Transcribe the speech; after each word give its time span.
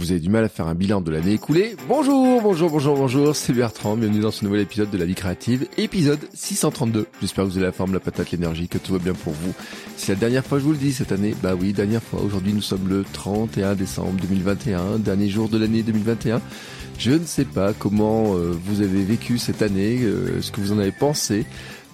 Vous 0.00 0.12
avez 0.12 0.20
du 0.20 0.30
mal 0.30 0.44
à 0.44 0.48
faire 0.48 0.66
un 0.66 0.74
bilan 0.74 1.02
de 1.02 1.10
l'année 1.10 1.34
écoulée 1.34 1.76
Bonjour, 1.86 2.40
bonjour, 2.40 2.70
bonjour, 2.70 2.96
bonjour, 2.96 3.36
c'est 3.36 3.52
Bertrand, 3.52 3.98
bienvenue 3.98 4.20
dans 4.20 4.30
ce 4.30 4.46
nouvel 4.46 4.62
épisode 4.62 4.88
de 4.88 4.96
La 4.96 5.04
Vie 5.04 5.14
Créative, 5.14 5.68
épisode 5.76 6.20
632. 6.32 7.06
J'espère 7.20 7.44
que 7.44 7.50
vous 7.50 7.58
avez 7.58 7.66
la 7.66 7.72
forme, 7.72 7.92
la 7.92 8.00
patate, 8.00 8.30
l'énergie, 8.30 8.66
que 8.66 8.78
tout 8.78 8.94
va 8.94 8.98
bien 8.98 9.12
pour 9.12 9.34
vous. 9.34 9.52
C'est 9.98 10.14
la 10.14 10.18
dernière 10.18 10.42
fois 10.42 10.56
que 10.56 10.62
je 10.62 10.66
vous 10.68 10.72
le 10.72 10.78
dis 10.78 10.94
cette 10.94 11.12
année, 11.12 11.34
bah 11.42 11.52
oui, 11.54 11.74
dernière 11.74 12.02
fois, 12.02 12.22
aujourd'hui 12.22 12.54
nous 12.54 12.62
sommes 12.62 12.88
le 12.88 13.04
31 13.12 13.74
décembre 13.74 14.18
2021, 14.22 15.00
dernier 15.00 15.28
jour 15.28 15.50
de 15.50 15.58
l'année 15.58 15.82
2021. 15.82 16.40
Je 16.98 17.10
ne 17.10 17.26
sais 17.26 17.44
pas 17.44 17.74
comment 17.74 18.36
euh, 18.36 18.56
vous 18.64 18.80
avez 18.80 19.04
vécu 19.04 19.36
cette 19.36 19.60
année, 19.60 19.98
euh, 20.00 20.40
ce 20.40 20.50
que 20.50 20.62
vous 20.62 20.72
en 20.72 20.78
avez 20.78 20.92
pensé. 20.92 21.44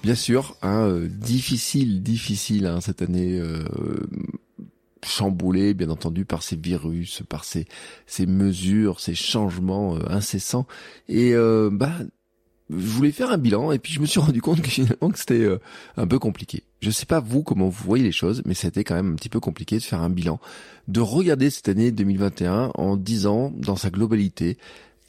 Bien 0.05 0.14
sûr, 0.14 0.56
hein, 0.62 0.83
euh, 0.83 1.09
difficile, 1.09 2.05
difficile 2.05 2.66
hein, 2.66 2.80
cette 2.80 3.02
année 3.02 3.42
chamboulé, 5.09 5.74
bien 5.74 5.91
entendu, 5.91 6.25
par 6.25 6.42
ces 6.42 6.56
virus, 6.56 7.22
par 7.28 7.44
ces, 7.44 7.67
ces 8.06 8.27
mesures, 8.27 9.00
ces 9.00 9.14
changements 9.14 9.97
euh, 9.97 10.00
incessants. 10.08 10.67
Et 11.08 11.34
euh, 11.34 11.70
bah, 11.72 11.92
je 12.70 12.77
voulais 12.77 13.12
faire 13.12 13.30
un 13.30 13.39
bilan 13.39 13.72
et 13.72 13.78
puis 13.78 13.92
je 13.92 14.00
me 14.00 14.06
suis 14.06 14.20
rendu 14.27 14.41
compte 14.41 14.61
que 14.61 14.69
finalement 14.69 15.11
que 15.11 15.19
c'était 15.19 15.34
euh, 15.34 15.58
un 15.97 16.06
peu 16.06 16.19
compliqué. 16.19 16.62
Je 16.80 16.91
sais 16.91 17.06
pas 17.06 17.20
vous 17.20 17.42
comment 17.42 17.69
vous 17.69 17.84
voyez 17.84 18.05
les 18.05 18.12
choses, 18.12 18.42
mais 18.45 18.55
c'était 18.55 18.84
quand 18.84 18.95
même 18.95 19.12
un 19.12 19.17
petit 19.17 19.28
peu 19.28 19.41
compliqué 19.41 19.78
de 19.78 19.83
faire 19.83 20.00
un 20.00 20.11
bilan, 20.11 20.41
de 20.89 21.00
regarder 21.00 21.50
cette 21.50 21.69
année 21.69 21.91
2021 21.91 22.73
en 22.75 22.97
disant 22.97 23.52
dans 23.56 23.77
sa 23.77 23.91
globalité 23.91 24.58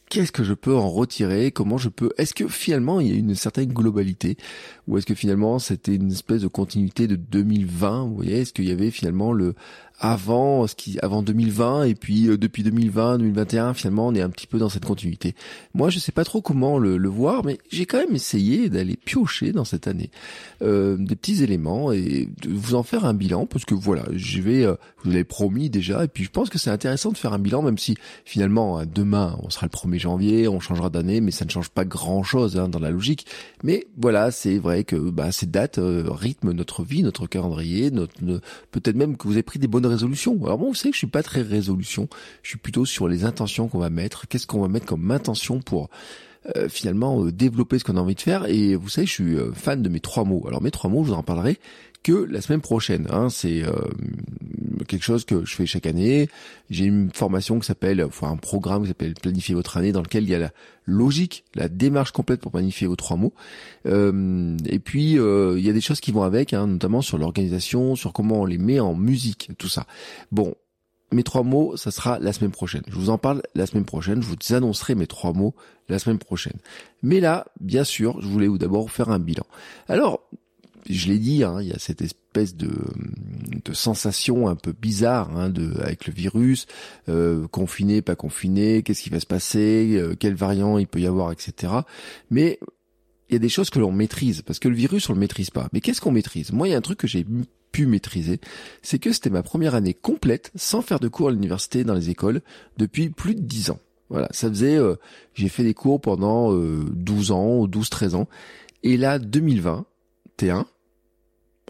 qu'est-ce 0.10 0.32
que 0.32 0.44
je 0.44 0.54
peux 0.54 0.76
en 0.76 0.90
retirer 0.90 1.52
Comment 1.52 1.78
je 1.78 1.90
peux 1.90 2.12
Est-ce 2.18 2.34
que 2.34 2.48
finalement 2.48 3.00
il 3.00 3.08
y 3.08 3.12
a 3.12 3.16
une 3.16 3.36
certaine 3.36 3.74
globalité 3.74 4.38
ou 4.88 4.98
est-ce 4.98 5.06
que 5.06 5.16
finalement 5.16 5.60
c'était 5.60 5.96
une 5.96 6.12
espèce 6.12 6.42
de 6.42 6.48
continuité 6.48 7.08
de 7.08 7.16
2020 7.16 8.06
Vous 8.06 8.16
voyez, 8.16 8.42
est-ce 8.42 8.54
qu'il 8.54 8.68
y 8.68 8.72
avait 8.72 8.92
finalement 8.92 9.34
le 9.34 9.56
avant 10.00 10.68
ce 10.68 10.76
qui 10.76 11.00
avant 11.02 11.24
2020 11.24 11.86
et 11.86 11.96
puis 11.96 12.28
euh, 12.28 12.38
depuis 12.38 12.62
2020 12.64 13.18
2021 13.18 13.74
finalement 13.74 14.08
on 14.08 14.16
est 14.16 14.22
un 14.22 14.30
petit 14.30 14.46
peu 14.46 14.60
dans 14.60 14.70
cette 14.70 14.86
continuité. 14.86 15.34
Moi 15.74 15.90
je 15.90 15.98
sais 15.98 16.12
pas 16.12 16.24
trop 16.24 16.42
comment 16.42 16.78
le, 16.78 16.98
le 16.98 17.10
voir 17.10 17.44
mais 17.44 17.58
j'ai 17.72 17.86
quand 17.86 17.98
même 17.98 18.14
essayé 18.14 18.70
d'aller 18.70 18.96
piocher 18.96 19.52
dans 19.54 19.66
cette 19.66 19.88
année 19.88 20.12
euh, 20.62 20.98
des 21.00 21.16
petits 21.16 21.44
éléments 21.44 21.92
et 21.92 22.30
de 22.42 22.50
vous 22.50 22.76
en 22.76 22.84
faire 22.84 23.06
un 23.06 23.16
bilan 23.16 23.48
parce 23.48 23.66
que 23.66 23.74
voilà 23.74 24.04
je 24.14 24.40
vais 24.40 24.64
euh, 24.64 24.76
vous 25.04 25.10
l'avez 25.10 25.24
promis 25.24 25.70
déjà 25.70 26.04
et 26.04 26.08
puis 26.08 26.24
je 26.24 26.30
pense 26.30 26.50
que 26.50 26.60
c'est 26.60 26.70
intéressant 26.70 27.12
de 27.12 27.18
faire 27.18 27.34
un 27.34 27.40
bilan 27.40 27.64
même 27.64 27.80
si 27.80 27.98
finalement 28.24 28.84
demain 28.86 29.38
on 29.42 29.50
sera 29.50 29.66
le 29.66 29.72
1er 29.72 30.00
janvier 30.00 30.48
on 30.48 30.60
changera 30.60 30.92
d'année 30.92 31.22
mais 31.22 31.32
ça 31.32 31.46
ne 31.46 31.50
change 31.50 31.70
pas 31.70 31.86
grand 31.86 32.22
chose 32.22 32.58
hein, 32.58 32.70
dans 32.70 32.80
la 32.80 32.92
logique. 32.92 33.26
Mais 33.64 33.88
voilà 33.98 34.30
c'est 34.30 34.60
vrai 34.60 34.84
que 34.84 34.96
bah, 34.96 35.32
ces 35.32 35.48
dates 35.48 35.80
euh, 35.80 36.04
rythment 36.08 36.54
notre 36.54 36.84
vie 36.84 37.02
notre 37.02 37.26
calendrier 37.26 37.90
notre, 37.90 38.14
peut-être 38.72 38.96
même 38.96 39.18
que 39.18 39.28
vous 39.28 39.34
avez 39.34 39.44
pris 39.44 39.58
des 39.58 39.68
bonnes 39.68 39.87
résolution. 39.88 40.38
Alors 40.46 40.58
bon, 40.58 40.68
vous 40.68 40.76
savez 40.76 40.90
que 40.92 40.96
je 40.96 41.00
suis 41.00 41.08
pas 41.08 41.24
très 41.24 41.42
résolution. 41.42 42.08
Je 42.44 42.50
suis 42.50 42.58
plutôt 42.58 42.86
sur 42.86 43.08
les 43.08 43.26
intentions 43.26 43.68
qu'on 43.68 43.80
va 43.80 43.90
mettre. 43.90 44.28
Qu'est-ce 44.28 44.48
qu'on 44.48 44.62
va 44.62 44.68
mettre 44.68 44.86
comme 44.86 45.10
intention 45.12 45.60
pour 45.60 45.90
euh, 46.56 46.70
finalement 46.70 47.26
euh, 47.26 47.32
développer 47.32 47.78
ce 47.78 47.84
qu'on 47.84 47.98
a 47.98 48.00
envie 48.00 48.16
de 48.16 48.22
faire. 48.22 48.46
Et 48.46 48.76
vous 48.76 48.88
savez, 48.88 49.06
je 49.06 49.12
suis 49.12 49.36
euh, 49.36 49.52
fan 49.52 49.82
de 49.82 49.90
mes 49.90 50.00
trois 50.00 50.24
mots. 50.24 50.46
Alors 50.48 50.62
mes 50.62 50.72
trois 50.72 50.90
mots, 50.90 51.04
je 51.04 51.10
vous 51.10 51.16
en 51.16 51.24
parlerai 51.24 51.60
que 52.04 52.14
la 52.14 52.40
semaine 52.40 52.62
prochaine. 52.62 53.08
Hein. 53.10 53.28
C'est 53.30 53.64
quelque 54.88 55.04
chose 55.04 55.26
que 55.26 55.44
je 55.44 55.56
fais 55.56 55.66
chaque 55.66 55.88
année. 55.88 56.30
J'ai 56.70 56.86
une 56.86 57.10
formation 57.12 57.60
qui 57.60 57.66
s'appelle, 57.66 58.02
enfin 58.02 58.30
un 58.30 58.38
programme 58.38 58.84
qui 58.84 58.88
s'appelle 58.88 59.14
Planifier 59.16 59.56
votre 59.56 59.76
année, 59.76 59.92
dans 59.92 60.04
lequel 60.04 60.24
il 60.24 60.30
y 60.30 60.36
a 60.36 60.40
la 60.40 60.52
logique, 60.86 61.44
la 61.54 61.68
démarche 61.68 62.12
complète 62.12 62.40
pour 62.40 62.52
planifier 62.52 62.88
vos 62.88 62.96
trois 62.96 63.18
mots. 63.18 63.34
et 63.86 64.80
puis 64.80 65.14
il 65.16 65.60
y 65.60 65.70
a 65.70 65.74
des 65.74 65.82
choses 65.82 66.00
qui 66.00 66.14
vont 66.14 66.22
avec, 66.22 66.54
hein, 66.54 66.68
notamment 66.68 67.02
sur 67.02 67.18
l'organisation, 67.18 67.96
sur 67.98 68.14
comment 68.14 68.42
on 68.42 68.46
les 68.46 68.60
met 68.60 68.80
en 68.80 68.96
musique, 68.96 69.50
tout 69.58 69.68
ça. 69.68 69.86
Bon, 70.32 70.56
mes 71.12 71.24
trois 71.24 71.44
mots, 71.44 71.78
ça 71.78 71.92
sera 71.92 72.20
la 72.20 72.34
semaine 72.34 72.52
prochaine. 72.52 72.84
Je 72.88 72.96
vous 72.96 73.10
en 73.10 73.18
parle 73.18 73.42
la 73.56 73.66
semaine 73.66 73.86
prochaine. 73.86 74.22
Je 74.22 74.28
vous 74.28 74.56
annoncerai 74.56 74.96
mes 74.96 75.08
trois 75.08 75.34
mots 75.34 75.56
la 75.88 76.00
semaine 76.00 76.20
prochaine. 76.20 76.58
Mais 77.02 77.20
là, 77.20 77.46
bien 77.62 77.84
sûr, 77.84 78.22
je 78.22 78.28
voulais 78.28 78.48
vous 78.48 78.58
d'abord 78.58 78.92
faire 78.92 79.10
un 79.10 79.20
bilan. 79.20 79.46
Alors, 79.88 80.22
je 80.90 81.08
l'ai 81.08 81.20
dit, 81.20 81.44
hein, 81.44 81.58
il 81.62 81.68
y 81.68 81.74
a 81.74 81.80
cette 81.80 82.02
espèce 82.02 82.56
de, 82.56 82.72
de 83.64 83.74
sensation 83.74 84.48
un 84.48 84.56
peu 84.56 84.74
bizarre 84.74 85.36
hein, 85.38 85.50
de, 85.50 85.80
avec 85.82 86.08
le 86.08 86.14
virus, 86.14 86.66
euh, 87.10 87.48
confiné, 87.48 88.02
pas 88.02 88.16
confiné, 88.16 88.84
qu'est-ce 88.84 89.04
qui 89.04 89.10
va 89.10 89.20
se 89.20 89.26
passer, 89.26 89.96
euh, 89.98 90.16
quel 90.18 90.36
variant 90.36 90.78
il 90.78 90.88
peut 90.88 91.00
y 91.00 91.08
avoir, 91.08 91.32
etc. 91.32 91.74
Mais 92.30 92.60
il 93.30 93.34
y 93.34 93.36
a 93.36 93.40
des 93.40 93.50
choses 93.50 93.70
que 93.70 93.80
l'on 93.80 93.92
maîtrise, 93.92 94.42
parce 94.42 94.60
que 94.60 94.70
le 94.70 94.76
virus, 94.76 95.10
on 95.10 95.14
le 95.14 95.20
maîtrise 95.20 95.50
pas. 95.50 95.68
Mais 95.74 95.82
qu'est-ce 95.82 96.00
qu'on 96.00 96.12
maîtrise? 96.12 96.52
Moi, 96.54 96.68
il 96.68 96.72
y 96.72 96.74
a 96.74 96.78
un 96.78 96.82
truc 96.82 97.00
que 97.00 97.08
j'ai 97.08 97.26
pu 97.72 97.86
maîtriser, 97.86 98.40
c'est 98.82 99.00
que 99.00 99.12
c'était 99.12 99.30
ma 99.30 99.44
première 99.44 99.76
année 99.76 99.94
complète 99.94 100.52
sans 100.56 100.82
faire 100.82 101.00
de 101.00 101.08
cours 101.08 101.30
à 101.30 101.32
l'université 101.32 101.84
dans 101.84 101.94
les 101.94 102.10
écoles 102.10 102.42
depuis 102.78 103.10
plus 103.10 103.36
de 103.36 103.42
10 103.42 103.72
ans. 103.72 103.80
Voilà, 104.10 104.30
ça 104.32 104.48
faisait, 104.48 104.78
euh, 104.78 104.96
j'ai 105.34 105.50
fait 105.50 105.64
des 105.64 105.74
cours 105.74 106.00
pendant 106.00 106.54
euh, 106.54 106.86
12 106.94 107.32
ans, 107.32 107.68
12-13 107.68 108.16
ans. 108.16 108.28
Et 108.84 108.96
là, 108.96 109.20
2021, 109.20 110.66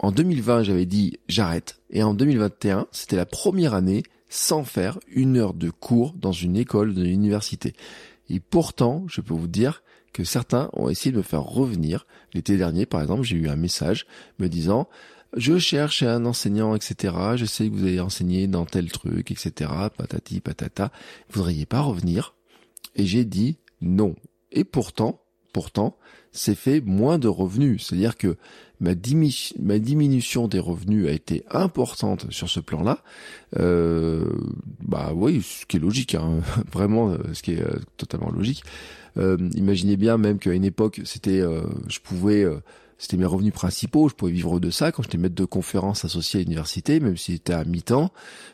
en 0.00 0.12
2020, 0.12 0.62
j'avais 0.62 0.86
dit 0.86 1.18
j'arrête. 1.28 1.80
Et 1.90 2.02
en 2.02 2.14
2021, 2.14 2.86
c'était 2.92 3.16
la 3.16 3.26
première 3.26 3.74
année 3.74 4.04
sans 4.28 4.62
faire 4.62 4.98
une 5.08 5.36
heure 5.36 5.54
de 5.54 5.70
cours 5.70 6.12
dans 6.12 6.32
une 6.32 6.56
école 6.56 6.94
de 6.94 7.02
l'université. 7.02 7.74
Et 8.28 8.40
pourtant, 8.40 9.04
je 9.08 9.20
peux 9.20 9.34
vous 9.34 9.48
dire 9.48 9.82
que 10.12 10.22
certains 10.22 10.70
ont 10.74 10.88
essayé 10.88 11.12
de 11.12 11.16
me 11.16 11.22
faire 11.22 11.42
revenir. 11.42 12.06
L'été 12.34 12.56
dernier, 12.56 12.86
par 12.86 13.00
exemple, 13.00 13.22
j'ai 13.22 13.36
eu 13.36 13.48
un 13.48 13.56
message 13.56 14.06
me 14.38 14.48
disant 14.48 14.88
je 15.36 15.58
cherche 15.58 16.02
un 16.02 16.24
enseignant, 16.24 16.74
etc. 16.74 17.14
Je 17.36 17.44
sais 17.44 17.68
que 17.68 17.74
vous 17.74 17.84
avez 17.84 18.00
enseigné 18.00 18.46
dans 18.46 18.64
tel 18.64 18.90
truc, 18.90 19.30
etc. 19.30 19.70
Patati 19.96 20.40
patata. 20.40 20.90
Vous 21.30 21.42
voudriez 21.42 21.66
pas 21.66 21.80
revenir 21.80 22.34
Et 22.96 23.06
j'ai 23.06 23.24
dit 23.24 23.58
non. 23.80 24.16
Et 24.52 24.64
pourtant, 24.64 25.20
pourtant, 25.52 25.96
c'est 26.32 26.54
fait 26.54 26.80
moins 26.80 27.18
de 27.18 27.28
revenus. 27.28 27.86
C'est-à-dire 27.86 28.16
que 28.16 28.36
ma, 28.80 28.94
diminution 28.94 30.48
des 30.48 30.58
revenus 30.58 31.08
a 31.08 31.12
été 31.12 31.44
importante 31.50 32.30
sur 32.30 32.48
ce 32.48 32.60
plan-là. 32.60 33.02
Euh, 33.58 34.24
bah 34.80 35.12
oui, 35.14 35.42
ce 35.42 35.66
qui 35.66 35.76
est 35.76 35.80
logique, 35.80 36.14
hein. 36.14 36.40
vraiment, 36.72 37.10
euh, 37.10 37.18
ce 37.32 37.42
qui 37.42 37.52
est 37.52 37.62
euh, 37.62 37.78
totalement 37.96 38.30
logique. 38.30 38.62
Euh, 39.16 39.36
imaginez 39.54 39.96
bien 39.96 40.16
même 40.16 40.38
qu'à 40.38 40.52
une 40.52 40.64
époque, 40.64 41.00
c'était, 41.04 41.40
je 41.88 41.98
pouvais 42.00 42.46
c'était 42.98 43.16
mes 43.16 43.24
revenus 43.24 43.52
principaux, 43.52 44.08
je 44.08 44.14
pouvais 44.14 44.32
vivre 44.32 44.58
de 44.58 44.70
ça 44.70 44.90
quand 44.90 45.02
j'étais 45.04 45.18
maître 45.18 45.36
de 45.36 45.44
conférence 45.44 46.04
associé 46.04 46.40
à 46.40 46.42
l'université, 46.42 46.98
même 46.98 47.16
si 47.16 47.34
c'était 47.34 47.52
à 47.52 47.64
mi-temps, 47.64 48.12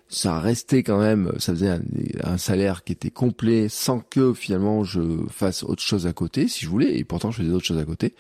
ça 0.09 0.39
restait 0.39 0.83
quand 0.83 0.99
même, 0.99 1.33
ça 1.39 1.53
faisait 1.53 1.79
un, 2.23 2.37
salaire 2.37 2.85
qui 2.85 2.93
était 2.93 3.11
complet 3.11 3.69
sans 3.71 4.01
que 4.01 4.35
finalement 4.35 4.85
je 4.85 5.01
fasse 5.29 5.63
autre 5.63 5.83
chose 5.83 6.07
à 6.07 6.13
côté, 6.13 6.47
si 6.47 6.67
je 6.67 6.71
voulais, 6.71 6.99
et 6.99 7.05
pourtant 7.05 7.31
je 7.31 7.39
faisais 7.39 7.51
d'autres 7.51 7.65
choses 7.65 7.79
à 7.79 7.85
côté. 7.85 8.15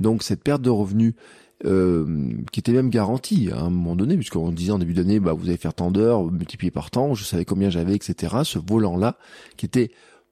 Donc 0.00 0.24
cette 0.24 0.42
perte 0.42 0.62
de 0.62 0.70
revenus 0.70 1.14
euh, 1.64 2.32
qui 2.52 2.60
était 2.60 2.72
même 2.72 2.90
garantie 2.90 3.50
à 3.52 3.60
un 3.60 3.70
moment 3.70 3.94
donné, 3.94 4.16
puisqu'on 4.16 4.50
disait 4.50 4.72
en 4.72 4.78
début 4.78 4.94
d'année, 4.94 5.20
bah, 5.20 5.32
vous 5.32 5.48
allez 5.48 5.56
faire 5.56 5.74
tant 5.74 5.92
d'heures, 5.92 6.24
multiplié 6.30 6.72
par 6.72 6.90
temps, 6.90 7.14
je 7.14 7.24
savais 7.24 7.44
combien 7.44 7.70
j'avais, 7.70 7.94
etc. 7.94 8.38
Ce 8.44 8.58
volant-là, 8.58 9.16
qui 9.56 9.66
était 9.66 9.90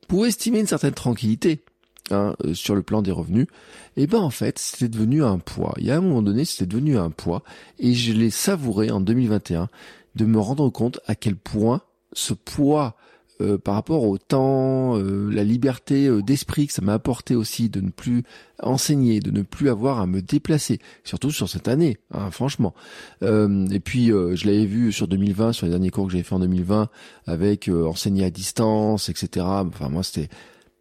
pour 0.09 0.27
estimer 0.27 0.61
une 0.61 0.67
certaine 0.67 0.95
tranquillité, 0.95 1.65
Hein, 2.13 2.37
euh, 2.45 2.55
sur 2.55 2.77
le 2.77 2.83
plan 2.83 3.03
des 3.03 3.11
revenus, 3.11 3.49
et 3.97 4.05
eh 4.05 4.07
ben 4.07 4.21
en 4.21 4.31
fait 4.31 4.61
c'était 4.61 4.89
devenu 4.89 5.25
un 5.25 5.41
poids. 5.41 5.75
Il 5.79 5.87
y 5.87 5.91
a 5.91 5.97
un 5.97 6.01
moment 6.01 6.23
donné 6.23 6.45
c'était 6.45 6.67
devenu 6.67 6.97
un 6.97 7.11
poids 7.11 7.43
et 7.81 7.95
je 7.95 8.13
l'ai 8.13 8.31
savouré 8.31 8.93
en 8.93 9.01
2021 9.01 9.69
de 10.15 10.25
me 10.25 10.39
rendre 10.39 10.71
compte 10.71 11.01
à 11.09 11.17
quel 11.17 11.35
point 11.35 11.81
ce 12.13 12.33
poids 12.33 12.95
euh, 13.41 13.59
par 13.59 13.75
rapport 13.75 14.05
au 14.05 14.19
temps, 14.19 14.97
euh, 14.97 15.29
la 15.33 15.43
liberté 15.43 16.09
d'esprit 16.23 16.69
que 16.69 16.73
ça 16.73 16.81
m'a 16.81 16.95
apporté 16.95 17.35
aussi 17.35 17.71
de 17.71 17.81
ne 17.81 17.91
plus 17.91 18.23
enseigner, 18.63 19.19
de 19.19 19.33
ne 19.33 19.43
plus 19.43 19.69
avoir 19.69 19.99
à 19.99 20.07
me 20.07 20.23
déplacer, 20.23 20.79
surtout 21.03 21.33
sur 21.33 21.49
cette 21.49 21.67
année, 21.67 21.99
hein, 22.13 22.31
franchement. 22.31 22.73
et 23.23 23.81
puis 23.81 24.07
je 24.11 24.47
l'avais 24.47 24.67
vu 24.67 24.93
sur 24.93 25.09
2020, 25.09 25.55
sur 25.55 25.67
les 25.67 25.73
derniers 25.73 25.91
cours 25.91 26.07
que 26.07 26.13
j'avais 26.13 26.23
fait 26.23 26.37
en 26.37 26.39
2020, 26.39 26.89
avec 27.27 27.69
enseigner 27.69 28.25
à 28.25 28.31
distance, 28.31 29.09
etc. 29.09 29.45
Enfin 29.45 29.89
moi 29.89 30.05
c'était 30.05 30.29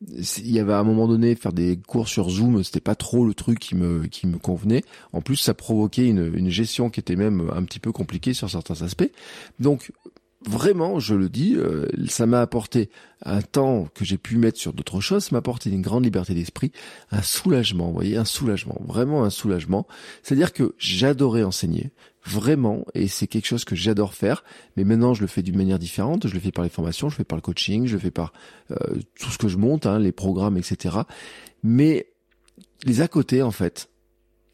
il 0.07 0.51
y 0.51 0.59
avait 0.59 0.73
à 0.73 0.79
un 0.79 0.83
moment 0.83 1.07
donné 1.07 1.35
faire 1.35 1.53
des 1.53 1.77
cours 1.77 2.07
sur 2.07 2.29
Zoom, 2.29 2.63
c'était 2.63 2.79
pas 2.79 2.95
trop 2.95 3.25
le 3.25 3.33
truc 3.33 3.59
qui 3.59 3.75
me 3.75 4.07
qui 4.07 4.27
me 4.27 4.37
convenait. 4.37 4.83
En 5.13 5.21
plus, 5.21 5.37
ça 5.37 5.53
provoquait 5.53 6.07
une, 6.07 6.33
une 6.35 6.49
gestion 6.49 6.89
qui 6.89 6.99
était 6.99 7.15
même 7.15 7.49
un 7.55 7.63
petit 7.63 7.79
peu 7.79 7.91
compliquée 7.91 8.33
sur 8.33 8.49
certains 8.49 8.81
aspects. 8.81 9.11
Donc 9.59 9.91
vraiment, 10.45 10.99
je 10.99 11.15
le 11.15 11.29
dis, 11.29 11.55
euh, 11.55 11.87
ça 12.07 12.25
m'a 12.25 12.41
apporté 12.41 12.89
un 13.23 13.41
temps 13.41 13.87
que 13.93 14.05
j'ai 14.05 14.17
pu 14.17 14.37
mettre 14.37 14.59
sur 14.59 14.73
d'autres 14.73 15.01
choses, 15.01 15.31
m'a 15.31 15.39
apporté 15.39 15.69
une 15.69 15.81
grande 15.81 16.03
liberté 16.03 16.33
d'esprit, 16.33 16.71
un 17.11 17.21
soulagement, 17.21 17.87
vous 17.87 17.93
voyez, 17.93 18.17
un 18.17 18.25
soulagement, 18.25 18.79
vraiment 18.85 19.23
un 19.23 19.29
soulagement. 19.29 19.87
C'est-à-dire 20.23 20.53
que 20.53 20.75
j'adorais 20.77 21.43
enseigner, 21.43 21.91
vraiment, 22.25 22.85
et 22.93 23.07
c'est 23.07 23.27
quelque 23.27 23.45
chose 23.45 23.65
que 23.65 23.75
j'adore 23.75 24.13
faire, 24.13 24.43
mais 24.75 24.83
maintenant 24.83 25.13
je 25.13 25.21
le 25.21 25.27
fais 25.27 25.43
d'une 25.43 25.57
manière 25.57 25.79
différente, 25.79 26.27
je 26.27 26.33
le 26.33 26.39
fais 26.39 26.51
par 26.51 26.63
les 26.63 26.69
formations, 26.69 27.09
je 27.09 27.15
le 27.15 27.17
fais 27.17 27.23
par 27.23 27.37
le 27.37 27.41
coaching, 27.41 27.85
je 27.85 27.93
le 27.93 27.99
fais 27.99 28.11
par 28.11 28.33
euh, 28.71 28.75
tout 29.19 29.29
ce 29.29 29.37
que 29.37 29.47
je 29.47 29.57
monte, 29.57 29.85
hein, 29.85 29.99
les 29.99 30.11
programmes, 30.11 30.57
etc. 30.57 30.97
Mais 31.63 32.07
les 32.83 33.01
à 33.01 33.07
côté, 33.07 33.41
en 33.41 33.51
fait, 33.51 33.89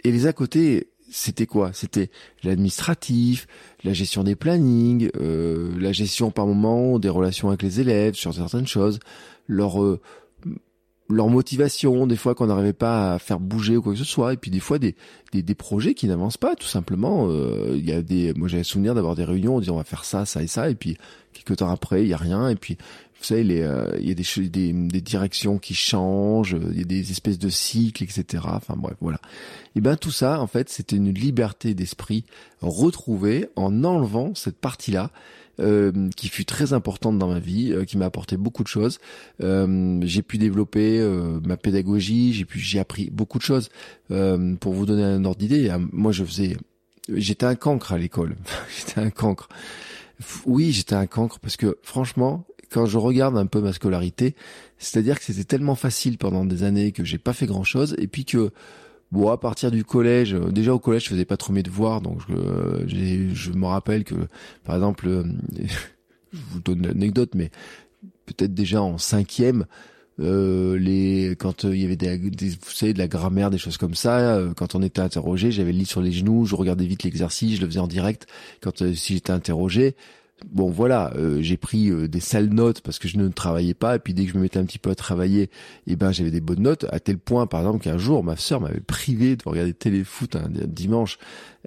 et 0.03 0.11
les 0.11 0.27
à 0.27 0.33
côté, 0.33 0.91
c'était 1.09 1.45
quoi? 1.45 1.71
C'était 1.73 2.09
l'administratif, 2.43 3.47
la 3.83 3.93
gestion 3.93 4.23
des 4.23 4.35
plannings, 4.35 5.09
euh, 5.17 5.77
la 5.79 5.91
gestion 5.91 6.31
par 6.31 6.47
moment 6.47 6.99
des 6.99 7.09
relations 7.09 7.49
avec 7.49 7.61
les 7.61 7.79
élèves 7.79 8.15
sur 8.15 8.33
certaines 8.33 8.67
choses, 8.67 8.99
leur 9.47 9.81
euh, 9.81 10.01
leur 11.11 11.29
motivation, 11.29 12.07
des 12.07 12.15
fois 12.15 12.35
qu'on 12.35 12.47
n'arrivait 12.47 12.73
pas 12.73 13.13
à 13.13 13.19
faire 13.19 13.39
bouger 13.39 13.77
ou 13.77 13.81
quoi 13.81 13.93
que 13.93 13.99
ce 13.99 14.05
soit, 14.05 14.33
et 14.33 14.37
puis 14.37 14.51
des 14.51 14.59
fois 14.59 14.79
des 14.79 14.95
des, 15.31 15.41
des 15.41 15.55
projets 15.55 15.93
qui 15.93 16.07
n'avancent 16.07 16.37
pas 16.37 16.55
tout 16.55 16.67
simplement. 16.67 17.27
Euh, 17.29 17.75
il 17.77 17.87
y 17.87 17.93
a 17.93 18.01
des, 18.01 18.33
moi 18.33 18.47
j'avais 18.47 18.63
souvenir 18.63 18.95
d'avoir 18.95 19.15
des 19.15 19.23
réunions, 19.23 19.55
on 19.55 19.59
dit 19.59 19.69
on 19.69 19.77
va 19.77 19.83
faire 19.83 20.05
ça, 20.05 20.25
ça 20.25 20.43
et 20.43 20.47
ça, 20.47 20.69
et 20.69 20.75
puis 20.75 20.97
quelques 21.33 21.57
temps 21.57 21.69
après 21.69 22.03
il 22.03 22.09
y 22.09 22.13
a 22.13 22.17
rien, 22.17 22.49
et 22.49 22.55
puis 22.55 22.77
vous 23.21 23.27
savez, 23.27 23.61
euh, 23.61 23.85
il 23.99 24.09
y 24.09 24.11
a 24.11 24.15
des, 24.15 24.49
des, 24.49 24.73
des, 24.73 25.01
directions 25.01 25.59
qui 25.59 25.75
changent, 25.75 26.57
il 26.71 26.79
y 26.79 26.81
a 26.81 26.85
des 26.85 27.11
espèces 27.11 27.37
de 27.37 27.49
cycles, 27.49 28.03
etc. 28.03 28.43
Enfin 28.47 28.73
bref, 28.75 28.95
voilà. 28.99 29.21
Et 29.75 29.81
ben 29.81 29.95
tout 29.95 30.09
ça, 30.09 30.41
en 30.41 30.47
fait, 30.47 30.69
c'était 30.69 30.95
une 30.95 31.13
liberté 31.13 31.75
d'esprit 31.75 32.23
retrouvée 32.61 33.47
en 33.55 33.83
enlevant 33.83 34.33
cette 34.33 34.57
partie-là. 34.57 35.11
Euh, 35.59 36.09
qui 36.15 36.29
fut 36.29 36.45
très 36.45 36.73
importante 36.73 37.19
dans 37.19 37.27
ma 37.27 37.39
vie, 37.39 37.71
euh, 37.71 37.83
qui 37.83 37.97
m'a 37.97 38.05
apporté 38.05 38.37
beaucoup 38.37 38.63
de 38.63 38.67
choses. 38.67 38.99
Euh, 39.43 39.99
j'ai 40.01 40.21
pu 40.21 40.37
développer 40.37 40.99
euh, 40.99 41.39
ma 41.45 41.57
pédagogie, 41.57 42.33
j'ai 42.33 42.45
pu, 42.45 42.57
j'ai 42.57 42.79
appris 42.79 43.09
beaucoup 43.11 43.37
de 43.37 43.43
choses. 43.43 43.69
pour 44.07 44.73
vous 44.73 44.85
donner 44.85 45.03
un 45.03 45.23
ordre 45.25 45.37
d'idée, 45.37 45.69
moi 45.91 46.11
je 46.11 46.23
faisais, 46.23 46.57
j'étais 47.13 47.45
un 47.45 47.55
cancre 47.55 47.91
à 47.91 47.97
l'école, 47.97 48.37
j'étais 48.77 49.01
un 49.01 49.09
cancre. 49.09 49.49
Oui, 50.45 50.71
j'étais 50.71 50.95
un 50.95 51.07
cancre 51.07 51.39
parce 51.39 51.57
que 51.57 51.77
franchement, 51.83 52.45
quand 52.71 52.85
je 52.85 52.97
regarde 52.97 53.37
un 53.37 53.45
peu 53.45 53.59
ma 53.59 53.73
scolarité, 53.73 54.35
c'est-à-dire 54.77 55.19
que 55.19 55.25
c'était 55.25 55.43
tellement 55.43 55.75
facile 55.75 56.17
pendant 56.17 56.45
des 56.45 56.63
années 56.63 56.91
que 56.91 57.03
j'ai 57.03 57.17
pas 57.17 57.33
fait 57.33 57.45
grand 57.45 57.63
chose 57.63 57.95
et 57.99 58.07
puis 58.07 58.25
que 58.25 58.51
bon 59.11 59.29
à 59.29 59.37
partir 59.37 59.71
du 59.71 59.83
collège, 59.83 60.33
euh, 60.33 60.51
déjà 60.51 60.73
au 60.73 60.79
collège 60.79 61.05
je 61.05 61.09
faisais 61.09 61.25
pas 61.25 61.37
trop 61.37 61.53
mes 61.53 61.63
devoirs 61.63 62.01
donc 62.01 62.19
je, 62.27 62.33
euh, 62.33 63.53
me 63.55 63.65
rappelle 63.65 64.03
que 64.03 64.15
par 64.63 64.75
exemple, 64.75 65.07
euh, 65.07 65.23
je 66.33 66.39
vous 66.49 66.59
donne 66.59 66.87
l'anecdote 66.87 67.31
mais 67.35 67.51
peut-être 68.25 68.53
déjà 68.53 68.81
en 68.81 68.97
cinquième 68.97 69.65
les 70.17 71.35
quand 71.39 71.63
il 71.63 71.81
y 71.81 71.85
avait 71.85 71.95
des, 71.95 72.15
vous 72.17 72.71
savez 72.71 72.93
de 72.93 72.99
la 72.99 73.07
grammaire 73.07 73.49
des 73.49 73.57
choses 73.57 73.77
comme 73.77 73.95
ça 73.95 74.39
quand 74.55 74.75
on 74.75 74.83
était 74.83 75.01
interrogé 75.01 75.51
j'avais 75.51 75.71
le 75.71 75.79
lit 75.79 75.85
sur 75.85 75.99
les 75.99 76.11
genoux 76.11 76.45
je 76.45 76.53
regardais 76.53 76.85
vite 76.85 77.01
l'exercice 77.01 77.55
je 77.55 77.61
le 77.61 77.65
faisais 77.65 77.79
en 77.79 77.87
direct. 77.87 78.27
Quand 78.61 78.93
si 78.93 79.15
j'étais 79.15 79.31
interrogé 79.31 79.95
bon 80.49 80.69
voilà, 80.69 81.11
euh, 81.15 81.41
j'ai 81.41 81.57
pris 81.57 81.89
euh, 81.89 82.07
des 82.07 82.19
sales 82.19 82.49
notes 82.49 82.81
parce 82.81 82.99
que 82.99 83.07
je 83.07 83.17
ne 83.17 83.27
travaillais 83.29 83.73
pas 83.73 83.95
et 83.95 83.99
puis 83.99 84.13
dès 84.13 84.25
que 84.25 84.31
je 84.31 84.37
me 84.37 84.41
mettais 84.41 84.59
un 84.59 84.65
petit 84.65 84.79
peu 84.79 84.89
à 84.89 84.95
travailler, 84.95 85.49
eh 85.87 85.95
ben 85.95 86.11
j'avais 86.11 86.31
des 86.31 86.41
bonnes 86.41 86.61
notes 86.61 86.85
à 86.91 86.99
tel 86.99 87.17
point 87.17 87.47
par 87.47 87.61
exemple 87.61 87.83
qu'un 87.83 87.97
jour 87.97 88.23
ma 88.23 88.37
sœur 88.37 88.61
m'avait 88.61 88.79
privé 88.79 89.35
de 89.35 89.43
regarder 89.45 89.73
téléfoot 89.73 90.35
un, 90.35 90.49
dimanche, 90.49 91.17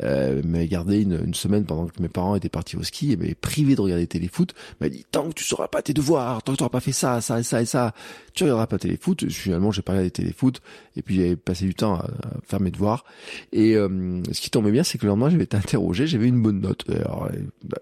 euh, 0.02 0.42
m'avait 0.44 0.66
gardé 0.66 1.02
une, 1.02 1.20
une, 1.24 1.34
semaine 1.34 1.64
pendant 1.64 1.86
que 1.86 2.00
mes 2.02 2.08
parents 2.08 2.34
étaient 2.34 2.48
partis 2.48 2.76
au 2.76 2.82
ski 2.82 3.12
et 3.12 3.16
m'avait 3.16 3.34
privé 3.34 3.76
de 3.76 3.80
regarder 3.80 4.06
téléfoot, 4.06 4.54
m'a 4.80 4.88
dit 4.88 5.04
tant 5.10 5.28
que 5.28 5.34
tu 5.34 5.44
sauras 5.44 5.68
pas 5.68 5.82
tes 5.82 5.92
devoirs, 5.92 6.42
tant 6.42 6.52
que 6.52 6.58
tu 6.58 6.62
n'auras 6.62 6.72
pas 6.72 6.80
fait 6.80 6.92
ça, 6.92 7.20
ça 7.20 7.40
et 7.40 7.42
ça 7.42 7.62
et 7.62 7.66
ça, 7.66 7.94
tu 8.34 8.44
regarderas 8.44 8.66
pas 8.66 8.78
téléfoot. 8.78 9.28
Finalement, 9.30 9.70
j'ai 9.70 9.82
pas 9.82 9.92
regardé 9.92 10.10
téléfoot 10.10 10.60
et 10.96 11.02
puis 11.02 11.16
j'avais 11.16 11.36
passé 11.36 11.64
du 11.64 11.74
temps 11.74 11.94
à, 11.94 12.08
faire 12.44 12.60
mes 12.60 12.70
devoirs 12.70 13.04
et 13.52 13.76
euh, 13.76 14.20
ce 14.32 14.40
qui 14.40 14.50
tombait 14.50 14.72
bien 14.72 14.82
c'est 14.82 14.98
que 14.98 15.04
le 15.04 15.10
lendemain 15.10 15.30
j'avais 15.30 15.44
été 15.44 15.56
interrogé, 15.56 16.06
j'avais 16.06 16.28
une 16.28 16.42
bonne 16.42 16.60
note. 16.60 16.84
Alors, 16.90 17.28
bah, 17.64 17.78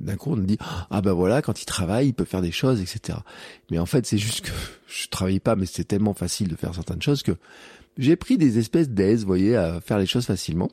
d'un 0.00 0.16
coup 0.16 0.32
on 0.32 0.36
me 0.36 0.44
dit 0.44 0.58
ah 0.90 1.00
ben 1.00 1.12
voilà 1.12 1.42
quand 1.42 1.62
il 1.62 1.66
travaille 1.66 2.08
il 2.08 2.14
peut 2.14 2.24
faire 2.24 2.42
des 2.42 2.50
choses 2.50 2.80
etc. 2.80 3.18
Mais 3.70 3.78
en 3.78 3.86
fait 3.86 4.06
c'est 4.06 4.18
juste 4.18 4.42
que 4.42 4.50
je 4.88 5.08
travaillais 5.08 5.40
pas 5.40 5.56
mais 5.56 5.66
c'était 5.66 5.84
tellement 5.84 6.14
facile 6.14 6.48
de 6.48 6.56
faire 6.56 6.74
certaines 6.74 7.02
choses 7.02 7.22
que 7.22 7.32
j'ai 7.98 8.16
pris 8.16 8.38
des 8.38 8.58
espèces 8.58 8.90
d'aise, 8.90 9.20
vous 9.20 9.26
voyez, 9.26 9.56
à 9.56 9.80
faire 9.80 9.98
les 9.98 10.06
choses 10.06 10.26
facilement. 10.26 10.70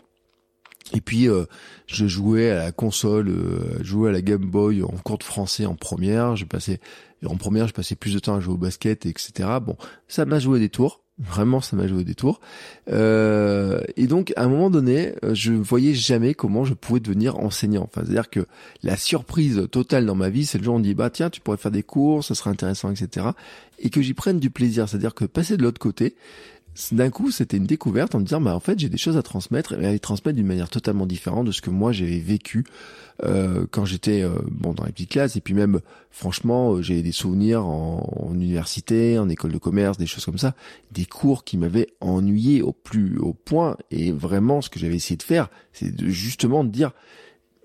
Et 0.94 1.02
puis 1.02 1.28
euh, 1.30 1.46
je 1.88 2.06
jouais 2.08 2.52
à 2.52 2.56
la 2.56 2.72
console, 2.72 3.30
euh, 3.30 3.78
je 3.80 3.86
jouais 3.86 4.10
à 4.10 4.12
la 4.12 4.22
Game 4.22 4.46
Boy 4.46 4.84
en 4.84 4.90
cours 5.04 5.18
de 5.18 5.24
français 5.24 5.66
en 5.66 5.76
première. 5.76 6.36
Je 6.36 6.46
passais 6.46 6.80
en 7.26 7.38
première, 7.38 7.68
je 7.68 7.74
passais 7.74 7.96
plus 7.96 8.14
de 8.14 8.20
temps 8.20 8.36
à 8.36 8.40
jouer 8.40 8.54
au 8.54 8.58
basket, 8.58 9.06
etc. 9.06 9.50
Bon, 9.62 9.78
ça 10.08 10.26
m'a 10.26 10.40
joué 10.40 10.60
des 10.60 10.70
tours. 10.70 11.02
Vraiment, 11.20 11.62
ça 11.62 11.76
m'a 11.76 11.88
joué 11.88 12.04
des 12.04 12.16
tours. 12.16 12.42
Euh, 12.90 13.82
et 13.96 14.08
donc, 14.08 14.34
à 14.38 14.44
un 14.44 14.48
moment 14.48 14.72
donné, 14.72 15.14
euh, 15.24 15.36
je 15.36 15.54
voyais 15.54 15.94
jamais 15.94 16.34
comment 16.34 16.66
je 16.66 16.74
pouvais 16.74 17.00
devenir 17.00 17.38
enseignant. 17.38 17.84
Enfin, 17.84 18.02
c'est-à-dire 18.04 18.30
que 18.30 18.48
la 18.82 18.98
surprise 18.98 19.68
totale 19.70 20.08
dans 20.08 20.16
ma 20.16 20.30
vie, 20.30 20.48
c'est 20.48 20.58
le 20.58 20.64
jour 20.64 20.74
où 20.74 20.78
on 20.78 20.80
dit, 20.80 20.96
bah 20.96 21.12
tiens, 21.12 21.30
tu 21.30 21.40
pourrais 21.40 21.58
faire 21.58 21.70
des 21.70 21.84
cours, 21.84 22.24
ça 22.24 22.34
serait 22.34 22.50
intéressant, 22.50 22.90
etc. 22.90 23.28
Et 23.78 23.92
que 23.92 24.02
j'y 24.02 24.16
prenne 24.16 24.40
du 24.40 24.50
plaisir. 24.50 24.90
C'est-à-dire 24.90 25.14
que 25.14 25.26
passer 25.26 25.58
de 25.58 25.64
l'autre 25.64 25.80
côté, 25.80 26.16
d'un 26.92 27.10
coup, 27.10 27.32
c'était 27.32 27.58
une 27.58 27.66
découverte 27.66 28.16
en 28.16 28.20
me 28.20 28.26
disant, 28.26 28.42
bah 28.42 28.56
en 28.56 28.60
fait, 28.60 28.80
j'ai 28.80 28.90
des 28.90 28.98
choses 28.98 29.18
à 29.18 29.24
transmettre 29.24 29.74
et 29.74 29.86
à 29.86 29.92
les 29.92 30.00
transmettre 30.00 30.38
d'une 30.38 30.48
manière 30.48 30.70
totalement 30.70 31.06
différente 31.06 31.46
de 31.46 31.52
ce 31.52 31.62
que 31.62 31.70
moi 31.70 31.92
j'avais 31.92 32.20
vécu 32.20 32.66
euh, 33.24 33.66
quand 33.70 33.86
j'étais 33.86 34.22
euh, 34.22 34.32
bon 34.50 34.74
dans 34.74 34.86
les 34.86 34.92
petites 34.92 35.12
classes. 35.12 35.36
Et 35.36 35.42
puis 35.42 35.54
même, 35.54 35.82
franchement, 36.10 36.76
euh, 36.76 36.82
j'ai 36.82 37.02
des 37.02 37.12
souvenirs 37.12 37.66
en, 37.66 38.26
en, 38.26 38.34
université, 38.34 39.20
en 39.20 39.28
école 39.30 39.52
de 39.52 39.58
commerce, 39.58 39.98
des 39.98 40.08
choses 40.08 40.26
comme 40.26 40.38
ça, 40.38 40.56
des 40.92 41.06
cours 41.06 41.44
qui 41.44 41.58
m'avaient 41.58 41.88
ennuyé 42.00 42.62
au 42.62 42.72
plus 42.72 43.18
haut 43.20 43.34
point. 43.34 43.78
Et 43.92 44.12
vraiment, 44.12 44.62
ce 44.62 44.70
que 44.70 44.80
j'avais 44.80 44.96
essayé 44.96 45.18
de 45.18 45.24
faire, 45.24 45.50
c'est 45.74 45.94
justement 46.08 46.64
de 46.64 46.70
dire, 46.70 46.94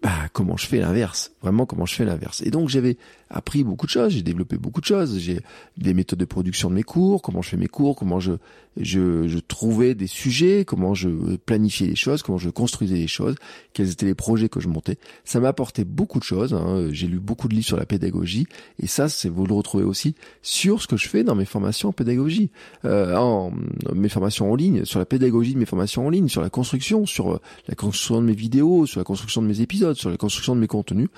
bah 0.03 0.29
comment 0.33 0.59
je 0.59 0.67
fais 0.67 0.79
l'inverse 0.79 1.33
vraiment 1.41 1.65
comment 1.65 1.87
je 1.87 1.95
fais 1.95 2.05
l'inverse 2.05 2.43
et 2.43 2.51
donc 2.51 2.69
j'avais 2.69 2.99
appris 3.31 3.65
beaucoup 3.65 3.87
de 3.87 3.91
choses 3.91 4.13
j'ai 4.13 4.23
développé 4.23 4.57
beaucoup 4.57 4.81
de 4.81 4.87
choses 4.87 5.19
j'ai 5.19 5.41
des 5.77 5.95
méthodes 5.95 6.19
de 6.19 6.25
production 6.25 6.71
de 6.71 6.75
mes 6.75 6.83
cours 6.83 7.23
comment 7.23 7.43
je 7.43 7.51
fais 7.51 7.57
mes 7.57 7.69
cours 7.69 7.97
comment 7.97 8.21
je 8.21 8.33
je, 8.79 9.27
je 9.27 9.39
trouvais 9.39 9.95
des 9.95 10.07
sujets 10.07 10.65
comment 10.67 10.95
je 10.95 11.09
planifiais 11.37 11.87
les 11.87 11.97
choses 11.97 12.23
comment 12.23 12.39
je 12.39 12.51
construisais 12.51 12.97
les 12.97 13.07
choses 13.07 13.35
quels 13.73 13.91
étaient 13.91 14.07
les 14.07 14.15
projets 14.15 14.49
que 14.49 14.61
je 14.61 14.69
montais 14.69 14.99
ça 15.25 15.41
m'a 15.41 15.49
apporté 15.49 15.85
beaucoup 15.85 16.19
de 16.19 16.25
choses 16.25 16.53
hein. 16.53 16.89
j'ai 16.91 17.07
lu 17.07 17.19
beaucoup 17.19 17.49
de 17.49 17.55
livres 17.55 17.67
sur 17.67 17.79
la 17.79 17.87
pédagogie 17.87 18.47
et 18.83 18.87
ça 18.87 19.09
c'est 19.09 19.29
vous 19.29 19.47
le 19.47 19.55
retrouvez 19.55 19.85
aussi 19.85 20.15
sur 20.43 20.83
ce 20.83 20.87
que 20.87 20.97
je 20.97 21.09
fais 21.09 21.25
dans 21.25 21.35
mes 21.35 21.47
formations 21.47 21.89
en 21.89 21.93
pédagogie 21.93 22.51
euh, 22.85 23.17
en 23.17 23.53
mes 23.95 24.09
formations 24.09 24.53
en 24.53 24.55
ligne 24.55 24.85
sur 24.85 24.99
la 24.99 25.07
pédagogie 25.07 25.55
de 25.55 25.59
mes 25.59 25.67
formations 25.67 26.07
en 26.07 26.11
ligne 26.11 26.29
sur 26.29 26.43
la 26.43 26.51
construction 26.51 27.07
sur 27.07 27.41
la 27.69 27.75
construction 27.75 28.21
de 28.21 28.27
mes 28.27 28.35
vidéos 28.35 28.87
sur 28.87 29.01
la 29.01 29.05
construction 29.05 29.43
de 29.43 29.47
mes 29.47 29.61
épisodes 29.63 29.97
sur 29.97 30.11
la 30.11 30.17
construction 30.17 30.55
de 30.55 30.61
mes 30.61 30.67
contenus. 30.67 31.09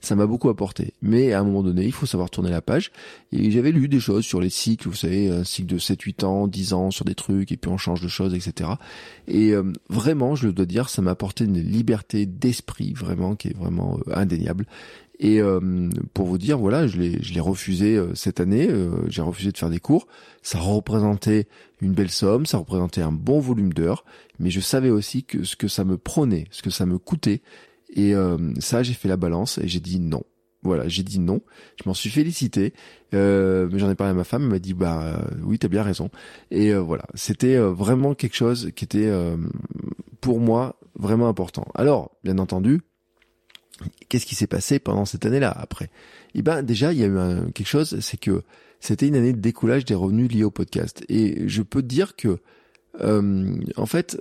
Ça 0.00 0.14
m'a 0.14 0.26
beaucoup 0.26 0.48
apporté. 0.48 0.92
Mais 1.02 1.32
à 1.32 1.40
un 1.40 1.44
moment 1.44 1.57
donné, 1.62 1.84
il 1.84 1.92
faut 1.92 2.06
savoir 2.06 2.30
tourner 2.30 2.50
la 2.50 2.60
page. 2.60 2.90
Et 3.32 3.50
j'avais 3.50 3.72
lu 3.72 3.88
des 3.88 4.00
choses 4.00 4.24
sur 4.24 4.40
les 4.40 4.50
cycles, 4.50 4.88
vous 4.88 4.94
savez, 4.94 5.30
un 5.30 5.44
cycle 5.44 5.68
de 5.68 5.78
7, 5.78 6.00
8 6.00 6.24
ans, 6.24 6.46
10 6.46 6.72
ans 6.72 6.90
sur 6.90 7.04
des 7.04 7.14
trucs, 7.14 7.52
et 7.52 7.56
puis 7.56 7.70
on 7.70 7.76
change 7.76 8.00
de 8.00 8.08
choses, 8.08 8.34
etc. 8.34 8.70
Et 9.26 9.50
euh, 9.52 9.72
vraiment, 9.88 10.34
je 10.34 10.46
le 10.46 10.52
dois 10.52 10.66
dire, 10.66 10.88
ça 10.88 11.02
m'a 11.02 11.12
apporté 11.12 11.44
une 11.44 11.60
liberté 11.60 12.26
d'esprit, 12.26 12.92
vraiment, 12.92 13.36
qui 13.36 13.48
est 13.48 13.56
vraiment 13.56 13.98
euh, 14.08 14.12
indéniable. 14.14 14.66
Et 15.20 15.40
euh, 15.40 15.90
pour 16.14 16.26
vous 16.26 16.38
dire, 16.38 16.58
voilà, 16.58 16.86
je 16.86 16.96
l'ai, 16.96 17.40
refusé 17.40 18.00
cette 18.14 18.38
année. 18.38 18.68
j'ai 19.08 19.20
refusé 19.20 19.50
de 19.50 19.58
faire 19.58 19.68
des 19.68 19.80
cours. 19.80 20.06
Ça 20.42 20.60
représentait 20.60 21.48
une 21.80 21.92
belle 21.92 22.10
somme, 22.10 22.46
ça 22.46 22.58
représentait 22.58 23.02
un 23.02 23.10
bon 23.10 23.40
volume 23.40 23.72
d'heures, 23.72 24.04
mais 24.38 24.50
je 24.50 24.60
savais 24.60 24.90
aussi 24.90 25.24
que 25.24 25.42
ce 25.42 25.56
que 25.56 25.66
ça 25.66 25.84
me 25.84 25.98
prenait, 25.98 26.46
ce 26.52 26.62
que 26.62 26.70
ça 26.70 26.86
me 26.86 26.98
coûtait, 26.98 27.42
et 27.90 28.14
ça, 28.60 28.82
j'ai 28.82 28.92
fait 28.94 29.08
la 29.08 29.16
balance 29.16 29.58
et 29.58 29.66
j'ai 29.66 29.80
dit 29.80 29.98
non. 29.98 30.22
Voilà, 30.68 30.86
j'ai 30.86 31.02
dit 31.02 31.18
non. 31.18 31.40
Je 31.82 31.88
m'en 31.88 31.94
suis 31.94 32.10
félicité. 32.10 32.74
Euh, 33.14 33.68
mais 33.72 33.78
j'en 33.78 33.90
ai 33.90 33.94
parlé 33.94 34.10
à 34.10 34.14
ma 34.14 34.24
femme. 34.24 34.42
Elle 34.42 34.50
m'a 34.50 34.58
dit 34.58 34.74
bah 34.74 35.02
euh, 35.02 35.34
oui, 35.42 35.58
t'as 35.58 35.68
bien 35.68 35.82
raison. 35.82 36.10
Et 36.50 36.74
euh, 36.74 36.80
voilà, 36.80 37.06
c'était 37.14 37.56
vraiment 37.56 38.14
quelque 38.14 38.36
chose 38.36 38.70
qui 38.76 38.84
était 38.84 39.10
pour 40.20 40.40
moi 40.40 40.78
vraiment 40.94 41.26
important. 41.26 41.66
Alors, 41.74 42.10
bien 42.22 42.36
entendu, 42.36 42.82
qu'est-ce 44.10 44.26
qui 44.26 44.34
s'est 44.34 44.46
passé 44.46 44.78
pendant 44.78 45.06
cette 45.06 45.24
année-là 45.24 45.50
après? 45.58 45.88
Eh 46.34 46.42
ben 46.42 46.62
déjà, 46.62 46.92
il 46.92 46.98
y 46.98 47.04
a 47.04 47.06
eu 47.06 47.52
quelque 47.52 47.66
chose, 47.66 47.98
c'est 48.00 48.20
que 48.20 48.42
c'était 48.78 49.08
une 49.08 49.16
année 49.16 49.32
de 49.32 49.40
découlage 49.40 49.86
des 49.86 49.94
revenus 49.94 50.30
liés 50.30 50.44
au 50.44 50.50
podcast. 50.50 51.02
Et 51.08 51.48
je 51.48 51.62
peux 51.62 51.80
te 51.80 51.88
dire 51.88 52.14
que 52.14 52.38
en 53.00 53.86
fait, 53.86 54.20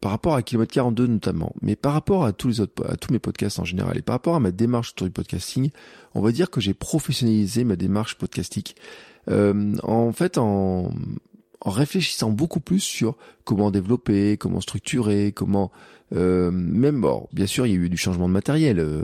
par 0.00 0.12
rapport 0.12 0.34
à 0.34 0.42
Kilomètre 0.42 0.72
42 0.72 1.06
notamment, 1.06 1.52
mais 1.62 1.76
par 1.76 1.92
rapport 1.92 2.24
à 2.24 2.32
tous 2.32 2.48
les 2.48 2.60
autres, 2.60 2.88
à 2.90 2.96
tous 2.96 3.12
mes 3.12 3.18
podcasts 3.18 3.58
en 3.58 3.64
général, 3.64 3.98
et 3.98 4.02
par 4.02 4.14
rapport 4.14 4.34
à 4.34 4.40
ma 4.40 4.50
démarche 4.50 4.92
autour 4.92 5.06
du 5.06 5.12
podcasting, 5.12 5.70
on 6.14 6.20
va 6.20 6.32
dire 6.32 6.50
que 6.50 6.60
j'ai 6.60 6.74
professionnalisé 6.74 7.64
ma 7.64 7.76
démarche 7.76 8.16
podcastique. 8.16 8.76
en 9.28 10.12
fait, 10.12 10.38
en, 10.38 10.90
en 11.60 11.70
réfléchissant 11.70 12.30
beaucoup 12.30 12.60
plus 12.60 12.80
sur 12.80 13.16
comment 13.44 13.70
développer, 13.70 14.36
comment 14.36 14.60
structurer, 14.60 15.32
comment 15.32 15.70
euh, 16.12 16.50
même 16.50 17.00
bon, 17.00 17.28
bien 17.32 17.46
sûr, 17.46 17.66
il 17.66 17.70
y 17.70 17.72
a 17.74 17.78
eu 17.78 17.88
du 17.88 17.96
changement 17.96 18.28
de 18.28 18.32
matériel. 18.32 18.80
Euh, 18.80 19.02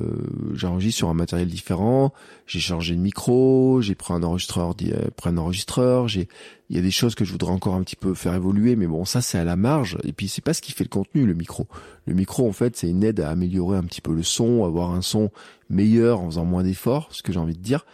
J'enregistre 0.54 0.98
sur 0.98 1.08
un 1.08 1.14
matériel 1.14 1.48
différent. 1.48 2.12
J'ai 2.46 2.58
changé 2.58 2.96
de 2.96 3.00
micro. 3.00 3.80
J'ai 3.80 3.94
pris 3.94 4.12
un 4.12 4.22
enregistreur, 4.22 4.74
euh, 4.82 5.10
pris 5.14 5.30
un 5.30 5.36
enregistreur. 5.36 6.08
Il 6.08 6.76
y 6.76 6.78
a 6.78 6.82
des 6.82 6.90
choses 6.90 7.14
que 7.14 7.24
je 7.24 7.30
voudrais 7.30 7.52
encore 7.52 7.74
un 7.74 7.82
petit 7.82 7.96
peu 7.96 8.14
faire 8.14 8.34
évoluer, 8.34 8.74
mais 8.74 8.88
bon, 8.88 9.04
ça 9.04 9.20
c'est 9.20 9.38
à 9.38 9.44
la 9.44 9.56
marge. 9.56 9.98
Et 10.02 10.12
puis 10.12 10.26
c'est 10.26 10.42
pas 10.42 10.52
ce 10.52 10.62
qui 10.62 10.72
fait 10.72 10.84
le 10.84 10.88
contenu, 10.88 11.26
le 11.26 11.34
micro. 11.34 11.68
Le 12.06 12.14
micro, 12.14 12.48
en 12.48 12.52
fait, 12.52 12.76
c'est 12.76 12.88
une 12.88 13.04
aide 13.04 13.20
à 13.20 13.30
améliorer 13.30 13.78
un 13.78 13.84
petit 13.84 14.00
peu 14.00 14.12
le 14.12 14.24
son, 14.24 14.64
avoir 14.64 14.90
un 14.90 15.02
son 15.02 15.30
meilleur 15.70 16.20
en 16.20 16.26
faisant 16.26 16.44
moins 16.44 16.64
d'efforts, 16.64 17.08
ce 17.12 17.22
que 17.22 17.32
j'ai 17.32 17.38
envie 17.38 17.56
de 17.56 17.62
dire. 17.62 17.84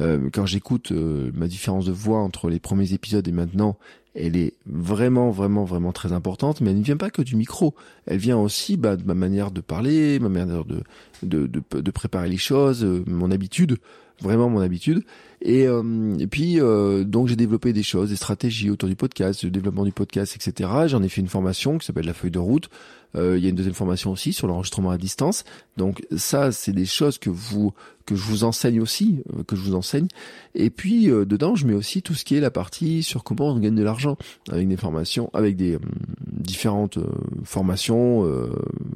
Euh, 0.00 0.28
quand 0.32 0.46
j'écoute 0.46 0.92
euh, 0.92 1.30
ma 1.34 1.46
différence 1.48 1.86
de 1.86 1.92
voix 1.92 2.20
entre 2.20 2.50
les 2.50 2.60
premiers 2.60 2.92
épisodes 2.92 3.26
et 3.26 3.32
maintenant, 3.32 3.76
elle 4.14 4.36
est 4.36 4.54
vraiment, 4.66 5.30
vraiment, 5.30 5.64
vraiment 5.64 5.92
très 5.92 6.12
importante, 6.12 6.60
mais 6.60 6.70
elle 6.70 6.78
ne 6.78 6.82
vient 6.82 6.96
pas 6.96 7.10
que 7.10 7.22
du 7.22 7.36
micro. 7.36 7.74
Elle 8.06 8.18
vient 8.18 8.38
aussi 8.38 8.76
bah, 8.76 8.96
de 8.96 9.04
ma 9.04 9.14
manière 9.14 9.50
de 9.50 9.60
parler, 9.60 10.18
ma 10.18 10.28
manière 10.28 10.64
de, 10.64 10.82
de, 11.22 11.90
préparer 11.90 12.28
les 12.28 12.36
choses, 12.36 12.84
euh, 12.84 13.04
mon 13.06 13.30
habitude, 13.30 13.78
vraiment 14.20 14.48
mon 14.48 14.60
habitude. 14.60 15.04
Et, 15.40 15.64
et 15.64 16.26
puis, 16.26 16.58
donc 17.04 17.28
j'ai 17.28 17.36
développé 17.36 17.72
des 17.72 17.82
choses, 17.82 18.10
des 18.10 18.16
stratégies 18.16 18.70
autour 18.70 18.88
du 18.88 18.96
podcast, 18.96 19.44
le 19.44 19.50
développement 19.50 19.84
du 19.84 19.92
podcast, 19.92 20.34
etc. 20.34 20.68
J'en 20.86 21.02
ai 21.02 21.08
fait 21.08 21.20
une 21.20 21.28
formation 21.28 21.78
qui 21.78 21.86
s'appelle 21.86 22.06
la 22.06 22.14
feuille 22.14 22.30
de 22.30 22.38
route. 22.38 22.68
Euh, 23.16 23.38
il 23.38 23.42
y 23.42 23.46
a 23.46 23.50
une 23.50 23.56
deuxième 23.56 23.74
formation 23.74 24.12
aussi 24.12 24.32
sur 24.32 24.46
l'enregistrement 24.46 24.90
à 24.90 24.98
distance. 24.98 25.44
Donc 25.76 26.04
ça, 26.16 26.52
c'est 26.52 26.72
des 26.72 26.86
choses 26.86 27.18
que 27.18 27.30
vous 27.30 27.72
que 28.06 28.14
je 28.14 28.22
vous 28.22 28.44
enseigne 28.44 28.80
aussi, 28.80 29.22
euh, 29.34 29.42
que 29.44 29.54
je 29.54 29.60
vous 29.60 29.74
enseigne. 29.74 30.08
Et 30.54 30.70
puis 30.70 31.10
euh, 31.10 31.24
dedans, 31.24 31.54
je 31.56 31.66
mets 31.66 31.74
aussi 31.74 32.02
tout 32.02 32.14
ce 32.14 32.24
qui 32.24 32.36
est 32.36 32.40
la 32.40 32.50
partie 32.50 33.02
sur 33.02 33.24
comment 33.24 33.48
on 33.48 33.58
gagne 33.58 33.74
de 33.74 33.82
l'argent 33.82 34.16
avec 34.50 34.68
des 34.68 34.76
formations, 34.76 35.30
avec 35.32 35.56
des 35.56 35.78
différentes 36.26 36.98
formations 37.44 38.24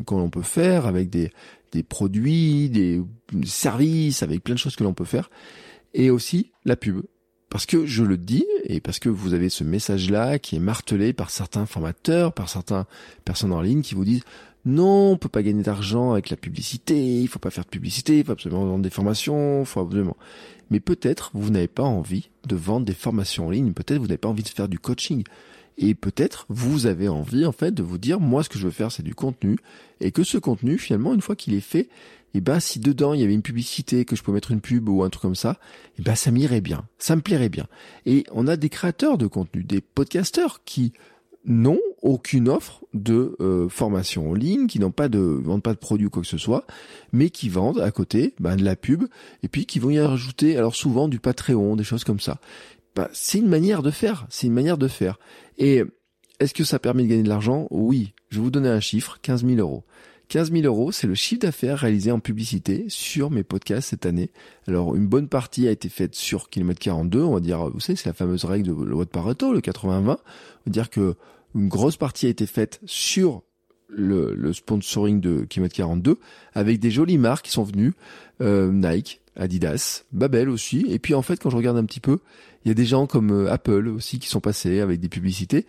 que 0.07 0.15
l'on 0.15 0.31
peut 0.31 0.43
faire, 0.43 0.87
avec 0.87 1.11
des 1.11 1.31
des 1.73 1.83
produits, 1.83 2.69
des 2.69 3.03
services, 3.45 4.23
avec 4.23 4.45
plein 4.45 4.55
de 4.55 4.59
choses 4.59 4.77
que 4.77 4.85
l'on 4.85 4.93
peut 4.93 5.07
faire. 5.07 5.31
Et 5.95 6.11
aussi 6.11 6.53
la 6.65 6.77
pub. 6.77 7.03
Parce 7.49 7.67
que 7.67 7.85
je 7.85 8.03
le 8.03 8.17
dis, 8.17 8.47
et 8.65 8.81
parce 8.81 8.99
que 8.99 9.11
vous 9.11 9.35
avez 9.35 9.51
ce 9.51 9.63
message-là 9.63 10.39
qui 10.39 10.57
est 10.57 10.61
martelé 10.61 11.13
par 11.13 11.29
certains 11.29 11.67
formateurs, 11.67 12.33
par 12.33 12.49
certaines 12.49 12.85
personnes 13.27 13.53
en 13.53 13.61
ligne 13.61 13.83
qui 13.83 13.95
vous 13.95 14.07
disent 14.07 14.25
non, 14.65 15.11
on 15.11 15.17
peut 15.17 15.29
pas 15.29 15.43
gagner 15.43 15.63
d'argent 15.63 16.13
avec 16.13 16.31
la 16.31 16.37
publicité, 16.37 17.21
il 17.21 17.29
faut 17.29 17.41
pas 17.41 17.51
faire 17.51 17.65
de 17.65 17.69
publicité, 17.69 18.19
il 18.19 18.25
faut 18.25 18.33
absolument 18.33 18.65
vendre 18.65 18.83
des 18.83 18.91
formations, 18.91 19.61
il 19.61 19.67
faut 19.67 19.81
absolument. 19.81 20.17
Mais 20.71 20.81
peut-être 20.81 21.31
vous 21.35 21.51
n'avez 21.51 21.69
pas 21.69 21.83
envie 21.83 22.31
de 22.47 22.57
vendre 22.57 22.87
des 22.87 22.95
formations 22.95 23.49
en 23.49 23.51
ligne, 23.51 23.73
peut-être 23.73 23.99
vous 23.99 24.07
n'avez 24.07 24.19
pas 24.19 24.29
envie 24.29 24.45
de 24.45 24.49
faire 24.49 24.69
du 24.69 24.79
coaching. 24.79 25.25
Et 25.79 25.95
peut-être 25.95 26.47
vous 26.49 26.87
avez 26.87 27.09
envie 27.09 27.45
en 27.45 27.53
fait 27.53 27.73
de 27.73 27.83
vous 27.83 27.99
dire 27.99 28.21
moi 28.21 28.43
ce 28.43 28.49
que 28.49 28.59
je 28.59 28.65
veux 28.65 28.73
faire 28.73 28.93
c'est 28.93 29.03
du 29.03 29.15
contenu 29.15 29.57
et 30.01 30.13
que 30.13 30.23
ce 30.23 30.39
contenu 30.39 30.79
finalement 30.79 31.15
une 31.15 31.23
fois 31.23 31.35
qu'il 31.35 31.55
est 31.55 31.61
fait 31.61 31.89
et 32.35 32.41
ben 32.41 32.61
si 32.61 32.81
dedans 32.81 33.15
il 33.15 33.21
y 33.21 33.25
avait 33.25 33.35
une 33.35 33.43
publicité, 33.43 34.05
que 34.05 34.17
je 34.17 34.23
peux 34.23 34.33
mettre 34.33 34.51
une 34.51 34.61
pub 34.61 34.89
ou 34.89 35.03
un 35.03 35.11
truc 35.11 35.23
comme 35.23 35.35
ça, 35.35 35.59
et 35.99 36.03
ben 36.03 36.15
ça 36.15 36.31
m'irait 36.31 36.61
bien, 36.61 36.87
ça 36.99 37.17
me 37.17 37.23
plairait 37.23 37.49
bien. 37.49 37.67
Et 38.07 38.25
on 38.33 38.47
a 38.47 38.57
des 38.57 38.69
créateurs 38.69 39.19
de 39.19 39.27
contenu, 39.27 39.65
des 39.65 39.81
podcasteurs 39.81 40.63
qui 40.65 40.93
n'ont 41.45 41.81
aucune 42.03 42.49
offre 42.49 42.85
de 42.95 43.37
euh, 43.41 43.69
formation 43.69 44.31
en 44.31 44.35
ligne, 44.35 44.67
qui 44.67 44.79
n'ont 44.79 44.91
pas 44.91 45.09
de 45.09 45.19
vendent 45.19 45.63
pas 45.63 45.75
de 45.75 45.79
produits 45.79 46.07
ou 46.07 46.11
quoi 46.11 46.23
que 46.23 46.29
ce 46.29 46.39
soit, 46.39 46.67
mais 47.13 47.31
qui 47.31 47.49
vendent 47.49 47.81
à 47.81 47.91
côté 47.91 48.35
ben, 48.39 48.57
de 48.57 48.65
la 48.65 48.77
pub 48.77 49.05
et 49.43 49.49
puis 49.49 49.67
qui 49.67 49.79
vont 49.79 49.91
y 49.91 50.01
rajouter 50.01 50.57
alors 50.57 50.75
souvent 50.75 51.09
du 51.09 51.19
Patreon, 51.19 51.77
des 51.77 51.85
choses 51.85 52.05
comme 52.05 52.21
ça. 52.21 52.39
Ben, 52.95 53.09
c'est 53.13 53.39
une 53.39 53.49
manière 53.49 53.83
de 53.83 53.91
faire, 53.91 54.27
c'est 54.29 54.47
une 54.47 54.53
manière 54.53 54.79
de 54.79 54.89
faire. 54.89 55.19
Et 55.59 55.83
est-ce 56.41 56.55
que 56.55 56.65
ça 56.65 56.79
permet 56.79 57.05
de 57.05 57.09
gagner 57.09 57.23
de 57.23 57.29
l'argent? 57.29 57.67
Oui. 57.71 58.15
Je 58.29 58.39
vais 58.39 58.43
vous 58.43 58.51
donner 58.51 58.69
un 58.69 58.81
chiffre, 58.81 59.19
15 59.23 59.47
000 59.47 59.59
euros. 59.59 59.85
15 60.29 60.53
000 60.53 60.65
euros, 60.65 60.93
c'est 60.93 61.07
le 61.07 61.15
chiffre 61.15 61.43
d'affaires 61.43 61.79
réalisé 61.79 62.11
en 62.11 62.21
publicité 62.21 62.87
sur 62.89 63.31
mes 63.31 63.43
podcasts 63.43 63.91
cette 63.91 64.07
année. 64.07 64.31
Alors, 64.67 64.95
une 64.97 65.07
bonne 65.07 65.29
partie 65.29 65.69
a 65.69 65.71
été 65.71 65.89
faite 65.89 66.15
sur 66.15 66.49
kilomètre 66.49 66.81
42, 66.81 67.23
on 67.23 67.35
va 67.35 67.41
dire, 67.41 67.69
vous 67.69 67.81
savez, 67.81 67.97
c'est 67.97 68.09
la 68.09 68.15
fameuse 68.15 68.45
règle 68.45 68.69
de 68.69 68.73
loi 68.73 69.05
Pareto, 69.05 69.53
le 69.53 69.61
80-20. 69.61 70.01
On 70.01 70.11
va 70.11 70.17
dire 70.67 70.91
que 70.91 71.17
une 71.55 71.69
grosse 71.69 71.97
partie 71.97 72.27
a 72.27 72.31
été 72.31 72.47
faite 72.47 72.81
sur 72.87 73.43
le, 73.89 74.53
sponsoring 74.53 75.21
de 75.21 75.45
kilomètre 75.45 75.75
42, 75.75 76.19
avec 76.55 76.81
des 76.81 76.91
jolies 76.91 77.19
marques 77.19 77.47
qui 77.47 77.53
sont 77.53 77.65
venues, 77.65 77.93
euh, 78.41 78.73
Nike, 78.73 79.21
Adidas, 79.37 80.05
Babel 80.13 80.49
aussi. 80.49 80.87
Et 80.89 80.99
puis 80.99 81.15
en 81.15 81.23
fait, 81.23 81.41
quand 81.41 81.51
je 81.51 81.57
regarde 81.57 81.77
un 81.77 81.85
petit 81.85 82.01
peu, 82.01 82.19
il 82.65 82.69
y 82.69 82.71
a 82.71 82.75
des 82.75 82.85
gens 82.85 83.07
comme 83.07 83.31
euh, 83.31 83.53
Apple 83.53 83.89
aussi 83.89 84.19
qui 84.19 84.29
sont 84.29 84.41
passés 84.41 84.81
avec 84.81 85.01
des 85.01 85.09
publicités 85.09 85.67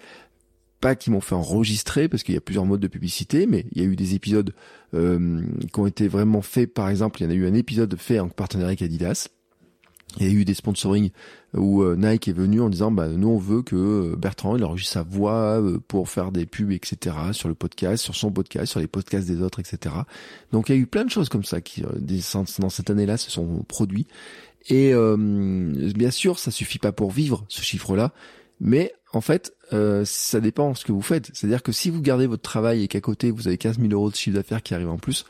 pas 0.84 0.96
qui 0.96 1.12
m'ont 1.12 1.22
fait 1.22 1.34
enregistrer 1.34 2.10
parce 2.10 2.24
qu'il 2.24 2.36
y 2.36 2.38
a 2.38 2.42
plusieurs 2.42 2.66
modes 2.66 2.82
de 2.82 2.90
publicité, 2.90 3.48
mais 3.48 3.66
il 3.72 3.82
y 3.82 3.86
a 3.86 3.88
eu 3.88 3.96
des 3.96 4.16
épisodes 4.16 4.54
euh, 4.94 5.42
qui 5.72 5.80
ont 5.80 5.88
été 5.88 6.10
vraiment 6.10 6.42
faits. 6.42 6.74
Par 6.74 6.90
exemple, 6.90 7.22
il 7.22 7.24
y 7.24 7.28
en 7.28 7.32
a 7.32 7.36
eu 7.36 7.48
un 7.48 7.54
épisode 7.54 7.96
fait 7.98 8.20
en 8.20 8.28
partenariat 8.28 8.72
avec 8.72 8.82
Adidas. 8.82 9.30
Il 10.20 10.28
y 10.28 10.30
a 10.30 10.34
eu 10.34 10.44
des 10.44 10.54
sponsoring 10.54 11.12
où 11.54 11.84
euh, 11.84 11.96
Nike 11.96 12.28
est 12.28 12.34
venu 12.34 12.60
en 12.60 12.70
disant 12.70 12.92
bah 12.92 13.08
nous 13.08 13.30
on 13.30 13.38
veut 13.38 13.62
que 13.62 13.76
euh, 13.76 14.16
Bertrand 14.18 14.58
il 14.58 14.66
enregistre 14.66 14.94
sa 14.94 15.04
voix 15.04 15.64
pour 15.88 16.10
faire 16.10 16.32
des 16.32 16.46
pubs 16.46 16.72
etc 16.72 17.16
sur 17.32 17.48
le 17.48 17.56
podcast 17.56 18.04
sur 18.04 18.14
son 18.14 18.32
podcast 18.32 18.68
sur 18.68 18.80
les 18.80 18.86
podcasts 18.86 19.28
des 19.28 19.42
autres 19.42 19.60
etc 19.60 19.96
donc 20.52 20.70
il 20.70 20.76
y 20.76 20.78
a 20.78 20.82
eu 20.82 20.86
plein 20.86 21.04
de 21.04 21.10
choses 21.10 21.30
comme 21.30 21.44
ça 21.44 21.62
qui 21.62 21.84
dans 22.60 22.70
cette 22.70 22.90
année 22.92 23.08
là 23.08 23.18
se 23.18 23.32
sont 23.32 23.64
produits 23.68 24.06
et 24.70 24.94
bien 25.96 26.12
sûr 26.12 26.38
ça 26.38 26.52
suffit 26.52 26.80
pas 26.80 26.92
pour 26.92 27.10
vivre 27.10 27.44
ce 27.48 27.64
chiffre 27.64 27.96
là 27.96 28.14
mais 28.64 28.94
en 29.12 29.22
fait, 29.22 29.54
euh, 29.74 30.04
ça 30.06 30.40
dépend 30.40 30.72
de 30.72 30.78
ce 30.78 30.86
que 30.86 30.92
vous 30.92 31.02
faites. 31.02 31.30
C'est-à-dire 31.34 31.62
que 31.62 31.72
si 31.72 31.90
vous 31.90 32.02
gardez 32.02 32.26
votre 32.26 32.42
travail 32.42 32.84
et 32.84 32.88
qu'à 32.88 33.02
côté 33.02 33.30
vous 33.30 33.48
avez 33.48 33.58
15 33.58 33.78
000 33.78 33.92
euros 33.92 34.10
de 34.10 34.16
chiffre 34.16 34.36
d'affaires 34.36 34.64
qui 34.64 34.74
arrivent 34.74 34.90
en 34.90 34.98
plus, 34.98 35.26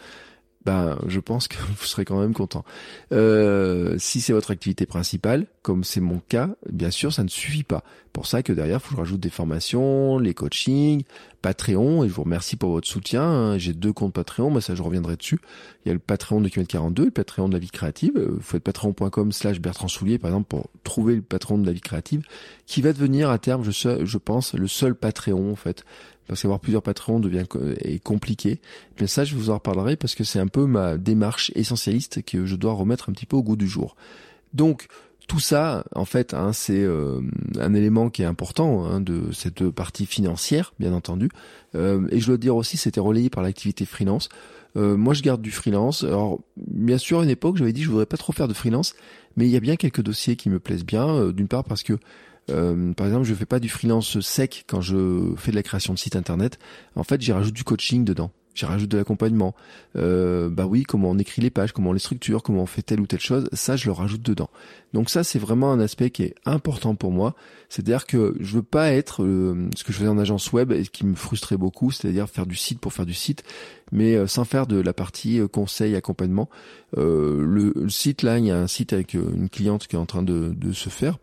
ben 0.66 0.98
je 1.08 1.20
pense 1.20 1.48
que 1.48 1.58
vous 1.78 1.86
serez 1.86 2.06
quand 2.06 2.20
même 2.20 2.34
content. 2.34 2.64
Euh, 3.12 3.96
si 3.98 4.22
c'est 4.22 4.34
votre 4.34 4.52
activité 4.52 4.86
principale, 4.86 5.48
comme 5.62 5.84
c'est 5.84 6.02
mon 6.02 6.20
cas, 6.20 6.50
bien 6.70 6.92
sûr, 6.92 7.14
ça 7.14 7.24
ne 7.24 7.30
suffit 7.30 7.64
pas. 7.64 7.84
Pour 8.12 8.28
ça 8.28 8.44
que 8.44 8.54
derrière, 8.54 8.80
faut 8.82 8.90
que 8.90 8.96
je 8.96 9.00
rajoute 9.00 9.20
des 9.20 9.32
formations, 9.32 10.20
les 10.20 10.36
coachings, 10.36 11.04
Patreon, 11.42 12.04
et 12.04 12.08
je 12.08 12.14
vous 12.14 12.24
remercie 12.24 12.56
pour 12.56 12.70
votre 12.70 12.88
soutien. 12.88 13.24
Hein. 13.24 13.58
J'ai 13.58 13.74
deux 13.74 13.92
comptes 13.92 14.14
Patreon, 14.14 14.52
mais 14.52 14.62
ça 14.62 14.76
je 14.76 14.84
reviendrai 14.84 15.16
dessus. 15.16 15.40
Il 15.84 15.90
y 15.90 15.92
a 15.92 15.94
le 15.94 16.00
Patreon 16.00 16.40
de 16.40 16.48
Kilomètre 16.48 16.72
42, 16.72 17.06
le 17.06 17.12
Patreon 17.12 17.50
de 17.50 17.54
la 17.54 17.60
vie 17.60 17.72
créative. 17.72 18.14
Vous 18.16 18.42
faites 18.42 18.64
patreon.com 18.64 19.32
slash 19.32 19.60
Bertrand 19.60 19.88
Soulier, 19.88 20.20
par 20.20 20.30
exemple, 20.30 20.48
pour 20.48 20.70
trouver 20.84 21.16
le 21.16 21.22
patron 21.22 21.58
de 21.58 21.66
la 21.66 21.74
vie 21.74 21.82
créative, 21.82 22.22
qui 22.68 22.82
va 22.82 22.94
devenir 22.94 23.30
à 23.32 23.40
terme, 23.40 23.64
je, 23.64 24.06
je 24.06 24.18
pense, 24.18 24.54
le 24.54 24.68
seul 24.68 24.96
Patreon, 24.96 25.52
en 25.52 25.56
fait, 25.56 25.84
parce 26.28 26.42
qu'avoir 26.42 26.60
plusieurs 26.60 26.84
patrons 26.84 27.20
devient 27.20 27.46
est 27.80 28.02
compliqué. 28.02 28.60
Mais 29.00 29.08
ça, 29.08 29.24
je 29.24 29.36
vous 29.36 29.50
en 29.50 29.56
reparlerai 29.56 29.96
parce 29.96 30.16
que 30.16 30.24
c'est 30.24 30.40
un 30.40 30.48
peu 30.48 30.66
ma 30.66 30.98
démarche 30.98 31.52
essentialiste 31.56 32.24
que 32.24 32.46
je 32.46 32.56
dois 32.56 32.74
remettre 32.74 33.10
un 33.10 33.14
petit 33.14 33.26
peu 33.26 33.36
au 33.36 33.44
goût 33.44 33.56
du 33.56 33.68
jour. 33.68 33.96
Donc, 34.54 34.88
tout 35.28 35.40
ça, 35.40 35.86
en 35.96 36.06
fait, 36.06 36.34
hein, 36.34 36.52
c'est 36.54 36.82
euh, 36.84 37.22
un 37.60 37.74
élément 37.74 38.10
qui 38.10 38.24
est 38.24 38.26
important 38.26 38.86
hein, 38.86 39.00
de 39.00 39.32
cette 39.32 39.70
partie 39.70 40.06
financière, 40.06 40.74
bien 40.80 40.94
entendu. 40.94 41.30
Euh, 41.76 42.08
et 42.12 42.20
je 42.20 42.28
dois 42.28 42.38
dire 42.38 42.56
aussi, 42.56 42.78
c'était 42.78 43.00
relayé 43.00 43.30
par 43.30 43.42
l'activité 43.42 43.86
freelance. 43.86 44.30
Euh, 44.76 44.98
moi, 44.98 45.14
je 45.14 45.22
garde 45.22 45.42
du 45.42 45.52
freelance. 45.52 46.04
Alors, 46.04 46.40
bien 46.58 46.98
sûr, 46.98 47.22
à 47.22 47.24
une 47.24 47.30
époque, 47.30 47.58
j'avais 47.58 47.74
dit 47.74 47.84
je 47.84 47.90
voudrais 47.90 48.06
pas 48.06 48.18
trop 48.18 48.34
faire 48.34 48.48
de 48.48 48.54
freelance, 48.54 48.96
mais 49.38 49.46
il 49.46 49.52
y 49.52 49.56
a 49.56 49.60
bien 49.60 49.76
quelques 49.76 50.02
dossiers 50.02 50.36
qui 50.36 50.50
me 50.50 50.60
plaisent 50.60 50.86
bien. 50.86 51.30
D'une 51.32 51.48
part 51.48 51.64
parce 51.64 51.84
que 51.84 51.98
euh, 52.50 52.94
par 52.94 53.08
exemple, 53.08 53.26
je 53.26 53.34
fais 53.34 53.46
pas 53.46 53.60
du 53.60 53.70
freelance 53.70 54.20
sec 54.20 54.66
quand 54.68 54.82
je 54.82 55.34
fais 55.38 55.52
de 55.52 55.56
la 55.56 55.64
création 55.64 55.94
de 55.94 56.00
site 56.00 56.16
internet. 56.16 56.60
En 56.96 57.04
fait, 57.04 57.22
j'y 57.22 57.32
rajoute 57.32 57.54
du 57.54 57.64
coaching 57.64 58.04
dedans. 58.04 58.32
J'y 58.56 58.66
rajoute 58.66 58.90
de 58.90 58.98
l'accompagnement. 58.98 59.56
Euh, 59.96 60.50
bah 60.50 60.68
oui, 60.68 60.84
comment 60.84 61.10
on 61.10 61.18
écrit 61.18 61.42
les 61.42 61.50
pages, 61.50 61.72
comment 61.72 61.90
on 61.90 61.94
les 61.94 62.00
structure, 62.00 62.44
comment 62.44 62.62
on 62.62 62.68
fait 62.68 62.84
telle 62.84 63.00
ou 63.00 63.08
telle 63.08 63.20
chose, 63.20 63.50
ça 63.54 63.76
je 63.76 63.86
le 63.86 63.92
rajoute 63.92 64.22
dedans. 64.22 64.50
Donc 64.94 65.10
ça 65.10 65.24
c'est 65.24 65.40
vraiment 65.40 65.72
un 65.72 65.80
aspect 65.80 66.12
qui 66.12 66.24
est 66.24 66.36
important 66.46 66.94
pour 66.94 67.12
moi. 67.12 67.36
C'est-à-dire 67.70 68.06
que 68.06 68.36
je 68.40 68.56
veux 68.56 68.64
pas 68.64 68.92
être 68.92 69.24
euh, 69.24 69.70
ce 69.76 69.84
que 69.84 69.92
je 69.92 69.98
faisais 69.98 70.10
en 70.10 70.20
agence 70.20 70.54
web 70.54 70.72
et 70.72 70.84
qui 70.84 71.04
me 71.06 71.16
frustrait 71.16 71.58
beaucoup, 71.58 71.90
c'est-à-dire 71.90 72.30
faire 72.30 72.46
du 72.46 72.56
site 72.56 72.80
pour 72.80 72.94
faire 72.94 73.08
du 73.08 73.16
site, 73.16 73.44
mais 73.92 74.16
euh, 74.16 74.28
sans 74.28 74.46
faire 74.46 74.68
de 74.68 74.80
la 74.80 74.94
partie 74.94 75.40
euh, 75.40 75.48
conseil, 75.48 75.96
accompagnement. 75.96 76.50
Le, 76.96 77.74
le, 77.76 77.90
site 77.90 78.22
là, 78.22 78.38
il 78.38 78.46
y 78.46 78.52
a 78.52 78.60
un 78.60 78.68
site 78.68 78.94
avec 78.94 79.16
une 79.16 79.50
cliente 79.50 79.88
qui 79.88 79.96
est 79.96 80.00
en 80.00 80.06
train 80.06 80.22
de, 80.22 80.54
de 80.56 80.74
se 80.74 80.90
faire 80.90 81.18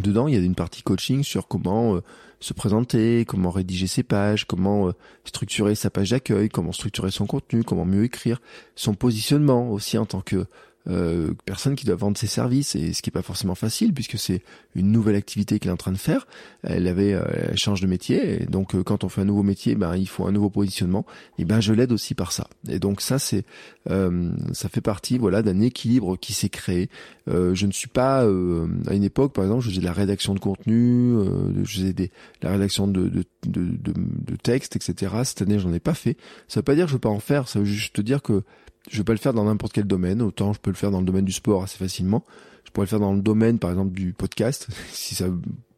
Dedans, 0.00 0.28
il 0.28 0.34
y 0.34 0.36
a 0.36 0.40
une 0.40 0.54
partie 0.54 0.82
coaching 0.82 1.22
sur 1.22 1.46
comment 1.46 1.96
euh, 1.96 2.02
se 2.40 2.54
présenter, 2.54 3.24
comment 3.26 3.50
rédiger 3.50 3.86
ses 3.86 4.02
pages, 4.02 4.46
comment 4.46 4.88
euh, 4.88 4.92
structurer 5.24 5.74
sa 5.74 5.90
page 5.90 6.10
d'accueil, 6.10 6.48
comment 6.48 6.72
structurer 6.72 7.10
son 7.10 7.26
contenu, 7.26 7.64
comment 7.64 7.84
mieux 7.84 8.04
écrire, 8.04 8.40
son 8.76 8.94
positionnement 8.94 9.70
aussi 9.70 9.98
en 9.98 10.06
tant 10.06 10.22
que 10.22 10.46
euh, 10.88 11.34
personne 11.44 11.76
qui 11.76 11.84
doit 11.84 11.96
vendre 11.96 12.16
ses 12.16 12.26
services 12.26 12.74
et 12.74 12.94
ce 12.94 13.02
qui 13.02 13.10
est 13.10 13.12
pas 13.12 13.22
forcément 13.22 13.54
facile 13.54 13.92
puisque 13.92 14.18
c'est 14.18 14.42
une 14.74 14.90
nouvelle 14.90 15.14
activité 15.14 15.58
qu'elle 15.58 15.70
est 15.70 15.74
en 15.74 15.76
train 15.76 15.92
de 15.92 15.98
faire. 15.98 16.26
Elle 16.62 16.86
avait, 16.86 17.12
euh, 17.12 17.22
elle 17.50 17.58
change 17.58 17.80
de 17.82 17.86
métier 17.86 18.42
et 18.42 18.46
donc 18.46 18.74
euh, 18.74 18.82
quand 18.82 19.04
on 19.04 19.10
fait 19.10 19.20
un 19.20 19.26
nouveau 19.26 19.42
métier, 19.42 19.74
ben 19.74 19.94
il 19.96 20.08
faut 20.08 20.26
un 20.26 20.32
nouveau 20.32 20.48
positionnement. 20.48 21.04
Et 21.38 21.44
ben 21.44 21.60
je 21.60 21.74
l'aide 21.74 21.92
aussi 21.92 22.14
par 22.14 22.32
ça. 22.32 22.48
Et 22.68 22.78
donc 22.78 23.02
ça 23.02 23.18
c'est, 23.18 23.44
ça 23.86 24.68
fait 24.68 24.80
partie 24.80 25.18
voilà 25.18 25.42
d'un 25.42 25.60
équilibre 25.60 26.16
qui 26.16 26.32
s'est 26.32 26.48
créé. 26.48 26.88
je 27.26 27.66
ne 27.66 27.72
suis 27.72 27.88
pas 27.88 28.22
à 28.22 28.94
une 28.94 29.04
époque 29.04 29.34
par 29.34 29.44
exemple, 29.44 29.62
je 29.62 29.70
faisais 29.70 29.80
de 29.80 29.86
la 29.86 29.92
rédaction 29.92 30.34
de 30.34 30.40
contenu, 30.40 31.14
je 31.62 31.72
faisais 31.72 31.92
des, 31.92 32.10
la 32.42 32.52
rédaction 32.52 32.86
de 32.86 33.08
de, 33.08 33.24
de, 33.46 33.62
de, 33.62 33.92
de 33.96 34.36
textes, 34.36 34.76
etc. 34.76 35.14
Cette 35.24 35.42
année 35.42 35.58
j'en 35.58 35.72
ai 35.72 35.80
pas 35.80 35.94
fait. 35.94 36.16
Ça 36.48 36.60
veut 36.60 36.64
pas 36.64 36.74
dire 36.74 36.86
que 36.86 36.90
je 36.90 36.94
veux 36.94 37.00
pas 37.00 37.08
en 37.08 37.20
faire. 37.20 37.48
Ça 37.48 37.58
veut 37.58 37.64
juste 37.64 37.96
te 37.96 38.00
dire 38.00 38.22
que 38.22 38.42
je 38.88 38.98
vais 38.98 39.04
pas 39.04 39.12
le 39.12 39.18
faire 39.18 39.34
dans 39.34 39.44
n'importe 39.44 39.72
quel 39.72 39.84
domaine. 39.84 40.22
Autant 40.22 40.52
je 40.52 40.60
peux 40.60 40.70
le 40.70 40.76
faire 40.76 40.90
dans 40.90 41.00
le 41.00 41.06
domaine 41.06 41.24
du 41.24 41.32
sport 41.32 41.62
assez 41.62 41.78
facilement. 41.78 42.24
Je 42.64 42.70
pourrais 42.70 42.86
le 42.86 42.90
faire 42.90 43.00
dans 43.00 43.14
le 43.14 43.22
domaine, 43.22 43.58
par 43.58 43.70
exemple, 43.70 43.92
du 43.92 44.12
podcast, 44.12 44.68
si 44.92 45.14
ça 45.14 45.26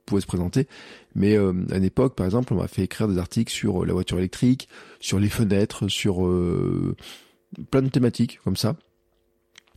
pouvait 0.06 0.21
se 0.21 0.26
présenter. 0.26 0.66
Mais 1.14 1.37
euh, 1.37 1.52
à 1.71 1.76
une 1.76 1.85
époque, 1.85 2.14
par 2.14 2.26
exemple, 2.26 2.52
on 2.52 2.56
m'a 2.56 2.68
fait 2.68 2.82
écrire 2.82 3.09
des 3.09 3.18
articles 3.18 3.52
sur 3.52 3.82
euh, 3.82 3.87
la 3.87 3.92
voiture 3.92 4.18
électrique, 4.18 4.68
sur 5.00 5.18
les 5.18 5.28
fenêtres, 5.28 5.88
sur 5.88 6.26
euh, 6.26 6.97
plein 7.71 7.82
de 7.82 7.88
thématiques 7.88 8.40
comme 8.44 8.56
ça. 8.56 8.76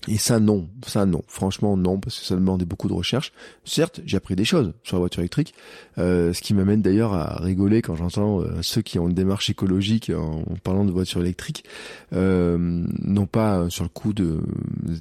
Et 0.08 0.18
ça, 0.18 0.40
non. 0.40 0.70
Ça, 0.86 1.06
non. 1.06 1.24
Franchement, 1.28 1.78
non, 1.78 2.00
parce 2.00 2.20
que 2.20 2.26
ça 2.26 2.36
demandait 2.36 2.66
beaucoup 2.66 2.88
de 2.88 2.94
recherche. 2.94 3.34
Certes, 3.64 4.02
j'ai 4.06 4.18
appris 4.18 4.36
des 4.36 4.46
choses 4.46 4.74
sur 4.84 4.98
la 4.98 5.00
voiture 5.00 5.22
électrique, 5.22 5.54
euh, 5.98 6.32
ce 6.32 6.42
qui 6.42 6.54
m'amène 6.54 6.82
d'ailleurs 6.82 7.14
à 7.14 7.38
rigoler 7.42 7.82
quand 7.82 7.96
j'entends 7.96 8.42
euh, 8.42 8.62
ceux 8.62 8.82
qui 8.82 9.00
ont 9.00 9.08
une 9.08 9.16
démarche 9.16 9.50
écologique 9.50 10.12
en, 10.16 10.44
parlant 10.64 10.86
de 10.86 10.92
voiture 10.92 11.22
électrique, 11.22 11.66
euh, 12.14 12.58
non 13.02 13.26
pas 13.26 13.70
sur 13.70 13.84
le 13.84 13.90
coup 13.90 14.14
de 14.14 14.42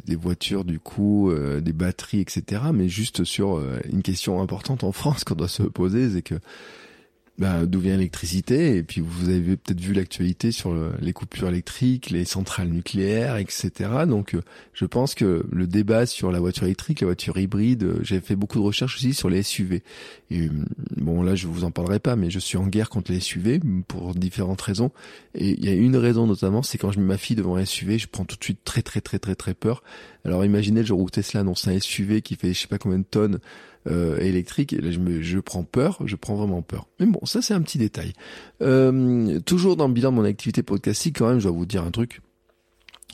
des 0.06 0.16
voitures, 0.16 0.64
du 0.64 0.78
coup, 0.78 1.32
des 1.60 1.72
batteries, 1.72 2.20
etc., 2.20 2.62
mais 2.72 2.88
juste 2.88 3.24
sur 3.24 3.62
une 3.90 4.02
question 4.02 4.40
importante 4.40 4.84
en 4.84 4.92
France 4.92 5.24
qu'on 5.24 5.34
doit 5.34 5.48
se 5.48 5.62
poser, 5.62 6.10
c'est 6.10 6.22
que 6.22 6.36
bah, 7.36 7.66
d'où 7.66 7.80
vient 7.80 7.96
l'électricité. 7.96 8.76
Et 8.76 8.82
puis 8.82 9.00
vous 9.00 9.28
avez 9.28 9.56
peut-être 9.56 9.80
vu 9.80 9.92
l'actualité 9.92 10.52
sur 10.52 10.74
les 11.00 11.12
coupures 11.12 11.48
électriques, 11.48 12.10
les 12.10 12.24
centrales 12.24 12.68
nucléaires, 12.68 13.36
etc. 13.36 13.72
Donc 14.06 14.34
euh, 14.34 14.42
je 14.72 14.84
pense 14.84 15.14
que 15.14 15.44
le 15.50 15.66
débat 15.66 16.06
sur 16.06 16.30
la 16.30 16.38
voiture 16.38 16.64
électrique, 16.64 17.00
la 17.00 17.06
voiture 17.06 17.36
hybride, 17.36 17.82
euh, 17.82 17.98
j'ai 18.02 18.20
fait 18.20 18.36
beaucoup 18.36 18.58
de 18.58 18.64
recherches 18.64 18.96
aussi 18.96 19.14
sur 19.14 19.28
les 19.28 19.42
SUV. 19.42 19.82
Et 20.30 20.48
bon 20.96 21.22
là 21.22 21.34
je 21.34 21.46
vous 21.46 21.64
en 21.64 21.70
parlerai 21.70 21.98
pas, 21.98 22.14
mais 22.14 22.30
je 22.30 22.38
suis 22.38 22.56
en 22.56 22.66
guerre 22.66 22.88
contre 22.88 23.10
les 23.10 23.20
SUV 23.20 23.60
pour 23.88 24.14
différentes 24.14 24.60
raisons. 24.60 24.92
Et 25.34 25.50
il 25.50 25.64
y 25.64 25.68
a 25.68 25.72
une 25.72 25.96
raison 25.96 26.26
notamment, 26.26 26.62
c'est 26.62 26.78
quand 26.78 26.92
je 26.92 27.00
mets 27.00 27.06
ma 27.06 27.18
fille 27.18 27.36
devant 27.36 27.56
un 27.56 27.64
SUV, 27.64 27.98
je 27.98 28.06
prends 28.06 28.24
tout 28.24 28.36
de 28.36 28.44
suite 28.44 28.60
très 28.64 28.82
très 28.82 29.00
très 29.00 29.18
très 29.18 29.34
très 29.34 29.54
peur. 29.54 29.82
Alors 30.24 30.44
imaginez 30.44 30.80
le 30.80 30.86
jour 30.86 31.00
où 31.00 31.10
Tesla 31.10 31.40
annonce 31.40 31.66
un 31.66 31.78
SUV 31.78 32.22
qui 32.22 32.36
fait 32.36 32.54
je 32.54 32.60
sais 32.60 32.68
pas 32.68 32.78
combien 32.78 32.98
de 32.98 33.04
tonnes 33.04 33.40
euh, 33.86 34.18
électrique. 34.18 34.74
Je, 34.80 34.98
me, 34.98 35.22
je 35.22 35.38
prends 35.38 35.64
peur, 35.64 35.98
je 36.04 36.16
prends 36.16 36.34
vraiment 36.34 36.62
peur. 36.62 36.88
Mais 37.00 37.06
bon, 37.06 37.24
ça 37.24 37.42
c'est 37.42 37.54
un 37.54 37.62
petit 37.62 37.78
détail. 37.78 38.12
Euh, 38.62 39.40
toujours 39.40 39.76
dans 39.76 39.88
le 39.88 39.94
bilan 39.94 40.10
de 40.10 40.16
mon 40.16 40.24
activité 40.24 40.62
podcastique, 40.62 41.18
quand 41.18 41.28
même, 41.28 41.38
je 41.38 41.44
dois 41.44 41.56
vous 41.56 41.66
dire 41.66 41.82
un 41.84 41.90
truc. 41.90 42.20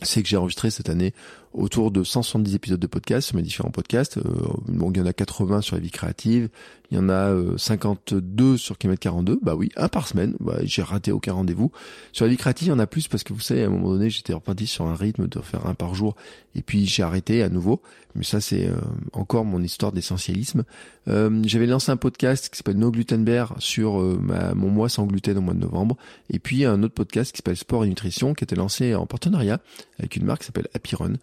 C'est 0.02 0.22
que 0.22 0.28
j'ai 0.28 0.38
enregistré 0.38 0.70
cette 0.70 0.88
année 0.88 1.12
autour 1.52 1.90
de 1.90 2.04
170 2.04 2.54
épisodes 2.54 2.80
de 2.80 2.86
podcast 2.86 3.28
sur 3.28 3.36
mes 3.36 3.42
différents 3.42 3.70
podcasts. 3.70 4.18
Euh, 4.18 4.22
bon, 4.68 4.90
il 4.92 4.98
y 4.98 5.00
en 5.00 5.06
a 5.06 5.12
80 5.12 5.60
sur 5.62 5.76
la 5.76 5.82
vie 5.82 5.90
créative, 5.90 6.48
il 6.90 6.96
y 6.96 7.00
en 7.00 7.08
a 7.08 7.34
52 7.56 8.44
euh, 8.44 8.56
sur 8.56 8.78
Kilomètre 8.78 9.00
42. 9.00 9.40
Bah 9.42 9.54
oui, 9.54 9.70
un 9.76 9.88
par 9.88 10.08
semaine. 10.08 10.36
Bah, 10.40 10.58
j'ai 10.62 10.82
raté 10.82 11.12
aucun 11.12 11.32
rendez-vous. 11.32 11.70
Sur 12.12 12.24
la 12.24 12.30
vie 12.30 12.36
créative, 12.36 12.68
il 12.68 12.70
y 12.70 12.74
en 12.74 12.78
a 12.78 12.86
plus 12.86 13.08
parce 13.08 13.24
que 13.24 13.32
vous 13.32 13.40
savez, 13.40 13.64
à 13.64 13.66
un 13.66 13.70
moment 13.70 13.90
donné, 13.90 14.10
j'étais 14.10 14.32
reparti 14.32 14.66
sur 14.66 14.86
un 14.86 14.94
rythme 14.94 15.26
de 15.26 15.40
faire 15.40 15.66
un 15.66 15.74
par 15.74 15.94
jour 15.94 16.14
et 16.54 16.62
puis 16.62 16.87
j'ai 16.87 17.02
arrêté 17.02 17.42
à 17.42 17.49
nouveau. 17.49 17.80
Mais 18.14 18.25
ça, 18.25 18.40
c'est 18.40 18.66
euh, 18.66 18.75
encore 19.12 19.45
mon 19.45 19.62
histoire 19.62 19.92
d'essentialisme. 19.92 20.64
Euh, 21.09 21.42
J'avais 21.45 21.66
lancé 21.66 21.92
un 21.92 21.97
podcast 21.97 22.49
qui 22.50 22.57
s'appelle 22.57 22.78
No 22.78 22.90
Gluten 22.90 23.25
Bear 23.25 23.54
sur 23.59 24.00
ma, 24.00 24.54
mon 24.54 24.69
mois 24.69 24.88
sans 24.88 25.07
gluten 25.07 25.38
au 25.38 25.40
mois 25.40 25.54
de 25.54 25.61
novembre. 25.61 25.97
Et 26.28 26.38
puis 26.38 26.64
un 26.64 26.83
autre 26.83 26.95
podcast 26.95 27.33
qui 27.33 27.38
s'appelle 27.38 27.57
Sport 27.57 27.85
et 27.85 27.88
Nutrition 27.88 28.35
qui 28.35 28.45
était 28.45 28.57
lancé 28.57 28.95
en 28.95 29.07
partenariat 29.07 29.61
avec 29.99 30.16
une 30.16 30.25
marque 30.25 30.40
qui 30.40 30.47
s'appelle 30.47 30.69
Happy 30.75 30.97
Run. 30.97 31.14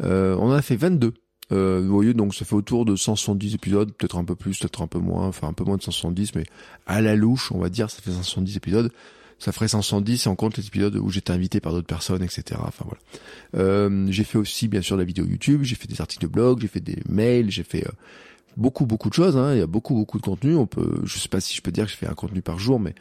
on 0.00 0.36
en 0.38 0.52
a 0.52 0.62
fait 0.62 0.76
22 0.76 1.14
euh, 1.52 1.80
vous 1.84 1.94
voyez, 1.94 2.12
donc 2.12 2.34
ça 2.34 2.44
fait 2.44 2.54
autour 2.54 2.84
de 2.84 2.96
170 2.96 3.54
épisodes, 3.54 3.92
peut-être 3.92 4.16
un 4.16 4.24
peu 4.24 4.34
plus, 4.34 4.58
peut-être 4.58 4.82
un 4.82 4.88
peu 4.88 4.98
moins, 4.98 5.28
enfin 5.28 5.48
un 5.48 5.52
peu 5.52 5.64
moins 5.64 5.76
de 5.76 5.82
170, 5.82 6.34
mais 6.34 6.44
à 6.86 7.00
la 7.00 7.14
louche, 7.14 7.52
on 7.52 7.58
va 7.58 7.68
dire, 7.68 7.90
ça 7.90 8.02
fait 8.02 8.10
170 8.10 8.56
épisodes. 8.56 8.90
Ça 9.38 9.52
ferait 9.52 9.68
170 9.68 10.18
si 10.18 10.28
on 10.28 10.36
compte 10.36 10.56
les 10.56 10.66
épisodes 10.66 10.96
où 10.96 11.10
j'étais 11.10 11.32
invité 11.32 11.60
par 11.60 11.72
d'autres 11.72 11.86
personnes, 11.86 12.22
etc. 12.22 12.60
Enfin 12.64 12.86
voilà. 12.86 13.00
Euh, 13.56 14.06
j'ai 14.10 14.24
fait 14.24 14.38
aussi 14.38 14.66
bien 14.66 14.80
sûr 14.80 14.96
la 14.96 15.04
vidéo 15.04 15.26
YouTube, 15.26 15.62
j'ai 15.62 15.74
fait 15.74 15.88
des 15.88 16.00
articles 16.00 16.24
de 16.24 16.30
blog, 16.30 16.60
j'ai 16.60 16.68
fait 16.68 16.80
des 16.80 16.98
mails, 17.08 17.50
j'ai 17.50 17.62
fait 17.62 17.86
euh, 17.86 17.92
beaucoup 18.56 18.86
beaucoup 18.86 19.10
de 19.10 19.14
choses. 19.14 19.36
Hein. 19.36 19.54
Il 19.54 19.58
y 19.58 19.62
a 19.62 19.66
beaucoup 19.66 19.94
beaucoup 19.94 20.18
de 20.18 20.22
contenu. 20.22 20.56
On 20.56 20.66
peut, 20.66 21.00
je 21.04 21.18
sais 21.18 21.28
pas 21.28 21.40
si 21.40 21.54
je 21.54 21.60
peux 21.60 21.72
dire 21.72 21.84
que 21.84 21.90
je 21.90 21.96
fais 21.96 22.06
un 22.06 22.14
contenu 22.14 22.40
par 22.40 22.58
jour, 22.58 22.80
mais 22.80 22.94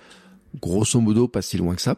grosso 0.61 0.99
modo 0.99 1.27
pas 1.27 1.41
si 1.41 1.57
loin 1.57 1.75
que 1.75 1.81
ça. 1.81 1.95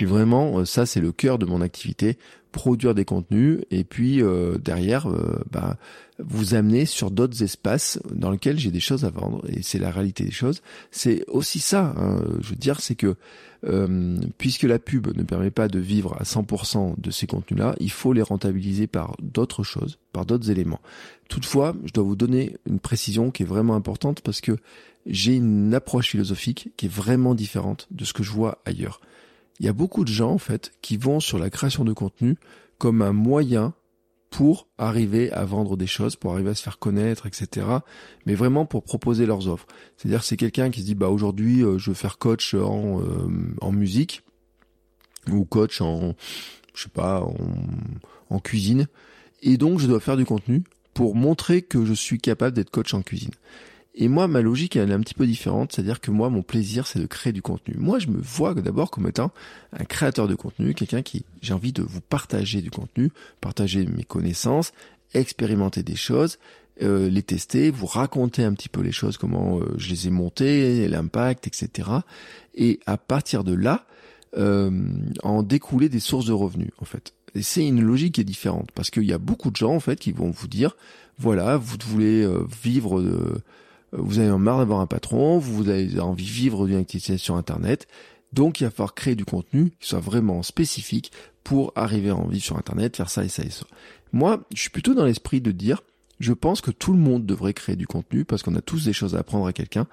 Et 0.00 0.06
vraiment, 0.06 0.58
euh, 0.58 0.64
ça 0.64 0.86
c'est 0.86 1.00
le 1.00 1.12
cœur 1.12 1.38
de 1.38 1.44
mon 1.44 1.60
activité, 1.60 2.16
produire 2.52 2.94
des 2.94 3.04
contenus 3.04 3.60
et 3.70 3.84
puis 3.84 4.22
euh, 4.22 4.56
derrière, 4.56 5.08
euh, 5.08 5.38
bah, 5.50 5.76
vous 6.18 6.54
amener 6.54 6.86
sur 6.86 7.10
d'autres 7.10 7.42
espaces 7.42 8.00
dans 8.10 8.30
lesquels 8.30 8.58
j'ai 8.58 8.70
des 8.70 8.80
choses 8.80 9.04
à 9.04 9.10
vendre. 9.10 9.44
Et 9.48 9.62
c'est 9.62 9.78
la 9.78 9.90
réalité 9.90 10.24
des 10.24 10.30
choses. 10.30 10.62
C'est 10.90 11.24
aussi 11.28 11.60
ça, 11.60 11.94
hein, 11.96 12.22
je 12.40 12.50
veux 12.50 12.56
dire, 12.56 12.80
c'est 12.80 12.96
que 12.96 13.14
puisque 14.38 14.62
la 14.62 14.78
pub 14.78 15.14
ne 15.14 15.22
permet 15.22 15.50
pas 15.50 15.68
de 15.68 15.78
vivre 15.78 16.16
à 16.18 16.22
100% 16.22 16.94
de 16.98 17.10
ces 17.10 17.26
contenus-là, 17.26 17.74
il 17.78 17.90
faut 17.90 18.14
les 18.14 18.22
rentabiliser 18.22 18.86
par 18.86 19.16
d'autres 19.20 19.64
choses, 19.64 19.98
par 20.14 20.24
d'autres 20.24 20.50
éléments. 20.50 20.80
Toutefois, 21.28 21.76
je 21.84 21.92
dois 21.92 22.02
vous 22.02 22.16
donner 22.16 22.56
une 22.64 22.80
précision 22.80 23.30
qui 23.30 23.42
est 23.42 23.46
vraiment 23.46 23.74
importante 23.74 24.22
parce 24.22 24.40
que 24.40 24.56
j'ai 25.04 25.36
une 25.36 25.74
approche 25.74 26.08
philosophique 26.08 26.70
qui 26.78 26.86
est 26.86 26.90
vraiment 26.90 27.34
différente 27.34 27.86
de 27.90 28.06
ce 28.06 28.14
que 28.14 28.22
je 28.22 28.30
vois 28.30 28.62
ailleurs 28.64 29.02
il 29.60 29.66
y 29.66 29.68
a 29.68 29.74
beaucoup 29.74 30.04
de 30.04 30.10
gens 30.10 30.32
en 30.32 30.38
fait 30.38 30.72
qui 30.80 30.96
vont 30.96 31.20
sur 31.20 31.38
la 31.38 31.50
création 31.50 31.84
de 31.84 31.92
contenu 31.92 32.36
comme 32.78 33.02
un 33.02 33.12
moyen 33.12 33.74
pour 34.30 34.68
arriver 34.78 35.30
à 35.32 35.44
vendre 35.44 35.76
des 35.76 35.88
choses, 35.88 36.16
pour 36.16 36.32
arriver 36.32 36.50
à 36.50 36.54
se 36.54 36.62
faire 36.62 36.78
connaître, 36.78 37.26
etc. 37.26 37.66
Mais 38.26 38.34
vraiment 38.34 38.64
pour 38.64 38.84
proposer 38.84 39.26
leurs 39.26 39.48
offres. 39.48 39.66
C'est-à-dire 39.96 40.22
c'est 40.22 40.36
quelqu'un 40.36 40.70
qui 40.70 40.80
se 40.80 40.86
dit 40.86 40.94
bah 40.94 41.08
aujourd'hui 41.08 41.62
euh, 41.62 41.78
je 41.78 41.90
veux 41.90 41.94
faire 41.94 42.16
coach 42.16 42.54
en, 42.54 43.02
euh, 43.02 43.28
en 43.60 43.72
musique 43.72 44.22
ou 45.30 45.44
coach 45.44 45.80
en 45.82 46.14
je 46.74 46.84
sais 46.84 46.88
pas 46.88 47.20
en, 47.20 47.36
en 48.30 48.38
cuisine 48.38 48.86
et 49.42 49.58
donc 49.58 49.78
je 49.78 49.86
dois 49.86 50.00
faire 50.00 50.16
du 50.16 50.24
contenu 50.24 50.62
pour 50.94 51.14
montrer 51.14 51.60
que 51.60 51.84
je 51.84 51.92
suis 51.92 52.18
capable 52.18 52.56
d'être 52.56 52.70
coach 52.70 52.94
en 52.94 53.02
cuisine. 53.02 53.32
Et 53.94 54.08
moi, 54.08 54.28
ma 54.28 54.40
logique, 54.40 54.76
elle 54.76 54.90
est 54.90 54.94
un 54.94 55.00
petit 55.00 55.14
peu 55.14 55.26
différente, 55.26 55.72
c'est-à-dire 55.72 56.00
que 56.00 56.10
moi, 56.10 56.30
mon 56.30 56.42
plaisir, 56.42 56.86
c'est 56.86 57.00
de 57.00 57.06
créer 57.06 57.32
du 57.32 57.42
contenu. 57.42 57.74
Moi, 57.76 57.98
je 57.98 58.06
me 58.06 58.20
vois 58.20 58.54
d'abord 58.54 58.90
comme 58.90 59.08
étant 59.08 59.32
un 59.72 59.84
créateur 59.84 60.28
de 60.28 60.36
contenu, 60.36 60.74
quelqu'un 60.74 61.02
qui, 61.02 61.24
j'ai 61.42 61.54
envie 61.54 61.72
de 61.72 61.82
vous 61.82 62.00
partager 62.00 62.62
du 62.62 62.70
contenu, 62.70 63.10
partager 63.40 63.84
mes 63.86 64.04
connaissances, 64.04 64.72
expérimenter 65.12 65.82
des 65.82 65.96
choses, 65.96 66.38
euh, 66.82 67.10
les 67.10 67.22
tester, 67.22 67.70
vous 67.70 67.86
raconter 67.86 68.44
un 68.44 68.54
petit 68.54 68.68
peu 68.68 68.80
les 68.80 68.92
choses, 68.92 69.18
comment 69.18 69.58
euh, 69.58 69.74
je 69.76 69.90
les 69.90 70.06
ai 70.06 70.10
montées, 70.10 70.86
l'impact, 70.88 71.48
etc. 71.48 71.88
Et 72.54 72.78
à 72.86 72.96
partir 72.96 73.42
de 73.42 73.54
là, 73.54 73.86
euh, 74.36 74.70
en 75.24 75.42
découler 75.42 75.88
des 75.88 76.00
sources 76.00 76.26
de 76.26 76.32
revenus, 76.32 76.70
en 76.78 76.84
fait. 76.84 77.12
Et 77.34 77.42
c'est 77.42 77.66
une 77.66 77.82
logique 77.82 78.14
qui 78.14 78.20
est 78.20 78.24
différente, 78.24 78.70
parce 78.72 78.90
qu'il 78.90 79.04
y 79.04 79.12
a 79.12 79.18
beaucoup 79.18 79.50
de 79.50 79.56
gens, 79.56 79.74
en 79.74 79.80
fait, 79.80 79.98
qui 79.98 80.12
vont 80.12 80.30
vous 80.30 80.48
dire, 80.48 80.76
voilà, 81.18 81.56
vous 81.56 81.76
voulez 81.86 82.26
vivre 82.62 83.02
de 83.02 83.42
vous 83.92 84.18
avez 84.18 84.36
marre 84.38 84.58
d'avoir 84.58 84.80
un 84.80 84.86
patron, 84.86 85.38
vous 85.38 85.68
avez 85.68 86.00
envie 86.00 86.24
de 86.24 86.30
vivre 86.30 86.66
d'une 86.66 86.76
activité 86.76 87.18
sur 87.18 87.36
Internet, 87.36 87.86
donc 88.32 88.60
il 88.60 88.64
va 88.64 88.70
falloir 88.70 88.94
créer 88.94 89.14
du 89.14 89.24
contenu 89.24 89.72
qui 89.80 89.88
soit 89.88 90.00
vraiment 90.00 90.42
spécifique 90.42 91.12
pour 91.42 91.72
arriver 91.74 92.10
à 92.10 92.16
en 92.16 92.28
vivre 92.28 92.44
sur 92.44 92.56
Internet, 92.56 92.96
faire 92.96 93.10
ça 93.10 93.24
et 93.24 93.28
ça 93.28 93.42
et 93.42 93.50
ça. 93.50 93.66
Moi, 94.12 94.42
je 94.54 94.60
suis 94.60 94.70
plutôt 94.70 94.94
dans 94.94 95.04
l'esprit 95.04 95.40
de 95.40 95.50
dire, 95.50 95.82
je 96.20 96.32
pense 96.32 96.60
que 96.60 96.70
tout 96.70 96.92
le 96.92 96.98
monde 96.98 97.24
devrait 97.24 97.54
créer 97.54 97.76
du 97.76 97.86
contenu 97.86 98.24
parce 98.24 98.42
qu'on 98.42 98.54
a 98.54 98.60
tous 98.60 98.84
des 98.84 98.92
choses 98.92 99.16
à 99.16 99.20
apprendre 99.20 99.46
à 99.46 99.52
quelqu'un. 99.52 99.86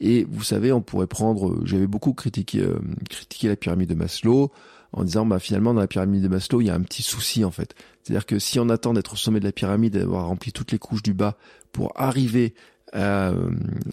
Et 0.00 0.24
vous 0.30 0.44
savez, 0.44 0.72
on 0.72 0.80
pourrait 0.80 1.08
prendre, 1.08 1.60
j'avais 1.64 1.88
beaucoup 1.88 2.12
critiqué, 2.12 2.60
euh, 2.60 2.78
critiqué 3.10 3.48
la 3.48 3.56
pyramide 3.56 3.88
de 3.88 3.94
Maslow 3.94 4.52
en 4.92 5.04
disant, 5.04 5.26
bah 5.26 5.38
finalement 5.38 5.74
dans 5.74 5.80
la 5.80 5.86
pyramide 5.86 6.22
de 6.22 6.28
Maslow, 6.28 6.60
il 6.60 6.66
y 6.66 6.70
a 6.70 6.74
un 6.74 6.82
petit 6.82 7.02
souci 7.02 7.44
en 7.44 7.50
fait. 7.50 7.74
C'est-à-dire 8.02 8.26
que 8.26 8.38
si 8.38 8.60
on 8.60 8.68
attend 8.68 8.94
d'être 8.94 9.14
au 9.14 9.16
sommet 9.16 9.40
de 9.40 9.44
la 9.44 9.52
pyramide, 9.52 9.94
d'avoir 9.94 10.26
rempli 10.26 10.52
toutes 10.52 10.70
les 10.72 10.78
couches 10.78 11.02
du 11.02 11.14
bas 11.14 11.36
pour 11.72 11.92
arriver 11.96 12.54
à, 12.92 13.32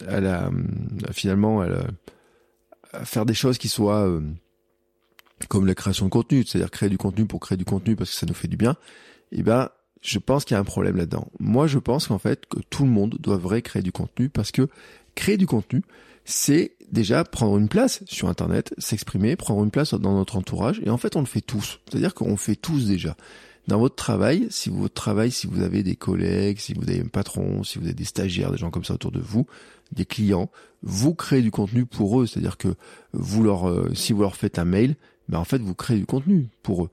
à 0.08 0.20
la, 0.20 0.50
finalement 1.12 1.62
à, 1.62 3.06
faire 3.06 3.26
des 3.26 3.34
choses 3.34 3.58
qui 3.58 3.70
soient 3.70 4.08
euh, 4.08 4.22
comme 5.48 5.66
la 5.66 5.76
création 5.76 6.06
de 6.06 6.10
contenu, 6.10 6.44
c'est-à-dire 6.46 6.72
créer 6.72 6.90
du 6.90 6.98
contenu 6.98 7.26
pour 7.26 7.40
créer 7.40 7.58
du 7.58 7.66
contenu 7.66 7.96
parce 7.96 8.10
que 8.10 8.16
ça 8.16 8.26
nous 8.26 8.34
fait 8.34 8.48
du 8.48 8.58
bien, 8.58 8.76
eh 9.32 9.44
ben 9.44 9.70
je 10.02 10.20
pense 10.20 10.46
qu'il 10.46 10.56
y 10.56 10.58
a 10.58 10.60
un 10.60 10.66
problème 10.66 10.96
là-dedans. 10.98 11.28
Moi, 11.40 11.68
je 11.68 11.78
pense 11.78 12.08
qu'en 12.08 12.20
fait 12.20 12.46
que 12.46 12.60
tout 12.70 12.84
le 12.84 12.90
monde 12.90 13.18
devrait 13.20 13.62
créer 13.62 13.82
du 13.82 13.92
contenu 13.92 14.30
parce 14.30 14.52
que 14.52 14.70
créer 15.16 15.38
du 15.38 15.46
contenu, 15.46 15.84
c'est 16.24 16.76
déjà 16.92 17.24
prendre 17.24 17.58
une 17.58 17.68
place 17.68 18.04
sur 18.08 18.30
Internet, 18.30 18.74
s'exprimer, 18.78 19.36
prendre 19.36 19.64
une 19.64 19.72
place 19.72 19.94
dans 19.94 20.14
notre 20.14 20.38
entourage, 20.38 20.82
et 20.86 20.90
en 20.90 20.98
fait 20.98 21.16
on 21.16 21.20
le 21.20 21.26
fait 21.26 21.42
tous. 21.42 21.80
C'est-à-dire 21.90 22.14
qu'on 22.14 22.38
fait 22.38 22.56
tous 22.56 22.88
déjà. 22.88 23.16
Dans 23.70 23.78
votre 23.78 23.96
travail, 23.96 24.48
si 24.50 24.70
votre 24.70 24.96
travail, 24.96 25.30
si 25.30 25.46
vous 25.46 25.62
avez 25.62 25.84
des 25.84 25.96
collègues, 25.96 26.58
si 26.58 26.74
vous 26.74 26.90
avez 26.90 27.02
un 27.02 27.08
patron, 27.08 27.64
si 27.64 27.78
vous 27.78 27.86
avez 27.86 27.94
des 27.94 28.04
stagiaires, 28.04 28.52
des 28.52 28.58
gens 28.58 28.72
comme 28.72 28.84
ça 28.84 28.96
autour 28.96 29.12
de 29.12 29.20
vous, 29.20 29.46
des 29.92 30.06
clients, 30.06 30.50
vous 30.82 31.14
créez 31.14 31.44
du 31.44 31.52
contenu 31.52 31.86
pour 31.86 32.20
eux. 32.20 32.26
C'est-à-dire 32.26 32.58
que 32.58 32.70
vous 33.14 33.44
leur, 33.44 33.70
euh, 33.70 33.92
si 33.94 34.12
vous 34.12 34.22
leur 34.22 34.36
faites 34.36 34.58
un 34.58 34.66
mail, 34.66 34.96
ben 35.30 35.38
en 35.38 35.44
fait 35.44 35.60
vous 35.60 35.76
créez 35.76 36.00
du 36.00 36.08
contenu 36.08 36.50
pour 36.64 36.86
eux. 36.86 36.90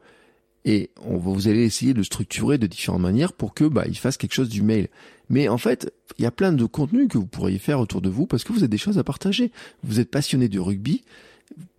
Et 0.66 0.90
on, 1.02 1.16
vous 1.16 1.48
allez 1.48 1.64
essayer 1.64 1.94
de 1.94 2.02
structurer 2.02 2.58
de 2.58 2.66
différentes 2.66 3.00
manières 3.00 3.32
pour 3.32 3.54
que 3.54 3.64
bah, 3.64 3.84
ils 3.88 3.96
fassent 3.96 4.18
quelque 4.18 4.34
chose 4.34 4.50
du 4.50 4.60
mail. 4.60 4.88
Mais 5.30 5.48
en 5.48 5.58
fait, 5.58 5.90
il 6.18 6.24
y 6.24 6.26
a 6.26 6.30
plein 6.30 6.52
de 6.52 6.64
contenus 6.66 7.08
que 7.08 7.16
vous 7.16 7.26
pourriez 7.26 7.58
faire 7.58 7.80
autour 7.80 8.02
de 8.02 8.10
vous 8.10 8.26
parce 8.26 8.44
que 8.44 8.52
vous 8.52 8.58
avez 8.58 8.68
des 8.68 8.76
choses 8.76 8.98
à 8.98 9.04
partager. 9.04 9.50
Vous 9.82 9.98
êtes 9.98 10.10
passionné 10.10 10.48
du 10.48 10.60
rugby. 10.60 11.04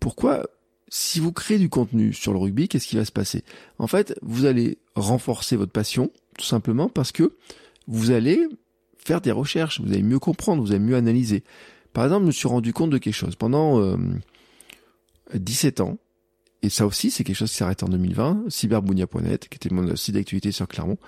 Pourquoi 0.00 0.48
si 0.88 1.20
vous 1.20 1.32
créez 1.32 1.58
du 1.58 1.68
contenu 1.68 2.12
sur 2.12 2.32
le 2.32 2.38
rugby, 2.38 2.68
qu'est-ce 2.68 2.86
qui 2.86 2.96
va 2.96 3.04
se 3.04 3.12
passer? 3.12 3.44
En 3.78 3.86
fait, 3.86 4.18
vous 4.22 4.44
allez 4.44 4.78
renforcer 4.94 5.56
votre 5.56 5.72
passion, 5.72 6.10
tout 6.38 6.44
simplement 6.44 6.88
parce 6.88 7.12
que 7.12 7.36
vous 7.86 8.10
allez 8.10 8.46
faire 8.98 9.20
des 9.20 9.32
recherches, 9.32 9.80
vous 9.80 9.92
allez 9.92 10.02
mieux 10.02 10.18
comprendre, 10.18 10.62
vous 10.62 10.72
allez 10.72 10.84
mieux 10.84 10.96
analyser. 10.96 11.44
Par 11.92 12.04
exemple, 12.04 12.22
je 12.22 12.26
me 12.26 12.32
suis 12.32 12.48
rendu 12.48 12.72
compte 12.72 12.90
de 12.90 12.98
quelque 12.98 13.14
chose. 13.14 13.36
Pendant 13.36 13.80
euh, 13.80 13.96
17 15.34 15.80
ans, 15.80 15.98
et 16.62 16.70
ça 16.70 16.86
aussi 16.86 17.10
c'est 17.10 17.24
quelque 17.24 17.36
chose 17.36 17.50
qui 17.50 17.56
s'arrête 17.56 17.82
en 17.82 17.88
2020, 17.88 18.44
cyberbounia.net, 18.48 19.48
qui 19.48 19.56
était 19.56 19.74
mon 19.74 19.94
site 19.96 20.14
d'actualité 20.14 20.52
sur 20.52 20.68
Clermont, 20.68 20.98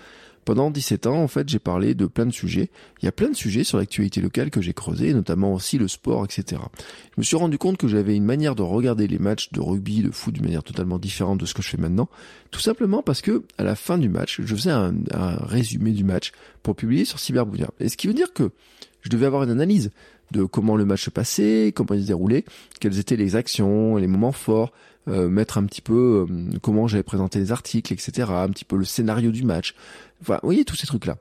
pendant 0.44 0.70
17 0.70 1.06
ans, 1.06 1.22
en 1.22 1.28
fait, 1.28 1.48
j'ai 1.48 1.58
parlé 1.58 1.94
de 1.94 2.06
plein 2.06 2.26
de 2.26 2.32
sujets. 2.32 2.70
Il 3.00 3.04
y 3.04 3.08
a 3.08 3.12
plein 3.12 3.28
de 3.28 3.36
sujets 3.36 3.64
sur 3.64 3.78
l'actualité 3.78 4.20
locale 4.20 4.50
que 4.50 4.60
j'ai 4.60 4.72
creusé, 4.72 5.12
notamment 5.12 5.52
aussi 5.54 5.78
le 5.78 5.86
sport, 5.86 6.24
etc. 6.24 6.62
Je 7.14 7.20
me 7.20 7.22
suis 7.22 7.36
rendu 7.36 7.58
compte 7.58 7.76
que 7.76 7.88
j'avais 7.88 8.16
une 8.16 8.24
manière 8.24 8.54
de 8.54 8.62
regarder 8.62 9.06
les 9.06 9.18
matchs 9.18 9.52
de 9.52 9.60
rugby, 9.60 10.02
de 10.02 10.10
foot 10.10 10.34
d'une 10.34 10.44
manière 10.44 10.62
totalement 10.62 10.98
différente 10.98 11.38
de 11.38 11.46
ce 11.46 11.54
que 11.54 11.62
je 11.62 11.68
fais 11.68 11.76
maintenant. 11.76 12.08
Tout 12.50 12.60
simplement 12.60 13.02
parce 13.02 13.20
que, 13.20 13.42
à 13.58 13.64
la 13.64 13.76
fin 13.76 13.98
du 13.98 14.08
match, 14.08 14.40
je 14.42 14.54
faisais 14.54 14.70
un, 14.70 14.94
résumé 15.12 15.92
du 15.92 16.04
match 16.04 16.32
pour 16.62 16.74
publier 16.74 17.04
sur 17.04 17.18
Cyberbounia. 17.18 17.70
Et 17.78 17.88
ce 17.88 17.96
qui 17.96 18.06
veut 18.06 18.14
dire 18.14 18.32
que 18.32 18.50
je 19.02 19.10
devais 19.10 19.26
avoir 19.26 19.42
une 19.42 19.50
analyse 19.50 19.90
de 20.30 20.44
comment 20.44 20.76
le 20.76 20.84
match 20.84 21.04
se 21.04 21.10
passait, 21.10 21.72
comment 21.74 21.94
il 21.94 22.02
se 22.02 22.06
déroulait, 22.06 22.44
quelles 22.80 22.98
étaient 22.98 23.16
les 23.16 23.36
actions, 23.36 23.96
les 23.96 24.06
moments 24.06 24.32
forts, 24.32 24.72
mettre 25.06 25.58
un 25.58 25.64
petit 25.64 25.80
peu 25.80 26.26
euh, 26.28 26.58
comment 26.62 26.86
j'avais 26.86 27.02
présenté 27.02 27.38
les 27.38 27.52
articles, 27.52 27.92
etc., 27.92 28.28
un 28.30 28.48
petit 28.48 28.64
peu 28.64 28.76
le 28.76 28.84
scénario 28.84 29.30
du 29.30 29.44
match, 29.44 29.74
Enfin, 30.22 30.38
vous 30.42 30.48
voyez 30.48 30.64
tous 30.64 30.76
ces 30.76 30.86
trucs-là. 30.86 31.16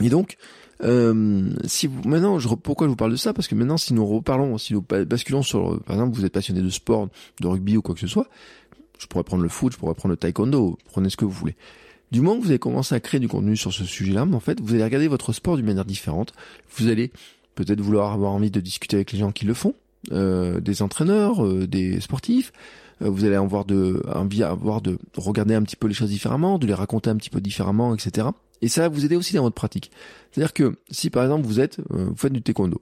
Et 0.00 0.08
donc, 0.08 0.36
euh, 0.82 1.50
si 1.66 1.86
vous, 1.86 2.00
maintenant, 2.08 2.38
je, 2.38 2.48
pourquoi 2.48 2.86
je 2.86 2.90
vous 2.90 2.96
parle 2.96 3.10
de 3.10 3.16
ça? 3.16 3.32
Parce 3.32 3.48
que 3.48 3.54
maintenant, 3.54 3.76
si 3.76 3.92
nous 3.92 4.06
reparlons, 4.06 4.56
si 4.58 4.72
nous 4.72 4.82
basculons 4.82 5.42
sur, 5.42 5.80
par 5.82 5.96
exemple, 5.96 6.16
vous 6.16 6.24
êtes 6.24 6.32
passionné 6.32 6.62
de 6.62 6.70
sport, 6.70 7.08
de 7.40 7.46
rugby 7.46 7.76
ou 7.76 7.82
quoi 7.82 7.94
que 7.94 8.00
ce 8.00 8.06
soit, 8.06 8.28
je 8.98 9.06
pourrais 9.06 9.24
prendre 9.24 9.42
le 9.42 9.48
foot, 9.48 9.72
je 9.72 9.78
pourrais 9.78 9.94
prendre 9.94 10.12
le 10.12 10.16
taekwondo, 10.16 10.78
prenez 10.86 11.10
ce 11.10 11.16
que 11.16 11.24
vous 11.24 11.30
voulez. 11.30 11.56
Du 12.10 12.20
moment 12.20 12.38
que 12.38 12.44
vous 12.44 12.50
avez 12.50 12.58
commencé 12.58 12.94
à 12.94 13.00
créer 13.00 13.20
du 13.20 13.28
contenu 13.28 13.56
sur 13.56 13.72
ce 13.72 13.84
sujet-là, 13.84 14.26
en 14.32 14.40
fait, 14.40 14.60
vous 14.60 14.74
allez 14.74 14.84
regarder 14.84 15.06
votre 15.08 15.32
sport 15.32 15.56
d'une 15.56 15.66
manière 15.66 15.84
différente. 15.84 16.32
Vous 16.76 16.88
allez 16.88 17.12
peut-être 17.54 17.80
vouloir 17.80 18.12
avoir 18.12 18.32
envie 18.32 18.50
de 18.50 18.60
discuter 18.60 18.96
avec 18.96 19.12
les 19.12 19.18
gens 19.18 19.32
qui 19.32 19.44
le 19.44 19.54
font, 19.54 19.74
euh, 20.12 20.60
des 20.60 20.82
entraîneurs, 20.82 21.44
euh, 21.44 21.66
des 21.66 22.00
sportifs. 22.00 22.52
Euh, 23.02 23.08
vous 23.08 23.24
allez 23.24 23.36
avoir 23.36 23.64
de 23.64 24.02
envie 24.14 24.42
avoir 24.42 24.80
de 24.80 24.98
regarder 25.16 25.54
un 25.54 25.62
petit 25.62 25.76
peu 25.76 25.88
les 25.88 25.94
choses 25.94 26.10
différemment, 26.10 26.58
de 26.58 26.66
les 26.66 26.74
raconter 26.74 27.10
un 27.10 27.16
petit 27.16 27.30
peu 27.30 27.40
différemment, 27.40 27.94
etc. 27.94 28.28
Et 28.62 28.68
ça 28.68 28.82
va 28.82 28.88
vous 28.88 29.04
aider 29.04 29.16
aussi 29.16 29.34
dans 29.34 29.42
votre 29.42 29.54
pratique. 29.54 29.90
C'est-à-dire 30.30 30.52
que 30.52 30.76
si 30.90 31.08
par 31.10 31.24
exemple 31.24 31.46
vous 31.46 31.60
êtes, 31.60 31.78
vous 31.88 32.14
faites 32.16 32.32
du 32.32 32.42
taekwondo 32.42 32.80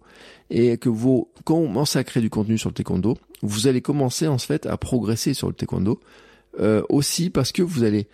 et 0.50 0.76
que 0.76 0.88
vous 0.88 1.28
commencez 1.44 1.98
à 2.00 2.04
créer 2.04 2.20
du 2.20 2.30
contenu 2.30 2.58
sur 2.58 2.68
le 2.68 2.74
taekwondo, 2.74 3.16
vous 3.42 3.68
allez 3.68 3.80
commencer 3.80 4.26
en 4.26 4.38
fait 4.38 4.66
à 4.66 4.76
progresser 4.76 5.34
sur 5.34 5.46
le 5.46 5.54
taekwondo 5.54 6.00
euh, 6.60 6.82
aussi 6.88 7.30
parce 7.30 7.52
que 7.52 7.62
vous 7.62 7.84
allez 7.84 8.08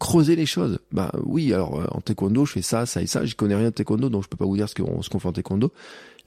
creuser 0.00 0.34
les 0.34 0.46
choses. 0.46 0.80
Bah 0.90 1.12
oui, 1.24 1.52
alors 1.52 1.86
en 1.94 2.00
taekwondo, 2.00 2.44
je 2.46 2.52
fais 2.52 2.62
ça, 2.62 2.86
ça 2.86 3.02
et 3.02 3.06
ça. 3.06 3.24
Je 3.24 3.36
connais 3.36 3.54
rien 3.54 3.66
de 3.66 3.74
taekwondo, 3.74 4.08
donc 4.08 4.24
je 4.24 4.28
peux 4.28 4.36
pas 4.36 4.46
vous 4.46 4.56
dire 4.56 4.68
ce 4.68 4.74
qu'on 4.74 5.00
qu'on 5.00 5.18
fait 5.20 5.28
en 5.28 5.32
taekwondo. 5.32 5.72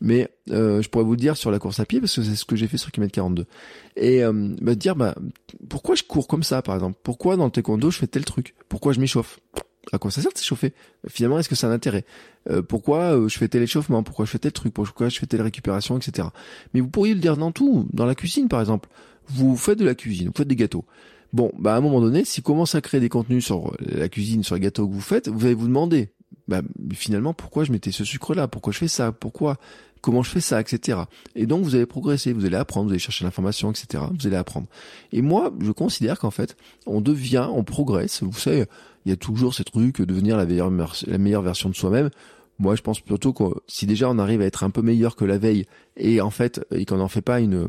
Mais 0.02 0.30
euh, 0.52 0.82
je 0.82 0.90
pourrais 0.90 1.06
vous 1.06 1.16
dire 1.16 1.38
sur 1.38 1.50
la 1.50 1.60
course 1.60 1.80
à 1.80 1.86
pied 1.86 2.00
parce 2.00 2.16
que 2.16 2.24
c'est 2.24 2.36
ce 2.36 2.46
que 2.46 2.56
j'ai 2.56 2.68
fait 2.68 2.78
sur 2.78 2.92
kilomètre 2.92 3.14
42 3.14 3.46
et 3.96 4.24
euh, 4.24 4.50
bah, 4.62 4.76
dire 4.76 4.96
bah 4.98 5.16
pourquoi 5.70 5.96
je 5.96 6.04
cours 6.04 6.28
comme 6.28 6.44
ça 6.44 6.62
par 6.62 6.76
exemple? 6.76 6.98
Pourquoi 7.04 7.38
dans 7.38 7.46
le 7.46 7.52
taekwondo 7.52 7.90
je 7.90 8.00
fais 8.00 8.08
tel 8.08 8.26
truc? 8.26 8.54
Pourquoi 8.68 8.92
je 8.92 9.00
m'échauffe? 9.00 9.40
À 9.92 10.00
quoi 10.00 10.12
ça 10.12 10.22
sert 10.22 10.34
de 10.34 10.38
s'échauffer? 10.38 10.74
Finalement 11.08 11.40
est-ce 11.40 11.48
que 11.48 11.56
ça 11.56 11.68
a 11.68 11.70
un 11.70 11.74
intérêt? 11.74 12.06
Euh, 12.50 12.62
pourquoi 12.62 13.16
euh, 13.16 13.30
je 13.30 13.38
fais 13.38 13.48
tel 13.48 13.64
échauffement? 13.64 14.04
Pourquoi 14.04 14.26
je 14.26 14.32
fais 14.32 14.40
tel 14.40 14.52
truc? 14.52 14.74
Pourquoi 14.74 15.08
je 15.08 15.20
fais 15.20 15.26
telle 15.26 15.42
récupération 15.42 15.98
etc 15.98 16.28
mais 16.74 16.82
vous 16.82 16.90
pourriez 16.90 17.14
le 17.14 17.22
dire 17.22 17.38
dans 17.38 17.52
tout 17.54 17.88
dans 17.94 18.06
la 18.06 18.16
cuisine 18.16 18.50
par 18.50 18.60
exemple. 18.60 18.90
Vous 19.28 19.56
faites 19.56 19.80
de 19.80 19.86
la 19.86 19.96
cuisine 19.96 20.28
vous 20.28 20.34
faites 20.36 20.50
des 20.50 20.58
gâteaux 20.58 20.86
Bon, 21.34 21.52
bah 21.58 21.74
à 21.74 21.78
un 21.78 21.82
moment 21.82 22.00
donné, 22.00 22.26
si 22.26 22.42
vous 22.42 22.46
commencez 22.46 22.78
à 22.78 22.82
créer 22.82 23.02
des 23.02 23.10
contenus 23.10 23.44
sur 23.44 23.76
la 23.80 24.08
cuisine, 24.08 24.44
sur 24.44 24.54
les 24.56 24.62
gâteaux 24.62 24.88
que 24.88 24.94
vous 24.94 25.02
faites, 25.02 25.28
vous 25.28 25.46
allez 25.46 25.56
vous 25.56 25.68
demander, 25.68 26.10
bah 26.48 26.62
finalement, 26.94 27.34
pourquoi 27.34 27.64
je 27.64 27.72
mettais 27.72 27.92
ce 27.92 28.06
sucre-là? 28.06 28.48
Pourquoi 28.48 28.72
je 28.72 28.78
fais 28.78 28.88
ça? 28.88 29.12
Pourquoi? 29.12 29.58
Comment 30.02 30.22
je 30.22 30.30
fais 30.30 30.42
ça, 30.42 30.62
etc. 30.62 31.00
Et 31.36 31.46
donc 31.46 31.64
vous 31.64 31.76
allez 31.76 31.86
progresser, 31.86 32.34
vous 32.34 32.46
allez 32.46 32.58
apprendre, 32.58 32.88
vous 32.88 32.92
allez 32.92 33.00
chercher 33.00 33.24
l'information, 33.26 33.72
etc. 33.72 34.04
Vous 34.20 34.28
allez 34.28 34.36
apprendre. 34.36 34.68
Et 35.12 35.22
moi, 35.22 35.52
je 35.60 35.72
considère 35.72 36.20
qu'en 36.20 36.30
fait, 36.30 36.56
on 36.86 37.02
devient, 37.02 37.48
on 37.52 37.64
progresse. 37.64 38.22
Vous 38.22 38.38
savez, 38.38 38.66
il 39.06 39.10
y 39.10 39.14
a 39.14 39.16
toujours 39.16 39.56
ces 39.56 39.64
trucs, 39.64 40.02
devenir 40.02 40.38
la 40.38 40.46
meilleure, 40.46 40.72
la 41.08 41.18
meilleure 41.18 41.42
version 41.42 41.70
de 41.70 41.76
soi-même. 41.76 42.10
Moi, 42.60 42.76
je 42.76 42.82
pense 42.82 43.00
plutôt 43.00 43.34
que 43.34 43.44
si 43.68 43.88
déjà 43.88 44.10
on 44.10 44.20
arrive 44.20 44.42
à 44.42 44.46
être 44.46 44.64
un 44.64 44.70
peu 44.70 44.82
meilleur 44.82 45.16
que 45.16 45.26
la 45.26 45.38
veille, 45.38 45.66
et 45.98 46.22
en 46.22 46.30
fait, 46.30 46.64
et 46.72 46.86
qu'on 46.86 46.98
n'en 46.98 47.08
fait 47.08 47.22
pas 47.22 47.40
une, 47.40 47.56
euh, 47.56 47.68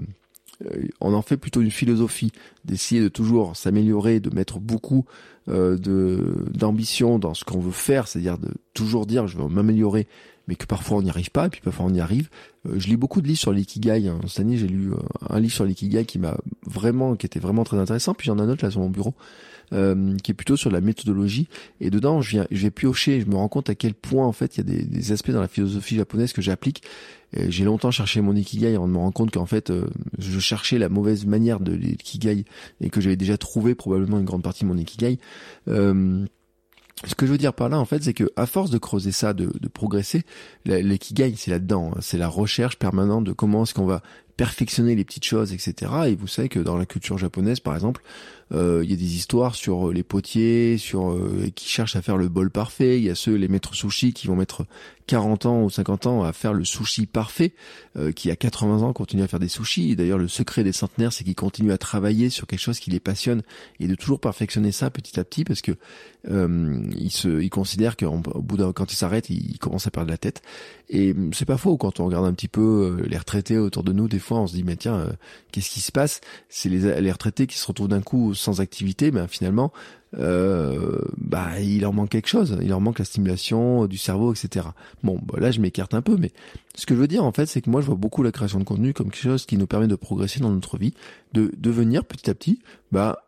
on 1.01 1.15
en 1.15 1.23
fait 1.23 1.37
plutôt 1.37 1.61
une 1.61 1.71
philosophie 1.71 2.33
d'essayer 2.65 3.01
de 3.01 3.09
toujours 3.09 3.57
s'améliorer, 3.57 4.21
de 4.21 4.35
mettre 4.35 4.61
beaucoup 4.61 5.05
euh, 5.49 5.77
de 5.77 6.47
d'ambition 6.53 7.19
dans 7.19 7.35
ce 7.35 7.45
qu'on 7.45 7.61
veut 7.61 7.71
faire, 7.71 8.09
c'est-à-dire 8.09 8.39
de 8.39 8.49
toujours 8.73 9.07
dire 9.07 9.27
je 9.27 9.37
veux 9.37 9.49
m'améliorer 9.49 10.07
mais 10.49 10.57
que 10.57 10.67
parfois 10.67 10.99
on 10.99 11.03
n'y 11.03 11.11
arrive 11.11 11.31
pas, 11.31 11.47
et 11.47 11.49
puis 11.49 11.61
parfois 11.63 11.87
on 11.87 11.95
y 11.95 12.01
arrive. 12.01 12.29
Euh, 12.67 12.79
je 12.79 12.89
lis 12.89 12.97
beaucoup 12.97 13.21
de 13.21 13.27
livres 13.27 13.39
sur 13.39 13.53
l'ikigai. 13.53 14.09
Hein. 14.09 14.21
Cette 14.27 14.41
année, 14.41 14.57
j'ai 14.57 14.69
lu 14.69 14.93
euh, 14.93 14.97
un 15.29 15.41
livre 15.41 15.55
sur 15.55 15.65
l'ikigai 15.65 16.05
qui 16.05 16.19
m'a 16.19 16.37
vraiment, 16.67 17.17
qui 17.17 17.27
était 17.27 17.41
vraiment 17.41 17.65
très 17.65 17.79
intéressant. 17.79 18.15
Puis 18.15 18.27
j'en 18.27 18.39
ai 18.39 18.43
un 18.43 18.49
autre 18.49 18.65
là 18.65 18.71
sur 18.71 18.81
mon 18.81 18.91
bureau, 18.91 19.15
euh, 19.73 20.17
qui 20.23 20.31
est 20.31 20.35
plutôt 20.35 20.57
sur 20.57 20.71
la 20.71 20.81
méthodologie. 20.81 21.49
Et 21.81 21.91
dedans, 21.91 22.21
je 22.21 22.31
viens, 22.31 22.47
je 22.51 22.63
vais 22.63 22.71
piocher. 22.71 23.21
Je 23.21 23.27
me 23.27 23.37
rends 23.37 23.49
compte 23.49 23.71
à 23.71 23.75
quel 23.75 23.95
point 23.95 24.27
en 24.27 24.33
fait 24.33 24.57
il 24.57 24.59
y 24.59 24.73
a 24.73 24.77
des, 24.77 24.85
des 24.85 25.13
aspects 25.13 25.31
dans 25.31 25.41
la 25.41 25.49
philosophie 25.49 25.97
japonaise 25.97 26.33
que 26.33 26.43
j'applique. 26.43 26.83
J'ai 27.49 27.65
longtemps 27.65 27.91
cherché 27.91 28.21
mon 28.21 28.37
ikigai 28.37 28.77
avant 28.77 28.87
de 28.87 28.93
me 28.93 28.99
rendre 28.99 29.13
compte 29.13 29.33
qu'en 29.33 29.47
fait, 29.47 29.73
je 30.19 30.39
cherchais 30.39 30.79
la 30.79 30.89
mauvaise 30.89 31.27
manière 31.27 31.59
de 31.59 31.73
l'ikigai 31.73 32.45
et 32.81 32.91
que 32.91 33.01
j'avais 33.01 33.17
déjà 33.17 33.37
trouvé 33.37 33.75
probablement 33.75 34.21
une 34.21 34.25
grande 34.25 34.45
partie 34.45 34.63
de 34.63 34.69
mon 34.69 34.77
ikigai. 34.77 35.19
Euh, 35.67 36.25
ce 37.07 37.15
que 37.15 37.27
je 37.27 37.33
veux 37.33 37.39
dire 37.39 37.53
par 37.53 37.69
là, 37.69 37.79
en 37.79 37.85
fait, 37.85 38.03
c'est 38.03 38.15
que 38.15 38.31
à 38.37 38.47
force 38.47 38.71
de 38.71 38.79
creuser 38.79 39.13
ça, 39.13 39.35
de, 39.35 39.53
de 39.61 39.69
progresser, 39.69 40.23
l'ikigai, 40.65 41.35
c'est 41.37 41.51
là-dedans. 41.51 41.93
Hein. 41.95 41.99
c'est 42.01 42.19
la 42.19 42.29
recherche 42.29 42.79
permanente 42.79 43.25
de 43.25 43.33
comment 43.33 43.65
est-ce 43.65 43.75
qu'on 43.75 43.85
va 43.85 44.03
perfectionner 44.37 44.95
les 44.95 45.05
petites 45.05 45.25
choses, 45.25 45.53
etc. 45.53 45.93
Et 46.09 46.17
vous 46.17 46.27
savez 46.27 46.49
que 46.49 46.59
dans 46.59 46.77
la 46.77 46.87
culture 46.87 47.19
japonaise, 47.19 47.61
par 47.61 47.75
exemple, 47.75 48.03
euh, 48.53 48.83
il 48.85 48.91
y 48.91 48.93
a 48.93 48.97
des 48.97 49.17
histoires 49.17 49.55
sur 49.55 49.89
euh, 49.89 49.93
les 49.93 50.03
potiers, 50.03 50.77
sur 50.77 51.13
euh, 51.13 51.51
qui 51.55 51.69
cherchent 51.69 51.97
à 51.97 52.03
faire 52.03 52.17
le 52.17 52.29
bol 52.29 52.51
parfait. 52.51 52.99
Il 52.99 53.05
y 53.05 53.11
a 53.11 53.15
ceux, 53.15 53.35
les 53.35 53.49
maîtres 53.49 53.75
sushi, 53.75 54.13
qui 54.13 54.27
vont 54.27 54.37
mettre 54.37 54.67
40 55.07 55.47
ans 55.47 55.63
ou 55.63 55.71
50 55.71 56.07
ans 56.07 56.23
à 56.25 56.33
faire 56.33 56.53
le 56.53 56.65
sushi 56.65 57.05
parfait, 57.05 57.53
qui 58.17 58.31
à 58.31 58.37
80 58.37 58.81
ans 58.81 58.95
continuent 58.95 59.23
à 59.23 59.29
faire 59.29 59.39
des 59.39 59.49
sushis. 59.49 59.97
D'ailleurs, 59.97 60.17
le 60.17 60.29
secret 60.29 60.65
des 60.65 60.73
centenaires, 60.73 61.13
c'est 61.13 61.25
qu'ils 61.25 61.35
continuent 61.35 61.73
à 61.73 61.79
travailler 61.79 62.31
sur 62.31 62.47
quelque 62.47 62.61
chose 62.61 62.79
qui 62.79 62.91
les 62.91 63.01
passionne 63.01 63.43
et 63.81 63.87
de 63.87 63.95
toujours 63.95 64.19
perfectionner 64.19 64.73
ça 64.73 64.89
petit 64.89 65.21
à 65.21 65.25
petit, 65.25 65.45
parce 65.45 65.61
que 65.61 65.73
ils 66.27 67.11
se, 67.11 67.43
ils 67.43 67.51
considèrent 67.51 67.99
qu'au 67.99 68.17
bout 68.17 68.57
d'un, 68.57 68.73
quand 68.73 68.95
ils 68.95 68.97
s'arrêtent, 68.97 69.29
ils, 69.29 69.59
commencent 69.59 69.87
à 69.87 69.91
perdre 69.91 70.11
la 70.11 70.17
tête. 70.17 70.41
Et 70.89 71.15
c'est 71.33 71.45
pas 71.45 71.59
faux 71.59 71.77
quand 71.77 72.01
on 72.01 72.07
regarde 72.07 72.25
un 72.25 72.33
petit 72.33 72.49
peu 72.49 72.97
les 73.07 73.19
retraités 73.19 73.59
autour 73.59 73.83
de 73.85 73.93
nous. 73.93 74.09
Des 74.09 74.19
fois, 74.25 74.41
on 74.41 74.47
se 74.47 74.55
dit 74.55 74.65
mais 74.65 74.77
tiens, 74.77 75.07
qu'est-ce 75.53 75.71
qui 75.71 75.81
se 75.81 75.93
passe? 75.93 76.21
C'est 76.49 76.69
les, 76.69 77.01
les 77.01 77.13
retraités 77.13 77.47
qui 77.47 77.59
se 77.59 77.67
retrouvent 77.67 77.89
d'un 77.89 78.03
coup 78.03 78.35
sans 78.35 78.61
activité, 78.61 79.11
ben 79.11 79.29
finalement, 79.29 79.73
euh, 80.19 81.01
bah 81.17 81.61
il 81.61 81.81
leur 81.81 81.93
manque 81.93 82.11
quelque 82.11 82.29
chose, 82.29 82.57
il 82.61 82.69
leur 82.69 82.81
manque 82.81 82.99
la 82.99 83.05
stimulation 83.05 83.87
du 83.87 83.99
cerveau, 83.99 84.33
etc. 84.33 84.67
Bon, 85.03 85.19
bah, 85.23 85.39
là 85.41 85.51
je 85.51 85.61
m'écarte 85.61 85.95
un 85.95 86.03
peu, 86.03 86.17
mais 86.17 86.31
ce 86.75 86.87
que 86.87 86.95
je 86.95 87.01
veux 87.01 87.09
dire 87.09 87.25
en 87.25 87.33
fait, 87.33 87.47
c'est 87.47 87.61
que 87.61 87.71
moi 87.71 87.81
je 87.81 87.87
vois 87.87 87.97
beaucoup 87.97 88.23
la 88.23 88.33
création 88.33 88.59
de 88.59 88.65
contenu 88.65 88.93
comme 88.93 89.11
quelque 89.11 89.23
chose 89.23 89.47
qui 89.47 89.57
nous 89.57 89.67
permet 89.67 89.89
de 89.89 89.97
progresser 89.97 90.41
dans 90.41 90.51
notre 90.51 90.79
vie, 90.79 90.95
de 91.33 91.53
devenir 91.57 92.05
petit 92.05 92.31
à 92.31 92.35
petit, 92.35 92.61
bah 92.93 93.24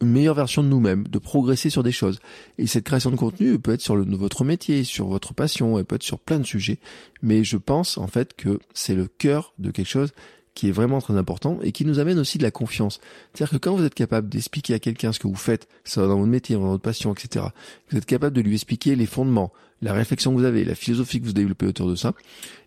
une 0.00 0.10
meilleure 0.10 0.34
version 0.34 0.62
de 0.62 0.68
nous-mêmes, 0.68 1.06
de 1.06 1.18
progresser 1.18 1.70
sur 1.70 1.82
des 1.82 1.92
choses. 1.92 2.20
Et 2.58 2.66
cette 2.66 2.84
création 2.84 3.10
de 3.10 3.16
contenu 3.16 3.58
peut 3.58 3.72
être 3.72 3.80
sur 3.80 3.96
le, 3.96 4.04
votre 4.16 4.44
métier, 4.44 4.84
sur 4.84 5.08
votre 5.08 5.34
passion, 5.34 5.78
elle 5.78 5.84
peut 5.84 5.96
être 5.96 6.02
sur 6.02 6.18
plein 6.18 6.38
de 6.38 6.46
sujets. 6.46 6.78
Mais 7.22 7.44
je 7.44 7.56
pense 7.56 7.98
en 7.98 8.06
fait 8.06 8.34
que 8.34 8.58
c'est 8.72 8.94
le 8.94 9.06
cœur 9.06 9.52
de 9.58 9.70
quelque 9.70 9.88
chose 9.88 10.12
qui 10.54 10.68
est 10.68 10.72
vraiment 10.72 11.00
très 11.00 11.16
important 11.16 11.58
et 11.62 11.72
qui 11.72 11.84
nous 11.84 11.98
amène 12.00 12.18
aussi 12.18 12.38
de 12.38 12.42
la 12.42 12.50
confiance. 12.50 13.00
C'est-à-dire 13.32 13.52
que 13.52 13.64
quand 13.64 13.76
vous 13.76 13.84
êtes 13.84 13.94
capable 13.94 14.28
d'expliquer 14.28 14.74
à 14.74 14.78
quelqu'un 14.78 15.12
ce 15.12 15.18
que 15.18 15.28
vous 15.28 15.36
faites, 15.36 15.68
ça 15.84 16.06
dans 16.06 16.16
votre 16.16 16.28
métier, 16.28 16.56
dans 16.56 16.62
votre 16.62 16.82
passion, 16.82 17.12
etc., 17.14 17.46
vous 17.90 17.98
êtes 17.98 18.06
capable 18.06 18.34
de 18.34 18.40
lui 18.40 18.54
expliquer 18.54 18.96
les 18.96 19.06
fondements, 19.06 19.52
la 19.80 19.92
réflexion 19.92 20.32
que 20.32 20.38
vous 20.38 20.44
avez, 20.44 20.64
la 20.64 20.74
philosophie 20.74 21.20
que 21.20 21.26
vous 21.26 21.32
développez 21.32 21.66
autour 21.66 21.88
de 21.88 21.94
ça, 21.94 22.14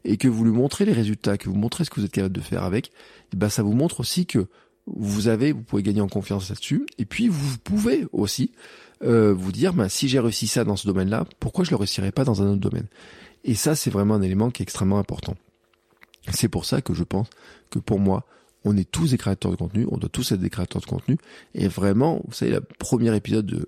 et 0.05 0.17
que 0.17 0.27
vous 0.27 0.45
lui 0.45 0.51
montrez 0.51 0.85
les 0.85 0.93
résultats, 0.93 1.37
que 1.37 1.49
vous 1.49 1.55
montrez 1.55 1.83
ce 1.83 1.89
que 1.89 1.99
vous 1.99 2.05
êtes 2.05 2.11
capable 2.11 2.33
de 2.33 2.41
faire 2.41 2.63
avec, 2.63 2.87
et 3.33 3.35
ben 3.35 3.49
ça 3.49 3.63
vous 3.63 3.73
montre 3.73 3.99
aussi 3.99 4.25
que 4.25 4.47
vous 4.85 5.27
avez, 5.27 5.51
vous 5.51 5.63
pouvez 5.63 5.83
gagner 5.83 6.01
en 6.01 6.07
confiance 6.07 6.49
là-dessus. 6.49 6.85
Et 6.97 7.05
puis 7.05 7.27
vous 7.27 7.57
pouvez 7.59 8.05
aussi 8.11 8.51
euh, 9.03 9.33
vous 9.33 9.51
dire, 9.51 9.73
bah, 9.73 9.89
si 9.89 10.07
j'ai 10.07 10.19
réussi 10.19 10.47
ça 10.47 10.63
dans 10.63 10.75
ce 10.75 10.87
domaine-là, 10.87 11.25
pourquoi 11.39 11.63
je 11.63 11.71
le 11.71 11.77
réussirais 11.77 12.11
pas 12.11 12.23
dans 12.23 12.41
un 12.41 12.47
autre 12.47 12.61
domaine? 12.61 12.87
Et 13.43 13.55
ça, 13.55 13.75
c'est 13.75 13.89
vraiment 13.89 14.15
un 14.15 14.21
élément 14.21 14.49
qui 14.49 14.61
est 14.61 14.65
extrêmement 14.65 14.99
important. 14.99 15.35
C'est 16.31 16.47
pour 16.47 16.65
ça 16.65 16.81
que 16.81 16.93
je 16.93 17.03
pense 17.03 17.27
que 17.69 17.79
pour 17.79 17.99
moi, 17.99 18.25
on 18.63 18.77
est 18.77 18.89
tous 18.89 19.11
des 19.11 19.17
créateurs 19.17 19.51
de 19.51 19.57
contenu, 19.57 19.85
on 19.91 19.97
doit 19.97 20.09
tous 20.09 20.31
être 20.31 20.39
des 20.39 20.49
créateurs 20.49 20.81
de 20.81 20.85
contenu. 20.85 21.17
Et 21.53 21.67
vraiment, 21.67 22.21
vous 22.25 22.33
savez, 22.33 22.51
le 22.51 22.61
premier 22.61 23.13
épisode 23.13 23.45
de 23.45 23.67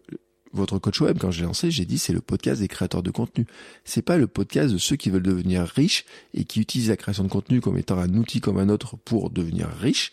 votre 0.55 0.79
coach 0.79 1.01
web, 1.01 1.17
quand 1.19 1.31
j'ai 1.31 1.43
lancé, 1.43 1.71
j'ai 1.71 1.85
dit 1.85 1.97
c'est 1.97 2.13
le 2.13 2.21
podcast 2.21 2.61
des 2.61 2.67
créateurs 2.67 3.03
de 3.03 3.11
contenu. 3.11 3.45
C'est 3.83 4.01
pas 4.01 4.17
le 4.17 4.27
podcast 4.27 4.73
de 4.73 4.77
ceux 4.77 4.95
qui 4.95 5.09
veulent 5.09 5.23
devenir 5.23 5.63
riches 5.63 6.05
et 6.33 6.43
qui 6.43 6.59
utilisent 6.59 6.89
la 6.89 6.97
création 6.97 7.23
de 7.23 7.29
contenu 7.29 7.61
comme 7.61 7.77
étant 7.77 7.99
un 7.99 8.13
outil 8.15 8.41
comme 8.41 8.57
un 8.57 8.69
autre 8.69 8.97
pour 8.97 9.29
devenir 9.29 9.67
riche 9.69 10.11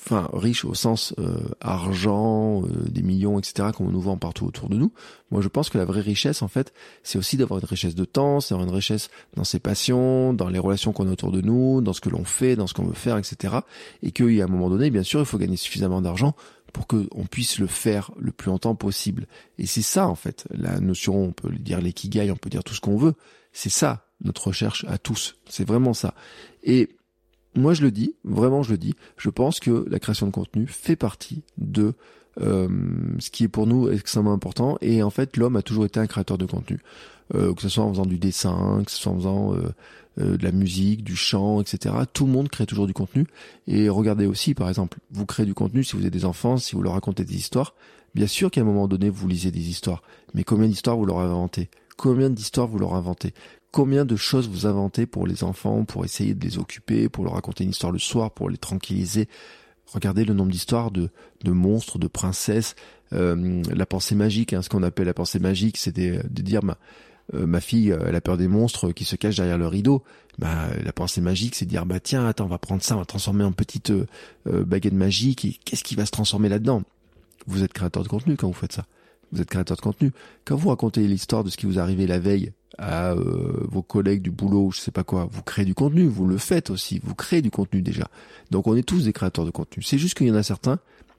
enfin 0.00 0.28
riche 0.32 0.64
au 0.64 0.74
sens 0.74 1.14
euh, 1.18 1.38
argent, 1.60 2.62
euh, 2.62 2.88
des 2.88 3.02
millions, 3.02 3.38
etc. 3.38 3.70
qu'on 3.74 3.88
nous 3.88 4.00
vend 4.00 4.16
partout 4.16 4.46
autour 4.46 4.68
de 4.68 4.76
nous. 4.76 4.92
Moi, 5.30 5.40
je 5.40 5.48
pense 5.48 5.70
que 5.70 5.78
la 5.78 5.84
vraie 5.84 6.00
richesse, 6.00 6.42
en 6.42 6.48
fait, 6.48 6.72
c'est 7.02 7.18
aussi 7.18 7.36
d'avoir 7.36 7.60
une 7.60 7.66
richesse 7.66 7.94
de 7.94 8.04
temps, 8.04 8.40
c'est 8.40 8.54
d'avoir 8.54 8.68
une 8.68 8.74
richesse 8.74 9.10
dans 9.34 9.44
ses 9.44 9.58
passions, 9.58 10.32
dans 10.34 10.48
les 10.48 10.58
relations 10.58 10.92
qu'on 10.92 11.08
a 11.08 11.12
autour 11.12 11.32
de 11.32 11.40
nous, 11.40 11.80
dans 11.80 11.92
ce 11.92 12.00
que 12.00 12.10
l'on 12.10 12.24
fait, 12.24 12.56
dans 12.56 12.66
ce 12.66 12.74
qu'on 12.74 12.84
veut 12.84 12.94
faire, 12.94 13.18
etc. 13.18 13.54
Et 14.02 14.12
qu'à 14.12 14.24
un 14.24 14.46
moment 14.46 14.68
donné, 14.68 14.90
bien 14.90 15.02
sûr, 15.02 15.20
il 15.20 15.26
faut 15.26 15.38
gagner 15.38 15.56
suffisamment 15.56 16.00
d'argent 16.02 16.34
pour 16.76 16.86
qu'on 16.86 17.24
puisse 17.24 17.58
le 17.58 17.66
faire 17.66 18.10
le 18.18 18.32
plus 18.32 18.48
longtemps 18.48 18.74
possible. 18.74 19.26
Et 19.56 19.64
c'est 19.64 19.80
ça, 19.80 20.06
en 20.08 20.14
fait, 20.14 20.46
la 20.50 20.78
notion, 20.78 21.18
on 21.18 21.32
peut 21.32 21.48
dire 21.48 21.80
l'ikigai, 21.80 22.30
on 22.30 22.36
peut 22.36 22.50
dire 22.50 22.62
tout 22.62 22.74
ce 22.74 22.82
qu'on 22.82 22.98
veut. 22.98 23.14
C'est 23.54 23.70
ça, 23.70 24.10
notre 24.22 24.48
recherche 24.48 24.84
à 24.86 24.98
tous. 24.98 25.36
C'est 25.48 25.66
vraiment 25.66 25.94
ça. 25.94 26.12
Et 26.64 26.90
moi 27.54 27.72
je 27.72 27.80
le 27.80 27.90
dis, 27.90 28.14
vraiment 28.24 28.62
je 28.62 28.72
le 28.72 28.76
dis, 28.76 28.94
je 29.16 29.30
pense 29.30 29.58
que 29.58 29.86
la 29.88 29.98
création 29.98 30.26
de 30.26 30.32
contenu 30.32 30.66
fait 30.66 30.96
partie 30.96 31.44
de 31.56 31.94
euh, 32.40 32.68
ce 33.18 33.30
qui 33.30 33.44
est 33.44 33.48
pour 33.48 33.66
nous 33.66 33.88
extrêmement 33.88 34.32
important. 34.32 34.76
Et 34.80 35.02
en 35.02 35.10
fait, 35.10 35.36
l'homme 35.36 35.56
a 35.56 35.62
toujours 35.62 35.84
été 35.84 36.00
un 36.00 36.06
créateur 36.06 36.38
de 36.38 36.46
contenu, 36.46 36.80
euh, 37.34 37.54
que 37.54 37.62
ce 37.62 37.68
soit 37.68 37.84
en 37.84 37.90
faisant 37.90 38.06
du 38.06 38.18
dessin, 38.18 38.82
que 38.84 38.90
ce 38.90 38.98
soit 38.98 39.12
en 39.12 39.16
faisant 39.16 39.54
euh, 39.54 40.36
de 40.36 40.42
la 40.42 40.52
musique, 40.52 41.04
du 41.04 41.16
chant, 41.16 41.60
etc. 41.60 41.94
Tout 42.12 42.26
le 42.26 42.32
monde 42.32 42.48
crée 42.48 42.66
toujours 42.66 42.86
du 42.86 42.94
contenu. 42.94 43.26
Et 43.66 43.88
regardez 43.88 44.26
aussi, 44.26 44.54
par 44.54 44.68
exemple, 44.68 44.98
vous 45.10 45.26
créez 45.26 45.46
du 45.46 45.54
contenu 45.54 45.84
si 45.84 45.94
vous 45.94 46.02
avez 46.02 46.10
des 46.10 46.24
enfants, 46.24 46.56
si 46.56 46.74
vous 46.74 46.82
leur 46.82 46.94
racontez 46.94 47.24
des 47.24 47.36
histoires. 47.36 47.74
Bien 48.14 48.26
sûr 48.26 48.50
qu'à 48.50 48.62
un 48.62 48.64
moment 48.64 48.88
donné, 48.88 49.10
vous 49.10 49.28
lisez 49.28 49.50
des 49.50 49.68
histoires, 49.68 50.02
mais 50.32 50.42
combien 50.42 50.68
d'histoires 50.68 50.96
vous 50.96 51.04
leur 51.04 51.20
avez 51.20 51.30
inventées? 51.30 51.68
Combien 51.98 52.30
d'histoires 52.30 52.66
vous 52.66 52.78
leur 52.78 52.94
inventez? 52.94 53.34
Combien 53.72 54.06
de 54.06 54.16
choses 54.16 54.48
vous 54.48 54.64
inventez 54.64 55.04
pour 55.04 55.26
les 55.26 55.44
enfants, 55.44 55.84
pour 55.84 56.02
essayer 56.04 56.34
de 56.34 56.42
les 56.42 56.56
occuper, 56.56 57.10
pour 57.10 57.24
leur 57.24 57.34
raconter 57.34 57.64
une 57.64 57.70
histoire 57.70 57.92
le 57.92 57.98
soir, 57.98 58.30
pour 58.30 58.48
les 58.48 58.56
tranquilliser? 58.56 59.28
Regardez 59.92 60.24
le 60.24 60.34
nombre 60.34 60.50
d'histoires 60.50 60.90
de, 60.90 61.10
monstres, 61.44 61.98
de 61.98 62.08
princesses, 62.08 62.74
euh, 63.12 63.62
la 63.72 63.86
pensée 63.86 64.14
magique, 64.14 64.52
hein, 64.52 64.62
ce 64.62 64.68
qu'on 64.68 64.82
appelle 64.82 65.06
la 65.06 65.14
pensée 65.14 65.38
magique, 65.38 65.76
c'est 65.76 65.94
de, 65.94 66.22
dire 66.28 66.64
ma, 66.64 66.76
euh, 67.34 67.46
ma 67.46 67.60
fille, 67.60 67.92
euh, 67.92 68.04
elle 68.06 68.16
a 68.16 68.20
peur 68.20 68.36
des 68.36 68.48
monstres 68.48 68.90
qui 68.90 69.04
se 69.04 69.14
cachent 69.14 69.36
derrière 69.36 69.58
le 69.58 69.68
rideau. 69.68 70.02
Bah, 70.38 70.68
la 70.84 70.92
pensée 70.92 71.20
magique, 71.20 71.54
c'est 71.54 71.64
de 71.64 71.70
dire 71.70 71.86
bah 71.86 72.00
tiens, 72.00 72.26
attends, 72.26 72.44
on 72.44 72.48
va 72.48 72.58
prendre 72.58 72.82
ça, 72.82 72.96
on 72.96 72.98
va 72.98 73.06
transformer 73.06 73.44
en 73.44 73.52
petite 73.52 73.92
baguette 74.44 74.92
magique. 74.92 75.44
Et 75.44 75.56
qu'est-ce 75.64 75.84
qui 75.84 75.94
va 75.94 76.04
se 76.04 76.10
transformer 76.10 76.48
là-dedans? 76.48 76.82
Vous 77.46 77.62
êtes 77.62 77.72
créateur 77.72 78.02
de 78.02 78.08
contenu 78.08 78.36
quand 78.36 78.48
vous 78.48 78.52
faites 78.52 78.72
ça. 78.72 78.84
Vous 79.36 79.42
êtes 79.42 79.50
créateur 79.50 79.76
de 79.76 79.82
contenu. 79.82 80.12
Quand 80.46 80.56
vous 80.56 80.70
racontez 80.70 81.06
l'histoire 81.06 81.44
de 81.44 81.50
ce 81.50 81.58
qui 81.58 81.66
vous 81.66 81.78
arrivé 81.78 82.06
la 82.06 82.18
veille 82.18 82.52
à 82.78 83.12
euh, 83.12 83.66
vos 83.68 83.82
collègues 83.82 84.22
du 84.22 84.30
boulot, 84.30 84.70
je 84.70 84.80
sais 84.80 84.90
pas 84.90 85.04
quoi, 85.04 85.28
vous 85.30 85.42
créez 85.42 85.66
du 85.66 85.74
contenu, 85.74 86.06
vous 86.06 86.26
le 86.26 86.38
faites 86.38 86.70
aussi, 86.70 87.02
vous 87.04 87.14
créez 87.14 87.42
du 87.42 87.50
contenu 87.50 87.82
déjà. 87.82 88.08
Donc 88.50 88.66
on 88.66 88.74
est 88.74 88.82
tous 88.82 89.04
des 89.04 89.12
créateurs 89.12 89.44
de 89.44 89.50
contenu. 89.50 89.82
C'est 89.82 89.98
juste 89.98 90.16
qu'il 90.16 90.26
y 90.26 90.30
en 90.30 90.36
a 90.36 90.42
certains, 90.42 90.78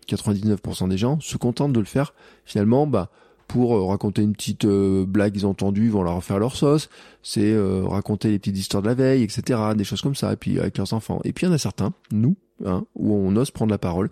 99% 0.10 0.89
des 0.89 0.97
gens, 0.97 1.19
se 1.19 1.38
contentent 1.38 1.73
de 1.73 1.80
le 1.80 1.86
faire 1.86 2.15
finalement, 2.43 2.88
bah 2.88 3.12
pour 3.47 3.75
euh, 3.75 3.86
raconter 3.86 4.23
une 4.23 4.34
petite 4.34 4.65
euh, 4.65 5.06
blague 5.06 5.34
qu'ils 5.34 5.45
ont 5.45 5.51
entendue, 5.51 5.86
ils 5.86 5.91
vont 5.91 6.01
leur 6.01 6.15
refaire 6.15 6.39
leur 6.39 6.56
sauce, 6.56 6.89
c'est 7.21 7.56
raconter 7.86 8.32
les 8.32 8.39
petites 8.39 8.58
histoires 8.58 8.82
de 8.82 8.88
la 8.88 8.95
veille, 8.95 9.21
etc., 9.21 9.60
des 9.75 9.84
choses 9.84 10.01
comme 10.01 10.15
ça, 10.15 10.34
et 10.34 10.38
puis 10.38 10.60
avec 10.60 10.75
leurs 10.80 10.91
enfants. 10.93 11.21
Et 11.23 11.34
puis 11.34 11.45
il 11.45 11.49
y 11.49 11.51
en 11.51 11.56
a 11.56 11.60
certains, 11.60 11.93
nous, 12.12 12.36
hein, 12.65 12.84
où 12.95 13.13
on 13.13 13.36
ose 13.36 13.51
prendre 13.51 13.69
la 13.69 13.77
parole, 13.77 14.10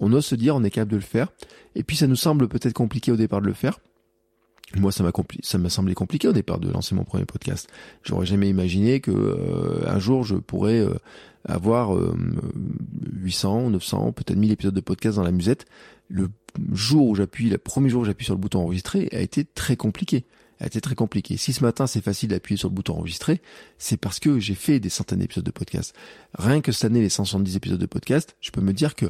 on 0.00 0.12
ose 0.12 0.26
se 0.26 0.34
dire 0.34 0.56
on 0.56 0.64
est 0.64 0.70
capable 0.70 0.92
de 0.92 0.96
le 0.96 1.02
faire, 1.02 1.28
et 1.74 1.82
puis 1.82 1.96
ça 1.96 2.06
nous 2.06 2.16
semble 2.16 2.48
peut-être 2.48 2.72
compliqué 2.72 3.12
au 3.12 3.16
départ 3.16 3.40
de 3.40 3.46
le 3.46 3.52
faire, 3.52 3.78
moi, 4.76 4.92
ça 4.92 5.58
m'a 5.58 5.68
semblé 5.68 5.94
compliqué 5.94 6.28
au 6.28 6.32
départ 6.32 6.60
de 6.60 6.70
lancer 6.70 6.94
mon 6.94 7.02
premier 7.02 7.24
podcast. 7.24 7.68
J'aurais 8.04 8.26
jamais 8.26 8.48
imaginé 8.48 9.00
que 9.00 9.10
euh, 9.10 9.82
un 9.88 9.98
jour 9.98 10.22
je 10.22 10.36
pourrais 10.36 10.78
euh, 10.78 10.94
avoir 11.44 11.96
800, 13.12 13.70
900, 13.70 14.12
peut-être 14.12 14.36
1000 14.36 14.52
épisodes 14.52 14.74
de 14.74 14.80
podcast 14.80 15.16
dans 15.16 15.24
la 15.24 15.32
musette. 15.32 15.66
Le 16.08 16.28
jour 16.72 17.08
où 17.08 17.14
j'appuie, 17.16 17.50
le 17.50 17.58
premier 17.58 17.88
jour 17.88 18.02
où 18.02 18.04
j'appuie 18.04 18.24
sur 18.24 18.34
le 18.34 18.40
bouton 18.40 18.60
enregistrer, 18.60 19.08
a 19.12 19.20
été 19.20 19.44
très 19.44 19.76
compliqué. 19.76 20.24
A 20.60 20.66
été 20.66 20.80
très 20.80 20.94
compliqué. 20.94 21.36
Si 21.36 21.52
ce 21.52 21.64
matin 21.64 21.86
c'est 21.86 22.02
facile 22.02 22.28
d'appuyer 22.28 22.58
sur 22.58 22.68
le 22.68 22.74
bouton 22.74 22.94
enregistrer, 22.94 23.40
c'est 23.78 23.96
parce 23.96 24.20
que 24.20 24.38
j'ai 24.38 24.54
fait 24.54 24.78
des 24.78 24.90
centaines 24.90 25.20
d'épisodes 25.20 25.44
de 25.44 25.50
podcast. 25.50 25.94
Rien 26.34 26.60
que 26.60 26.70
cette 26.70 26.84
année, 26.84 27.00
les 27.00 27.08
170 27.08 27.56
épisodes 27.56 27.80
de 27.80 27.86
podcast, 27.86 28.36
je 28.40 28.50
peux 28.50 28.60
me 28.60 28.72
dire 28.72 28.94
que 28.94 29.06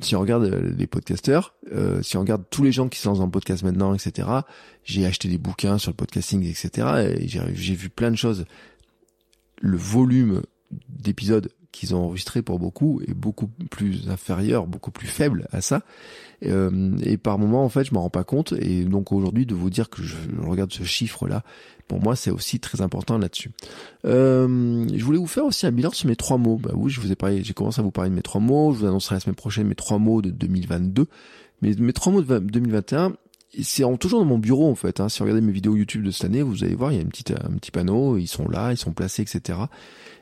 si 0.00 0.16
on 0.16 0.20
regarde 0.20 0.44
euh, 0.44 0.72
les 0.76 0.86
podcasteurs, 0.86 1.54
euh, 1.72 2.02
si 2.02 2.16
on 2.16 2.20
regarde 2.20 2.44
tous 2.50 2.62
les 2.62 2.72
gens 2.72 2.88
qui 2.88 2.98
sont 2.98 3.12
dans 3.12 3.22
un 3.22 3.28
podcast 3.28 3.62
maintenant, 3.62 3.94
etc., 3.94 4.28
j'ai 4.84 5.06
acheté 5.06 5.28
des 5.28 5.38
bouquins 5.38 5.78
sur 5.78 5.90
le 5.90 5.96
podcasting, 5.96 6.44
etc., 6.44 7.14
et 7.18 7.28
j'ai 7.28 7.74
vu 7.74 7.88
plein 7.88 8.10
de 8.10 8.16
choses. 8.16 8.46
Le 9.60 9.76
volume 9.76 10.42
d'épisodes 10.88 11.50
qu'ils 11.74 11.94
ont 11.94 12.04
enregistré 12.04 12.42
pour 12.42 12.58
beaucoup 12.58 13.00
est 13.06 13.14
beaucoup 13.14 13.48
plus 13.70 14.08
inférieur, 14.08 14.66
beaucoup 14.66 14.90
plus 14.90 15.06
faible 15.06 15.48
à 15.52 15.60
ça. 15.60 15.82
Euh, 16.46 16.96
et 17.02 17.16
par 17.16 17.38
moment, 17.38 17.64
en 17.64 17.68
fait, 17.68 17.84
je 17.84 17.94
m'en 17.94 18.02
rends 18.02 18.10
pas 18.10 18.24
compte. 18.24 18.52
Et 18.60 18.84
donc 18.84 19.12
aujourd'hui, 19.12 19.46
de 19.46 19.54
vous 19.54 19.70
dire 19.70 19.90
que 19.90 20.02
je 20.02 20.16
regarde 20.40 20.72
ce 20.72 20.84
chiffre-là, 20.84 21.42
pour 21.88 22.00
moi, 22.00 22.16
c'est 22.16 22.30
aussi 22.30 22.60
très 22.60 22.80
important 22.80 23.18
là-dessus. 23.18 23.50
Euh, 24.04 24.86
je 24.94 25.04
voulais 25.04 25.18
vous 25.18 25.26
faire 25.26 25.44
aussi 25.44 25.66
un 25.66 25.72
bilan 25.72 25.90
sur 25.90 26.08
mes 26.08 26.16
trois 26.16 26.38
mots. 26.38 26.56
Bah 26.56 26.70
oui, 26.74 26.90
je 26.90 27.00
vous 27.00 27.12
ai 27.12 27.16
parlé, 27.16 27.42
j'ai 27.42 27.54
commencé 27.54 27.80
à 27.80 27.82
vous 27.82 27.90
parler 27.90 28.10
de 28.10 28.14
mes 28.14 28.22
trois 28.22 28.40
mots. 28.40 28.72
Je 28.72 28.78
vous 28.78 28.86
annoncerai 28.86 29.16
la 29.16 29.20
semaine 29.20 29.36
prochaine 29.36 29.66
mes 29.66 29.74
trois 29.74 29.98
mots 29.98 30.22
de 30.22 30.30
2022. 30.30 31.06
Mais 31.62 31.74
mes 31.78 31.92
trois 31.92 32.12
mots 32.12 32.22
de 32.22 32.38
2021, 32.38 33.14
c'est 33.62 33.84
toujours 33.98 34.20
dans 34.20 34.26
mon 34.26 34.38
bureau 34.38 34.70
en 34.70 34.74
fait. 34.74 35.00
Hein. 35.00 35.08
Si 35.08 35.18
vous 35.18 35.24
regardez 35.24 35.44
mes 35.44 35.52
vidéos 35.52 35.76
YouTube 35.76 36.02
de 36.02 36.10
cette 36.10 36.24
année, 36.24 36.42
vous 36.42 36.64
allez 36.64 36.74
voir, 36.74 36.92
il 36.92 36.96
y 36.96 36.98
a 36.98 37.02
une 37.02 37.08
petite, 37.08 37.32
un 37.32 37.56
petit 37.58 37.70
panneau, 37.70 38.16
ils 38.16 38.26
sont 38.26 38.48
là, 38.48 38.72
ils 38.72 38.76
sont 38.76 38.92
placés, 38.92 39.22
etc. 39.22 39.58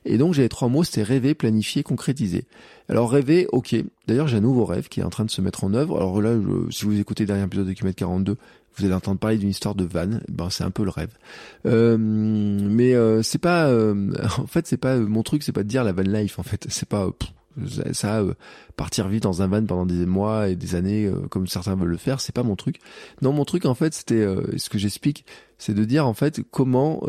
Et 0.05 0.19
donc 0.19 0.35
j'avais 0.35 0.49
trois 0.49 0.69
mots, 0.69 0.85
c'était 0.85 1.03
rêver, 1.03 1.35
planifier, 1.35 1.83
concrétiser. 1.83 2.45
Alors 2.89 3.11
rêver, 3.11 3.47
ok. 3.53 3.77
D'ailleurs 4.07 4.29
j'ai 4.29 4.39
un 4.39 4.41
nouveau 4.41 4.65
rêve 4.65 4.89
qui 4.89 5.01
est 5.01 5.05
en 5.05 5.11
train 5.11 5.25
de 5.25 5.31
se 5.31 5.41
mettre 5.41 5.65
en 5.65 5.75
œuvre. 5.75 5.97
Alors 5.97 6.21
là, 6.21 6.35
si 6.71 6.85
vous 6.85 6.99
écoutez 6.99 7.25
dernier 7.25 7.45
épisode 7.45 7.67
de 7.67 7.73
Kilomètre 7.73 7.99
42, 7.99 8.37
vous 8.77 8.85
allez 8.85 8.95
entendre 8.95 9.19
parler 9.19 9.39
d'une 9.39 9.51
histoire 9.51 9.75
de 9.75 9.85
van. 9.85 10.19
Ben 10.29 10.51
c'est 10.51 10.65
un 10.65 10.71
peu 10.71 10.85
le 10.85 10.91
rêve. 10.91 11.11
Euh, 11.67 11.97
mais 11.99 12.95
euh, 12.95 13.23
c'est 13.23 13.39
pas, 13.39 13.67
euh, 13.69 14.13
en 14.39 14.47
fait 14.47 14.67
c'est 14.67 14.77
pas 14.77 14.97
mon 14.97 15.23
truc, 15.23 15.43
c'est 15.43 15.53
pas 15.53 15.63
de 15.63 15.69
dire 15.69 15.85
la 15.85 15.93
van 15.93 16.03
life. 16.03 16.39
En 16.39 16.43
fait, 16.43 16.67
c'est 16.69 16.89
pas 16.89 17.09
ça 17.93 18.23
partir 18.77 19.09
vite 19.09 19.23
dans 19.23 19.43
un 19.43 19.49
van 19.49 19.65
pendant 19.65 19.87
des 19.87 20.07
mois 20.07 20.49
et 20.49 20.57
des 20.57 20.75
années 20.75 21.11
comme 21.31 21.47
certains 21.47 21.75
veulent 21.75 21.89
le 21.89 21.97
faire 21.97 22.21
c'est 22.21 22.35
pas 22.35 22.43
mon 22.43 22.57
truc 22.57 22.79
non 23.21 23.33
mon 23.33 23.45
truc 23.45 23.67
en 23.67 23.75
fait 23.75 23.95
c'était 23.95 24.27
ce 24.57 24.69
que 24.69 24.79
j'explique 24.79 25.25
c'est 25.59 25.75
de 25.75 25.85
dire 25.85 26.07
en 26.07 26.15
fait 26.15 26.41
comment 26.51 27.03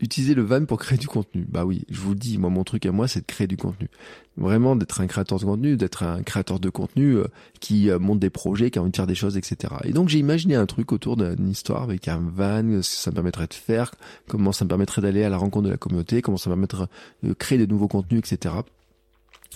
utiliser 0.00 0.34
le 0.34 0.42
van 0.42 0.64
pour 0.64 0.78
créer 0.78 0.98
du 0.98 1.06
contenu. 1.06 1.46
Bah 1.48 1.64
oui, 1.64 1.84
je 1.88 2.00
vous 2.00 2.10
le 2.10 2.16
dis, 2.16 2.38
moi 2.38 2.50
mon 2.50 2.64
truc 2.64 2.86
à 2.86 2.92
moi 2.92 3.08
c'est 3.08 3.20
de 3.20 3.26
créer 3.26 3.46
du 3.46 3.56
contenu. 3.56 3.88
Vraiment 4.36 4.74
d'être 4.74 5.00
un 5.00 5.06
créateur 5.06 5.38
de 5.38 5.44
contenu, 5.44 5.76
d'être 5.76 6.02
un 6.02 6.22
créateur 6.22 6.58
de 6.58 6.68
contenu 6.68 7.16
euh, 7.16 7.24
qui 7.60 7.90
euh, 7.90 7.98
monte 7.98 8.18
des 8.18 8.30
projets, 8.30 8.70
qui 8.70 8.78
a 8.78 8.82
envie 8.82 8.90
des 8.90 9.14
choses, 9.14 9.36
etc. 9.36 9.74
Et 9.84 9.92
donc 9.92 10.08
j'ai 10.08 10.18
imaginé 10.18 10.56
un 10.56 10.66
truc 10.66 10.92
autour 10.92 11.16
d'une 11.16 11.48
histoire 11.48 11.82
avec 11.82 12.08
un 12.08 12.18
van, 12.18 12.82
ce 12.82 12.96
que 12.96 13.02
ça 13.02 13.10
me 13.10 13.14
permettrait 13.14 13.46
de 13.46 13.54
faire, 13.54 13.92
comment 14.28 14.52
ça 14.52 14.64
me 14.64 14.68
permettrait 14.68 15.02
d'aller 15.02 15.22
à 15.22 15.28
la 15.28 15.36
rencontre 15.36 15.66
de 15.66 15.70
la 15.70 15.76
communauté, 15.76 16.22
comment 16.22 16.36
ça 16.36 16.50
me 16.50 16.54
permettrait 16.54 16.86
de 17.22 17.32
créer 17.32 17.58
des 17.58 17.66
nouveaux 17.66 17.88
contenus, 17.88 18.20
etc. 18.20 18.54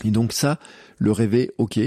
Et 0.05 0.11
donc 0.11 0.33
ça, 0.33 0.59
le 0.99 1.13
rêver, 1.13 1.51
ok. 1.59 1.81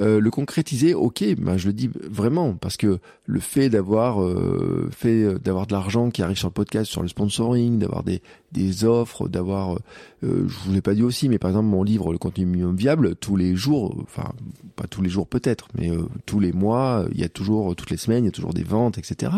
Euh, 0.00 0.20
le 0.20 0.30
concrétiser, 0.30 0.94
ok, 0.94 1.24
ben 1.38 1.56
je 1.56 1.66
le 1.66 1.72
dis 1.72 1.90
vraiment 2.08 2.54
parce 2.54 2.76
que 2.76 3.00
le 3.26 3.40
fait 3.40 3.68
d'avoir 3.68 4.22
euh, 4.22 4.88
fait 4.92 5.24
euh, 5.24 5.38
d'avoir 5.38 5.66
de 5.66 5.72
l'argent 5.72 6.10
qui 6.10 6.22
arrive 6.22 6.36
sur 6.36 6.48
le 6.48 6.52
podcast, 6.52 6.88
sur 6.88 7.02
le 7.02 7.08
sponsoring, 7.08 7.78
d'avoir 7.78 8.04
des 8.04 8.22
des 8.52 8.84
offres, 8.84 9.28
d'avoir, 9.28 9.74
euh, 10.22 10.46
je 10.46 10.58
vous 10.64 10.72
l'ai 10.72 10.82
pas 10.82 10.94
dit 10.94 11.02
aussi, 11.02 11.28
mais 11.28 11.38
par 11.38 11.50
exemple 11.50 11.66
mon 11.66 11.82
livre 11.82 12.12
Le 12.12 12.18
contenu 12.18 12.46
minimum 12.46 12.76
viable, 12.76 13.16
tous 13.16 13.34
les 13.34 13.56
jours, 13.56 13.96
enfin 14.02 14.30
pas 14.76 14.86
tous 14.86 15.02
les 15.02 15.10
jours 15.10 15.26
peut-être, 15.26 15.66
mais 15.76 15.90
tous 16.26 16.38
les 16.38 16.52
mois, 16.52 17.06
il 17.12 17.20
y 17.20 17.24
a 17.24 17.28
toujours 17.28 17.74
toutes 17.74 17.90
les 17.90 17.96
semaines, 17.96 18.24
il 18.24 18.28
y 18.28 18.30
a 18.30 18.32
toujours 18.32 18.54
des 18.54 18.62
ventes, 18.62 18.98
etc. 18.98 19.32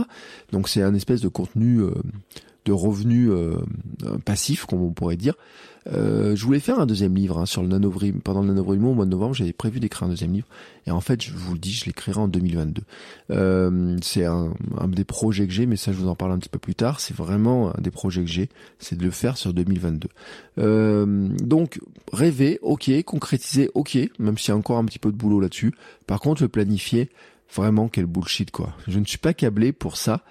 Donc 0.53 0.69
c'est 0.69 0.83
un 0.83 0.95
espèce 0.95 1.23
de 1.23 1.29
contenu 1.29 1.83
de 2.67 2.73
revenus 2.73 3.31
passifs, 4.27 4.67
comme 4.67 4.83
on 4.83 4.93
pourrait 4.93 5.17
dire. 5.17 5.35
Euh, 5.87 6.37
je 6.37 6.45
voulais 6.45 6.61
faire 6.61 6.79
un 6.79 6.87
deuxième 6.87 7.15
livre 7.15 7.39
hein, 7.39 7.47
sur 7.47 7.63
le 7.63 7.69
nanovrim. 7.69 8.21
Pendant 8.21 8.43
le 8.43 8.49
nanovrim 8.49 8.85
au 8.85 8.95
mois 8.95 9.07
de 9.07 9.11
novembre, 9.11 9.35
j'avais 9.35 9.53
prévu 9.53 9.81
d'écrire 9.81 10.05
un 10.05 10.11
deuxième 10.11 10.33
livre. 10.33 10.47
Et 10.87 10.91
en 10.91 11.01
fait, 11.01 11.23
je 11.23 11.33
vous 11.33 11.55
le 11.55 11.59
dis, 11.59 11.73
je 11.73 11.87
l'écrirai 11.87 12.21
en 12.21 12.29
2022. 12.29 12.83
Euh, 13.31 13.97
c'est 14.03 14.25
un, 14.25 14.53
un, 14.79 14.89
des 14.89 15.05
projets 15.05 15.47
que 15.47 15.53
j'ai, 15.53 15.67
mais 15.67 15.77
ça, 15.77 15.93
je 15.93 15.97
vous 15.97 16.09
en 16.09 16.15
parle 16.15 16.33
un 16.33 16.39
petit 16.39 16.49
peu 16.49 16.59
plus 16.59 16.75
tard. 16.75 17.01
C'est 17.01 17.17
vraiment 17.17 17.71
un 17.77 17.81
des 17.81 17.91
projets 17.91 18.23
que 18.23 18.31
j'ai, 18.31 18.49
c'est 18.79 18.97
de 18.97 19.05
le 19.05 19.11
faire 19.11 19.37
sur 19.37 19.53
2022. 19.53 20.09
Euh, 20.59 21.29
donc, 21.43 21.81
rêver, 22.13 22.59
ok. 22.63 22.91
Concrétiser, 23.05 23.71
ok. 23.75 23.99
Même 24.19 24.39
s'il 24.39 24.51
y 24.51 24.53
a 24.53 24.57
encore 24.57 24.79
un 24.79 24.85
petit 24.85 24.99
peu 24.99 25.11
de 25.11 25.17
boulot 25.17 25.41
là-dessus. 25.41 25.73
Par 26.07 26.21
contre, 26.21 26.43
le 26.43 26.49
planifier, 26.49 27.09
vraiment, 27.55 27.89
quel 27.89 28.07
bullshit, 28.07 28.51
quoi. 28.51 28.75
Je 28.87 28.99
ne 28.99 29.05
suis 29.05 29.19
pas 29.19 29.35
câblé 29.35 29.73
pour 29.73 29.97
ça. 29.97 30.23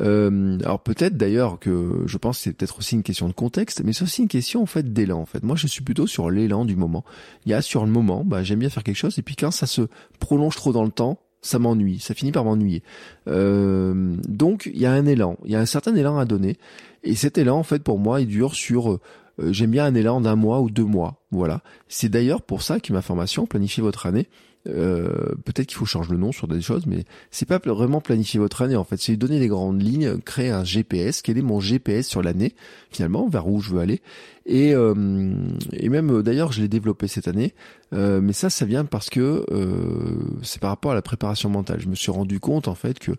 Euh, 0.00 0.58
alors 0.60 0.80
peut-être 0.80 1.16
d'ailleurs 1.16 1.58
que 1.58 2.02
je 2.06 2.18
pense 2.18 2.38
que 2.38 2.44
c'est 2.44 2.52
peut-être 2.52 2.78
aussi 2.78 2.94
une 2.94 3.02
question 3.02 3.28
de 3.28 3.32
contexte, 3.32 3.82
mais 3.84 3.92
c'est 3.92 4.04
aussi 4.04 4.22
une 4.22 4.28
question 4.28 4.62
en 4.62 4.66
fait 4.66 4.92
d'élan. 4.92 5.20
En 5.20 5.26
fait, 5.26 5.42
moi 5.42 5.56
je 5.56 5.66
suis 5.66 5.82
plutôt 5.82 6.06
sur 6.06 6.30
l'élan 6.30 6.64
du 6.64 6.76
moment. 6.76 7.04
Il 7.46 7.50
y 7.50 7.54
a 7.54 7.62
sur 7.62 7.84
le 7.84 7.90
moment, 7.90 8.24
bah, 8.24 8.42
j'aime 8.42 8.60
bien 8.60 8.70
faire 8.70 8.84
quelque 8.84 8.96
chose, 8.96 9.18
et 9.18 9.22
puis 9.22 9.36
quand 9.36 9.50
ça 9.50 9.66
se 9.66 9.82
prolonge 10.18 10.56
trop 10.56 10.72
dans 10.72 10.84
le 10.84 10.90
temps, 10.90 11.18
ça 11.40 11.58
m'ennuie, 11.58 12.00
ça 12.00 12.14
finit 12.14 12.32
par 12.32 12.44
m'ennuyer. 12.44 12.82
Euh, 13.28 14.16
donc 14.28 14.70
il 14.72 14.80
y 14.80 14.86
a 14.86 14.92
un 14.92 15.06
élan, 15.06 15.36
il 15.44 15.52
y 15.52 15.56
a 15.56 15.60
un 15.60 15.66
certain 15.66 15.94
élan 15.94 16.18
à 16.18 16.24
donner, 16.24 16.56
et 17.02 17.14
cet 17.14 17.38
élan 17.38 17.58
en 17.58 17.62
fait 17.62 17.82
pour 17.82 17.98
moi 17.98 18.20
il 18.20 18.26
dure 18.26 18.54
sur 18.54 18.98
euh, 19.40 19.52
j'aime 19.52 19.70
bien 19.70 19.84
un 19.84 19.94
élan 19.94 20.20
d'un 20.20 20.36
mois 20.36 20.60
ou 20.60 20.70
deux 20.70 20.84
mois. 20.84 21.22
Voilà. 21.30 21.62
C'est 21.88 22.08
d'ailleurs 22.08 22.42
pour 22.42 22.62
ça 22.62 22.80
que 22.80 22.92
ma 22.92 23.02
formation, 23.02 23.46
planifier 23.46 23.82
votre 23.82 24.06
année, 24.06 24.28
euh, 24.66 25.34
peut-être 25.44 25.66
qu'il 25.66 25.76
faut 25.76 25.86
changer 25.86 26.10
le 26.12 26.18
nom 26.18 26.32
sur 26.32 26.48
des 26.48 26.60
choses, 26.60 26.86
mais 26.86 27.04
c'est 27.30 27.46
pas 27.46 27.58
vraiment 27.58 28.00
planifier 28.00 28.40
votre 28.40 28.62
année 28.62 28.76
en 28.76 28.84
fait, 28.84 28.98
c'est 28.98 29.16
donner 29.16 29.38
des 29.38 29.48
grandes 29.48 29.80
lignes, 29.80 30.18
créer 30.18 30.50
un 30.50 30.64
GPS, 30.64 31.22
quel 31.22 31.38
est 31.38 31.42
mon 31.42 31.60
GPS 31.60 32.06
sur 32.06 32.22
l'année 32.22 32.54
finalement, 32.90 33.28
vers 33.28 33.48
où 33.48 33.60
je 33.60 33.70
veux 33.70 33.80
aller, 33.80 34.02
et 34.46 34.74
euh, 34.74 35.34
et 35.72 35.88
même 35.88 36.10
euh, 36.10 36.22
d'ailleurs 36.22 36.52
je 36.52 36.60
l'ai 36.60 36.68
développé 36.68 37.08
cette 37.08 37.28
année, 37.28 37.54
mais 37.92 38.32
ça 38.32 38.50
ça 38.50 38.64
vient 38.64 38.84
parce 38.84 39.08
que 39.10 39.44
c'est 40.42 40.60
par 40.60 40.70
rapport 40.70 40.90
à 40.92 40.94
la 40.94 41.02
préparation 41.02 41.48
mentale. 41.48 41.80
Je 41.80 41.88
me 41.88 41.94
suis 41.94 42.10
rendu 42.10 42.40
compte 42.40 42.68
en 42.68 42.74
fait 42.74 42.98
que 42.98 43.12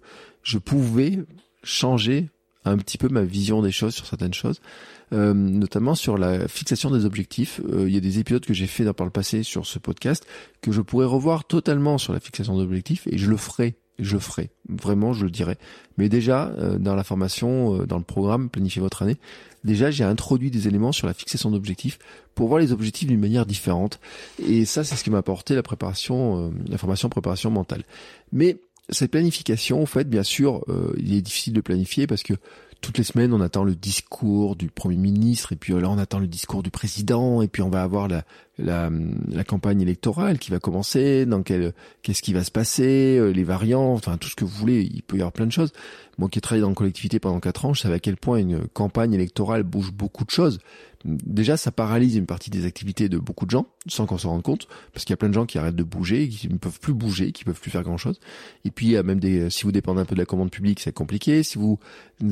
je 0.44 0.58
pouvais 0.58 1.20
changer 1.64 2.30
un 2.70 2.78
petit 2.78 2.98
peu 2.98 3.10
ma 3.10 3.24
vision 3.24 3.62
des 3.62 3.72
choses 3.72 3.94
sur 3.94 4.06
certaines 4.06 4.34
choses. 4.34 4.62
Euh, 5.12 5.34
notamment 5.34 5.96
sur 5.96 6.20
la 6.20 6.48
fixation 6.48 6.92
des 6.92 7.06
objectifs. 7.06 7.62
Euh, 7.68 7.88
il 7.88 7.94
y 7.94 7.98
a 7.98 8.00
des 8.00 8.20
épisodes 8.20 8.46
que 8.46 8.54
j'ai 8.54 8.68
fait 8.68 8.92
par 8.94 9.06
le 9.06 9.12
passé 9.12 9.42
sur 9.42 9.66
ce 9.66 9.80
podcast 9.80 10.26
que 10.62 10.72
je 10.72 10.82
pourrais 10.82 11.08
revoir 11.08 11.46
totalement 11.46 11.98
sur 11.98 12.14
la 12.14 12.20
fixation 12.20 12.56
d'objectifs 12.56 13.08
et 13.08 13.18
je 13.18 13.30
le 13.30 13.38
ferai. 13.38 13.76
Je 13.98 14.14
le 14.14 14.20
ferai, 14.20 14.50
vraiment, 14.70 15.12
je 15.12 15.26
le 15.26 15.32
dirai. 15.32 15.58
Mais 15.98 16.08
déjà, 16.08 16.54
euh, 16.58 16.78
dans 16.78 16.96
la 16.96 17.04
formation, 17.04 17.86
dans 17.86 17.98
le 17.98 18.04
programme 18.04 18.50
Planifier 18.50 18.82
votre 18.82 19.02
année, 19.02 19.18
déjà 19.66 19.92
j'ai 19.92 20.06
introduit 20.06 20.52
des 20.52 20.70
éléments 20.70 20.94
sur 20.94 21.06
la 21.06 21.14
fixation 21.14 21.52
d'objectifs 21.52 22.00
pour 22.34 22.48
voir 22.48 22.62
les 22.62 22.72
objectifs 22.72 23.10
d'une 23.10 23.20
manière 23.20 23.46
différente. 23.46 24.00
Et 24.48 24.64
ça, 24.64 24.86
c'est 24.86 24.96
ce 24.96 25.04
qui 25.04 25.10
m'a 25.10 25.18
apporté 25.18 25.54
la 25.54 25.64
préparation, 25.64 26.54
la 26.70 26.78
formation 26.78 27.10
préparation 27.10 27.52
mentale. 27.52 27.84
Mais 28.32 28.62
cette 28.90 29.12
planification, 29.12 29.82
en 29.82 29.86
fait, 29.86 30.10
bien 30.10 30.24
sûr, 30.24 30.64
il 30.98 31.14
est 31.14 31.22
difficile 31.22 31.54
de 31.54 31.62
planifier 31.62 32.08
parce 32.08 32.24
que 32.24 32.34
toutes 32.82 32.98
les 32.98 33.04
semaines, 33.04 33.34
on 33.34 33.42
attend 33.42 33.64
le 33.64 33.76
discours 33.76 34.56
du 34.56 34.70
Premier 34.70 34.96
ministre, 34.96 35.52
et 35.52 35.56
puis 35.56 35.74
là, 35.74 35.90
on 35.90 35.98
attend 35.98 36.20
le 36.20 36.28
discours 36.28 36.64
du 36.64 36.72
président, 36.72 37.42
et 37.42 37.48
puis 37.48 37.62
on 37.62 37.70
va 37.70 37.84
avoir 37.84 38.08
la, 38.08 38.24
la 38.58 39.44
campagne 39.44 39.82
électorale 39.82 40.40
qui 40.40 40.52
va 40.52 40.60
commencer, 40.60 41.26
dans 41.26 41.44
quel, 41.44 41.74
qu'est-ce 42.02 42.22
qui 42.22 42.34
va 42.34 42.44
se 42.44 42.52
passer, 42.52 43.18
euh, 43.18 43.32
les 43.32 43.44
variants, 43.44 43.94
enfin 43.94 44.18
tout 44.18 44.30
ce 44.30 44.36
que 44.36 44.46
vous 44.46 44.56
voulez, 44.56 44.82
il 44.82 45.04
peut 45.04 45.18
y 45.18 45.22
avoir 45.22 45.34
plein 45.34 45.46
de 45.46 45.52
choses. 45.52 45.72
Moi 46.18 46.30
qui 46.30 46.40
ai 46.40 46.42
travaillé 46.42 46.62
dans 46.62 46.70
la 46.70 46.76
collectivité 46.76 47.20
pendant 47.20 47.40
quatre 47.40 47.66
ans, 47.66 47.74
je 47.74 47.82
savais 47.82 47.96
à 47.96 48.00
quel 48.00 48.18
point 48.18 48.38
une 48.38 48.68
campagne 48.68 49.14
électorale 49.14 49.64
bouge 49.64 49.92
beaucoup 49.92 50.26
de 50.26 50.32
choses 50.32 50.60
déjà 51.06 51.56
ça 51.56 51.72
paralyse 51.72 52.16
une 52.16 52.26
partie 52.26 52.50
des 52.50 52.66
activités 52.66 53.08
de 53.08 53.18
beaucoup 53.18 53.46
de 53.46 53.52
gens 53.52 53.68
sans 53.88 54.06
qu'on 54.06 54.18
s'en 54.18 54.30
rende 54.30 54.44
compte 54.44 54.68
parce 54.94 55.06
qu'il 55.06 55.14
y 55.14 55.16
a 55.16 55.18
plein 55.18 55.30
de 55.30 55.34
gens 55.34 55.46
qui 55.46 55.58
arrêtent 55.58 55.76
de 55.76 55.84
bouger 55.84 56.28
qui 56.28 56.50
ne 56.50 56.58
peuvent 56.58 56.80
plus 56.80 56.94
bouger 56.94 57.32
qui 57.32 57.46
peuvent 57.46 57.60
plus 57.60 57.72
faire 57.72 57.84
grand 57.84 57.98
chose 57.98 58.20
et 58.66 58.72
puis 58.72 58.88
il 58.88 58.92
y 58.92 58.98
a 58.98 59.04
même 59.04 59.20
des 59.20 59.50
si 59.50 59.64
vous 59.64 59.72
dépendez 59.72 60.02
un 60.02 60.06
peu 60.06 60.16
de 60.16 60.20
la 60.20 60.26
commande 60.26 60.52
publique 60.52 60.80
c'est 60.80 60.94
compliqué. 60.94 61.44
Si 61.44 61.58
vous 61.58 61.80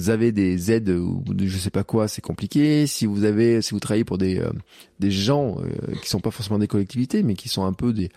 avez 0.09 0.31
des 0.31 0.71
aides 0.71 0.89
ou 0.89 1.23
je 1.37 1.57
sais 1.57 1.69
pas 1.69 1.83
quoi 1.83 2.07
c'est 2.07 2.21
compliqué. 2.21 2.87
Si 2.87 3.05
vous 3.05 3.23
avez 3.23 3.61
si 3.61 3.71
vous 3.71 3.79
travaillez 3.79 4.03
pour 4.03 4.17
des 4.17 4.39
euh, 4.39 4.51
des 4.99 5.11
gens 5.11 5.57
euh, 5.59 5.95
qui 6.01 6.09
sont 6.09 6.19
pas 6.19 6.31
forcément 6.31 6.59
des 6.59 6.67
collectivités 6.67 7.23
mais 7.23 7.35
qui 7.35 7.49
sont 7.49 7.65
un 7.65 7.73
peu 7.73 7.93
des 7.93 8.09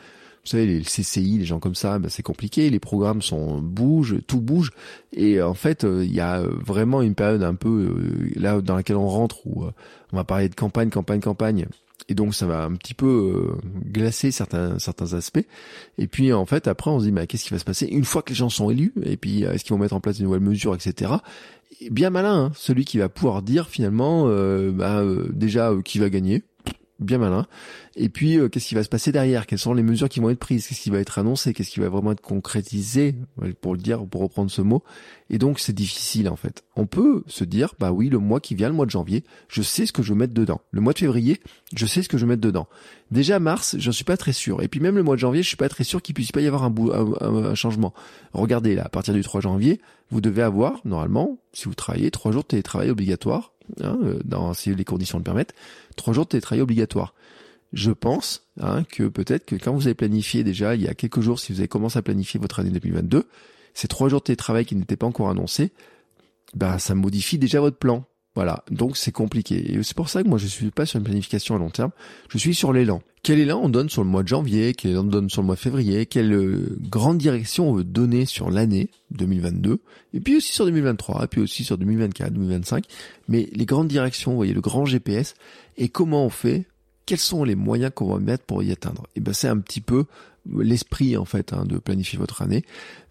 vous 0.44 0.50
savez, 0.50 0.66
les 0.66 0.80
CCI, 0.80 1.38
les 1.38 1.44
gens 1.44 1.58
comme 1.58 1.74
ça, 1.74 1.98
ben 1.98 2.08
c'est 2.08 2.22
compliqué. 2.22 2.70
Les 2.70 2.80
programmes 2.80 3.20
sont 3.20 3.58
bougent, 3.60 4.20
tout 4.26 4.40
bouge. 4.40 4.70
Et 5.12 5.42
en 5.42 5.54
fait, 5.54 5.84
euh, 5.84 6.02
il 6.04 6.14
y 6.14 6.20
a 6.20 6.42
vraiment 6.42 7.02
une 7.02 7.14
période 7.14 7.42
un 7.42 7.54
peu 7.54 7.68
euh, 7.68 8.30
là 8.36 8.60
dans 8.62 8.74
laquelle 8.74 8.96
on 8.96 9.08
rentre 9.08 9.46
où 9.46 9.64
euh, 9.64 9.70
on 10.12 10.16
va 10.16 10.24
parler 10.24 10.48
de 10.48 10.54
campagne, 10.54 10.88
campagne, 10.88 11.20
campagne. 11.20 11.66
Et 12.08 12.14
donc 12.14 12.34
ça 12.34 12.46
va 12.46 12.64
un 12.64 12.72
petit 12.72 12.94
peu 12.94 13.52
glacer 13.84 14.32
certains 14.32 14.78
certains 14.78 15.12
aspects. 15.12 15.44
Et 15.98 16.06
puis 16.08 16.32
en 16.32 16.46
fait 16.46 16.66
après 16.66 16.90
on 16.90 16.98
se 16.98 17.04
dit 17.04 17.12
mais 17.12 17.26
qu'est-ce 17.26 17.44
qui 17.44 17.50
va 17.50 17.58
se 17.58 17.64
passer? 17.64 17.86
Une 17.86 18.04
fois 18.04 18.22
que 18.22 18.30
les 18.30 18.34
gens 18.34 18.48
sont 18.48 18.70
élus 18.70 18.92
Et 19.04 19.16
puis 19.16 19.42
est-ce 19.42 19.62
qu'ils 19.62 19.74
vont 19.74 19.78
mettre 19.78 19.94
en 19.94 20.00
place 20.00 20.18
de 20.18 20.24
nouvelles 20.24 20.40
mesures, 20.40 20.74
etc. 20.74 21.12
Et 21.80 21.90
bien 21.90 22.10
malin, 22.10 22.46
hein, 22.46 22.52
celui 22.56 22.84
qui 22.84 22.98
va 22.98 23.08
pouvoir 23.08 23.42
dire 23.42 23.68
finalement 23.68 24.24
bah, 24.72 25.04
déjà 25.30 25.72
qui 25.84 26.00
va 26.00 26.10
gagner 26.10 26.42
bien 27.00 27.18
malin. 27.18 27.46
Et 27.96 28.08
puis, 28.08 28.38
euh, 28.38 28.48
qu'est-ce 28.48 28.68
qui 28.68 28.74
va 28.74 28.84
se 28.84 28.88
passer 28.88 29.10
derrière? 29.10 29.46
Quelles 29.46 29.58
sont 29.58 29.74
les 29.74 29.82
mesures 29.82 30.08
qui 30.08 30.20
vont 30.20 30.30
être 30.30 30.38
prises? 30.38 30.68
Qu'est-ce 30.68 30.80
qui 30.80 30.90
va 30.90 30.98
être 30.98 31.18
annoncé? 31.18 31.52
Qu'est-ce 31.52 31.70
qui 31.70 31.80
va 31.80 31.88
vraiment 31.88 32.12
être 32.12 32.20
concrétisé? 32.20 33.16
Pour 33.60 33.74
le 33.74 33.80
dire, 33.80 34.06
pour 34.06 34.20
reprendre 34.20 34.50
ce 34.50 34.62
mot. 34.62 34.82
Et 35.28 35.38
donc, 35.38 35.58
c'est 35.60 35.72
difficile 35.72 36.28
en 36.28 36.36
fait. 36.36 36.64
On 36.76 36.86
peut 36.86 37.24
se 37.26 37.44
dire, 37.44 37.74
bah 37.78 37.92
oui, 37.92 38.08
le 38.08 38.18
mois 38.18 38.40
qui 38.40 38.54
vient, 38.54 38.68
le 38.68 38.74
mois 38.74 38.86
de 38.86 38.90
janvier, 38.90 39.24
je 39.48 39.62
sais 39.62 39.86
ce 39.86 39.92
que 39.92 40.02
je 40.02 40.12
veux 40.12 40.18
mettre 40.18 40.34
dedans. 40.34 40.60
Le 40.70 40.80
mois 40.80 40.92
de 40.92 40.98
février, 40.98 41.40
je 41.74 41.86
sais 41.86 42.02
ce 42.02 42.08
que 42.08 42.18
je 42.18 42.24
veux 42.24 42.28
mettre 42.28 42.42
dedans. 42.42 42.68
Déjà 43.10 43.40
mars, 43.40 43.76
j'en 43.78 43.92
suis 43.92 44.04
pas 44.04 44.16
très 44.16 44.32
sûr. 44.32 44.62
Et 44.62 44.68
puis 44.68 44.80
même 44.80 44.96
le 44.96 45.02
mois 45.02 45.16
de 45.16 45.20
janvier, 45.20 45.42
je 45.42 45.48
suis 45.48 45.56
pas 45.56 45.68
très 45.68 45.84
sûr 45.84 46.02
qu'il 46.02 46.14
puisse 46.14 46.32
pas 46.32 46.40
y 46.40 46.46
avoir 46.46 46.64
un, 46.64 46.74
un, 47.20 47.44
un, 47.44 47.54
changement. 47.54 47.92
Regardez 48.32 48.74
là, 48.74 48.84
à 48.84 48.88
partir 48.88 49.14
du 49.14 49.22
3 49.22 49.40
janvier, 49.40 49.80
vous 50.10 50.20
devez 50.20 50.42
avoir 50.42 50.80
normalement, 50.84 51.38
si 51.52 51.64
vous 51.66 51.74
travaillez, 51.74 52.10
trois 52.10 52.32
jours 52.32 52.42
de 52.42 52.48
télétravail 52.48 52.90
obligatoire, 52.90 53.52
hein, 53.80 53.98
euh, 54.02 54.20
dans 54.24 54.52
si 54.54 54.74
les 54.74 54.84
conditions 54.84 55.18
le 55.18 55.24
permettent 55.24 55.54
trois 55.96 56.12
jours 56.12 56.24
de 56.24 56.30
télétravail 56.30 56.62
obligatoire. 56.62 57.14
Je 57.72 57.92
pense 57.92 58.48
hein, 58.60 58.84
que 58.84 59.04
peut-être 59.04 59.46
que 59.46 59.54
quand 59.54 59.72
vous 59.72 59.86
avez 59.86 59.94
planifié 59.94 60.42
déjà 60.42 60.74
il 60.74 60.82
y 60.82 60.88
a 60.88 60.94
quelques 60.94 61.20
jours, 61.20 61.38
si 61.38 61.52
vous 61.52 61.60
avez 61.60 61.68
commencé 61.68 61.98
à 61.98 62.02
planifier 62.02 62.40
votre 62.40 62.60
année 62.60 62.70
2022, 62.70 63.28
ces 63.74 63.88
trois 63.88 64.08
jours 64.08 64.20
de 64.20 64.24
télétravail 64.24 64.64
qui 64.64 64.74
n'étaient 64.74 64.96
pas 64.96 65.06
encore 65.06 65.30
annoncés, 65.30 65.72
bah 66.54 66.78
ça 66.78 66.94
modifie 66.94 67.38
déjà 67.38 67.60
votre 67.60 67.78
plan. 67.78 68.04
Voilà, 68.36 68.64
donc 68.70 68.96
c'est 68.96 69.10
compliqué. 69.10 69.72
Et 69.72 69.82
c'est 69.82 69.96
pour 69.96 70.08
ça 70.08 70.22
que 70.22 70.28
moi 70.28 70.38
je 70.38 70.46
suis 70.46 70.70
pas 70.70 70.86
sur 70.86 70.98
une 70.98 71.04
planification 71.04 71.56
à 71.56 71.58
long 71.58 71.70
terme, 71.70 71.90
je 72.28 72.38
suis 72.38 72.54
sur 72.54 72.72
l'élan. 72.72 73.02
Quel 73.22 73.38
élan 73.38 73.60
on 73.62 73.68
donne 73.68 73.90
sur 73.90 74.02
le 74.02 74.08
mois 74.08 74.22
de 74.22 74.28
janvier, 74.28 74.72
quel 74.72 74.92
élan 74.92 75.02
on 75.02 75.04
donne 75.04 75.28
sur 75.28 75.42
le 75.42 75.46
mois 75.46 75.56
de 75.56 75.60
février, 75.60 76.06
quelle 76.06 76.32
euh, 76.32 76.78
grande 76.80 77.18
direction 77.18 77.68
on 77.68 77.74
veut 77.74 77.84
donner 77.84 78.24
sur 78.24 78.50
l'année 78.50 78.88
2022, 79.10 79.80
et 80.14 80.20
puis 80.20 80.36
aussi 80.36 80.52
sur 80.52 80.64
2023, 80.64 81.24
et 81.24 81.26
puis 81.26 81.40
aussi 81.40 81.64
sur 81.64 81.76
2024, 81.76 82.32
2025. 82.32 82.84
Mais 83.28 83.48
les 83.52 83.66
grandes 83.66 83.88
directions, 83.88 84.30
vous 84.30 84.36
voyez, 84.36 84.54
le 84.54 84.60
grand 84.60 84.86
GPS, 84.86 85.34
et 85.76 85.88
comment 85.88 86.24
on 86.24 86.30
fait, 86.30 86.66
quels 87.04 87.18
sont 87.18 87.42
les 87.42 87.56
moyens 87.56 87.90
qu'on 87.94 88.14
va 88.14 88.20
mettre 88.20 88.44
pour 88.44 88.62
y 88.62 88.70
atteindre? 88.70 89.06
Et 89.16 89.20
ben 89.20 89.32
c'est 89.32 89.48
un 89.48 89.58
petit 89.58 89.80
peu 89.80 90.04
l'esprit 90.58 91.16
en 91.16 91.24
fait 91.24 91.52
hein, 91.52 91.64
de 91.64 91.78
planifier 91.78 92.18
votre 92.18 92.42
année. 92.42 92.62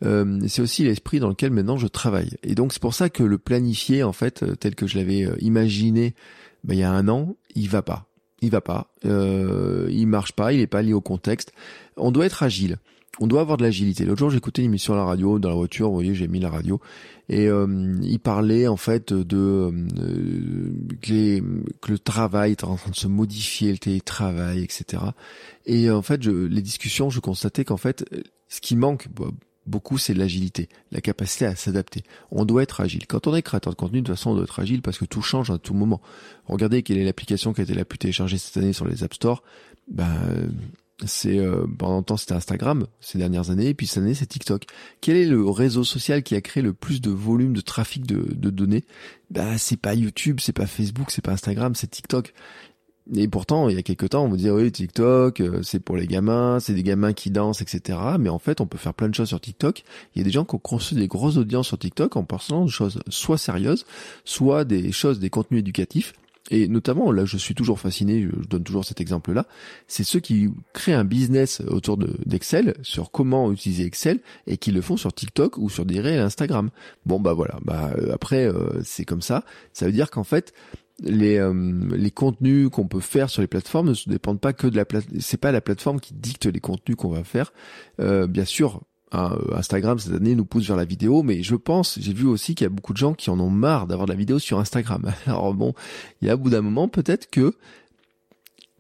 Euh, 0.03 0.39
c'est 0.47 0.61
aussi 0.61 0.83
l'esprit 0.83 1.19
dans 1.19 1.29
lequel 1.29 1.51
maintenant 1.51 1.77
je 1.77 1.87
travaille. 1.87 2.31
Et 2.43 2.55
donc 2.55 2.73
c'est 2.73 2.81
pour 2.81 2.93
ça 2.93 3.09
que 3.09 3.23
le 3.23 3.37
planifier 3.37 4.03
en 4.03 4.13
fait 4.13 4.43
euh, 4.43 4.55
tel 4.55 4.75
que 4.75 4.87
je 4.87 4.97
l'avais 4.97 5.25
euh, 5.25 5.35
imaginé 5.39 6.15
ben, 6.63 6.73
il 6.73 6.79
y 6.79 6.83
a 6.83 6.91
un 6.91 7.07
an, 7.07 7.35
il 7.55 7.69
va 7.69 7.81
pas. 7.81 8.05
Il 8.41 8.51
va 8.51 8.61
pas. 8.61 8.93
Euh, 9.05 9.87
il 9.91 10.07
marche 10.07 10.31
pas. 10.31 10.53
Il 10.53 10.59
est 10.59 10.67
pas 10.67 10.81
lié 10.81 10.93
au 10.93 11.01
contexte. 11.01 11.51
On 11.97 12.11
doit 12.11 12.25
être 12.25 12.43
agile 12.43 12.77
on 13.19 13.27
doit 13.27 13.41
avoir 13.41 13.58
de 13.58 13.63
l'agilité. 13.63 14.05
L'autre 14.05 14.19
jour, 14.19 14.29
j'écoutais 14.29 14.62
une 14.62 14.69
émission 14.69 14.93
à 14.93 14.97
la 14.97 15.03
radio, 15.03 15.39
dans 15.39 15.49
la 15.49 15.55
voiture, 15.55 15.88
vous 15.88 15.93
voyez, 15.93 16.15
j'ai 16.15 16.27
mis 16.27 16.39
la 16.39 16.49
radio, 16.49 16.79
et 17.27 17.47
euh, 17.47 17.97
il 18.01 18.19
parlait 18.19 18.67
en 18.67 18.77
fait 18.77 19.13
de 19.13 19.38
euh, 19.38 20.71
que, 21.01 21.91
le 21.91 21.99
travail 21.99 22.51
est 22.51 22.63
en 22.63 22.75
train 22.75 22.91
de 22.91 22.95
se 22.95 23.08
modifier, 23.08 23.71
le 23.71 23.77
télétravail, 23.77 24.63
etc. 24.63 25.03
Et 25.65 25.91
en 25.91 26.01
fait, 26.01 26.23
je, 26.23 26.32
les 26.32 26.62
discussions, 26.62 27.10
je 27.10 27.19
constatais 27.19 27.65
qu'en 27.65 27.77
fait, 27.77 28.05
ce 28.47 28.62
qui 28.62 28.75
manque 28.75 29.08
beaucoup, 29.65 29.97
c'est 29.97 30.13
l'agilité, 30.13 30.69
la 30.91 31.01
capacité 31.01 31.45
à 31.45 31.55
s'adapter. 31.55 32.03
On 32.32 32.45
doit 32.45 32.63
être 32.63 32.82
agile. 32.82 33.05
Quand 33.05 33.27
on 33.27 33.36
est 33.36 33.41
créateur 33.41 33.73
de 33.73 33.77
contenu, 33.77 34.01
de 34.01 34.08
toute 34.08 34.15
façon, 34.15 34.32
on 34.32 34.36
doit 34.36 34.45
être 34.45 34.60
agile 34.60 34.82
parce 34.82 34.97
que 34.97 35.05
tout 35.05 35.21
change 35.21 35.51
à 35.51 35.58
tout 35.58 35.73
moment. 35.73 36.01
Regardez 36.45 36.84
quelle 36.84 36.97
est 36.97 37.05
l'application 37.05 37.53
qui 37.53 37.62
a 37.62 37.63
été 37.65 37.73
la 37.73 37.86
plus 37.86 37.99
téléchargée 37.99 38.38
cette 38.38 38.58
année 38.58 38.73
sur 38.73 38.88
les 38.88 39.03
App 39.03 39.13
Store. 39.13 39.43
Ben, 39.88 40.51
c'est 41.05 41.38
euh, 41.38 41.65
pendant 41.77 41.95
longtemps 41.95 42.17
c'était 42.17 42.33
Instagram 42.33 42.85
ces 42.99 43.17
dernières 43.17 43.49
années 43.49 43.67
et 43.67 43.73
puis 43.73 43.88
cette 43.88 44.03
année 44.03 44.13
c'est 44.13 44.25
TikTok. 44.25 44.65
Quel 45.01 45.15
est 45.17 45.25
le 45.25 45.47
réseau 45.49 45.83
social 45.83 46.23
qui 46.23 46.35
a 46.35 46.41
créé 46.41 46.62
le 46.62 46.73
plus 46.73 47.01
de 47.01 47.09
volume 47.09 47.53
de 47.53 47.62
trafic 47.62 48.05
de, 48.05 48.49
données? 48.49 48.83
Bah 49.29 49.57
c'est 49.57 49.77
pas 49.77 49.93
YouTube, 49.93 50.39
c'est 50.41 50.53
pas 50.53 50.67
Facebook, 50.67 51.12
c'est 51.12 51.23
pas 51.23 51.31
Instagram, 51.31 51.75
c'est 51.75 51.89
TikTok. 51.89 52.33
Et 53.15 53.27
pourtant, 53.27 53.69
il 53.69 53.75
y 53.75 53.79
a 53.79 53.81
quelques 53.81 54.09
temps, 54.09 54.25
on 54.25 54.27
vous 54.27 54.38
disait 54.38 54.51
oui, 54.51 54.71
TikTok, 54.71 55.41
euh, 55.41 55.63
c'est 55.63 55.79
pour 55.79 55.97
les 55.97 56.05
gamins, 56.05 56.59
c'est 56.59 56.75
des 56.75 56.83
gamins 56.83 57.13
qui 57.13 57.31
dansent, 57.31 57.62
etc. 57.62 57.97
Mais 58.19 58.29
en 58.29 58.38
fait, 58.38 58.62
on 58.62 58.67
peut 58.67 58.77
faire 58.77 58.93
plein 58.93 59.09
de 59.09 59.15
choses 59.15 59.29
sur 59.29 59.41
TikTok. 59.41 59.83
Il 60.13 60.19
y 60.19 60.21
a 60.21 60.23
des 60.23 60.29
gens 60.29 60.45
qui 60.45 60.53
ont 60.53 60.59
construit 60.59 60.99
des 60.99 61.07
grosses 61.07 61.38
audiences 61.38 61.67
sur 61.67 61.79
TikTok 61.79 62.15
en 62.17 62.23
parlant 62.23 62.65
de 62.65 62.69
choses 62.69 62.99
soit 63.09 63.39
sérieuses, 63.39 63.85
soit 64.25 64.63
des 64.63 64.91
choses, 64.91 65.17
des 65.19 65.31
contenus 65.31 65.62
éducatifs. 65.62 66.13
Et 66.49 66.67
notamment, 66.67 67.12
là, 67.12 67.25
je 67.25 67.38
suis 67.38 67.56
toujours 67.56 67.79
fasciné, 67.79 68.23
je 68.23 68.47
donne 68.47 68.63
toujours 68.63 68.85
cet 68.85 69.02
exemple-là, 69.02 69.45
c'est 69.87 70.04
ceux 70.04 70.19
qui 70.19 70.50
créent 70.73 70.93
un 70.93 71.06
business 71.06 71.62
autour 71.67 71.97
d'Excel, 71.97 72.75
sur 72.81 73.12
comment 73.12 73.52
utiliser 73.52 73.85
Excel, 73.85 74.19
et 74.47 74.58
qui 74.58 74.71
le 74.71 74.81
font 74.81 74.97
sur 74.97 75.13
TikTok 75.13 75.58
ou 75.58 75.69
sur 75.69 75.85
des 75.85 76.00
réels 76.00 76.21
Instagram. 76.21 76.69
Bon, 77.06 77.19
bah 77.19 77.33
voilà, 77.33 77.60
bah 77.63 77.91
euh, 77.97 78.13
après, 78.13 78.45
euh, 78.45 78.81
c'est 78.83 79.06
comme 79.06 79.21
ça. 79.21 79.43
Ça 79.73 79.85
veut 79.85 79.91
dire 79.91 80.10
qu'en 80.10 80.23
fait, 80.23 80.54
les, 81.04 81.37
euh, 81.37 81.54
les 81.91 82.12
contenus 82.12 82.69
qu'on 82.69 82.87
peut 82.87 83.00
faire 83.00 83.29
sur 83.29 83.41
les 83.41 83.47
plateformes 83.47 83.89
ne 83.89 84.12
dépendent 84.12 84.39
pas 84.39 84.54
que 84.54 84.67
de 84.67 84.75
la 84.75 84.85
plateforme. 84.85 85.19
C'est 85.19 85.37
pas 85.37 85.52
la 85.52 85.62
plateforme 85.62 86.00
qui 86.00 86.13
dicte 86.13 86.45
les 86.45 86.60
contenus 86.60 86.95
qu'on 86.97 87.10
va 87.10 87.23
faire. 87.23 87.54
Euh, 88.00 88.27
bien 88.27 88.45
sûr, 88.45 88.81
hein, 89.12 89.37
Instagram 89.53 89.99
cette 89.99 90.13
année 90.13 90.35
nous 90.35 90.45
pousse 90.45 90.67
vers 90.67 90.77
la 90.77 90.85
vidéo, 90.85 91.23
mais 91.23 91.43
je 91.43 91.55
pense, 91.55 91.97
j'ai 91.99 92.13
vu 92.13 92.25
aussi 92.25 92.55
qu'il 92.55 92.65
y 92.65 92.67
a 92.67 92.69
beaucoup 92.69 92.93
de 92.93 92.97
gens 92.97 93.13
qui 93.13 93.29
en 93.29 93.39
ont 93.39 93.49
marre 93.49 93.87
d'avoir 93.87 94.07
de 94.07 94.12
la 94.12 94.17
vidéo 94.17 94.39
sur 94.39 94.60
Instagram. 94.60 95.12
Alors 95.25 95.53
bon, 95.53 95.73
il 96.21 96.27
y 96.27 96.31
a 96.31 96.35
au 96.35 96.37
bout 96.37 96.49
d'un 96.49 96.62
moment 96.62 96.87
peut-être 96.87 97.29
que 97.29 97.53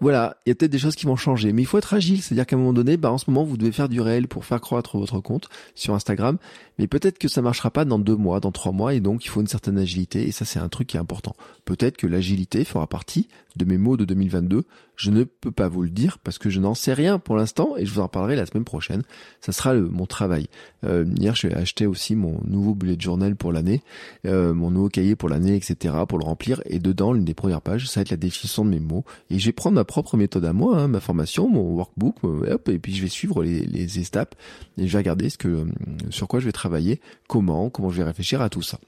voilà, 0.01 0.37
il 0.45 0.49
y 0.49 0.51
a 0.53 0.55
peut-être 0.55 0.71
des 0.71 0.79
choses 0.79 0.95
qui 0.95 1.05
vont 1.05 1.17
changer, 1.17 1.51
mais 1.51 1.61
il 1.61 1.65
faut 1.65 1.77
être 1.77 1.93
agile, 1.93 2.21
c'est-à-dire 2.21 2.45
qu'à 2.45 2.55
un 2.55 2.59
moment 2.59 2.71
donné, 2.71 2.95
bah 2.95 3.11
en 3.11 3.17
ce 3.17 3.29
moment 3.29 3.43
vous 3.43 3.57
devez 3.57 3.73
faire 3.73 3.89
du 3.89 3.99
réel 3.99 4.29
pour 4.29 4.45
faire 4.45 4.61
croître 4.61 4.97
votre 4.97 5.19
compte 5.19 5.49
sur 5.75 5.93
Instagram, 5.93 6.37
mais 6.77 6.87
peut-être 6.87 7.17
que 7.17 7.27
ça 7.27 7.41
marchera 7.41 7.69
pas 7.69 7.83
dans 7.83 7.99
deux 7.99 8.15
mois, 8.15 8.39
dans 8.39 8.53
trois 8.53 8.71
mois, 8.71 8.93
et 8.93 9.01
donc 9.01 9.25
il 9.25 9.27
faut 9.27 9.41
une 9.41 9.47
certaine 9.47 9.77
agilité, 9.77 10.25
et 10.25 10.31
ça 10.31 10.45
c'est 10.45 10.59
un 10.59 10.69
truc 10.69 10.87
qui 10.87 10.97
est 10.97 11.01
important. 11.01 11.35
Peut-être 11.65 11.97
que 11.97 12.07
l'agilité 12.07 12.63
fera 12.63 12.87
partie 12.87 13.27
de 13.57 13.65
mes 13.65 13.77
mots 13.77 13.97
de 13.97 14.05
2022. 14.05 14.63
Je 14.99 15.11
ne 15.11 15.23
peux 15.23 15.51
pas 15.51 15.69
vous 15.69 15.83
le 15.83 15.89
dire 15.89 16.17
parce 16.19 16.37
que 16.37 16.49
je 16.49 16.59
n'en 16.59 16.73
sais 16.73 16.91
rien 16.91 17.19
pour 17.19 17.37
l'instant, 17.37 17.77
et 17.77 17.85
je 17.85 17.93
vous 17.93 18.01
en 18.01 18.09
parlerai 18.09 18.35
la 18.35 18.45
semaine 18.45 18.65
prochaine. 18.65 19.03
Ça 19.39 19.53
sera 19.53 19.73
le, 19.73 19.87
mon 19.87 20.05
travail. 20.05 20.47
Euh, 20.83 21.05
hier, 21.17 21.35
je 21.35 21.47
vais 21.47 21.53
acheter 21.53 21.85
aussi 21.85 22.17
mon 22.17 22.41
nouveau 22.43 22.75
bullet 22.75 22.97
journal 22.99 23.37
pour 23.37 23.53
l'année, 23.53 23.81
euh, 24.25 24.53
mon 24.53 24.71
nouveau 24.71 24.89
cahier 24.89 25.15
pour 25.15 25.29
l'année, 25.29 25.55
etc., 25.55 25.95
pour 26.05 26.19
le 26.19 26.25
remplir. 26.25 26.61
Et 26.65 26.79
dedans, 26.79 27.13
l'une 27.13 27.23
des 27.23 27.33
premières 27.33 27.61
pages, 27.61 27.87
ça 27.87 28.01
va 28.01 28.01
être 28.01 28.09
la 28.09 28.17
définition 28.17 28.65
de 28.65 28.71
mes 28.71 28.81
mots. 28.81 29.05
Et 29.29 29.39
je 29.39 29.45
vais 29.45 29.53
prendre 29.53 29.75
ma 29.75 29.85
propre 29.85 30.17
méthode 30.17 30.43
à 30.43 30.51
moi, 30.51 30.77
hein, 30.77 30.89
ma 30.89 30.99
formation, 30.99 31.47
mon 31.47 31.61
workbook, 31.61 32.17
euh, 32.25 32.55
hop, 32.55 32.67
et 32.67 32.77
puis 32.77 32.93
je 32.93 33.01
vais 33.01 33.07
suivre 33.07 33.41
les, 33.41 33.61
les 33.61 33.99
étapes 33.99 34.35
et 34.77 34.85
je 34.85 34.91
vais 34.91 34.97
regarder 34.97 35.29
ce 35.29 35.37
que, 35.37 35.65
sur 36.09 36.27
quoi 36.27 36.41
je 36.41 36.45
vais 36.45 36.51
travailler, 36.51 36.99
comment, 37.29 37.69
comment 37.69 37.89
je 37.89 37.99
vais 37.99 38.03
réfléchir 38.03 38.41
à 38.41 38.49
tout 38.49 38.63
ça. 38.63 38.81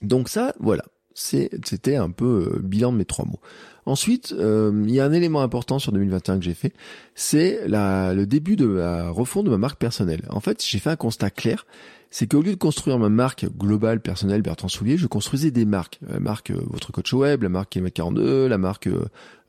Donc 0.00 0.30
ça, 0.30 0.54
voilà, 0.60 0.84
c'était 1.14 1.96
un 1.96 2.10
peu 2.10 2.54
euh, 2.54 2.58
bilan 2.60 2.92
de 2.92 2.98
mes 2.98 3.04
trois 3.04 3.26
mots. 3.26 3.40
Ensuite, 3.86 4.34
euh, 4.38 4.84
il 4.86 4.94
y 4.94 5.00
a 5.00 5.04
un 5.04 5.12
élément 5.12 5.42
important 5.42 5.78
sur 5.78 5.92
2021 5.92 6.38
que 6.38 6.44
j'ai 6.44 6.54
fait, 6.54 6.72
c'est 7.14 7.60
le 7.66 8.24
début 8.24 8.56
de 8.56 8.66
la 8.66 9.10
refonte 9.10 9.46
de 9.46 9.50
ma 9.50 9.58
marque 9.58 9.78
personnelle. 9.78 10.22
En 10.30 10.40
fait, 10.40 10.64
j'ai 10.64 10.78
fait 10.78 10.90
un 10.90 10.96
constat 10.96 11.30
clair, 11.30 11.66
c'est 12.10 12.26
qu'au 12.26 12.42
lieu 12.42 12.52
de 12.52 12.58
construire 12.58 12.98
ma 12.98 13.08
marque 13.08 13.46
globale 13.56 14.00
personnelle 14.00 14.42
Bertrand 14.42 14.68
Soulier, 14.68 14.96
je 14.96 15.06
construisais 15.06 15.50
des 15.50 15.64
marques. 15.64 16.00
La 16.08 16.20
marque 16.20 16.50
euh, 16.50 16.60
Votre 16.66 16.92
Coach 16.92 17.12
Web, 17.12 17.42
la 17.42 17.48
marque 17.48 17.70
km 17.70 17.94
42, 17.94 18.48
la 18.48 18.58
marque... 18.58 18.88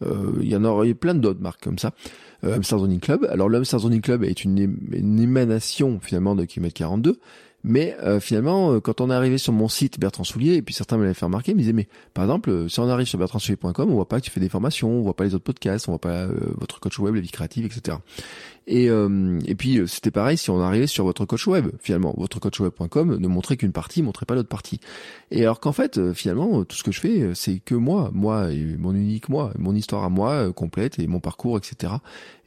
il 0.02 0.48
y 0.48 0.56
en 0.56 0.64
aurait 0.64 0.94
plein 0.94 1.14
d'autres 1.14 1.42
marques 1.42 1.64
comme 1.64 1.78
ça. 1.78 1.92
Euh, 2.44 2.62
Zoning 2.64 3.00
Club. 3.00 3.28
Alors 3.32 3.50
le 3.50 3.60
Hamster 3.60 3.80
Zoning 3.80 4.02
Club 4.02 4.24
est 4.24 4.44
une, 4.44 4.58
émanation 5.22 6.00
finalement 6.02 6.36
de 6.36 6.46
km 6.46 6.74
42, 6.74 7.20
mais 7.64 7.95
euh, 8.01 8.20
finalement, 8.20 8.74
euh, 8.74 8.80
quand 8.80 9.01
on 9.01 9.12
est 9.12 9.14
arrivé 9.14 9.38
sur 9.38 9.53
mon 9.53 9.68
site 9.68 9.99
Bertrand 9.99 10.24
Soulier, 10.24 10.55
et 10.55 10.62
puis 10.62 10.74
certains 10.74 10.97
me 10.97 11.03
l'avaient 11.03 11.14
fait 11.14 11.26
remarquer, 11.26 11.51
ils 11.51 11.55
me 11.55 11.59
disaient, 11.59 11.74
mais 11.74 11.88
par 12.14 12.24
exemple, 12.24 12.49
euh, 12.49 12.70
si 12.70 12.80
on 12.80 12.89
arrive 12.89 13.07
sur 13.07 13.20
bertrandsoulier.com, 13.20 13.91
on 13.91 13.93
voit 13.93 14.07
pas 14.07 14.20
que 14.20 14.26
tu 14.26 14.32
fais 14.32 14.39
des 14.39 14.49
formations, 14.49 14.89
on 14.89 15.01
voit 15.01 15.16
pas 15.16 15.26
les 15.26 15.36
autres 15.36 15.43
podcasts, 15.43 15.88
on 15.88 15.91
voit 15.91 15.99
pas 15.99 16.28
votre 16.57 16.80
coach 16.80 16.97
web, 16.99 17.16
la 17.16 17.22
vie 17.22 17.30
créative, 17.30 17.66
etc. 17.66 17.97
Et, 18.68 18.86
et 18.86 19.55
puis 19.55 19.82
c'était 19.88 20.12
pareil 20.12 20.38
si 20.38 20.49
on 20.49 20.62
arrivait 20.62 20.88
sur 20.88 21.03
votre 21.03 21.26
coach 21.26 21.47
web. 21.47 21.68
Finalement, 21.80 22.14
votre 22.18 22.39
coachweb.com 22.39 23.18
ne 23.18 23.28
montrait 23.28 23.57
qu'une 23.57 23.72
partie, 23.72 24.01
montrait 24.01 24.26
pas 24.26 24.36
l'autre 24.36 24.49
partie. 24.49 24.80
Et 25.32 25.41
alors 25.41 25.59
qu'en 25.59 25.72
fait, 25.72 26.14
finalement, 26.14 26.64
tout 26.64 26.76
ce 26.76 26.84
que 26.84 26.91
je 26.91 26.99
fais, 26.99 27.32
c'est 27.34 27.59
que 27.59 27.76
moi, 27.76 28.12
moi 28.14 28.51
et 28.51 28.78
mon 28.78 28.93
unique 28.93 29.30
moi, 29.30 29.51
mon 29.57 29.76
histoire 29.76 30.03
à 30.03 30.09
moi 30.09 30.51
complète 30.53 30.99
et 30.99 31.07
mon 31.07 31.20
parcours, 31.20 31.57
etc. 31.57 31.93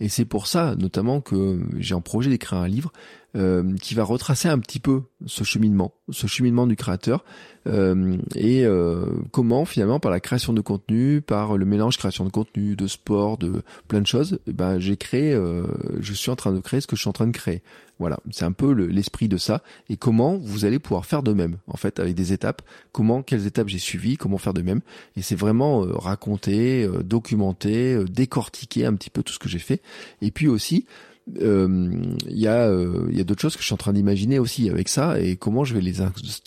Et 0.01 0.09
c'est 0.09 0.25
pour 0.25 0.47
ça, 0.47 0.75
notamment, 0.77 1.21
que 1.21 1.61
j'ai 1.79 1.95
en 1.95 2.01
projet 2.01 2.31
d'écrire 2.31 2.59
un 2.59 2.69
livre 2.69 2.93
euh, 3.37 3.75
qui 3.83 3.95
va 3.97 4.05
retracer 4.05 4.49
un 4.49 4.61
petit 4.61 4.79
peu 4.79 5.03
ce 5.27 5.43
cheminement, 5.43 5.95
ce 6.11 6.29
cheminement 6.29 6.69
du 6.69 6.77
créateur 6.77 7.25
euh, 7.25 7.54
et 7.67 8.65
euh, 8.65 9.07
comment 9.33 9.65
finalement 9.65 10.01
par 10.01 10.11
la 10.11 10.21
création 10.21 10.53
de 10.53 10.61
contenu, 10.61 11.21
par 11.21 11.57
le 11.57 11.65
mélange 11.65 11.97
création 11.97 12.25
de 12.25 12.31
contenu, 12.31 12.77
de 12.77 12.87
sport, 12.87 13.39
de 13.39 13.63
plein 13.89 14.01
de 14.01 14.07
choses, 14.07 14.39
eh 14.47 14.53
ben 14.53 14.79
j'ai 14.79 14.97
créé, 14.97 15.39
je 16.01 16.13
suis 16.13 16.31
en 16.31 16.37
train 16.37 16.53
de 16.53 16.61
créer 16.61 16.81
ce 16.81 16.87
que 16.87 16.97
je 16.97 17.01
suis 17.01 17.09
en 17.09 17.13
train 17.13 17.27
de 17.27 17.33
créer. 17.33 17.63
Voilà, 18.01 18.19
c'est 18.33 18.45
un 18.45 18.53
peu 18.53 18.73
l'esprit 18.73 19.29
de 19.29 19.37
ça 19.37 19.63
et 19.89 19.97
comment 19.97 20.37
vous 20.37 20.65
allez 20.65 20.81
pouvoir 20.81 21.07
faire 21.07 21.23
de 21.23 21.33
même 21.33 21.59
en 21.69 21.77
fait 21.77 22.01
avec 22.01 22.15
des 22.15 22.33
étapes. 22.33 22.61
Comment, 22.93 23.23
quelles 23.23 23.47
étapes 23.47 23.69
j'ai 23.69 23.79
suivies, 23.79 24.17
comment 24.17 24.39
faire 24.39 24.55
de 24.55 24.63
même. 24.63 24.81
Et 25.17 25.23
c'est 25.23 25.37
vraiment 25.37 25.81
raconter, 25.81 26.89
documenter, 27.05 28.05
décortiquer 28.11 28.85
un 28.85 28.95
petit 28.95 29.11
peu 29.11 29.23
tout 29.23 29.33
ce 29.33 29.39
que 29.39 29.49
j'ai 29.49 29.59
fait. 29.59 29.81
Et 30.23 30.31
puis 30.31 30.49
aussi 30.49 30.87
euh, 31.41 31.91
il 32.29 32.39
y 32.39 32.47
a, 32.47 32.69
euh, 32.69 33.09
y 33.11 33.21
a 33.21 33.25
d'autres 33.25 33.41
choses 33.41 33.57
que 33.57 33.63
je 33.63 33.67
suis 33.67 33.75
en 33.75 33.79
train 33.79 33.95
d'imaginer 33.95 34.39
aussi 34.39 34.69
avec 34.69 34.89
ça 34.89 35.19
et 35.19 35.37
comment 35.37 35.65
je 35.65 35.75
vais 35.75 35.81
les, 35.81 35.95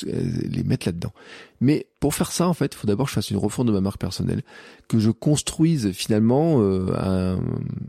les 0.05 0.63
mettre 0.63 0.87
là-dedans. 0.87 1.13
Mais 1.61 1.87
pour 1.99 2.13
faire 2.13 2.31
ça, 2.31 2.47
en 2.47 2.53
fait, 2.53 2.73
il 2.73 2.77
faut 2.77 2.87
d'abord 2.87 3.07
que 3.07 3.09
je 3.09 3.15
fasse 3.15 3.31
une 3.31 3.37
refonte 3.37 3.67
de 3.67 3.71
ma 3.71 3.81
marque 3.81 3.99
personnelle, 3.99 4.43
que 4.87 4.99
je 4.99 5.09
construise 5.09 5.91
finalement 5.91 6.61
euh, 6.61 6.93
un, 6.95 7.39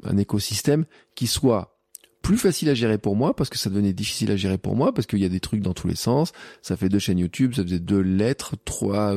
un 0.05 0.17
écosystème 0.17 0.87
qui 1.15 1.27
soit 1.27 1.75
plus 2.23 2.39
facile 2.39 2.69
à 2.69 2.75
gérer 2.75 2.99
pour 2.99 3.17
moi 3.17 3.35
parce 3.35 3.49
que 3.49 3.59
ça 3.59 3.71
devenait 3.71 3.93
difficile 3.93 4.31
à 4.31 4.37
gérer 4.37 4.59
pour 4.59 4.75
moi 4.75 4.93
parce 4.93 5.07
qu'il 5.07 5.21
y 5.21 5.25
a 5.25 5.31
des 5.31 5.41
trucs 5.41 5.61
dans 5.61 5.75
tous 5.75 5.89
les 5.89 5.95
sens. 5.95 6.33
Ça 6.63 6.77
fait 6.77 6.89
deux 6.89 6.99
chaînes 6.99 7.19
YouTube, 7.19 7.55
ça 7.55 7.63
faisait 7.63 7.79
deux 7.79 8.01
lettres, 8.01 8.55
trois 8.65 9.15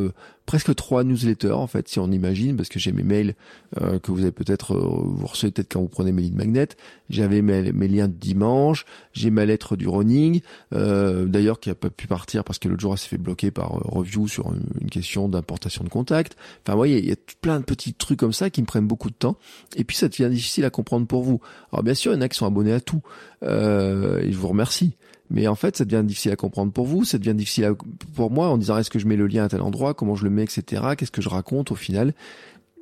presque 0.51 0.75
trois 0.75 1.05
newsletters 1.05 1.53
en 1.53 1.65
fait 1.65 1.87
si 1.87 1.97
on 1.97 2.11
imagine 2.11 2.57
parce 2.57 2.67
que 2.67 2.77
j'ai 2.77 2.91
mes 2.91 3.03
mails 3.03 3.35
euh, 3.79 3.99
que 3.99 4.11
vous 4.11 4.19
avez 4.19 4.33
peut-être 4.33 4.73
euh, 4.73 4.81
vous 4.81 5.25
recevez 5.25 5.49
peut-être 5.49 5.71
quand 5.71 5.79
vous 5.79 5.87
prenez 5.87 6.11
mes 6.11 6.23
lignes 6.23 6.35
magnet 6.35 6.67
j'avais 7.09 7.41
mes, 7.41 7.71
liens 7.87 8.09
de 8.09 8.13
dimanche 8.13 8.85
j'ai 9.13 9.29
ma 9.29 9.45
lettre 9.45 9.77
du 9.77 9.87
running 9.87 10.41
euh, 10.73 11.23
d'ailleurs 11.23 11.61
qui 11.61 11.69
a 11.69 11.73
pas 11.73 11.89
pu 11.89 12.05
partir 12.05 12.43
parce 12.43 12.59
que 12.59 12.67
l'autre 12.67 12.81
jour 12.81 12.91
elle 12.91 12.99
s'est 12.99 13.07
fait 13.07 13.17
bloquer 13.17 13.49
par 13.49 13.69
review 13.69 14.27
sur 14.27 14.51
une, 14.51 14.89
question 14.89 15.29
d'importation 15.29 15.85
de 15.85 15.89
contact. 15.89 16.35
Enfin 16.63 16.73
vous 16.73 16.79
voyez 16.79 16.99
il 16.99 17.07
y 17.07 17.13
a 17.13 17.15
plein 17.39 17.61
de 17.61 17.63
petits 17.63 17.93
trucs 17.93 18.19
comme 18.19 18.33
ça 18.33 18.49
qui 18.49 18.59
me 18.59 18.65
prennent 18.65 18.87
beaucoup 18.87 19.09
de 19.09 19.15
temps. 19.15 19.37
Et 19.77 19.85
puis 19.85 19.95
ça 19.95 20.09
devient 20.09 20.29
difficile 20.29 20.65
à 20.65 20.69
comprendre 20.69 21.07
pour 21.07 21.23
vous. 21.23 21.39
Alors 21.71 21.81
bien 21.81 21.93
sûr 21.93 22.11
il 22.11 22.15
y 22.15 22.17
en 22.17 22.21
a 22.21 22.27
qui 22.27 22.37
sont 22.37 22.45
abonnés 22.45 22.73
à 22.73 22.81
tout. 22.81 23.01
Et 23.41 23.47
je 23.47 24.37
vous 24.37 24.49
remercie 24.49 24.97
mais 25.31 25.47
en 25.47 25.55
fait, 25.55 25.77
ça 25.77 25.85
devient 25.85 26.05
difficile 26.05 26.31
à 26.31 26.35
comprendre 26.35 26.73
pour 26.73 26.85
vous, 26.85 27.05
ça 27.05 27.17
devient 27.17 27.33
difficile 27.33 27.71
pour 28.15 28.31
moi 28.31 28.49
en 28.49 28.57
disant 28.57 28.77
est-ce 28.77 28.89
que 28.89 28.99
je 28.99 29.07
mets 29.07 29.15
le 29.15 29.27
lien 29.27 29.45
à 29.45 29.49
tel 29.49 29.61
endroit, 29.61 29.93
comment 29.93 30.15
je 30.15 30.25
le 30.25 30.29
mets, 30.29 30.43
etc. 30.43 30.83
Qu'est-ce 30.97 31.11
que 31.11 31.21
je 31.21 31.29
raconte 31.29 31.71
au 31.71 31.75
final 31.75 32.13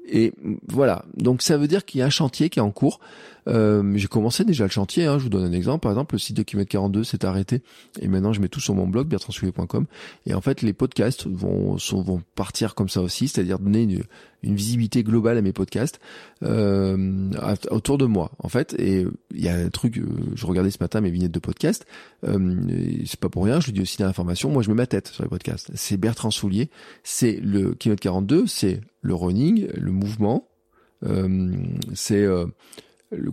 Et 0.07 0.33
voilà. 0.67 1.05
Donc 1.15 1.43
ça 1.43 1.57
veut 1.57 1.67
dire 1.67 1.85
qu'il 1.85 1.99
y 1.99 2.01
a 2.01 2.07
un 2.07 2.09
chantier 2.09 2.49
qui 2.49 2.57
est 2.57 2.63
en 2.63 2.71
cours. 2.71 2.99
Euh, 3.49 3.93
j'ai 3.95 4.07
commencé 4.07 4.43
déjà 4.45 4.63
le 4.65 4.69
chantier, 4.69 5.05
hein, 5.05 5.17
je 5.17 5.23
vous 5.23 5.29
donne 5.29 5.45
un 5.45 5.51
exemple. 5.51 5.81
Par 5.81 5.91
exemple, 5.91 6.15
le 6.15 6.19
site 6.19 6.37
de 6.37 6.43
km 6.43 6.69
42 6.69 7.03
s'est 7.03 7.25
arrêté 7.25 7.61
et 7.99 8.07
maintenant 8.07 8.31
je 8.31 8.41
mets 8.41 8.47
tout 8.47 8.59
sur 8.59 8.75
mon 8.75 8.87
blog 8.87 9.07
bertrandsoulier.com 9.07 9.85
et 10.25 10.33
en 10.33 10.41
fait 10.41 10.61
les 10.61 10.73
podcasts 10.73 11.27
vont 11.27 11.77
vont 11.91 12.21
partir 12.35 12.75
comme 12.75 12.89
ça 12.89 13.01
aussi, 13.01 13.27
c'est-à-dire 13.27 13.59
donner 13.59 13.83
une, 13.83 14.03
une, 14.43 14.55
visibilité 14.55 15.03
globale 15.03 15.37
à 15.37 15.41
mes 15.41 15.51
podcasts 15.51 15.99
euh, 16.43 17.31
autour 17.71 17.97
de 17.97 18.05
moi 18.05 18.31
en 18.39 18.49
fait. 18.49 18.75
Et 18.79 19.05
il 19.33 19.43
y 19.43 19.49
a 19.49 19.55
un 19.55 19.69
truc, 19.69 19.97
euh, 19.97 20.05
je 20.35 20.45
regardais 20.45 20.71
ce 20.71 20.77
matin 20.79 21.01
mes 21.01 21.09
vignettes 21.09 21.31
de 21.31 21.39
podcast, 21.39 21.85
euh, 22.27 22.55
c'est 23.05 23.19
pas 23.19 23.29
pour 23.29 23.45
rien, 23.45 23.59
je 23.59 23.67
lui 23.67 23.73
dis 23.73 23.81
aussi 23.81 24.01
l'information, 24.01 24.51
moi 24.51 24.61
je 24.61 24.69
mets 24.69 24.75
ma 24.75 24.87
tête 24.87 25.07
sur 25.07 25.23
les 25.23 25.29
podcasts. 25.29 25.71
C'est 25.73 25.97
Bertrand 25.97 26.31
Soulier, 26.31 26.69
c'est 27.03 27.39
le 27.41 27.73
km 27.73 27.99
42, 28.01 28.47
c'est 28.47 28.81
le 29.01 29.15
running, 29.15 29.67
le 29.73 29.91
mouvement, 29.91 30.47
euh, 31.05 31.49
c'est 31.93 32.27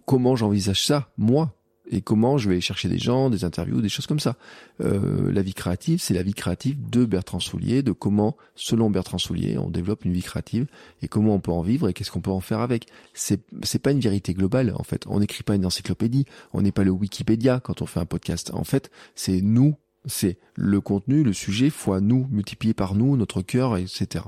comment 0.05 0.37
j'envisage 0.37 0.85
ça, 0.85 1.11
moi, 1.19 1.57
et 1.91 2.01
comment 2.01 2.39
je 2.39 2.49
vais 2.49 2.61
chercher 2.61 2.89
des 2.89 2.99
gens, 2.99 3.31
des 3.31 3.45
interviews, 3.45 3.81
des 3.81 3.89
choses 3.89 4.07
comme 4.07 4.21
ça. 4.21 4.37
Euh, 4.81 5.31
la 5.33 5.43
vie 5.43 5.55
créative, 5.55 6.01
c'est 6.01 6.15
la 6.15 6.23
vie 6.23 6.35
créative 6.35 6.77
de 6.91 7.05
Bertrand 7.05 7.41
Soulier, 7.41 7.83
de 7.83 7.93
comment, 7.93 8.37
selon 8.55 8.91
Bertrand 8.91 9.19
Soulier, 9.19 9.59
on 9.59 9.71
développe 9.71 10.05
une 10.05 10.13
vie 10.13 10.23
créative 10.23 10.67
et 11.03 11.09
comment 11.09 11.35
on 11.35 11.41
peut 11.41 11.53
en 11.53 11.63
vivre 11.63 11.89
et 11.89 11.93
qu'est-ce 11.93 12.11
qu'on 12.11 12.21
peut 12.21 12.31
en 12.31 12.41
faire 12.41 12.61
avec. 12.61 12.87
C'est 13.15 13.41
c'est 13.63 13.79
pas 13.79 13.93
une 13.93 14.01
vérité 14.01 14.35
globale 14.35 14.73
en 14.77 14.83
fait. 14.83 15.05
On 15.07 15.21
n'écrit 15.21 15.43
pas 15.43 15.55
une 15.55 15.67
encyclopédie, 15.67 16.27
on 16.53 16.63
n'est 16.63 16.73
pas 16.73 16.85
le 16.85 16.91
Wikipédia 16.91 17.61
quand 17.61 17.83
on 17.83 17.87
fait 17.87 18.01
un 18.01 18.07
podcast. 18.07 18.51
En 18.53 18.65
fait, 18.65 18.91
c'est 19.15 19.41
nous 19.41 19.77
c'est 20.07 20.39
le 20.55 20.81
contenu, 20.81 21.23
le 21.23 21.33
sujet 21.33 21.71
fois 21.71 22.01
nous, 22.01 22.27
multiplié 22.31 22.75
par 22.75 22.95
nous, 22.95 23.17
notre 23.17 23.43
cœur, 23.43 23.77
etc. 23.77 24.25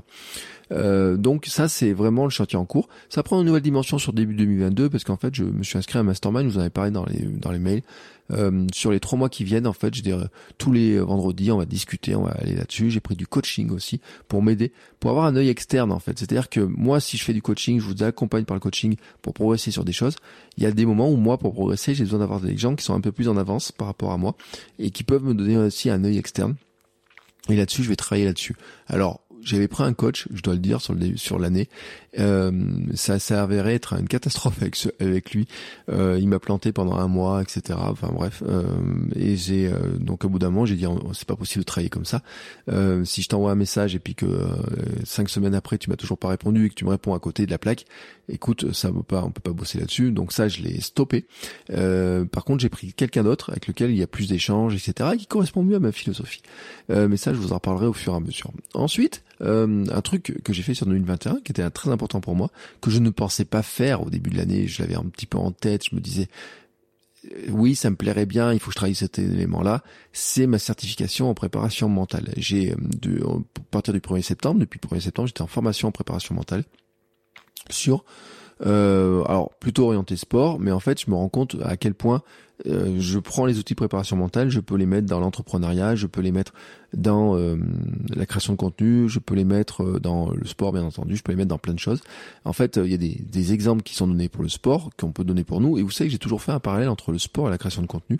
Euh, 0.71 1.17
donc 1.17 1.45
ça, 1.47 1.67
c'est 1.67 1.93
vraiment 1.93 2.25
le 2.25 2.29
chantier 2.29 2.57
en 2.57 2.65
cours. 2.65 2.89
Ça 3.09 3.23
prend 3.23 3.39
une 3.39 3.47
nouvelle 3.47 3.61
dimension 3.61 3.97
sur 3.97 4.13
début 4.13 4.35
2022 4.35 4.89
parce 4.89 5.03
qu'en 5.03 5.17
fait, 5.17 5.33
je 5.33 5.43
me 5.43 5.63
suis 5.63 5.77
inscrit 5.77 5.97
à 5.97 6.01
un 6.01 6.03
mastermind, 6.03 6.45
vous 6.45 6.57
en 6.57 6.61
avais 6.61 6.69
parlé 6.69 6.91
dans 6.91 7.05
les, 7.05 7.19
dans 7.19 7.51
les 7.51 7.59
mails, 7.59 7.81
Euh, 8.31 8.67
sur 8.73 8.91
les 8.91 8.99
trois 8.99 9.17
mois 9.17 9.29
qui 9.29 9.43
viennent, 9.43 9.67
en 9.67 9.73
fait, 9.73 9.93
je 9.95 10.01
dirais 10.01 10.27
tous 10.57 10.71
les 10.71 10.99
vendredis, 10.99 11.51
on 11.51 11.57
va 11.57 11.65
discuter, 11.65 12.15
on 12.15 12.23
va 12.23 12.31
aller 12.31 12.55
là-dessus. 12.55 12.91
J'ai 12.91 12.99
pris 12.99 13.15
du 13.15 13.27
coaching 13.27 13.71
aussi 13.71 13.99
pour 14.27 14.41
m'aider, 14.41 14.71
pour 14.99 15.11
avoir 15.11 15.25
un 15.25 15.35
œil 15.35 15.49
externe 15.49 15.91
en 15.91 15.99
fait. 15.99 16.17
C'est-à-dire 16.17 16.49
que 16.49 16.59
moi, 16.59 16.99
si 16.99 17.17
je 17.17 17.23
fais 17.23 17.33
du 17.33 17.41
coaching, 17.41 17.79
je 17.79 17.85
vous 17.85 18.03
accompagne 18.03 18.45
par 18.45 18.55
le 18.55 18.61
coaching 18.61 18.95
pour 19.21 19.33
progresser 19.33 19.71
sur 19.71 19.85
des 19.85 19.93
choses. 19.93 20.15
Il 20.57 20.63
y 20.63 20.67
a 20.67 20.71
des 20.71 20.85
moments 20.85 21.09
où 21.09 21.15
moi, 21.15 21.37
pour 21.37 21.53
progresser, 21.53 21.95
j'ai 21.95 22.03
besoin 22.03 22.19
d'avoir 22.19 22.39
des 22.39 22.57
gens 22.57 22.75
qui 22.75 22.83
sont 22.83 22.93
un 22.93 23.01
peu 23.01 23.11
plus 23.11 23.27
en 23.29 23.37
avance 23.37 23.71
par 23.71 23.87
rapport 23.87 24.11
à 24.11 24.17
moi 24.17 24.35
et 24.77 24.91
qui 24.91 25.03
peuvent 25.03 25.23
me 25.23 25.33
donner 25.33 25.57
aussi 25.57 25.89
un 25.89 26.03
œil 26.03 26.17
externe. 26.17 26.55
Et 27.49 27.55
là-dessus, 27.55 27.83
je 27.83 27.89
vais 27.89 27.95
travailler 27.95 28.25
là-dessus. 28.25 28.55
Alors, 28.87 29.21
j'avais 29.41 29.67
pris 29.67 29.83
un 29.83 29.93
coach, 29.93 30.27
je 30.33 30.41
dois 30.41 30.53
le 30.53 30.59
dire, 30.59 30.81
sur 30.81 31.39
l'année. 31.39 31.69
Euh, 32.17 32.51
ça 32.95 33.19
s'avérait 33.19 33.75
être 33.75 33.93
une 33.93 34.07
catastrophe 34.07 34.61
avec, 34.61 34.77
avec 34.99 35.31
lui. 35.31 35.47
Euh, 35.89 36.17
il 36.19 36.27
m'a 36.27 36.39
planté 36.39 36.71
pendant 36.71 36.95
un 36.95 37.07
mois, 37.07 37.41
etc. 37.41 37.77
Enfin 37.81 38.09
bref. 38.11 38.43
Euh, 38.47 38.63
et 39.15 39.35
j'ai 39.35 39.67
euh, 39.67 39.97
donc 39.99 40.25
au 40.25 40.29
bout 40.29 40.39
d'un 40.39 40.49
moment, 40.49 40.65
j'ai 40.65 40.75
dit 40.75 40.85
c'est 41.13 41.27
pas 41.27 41.35
possible 41.35 41.63
de 41.63 41.65
travailler 41.65 41.89
comme 41.89 42.05
ça. 42.05 42.21
Euh, 42.69 43.05
si 43.05 43.21
je 43.21 43.29
t'envoie 43.29 43.51
un 43.51 43.55
message 43.55 43.95
et 43.95 43.99
puis 43.99 44.15
que 44.15 44.25
cinq 45.03 45.29
semaines 45.29 45.55
après 45.55 45.77
tu 45.77 45.89
m'as 45.89 45.95
toujours 45.95 46.17
pas 46.17 46.29
répondu 46.29 46.65
et 46.65 46.69
que 46.69 46.75
tu 46.75 46.85
me 46.85 46.89
réponds 46.89 47.13
à 47.13 47.19
côté 47.19 47.45
de 47.45 47.51
la 47.51 47.57
plaque, 47.57 47.85
écoute, 48.27 48.73
ça 48.73 48.91
veut 48.91 49.03
pas, 49.03 49.23
on 49.23 49.31
peut 49.31 49.41
pas 49.41 49.53
bosser 49.53 49.79
là-dessus. 49.79 50.11
Donc 50.11 50.31
ça, 50.31 50.47
je 50.47 50.61
l'ai 50.61 50.81
stoppé. 50.81 51.25
par 51.67 52.45
contre, 52.45 52.61
j'ai 52.61 52.69
pris 52.69 52.93
quelqu'un 52.93 53.23
d'autre 53.23 53.51
avec 53.51 53.67
lequel 53.67 53.91
il 53.91 53.97
y 53.97 54.03
a 54.03 54.07
plus 54.07 54.27
d'échanges, 54.27 54.75
etc. 54.75 55.11
qui 55.17 55.27
correspond 55.27 55.63
mieux 55.63 55.75
à 55.75 55.79
ma 55.79 55.91
philosophie. 55.91 56.41
mais 56.89 57.17
ça, 57.17 57.33
je 57.33 57.39
vous 57.39 57.51
en 57.51 57.55
reparlerai 57.55 57.87
au 57.87 57.93
fur 57.93 58.13
et 58.13 58.17
à 58.17 58.19
mesure. 58.19 58.51
Ensuite, 58.73 59.23
un 59.41 60.01
truc 60.01 60.41
que 60.43 60.53
j'ai 60.53 60.63
fait 60.63 60.73
sur 60.73 60.85
2021 60.85 61.39
qui 61.43 61.51
était 61.51 61.69
très 61.69 61.89
important 61.91 61.98
pour 62.07 62.35
moi, 62.35 62.49
que 62.81 62.89
je 62.91 62.99
ne 62.99 63.09
pensais 63.09 63.45
pas 63.45 63.61
faire 63.61 64.05
au 64.05 64.09
début 64.09 64.29
de 64.29 64.37
l'année. 64.37 64.67
Je 64.67 64.81
l'avais 64.81 64.95
un 64.95 65.03
petit 65.03 65.25
peu 65.25 65.37
en 65.37 65.51
tête. 65.51 65.85
Je 65.89 65.95
me 65.95 66.01
disais, 66.01 66.27
euh, 67.25 67.47
oui, 67.49 67.75
ça 67.75 67.89
me 67.89 67.95
plairait 67.95 68.25
bien, 68.25 68.53
il 68.53 68.59
faut 68.59 68.67
que 68.67 68.73
je 68.73 68.77
travaille 68.77 68.95
cet 68.95 69.19
élément-là, 69.19 69.83
c'est 70.13 70.47
ma 70.47 70.59
certification 70.59 71.29
en 71.29 71.33
préparation 71.33 71.89
mentale. 71.89 72.33
J'ai, 72.37 72.71
euh, 72.71 72.75
de, 72.79 73.23
à 73.23 73.61
partir 73.71 73.93
du 73.93 73.99
1er 73.99 74.21
septembre, 74.21 74.59
depuis 74.59 74.79
le 74.81 74.87
1er 74.87 75.01
septembre, 75.01 75.27
j'étais 75.27 75.41
en 75.41 75.47
formation 75.47 75.87
en 75.89 75.91
préparation 75.91 76.35
mentale 76.35 76.63
sur, 77.69 78.05
euh, 78.65 79.23
alors 79.25 79.53
plutôt 79.59 79.85
orienté 79.85 80.15
sport, 80.15 80.59
mais 80.59 80.71
en 80.71 80.79
fait, 80.79 81.01
je 81.01 81.09
me 81.09 81.15
rends 81.15 81.29
compte 81.29 81.55
à 81.63 81.77
quel 81.77 81.93
point 81.93 82.23
euh, 82.67 82.97
je 82.99 83.19
prends 83.19 83.45
les 83.45 83.57
outils 83.57 83.73
de 83.73 83.77
préparation 83.77 84.17
mentale, 84.17 84.49
je 84.49 84.59
peux 84.59 84.75
les 84.75 84.85
mettre 84.85 85.07
dans 85.07 85.19
l'entrepreneuriat, 85.19 85.95
je 85.95 86.07
peux 86.07 86.21
les 86.21 86.31
mettre 86.31 86.53
dans 86.93 87.37
euh, 87.37 87.55
la 88.13 88.25
création 88.25 88.53
de 88.53 88.57
contenu, 88.57 89.07
je 89.07 89.19
peux 89.19 89.35
les 89.35 89.45
mettre 89.45 89.83
euh, 89.83 89.99
dans 89.99 90.31
le 90.31 90.45
sport 90.45 90.73
bien 90.73 90.83
entendu, 90.83 91.15
je 91.15 91.23
peux 91.23 91.31
les 91.31 91.37
mettre 91.37 91.49
dans 91.49 91.57
plein 91.57 91.73
de 91.73 91.79
choses. 91.79 92.01
En 92.43 92.51
fait, 92.51 92.77
il 92.83 92.91
y 92.91 92.93
a 92.93 92.97
des, 92.97 93.17
des, 93.21 93.53
exemples 93.53 93.83
qui 93.83 93.95
sont 93.95 94.07
donnés 94.07 94.27
pour 94.27 94.43
le 94.43 94.49
sport, 94.49 94.89
qu'on 94.97 95.11
peut 95.11 95.23
donner 95.23 95.43
pour 95.43 95.61
nous, 95.61 95.77
et 95.77 95.83
vous 95.83 95.91
savez 95.91 96.09
que 96.09 96.11
j'ai 96.11 96.19
toujours 96.19 96.41
fait 96.41 96.51
un 96.51 96.59
parallèle 96.59 96.89
entre 96.89 97.11
le 97.11 97.19
sport 97.19 97.47
et 97.47 97.49
la 97.49 97.57
création 97.57 97.81
de 97.81 97.87
contenu. 97.87 98.17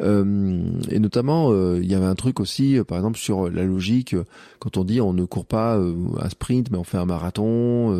et 0.00 0.98
notamment, 0.98 1.52
il 1.76 1.86
y 1.86 1.94
avait 1.94 2.06
un 2.06 2.14
truc 2.14 2.40
aussi, 2.40 2.78
par 2.86 2.98
exemple, 2.98 3.18
sur 3.18 3.48
la 3.50 3.64
logique, 3.64 4.16
quand 4.58 4.76
on 4.76 4.84
dit 4.84 5.00
on 5.00 5.12
ne 5.12 5.24
court 5.24 5.46
pas 5.46 5.76
un 5.76 6.28
sprint, 6.28 6.70
mais 6.70 6.78
on 6.78 6.84
fait 6.84 6.98
un 6.98 7.06
marathon, 7.06 7.94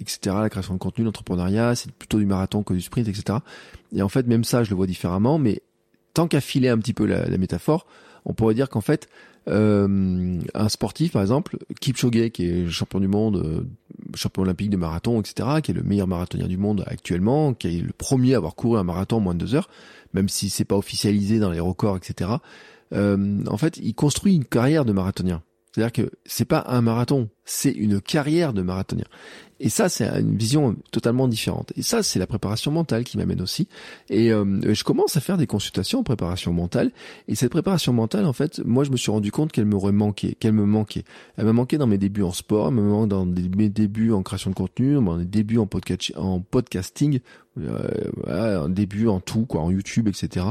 etc. 0.00 0.36
La 0.40 0.50
création 0.50 0.74
de 0.74 0.78
contenu, 0.78 1.04
l'entrepreneuriat, 1.04 1.74
c'est 1.74 1.92
plutôt 1.92 2.18
du 2.18 2.26
marathon 2.26 2.62
que 2.62 2.74
du 2.74 2.80
sprint, 2.80 3.08
etc. 3.08 3.38
Et 3.94 4.02
en 4.02 4.08
fait, 4.08 4.26
même 4.26 4.44
ça, 4.44 4.64
je 4.64 4.70
le 4.70 4.76
vois 4.76 4.86
différemment, 4.86 5.38
mais 5.38 5.62
tant 6.14 6.28
qu'à 6.28 6.40
filer 6.40 6.68
un 6.68 6.78
petit 6.78 6.94
peu 6.94 7.06
la, 7.06 7.26
métaphore, 7.38 7.86
on 8.24 8.34
pourrait 8.34 8.54
dire 8.54 8.68
qu'en 8.68 8.80
fait, 8.80 9.08
euh, 9.48 10.38
un 10.54 10.68
sportif, 10.68 11.12
par 11.12 11.22
exemple, 11.22 11.58
Kipchoge, 11.80 12.30
qui 12.30 12.46
est 12.46 12.68
champion 12.68 13.00
du 13.00 13.08
monde, 13.08 13.36
euh, 13.36 13.62
champion 14.14 14.42
olympique 14.42 14.70
de 14.70 14.76
marathon, 14.76 15.20
etc., 15.20 15.60
qui 15.62 15.70
est 15.70 15.74
le 15.74 15.82
meilleur 15.82 16.06
marathonien 16.06 16.46
du 16.46 16.58
monde 16.58 16.84
actuellement, 16.86 17.54
qui 17.54 17.78
est 17.78 17.80
le 17.80 17.92
premier 17.92 18.34
à 18.34 18.38
avoir 18.38 18.54
couru 18.54 18.78
un 18.78 18.84
marathon 18.84 19.16
en 19.16 19.20
moins 19.20 19.34
de 19.34 19.40
deux 19.40 19.54
heures, 19.54 19.70
même 20.12 20.28
si 20.28 20.50
c'est 20.50 20.64
pas 20.64 20.76
officialisé 20.76 21.38
dans 21.38 21.50
les 21.50 21.60
records, 21.60 21.96
etc. 21.96 22.30
Euh, 22.92 23.44
en 23.46 23.56
fait, 23.56 23.78
il 23.78 23.94
construit 23.94 24.34
une 24.34 24.44
carrière 24.44 24.84
de 24.84 24.92
marathonien. 24.92 25.42
C'est-à-dire 25.72 25.92
que 25.92 26.10
c'est 26.24 26.44
pas 26.44 26.64
un 26.66 26.80
marathon, 26.80 27.28
c'est 27.44 27.70
une 27.70 28.00
carrière 28.00 28.52
de 28.52 28.62
marathonien. 28.62 29.04
Et 29.62 29.68
ça, 29.68 29.90
c'est 29.90 30.06
une 30.06 30.36
vision 30.36 30.74
totalement 30.90 31.28
différente. 31.28 31.70
Et 31.76 31.82
ça, 31.82 32.02
c'est 32.02 32.18
la 32.18 32.26
préparation 32.26 32.72
mentale 32.72 33.04
qui 33.04 33.18
m'amène 33.18 33.42
aussi. 33.42 33.68
Et 34.08 34.32
euh, 34.32 34.72
je 34.72 34.84
commence 34.84 35.18
à 35.18 35.20
faire 35.20 35.36
des 35.36 35.46
consultations 35.46 36.00
en 36.00 36.02
préparation 36.02 36.52
mentale. 36.54 36.92
Et 37.28 37.34
cette 37.34 37.50
préparation 37.50 37.92
mentale, 37.92 38.24
en 38.24 38.32
fait, 38.32 38.60
moi, 38.64 38.84
je 38.84 38.90
me 38.90 38.96
suis 38.96 39.10
rendu 39.10 39.30
compte 39.30 39.52
qu'elle 39.52 39.66
m'aurait 39.66 39.92
manqué, 39.92 40.34
qu'elle 40.40 40.54
me 40.54 40.64
manquait. 40.64 41.04
Elle 41.36 41.44
m'a 41.44 41.52
manqué 41.52 41.76
dans 41.76 41.86
mes 41.86 41.98
débuts 41.98 42.22
en 42.22 42.32
sport, 42.32 42.68
elle 42.68 42.74
me 42.74 42.82
manque 42.82 43.08
dans 43.08 43.26
mes 43.26 43.68
débuts 43.68 44.12
en 44.12 44.22
création 44.22 44.50
de 44.50 44.54
contenu, 44.56 44.94
dans 44.94 45.16
mes 45.18 45.26
débuts 45.26 45.58
en, 45.58 45.66
podcast, 45.66 46.10
en 46.16 46.40
podcasting, 46.40 47.20
un 48.26 48.68
début 48.68 49.08
en 49.08 49.20
tout, 49.20 49.46
quoi, 49.46 49.60
en 49.60 49.70
YouTube, 49.70 50.08
etc. 50.08 50.46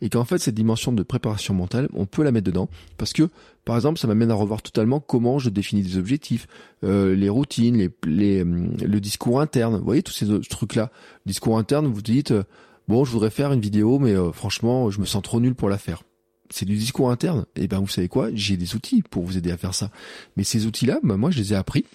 Et 0.00 0.08
qu'en 0.08 0.24
fait, 0.24 0.38
cette 0.38 0.54
dimension 0.54 0.92
de 0.92 1.02
préparation 1.02 1.54
mentale, 1.54 1.88
on 1.94 2.06
peut 2.06 2.22
la 2.22 2.32
mettre 2.32 2.46
dedans. 2.46 2.68
Parce 2.98 3.12
que, 3.12 3.28
par 3.64 3.76
exemple, 3.76 3.98
ça 3.98 4.06
m'amène 4.06 4.30
à 4.30 4.34
revoir 4.34 4.62
totalement 4.62 5.00
comment 5.00 5.38
je 5.38 5.50
définis 5.50 5.82
des 5.82 5.96
objectifs, 5.96 6.46
euh, 6.84 7.14
les 7.14 7.28
routines, 7.28 7.76
les, 7.76 7.90
les 8.04 8.44
le 8.44 9.00
discours 9.00 9.40
interne. 9.40 9.76
Vous 9.78 9.84
voyez 9.84 10.02
tous 10.02 10.12
ces 10.12 10.26
trucs-là. 10.48 10.90
Discours 11.26 11.58
interne, 11.58 11.86
vous 11.86 12.02
dites, 12.02 12.32
euh, 12.32 12.44
bon, 12.88 13.04
je 13.04 13.12
voudrais 13.12 13.30
faire 13.30 13.52
une 13.52 13.60
vidéo, 13.60 13.98
mais 13.98 14.12
euh, 14.12 14.32
franchement, 14.32 14.90
je 14.90 15.00
me 15.00 15.06
sens 15.06 15.22
trop 15.22 15.40
nul 15.40 15.54
pour 15.54 15.68
la 15.68 15.78
faire. 15.78 16.02
C'est 16.50 16.66
du 16.66 16.76
discours 16.76 17.10
interne. 17.10 17.46
Et 17.56 17.64
eh 17.64 17.68
ben, 17.68 17.78
vous 17.78 17.88
savez 17.88 18.08
quoi? 18.08 18.28
J'ai 18.34 18.56
des 18.56 18.74
outils 18.74 19.02
pour 19.02 19.24
vous 19.24 19.38
aider 19.38 19.50
à 19.50 19.56
faire 19.56 19.74
ça. 19.74 19.90
Mais 20.36 20.44
ces 20.44 20.66
outils-là, 20.66 20.98
bah, 21.02 21.16
moi, 21.16 21.30
je 21.30 21.38
les 21.38 21.52
ai 21.52 21.56
appris 21.56 21.86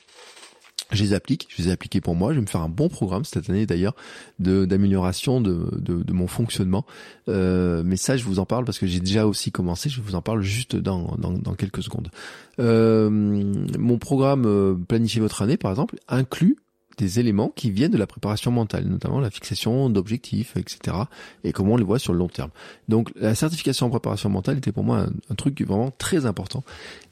je 0.92 1.04
les 1.04 1.14
applique, 1.14 1.48
je 1.50 1.62
les 1.62 1.70
ai 1.70 1.72
appliqués 1.72 2.02
pour 2.02 2.16
moi. 2.16 2.32
Je 2.32 2.36
vais 2.36 2.42
me 2.42 2.48
faire 2.48 2.62
un 2.62 2.70
bon 2.70 2.88
programme 2.90 3.26
cette 3.26 3.50
année 3.50 3.66
d'ailleurs 3.66 3.96
de 4.40 4.66
d'amélioration 4.66 5.42
de, 5.42 5.70
de, 5.78 6.02
de, 6.02 6.14
mon 6.14 6.28
fonctionnement. 6.28 6.86
Euh, 7.28 7.84
mais 7.86 7.98
ça, 7.98 8.16
je 8.16 8.24
vous 8.24 8.40
en 8.40 8.46
parle 8.46 8.66
parce 8.66 8.80
que 8.80 8.88
j'ai 8.88 9.00
déjà 9.00 9.26
aussi 9.28 9.52
commencé. 9.52 9.90
Je 9.90 10.02
vous 10.02 10.16
en 10.16 10.22
parle 10.22 10.42
juste 10.42 10.76
dans, 10.76 11.16
dans, 11.18 11.34
dans 11.34 11.54
quelques 11.56 11.84
secondes. 11.84 12.10
Euh, 12.60 13.10
mon 13.10 13.98
programme 13.98 14.46
euh, 14.46 14.76
Planifier 14.76 15.22
votre 15.22 15.42
année, 15.42 15.58
par 15.58 15.72
exemple, 15.72 15.98
inclut 16.08 16.58
des 16.98 17.20
éléments 17.20 17.52
qui 17.56 17.70
viennent 17.72 17.92
de 17.92 17.98
la 17.98 18.08
préparation 18.08 18.52
mentale, 18.52 18.86
notamment 18.86 19.20
la 19.20 19.30
fixation 19.30 19.90
d'objectifs, 19.90 20.58
etc. 20.58 20.98
et 21.44 21.52
comment 21.52 21.74
on 21.74 21.78
les 21.78 21.84
voit 21.84 22.00
sur 22.00 22.12
le 22.12 22.20
long 22.20 22.28
terme. 22.28 22.50
Donc 22.90 23.12
la 23.16 23.36
certification 23.36 23.86
en 23.86 23.90
préparation 23.90 24.30
mentale 24.30 24.58
était 24.58 24.72
pour 24.72 24.84
moi 24.84 25.06
un, 25.30 25.36
truc 25.36 25.62
vraiment 25.62 25.92
très 25.92 26.26
important 26.26 26.64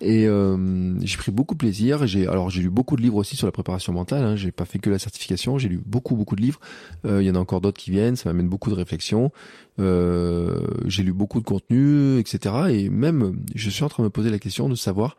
et 0.01 0.27
euh, 0.27 0.95
j'ai 1.01 1.17
pris 1.17 1.31
beaucoup 1.31 1.53
de 1.53 1.59
plaisir. 1.59 2.07
J'ai 2.07 2.27
alors 2.27 2.49
j'ai 2.49 2.61
lu 2.61 2.69
beaucoup 2.69 2.95
de 2.95 3.01
livres 3.01 3.17
aussi 3.17 3.35
sur 3.35 3.45
la 3.45 3.51
préparation 3.51 3.93
mentale. 3.93 4.23
Hein. 4.23 4.35
J'ai 4.35 4.51
pas 4.51 4.65
fait 4.65 4.79
que 4.79 4.89
la 4.89 4.99
certification, 4.99 5.59
j'ai 5.59 5.69
lu 5.69 5.79
beaucoup 5.85 6.15
beaucoup 6.15 6.35
de 6.35 6.41
livres. 6.41 6.59
Euh, 7.05 7.21
il 7.21 7.27
y 7.27 7.29
en 7.29 7.35
a 7.35 7.39
encore 7.39 7.61
d'autres 7.61 7.79
qui 7.79 7.91
viennent, 7.91 8.15
ça 8.15 8.29
m'amène 8.29 8.49
beaucoup 8.49 8.71
de 8.71 8.75
réflexions. 8.75 9.31
Euh, 9.79 10.65
j'ai 10.85 11.03
lu 11.03 11.13
beaucoup 11.13 11.39
de 11.39 11.45
contenu, 11.45 12.17
etc. 12.17 12.55
Et 12.69 12.89
même 12.89 13.43
je 13.53 13.69
suis 13.69 13.83
en 13.83 13.89
train 13.89 14.01
de 14.01 14.05
me 14.05 14.11
poser 14.11 14.31
la 14.31 14.39
question 14.39 14.67
de 14.67 14.75
savoir 14.75 15.15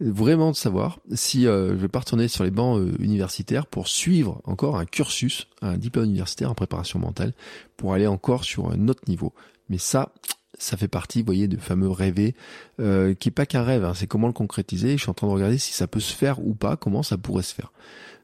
vraiment 0.00 0.50
de 0.50 0.56
savoir 0.56 0.98
si 1.12 1.46
euh, 1.46 1.70
je 1.70 1.74
vais 1.74 1.88
pas 1.88 2.00
retourner 2.00 2.28
sur 2.28 2.44
les 2.44 2.50
bancs 2.50 2.78
euh, 2.78 2.92
universitaires 3.00 3.66
pour 3.66 3.88
suivre 3.88 4.40
encore 4.44 4.76
un 4.76 4.86
cursus, 4.86 5.46
un 5.62 5.76
diplôme 5.76 6.06
universitaire 6.06 6.50
en 6.50 6.54
préparation 6.54 6.98
mentale, 6.98 7.34
pour 7.76 7.92
aller 7.92 8.06
encore 8.06 8.44
sur 8.44 8.70
un 8.70 8.88
autre 8.88 9.02
niveau. 9.08 9.34
Mais 9.68 9.78
ça, 9.78 10.12
ça 10.58 10.76
fait 10.76 10.88
partie, 10.88 11.20
vous 11.20 11.26
voyez, 11.26 11.48
de 11.48 11.56
fameux 11.56 11.90
rêver, 11.90 12.34
euh, 12.80 13.14
qui 13.14 13.28
est 13.28 13.32
pas 13.32 13.46
qu'un 13.46 13.62
rêve, 13.62 13.84
hein, 13.84 13.94
c'est 13.94 14.06
comment 14.06 14.26
le 14.26 14.32
concrétiser. 14.32 14.96
Je 14.96 15.02
suis 15.02 15.10
en 15.10 15.14
train 15.14 15.26
de 15.26 15.32
regarder 15.32 15.58
si 15.58 15.72
ça 15.72 15.86
peut 15.86 16.00
se 16.00 16.14
faire 16.14 16.44
ou 16.44 16.54
pas, 16.54 16.76
comment 16.76 17.02
ça 17.02 17.18
pourrait 17.18 17.42
se 17.42 17.54
faire. 17.54 17.72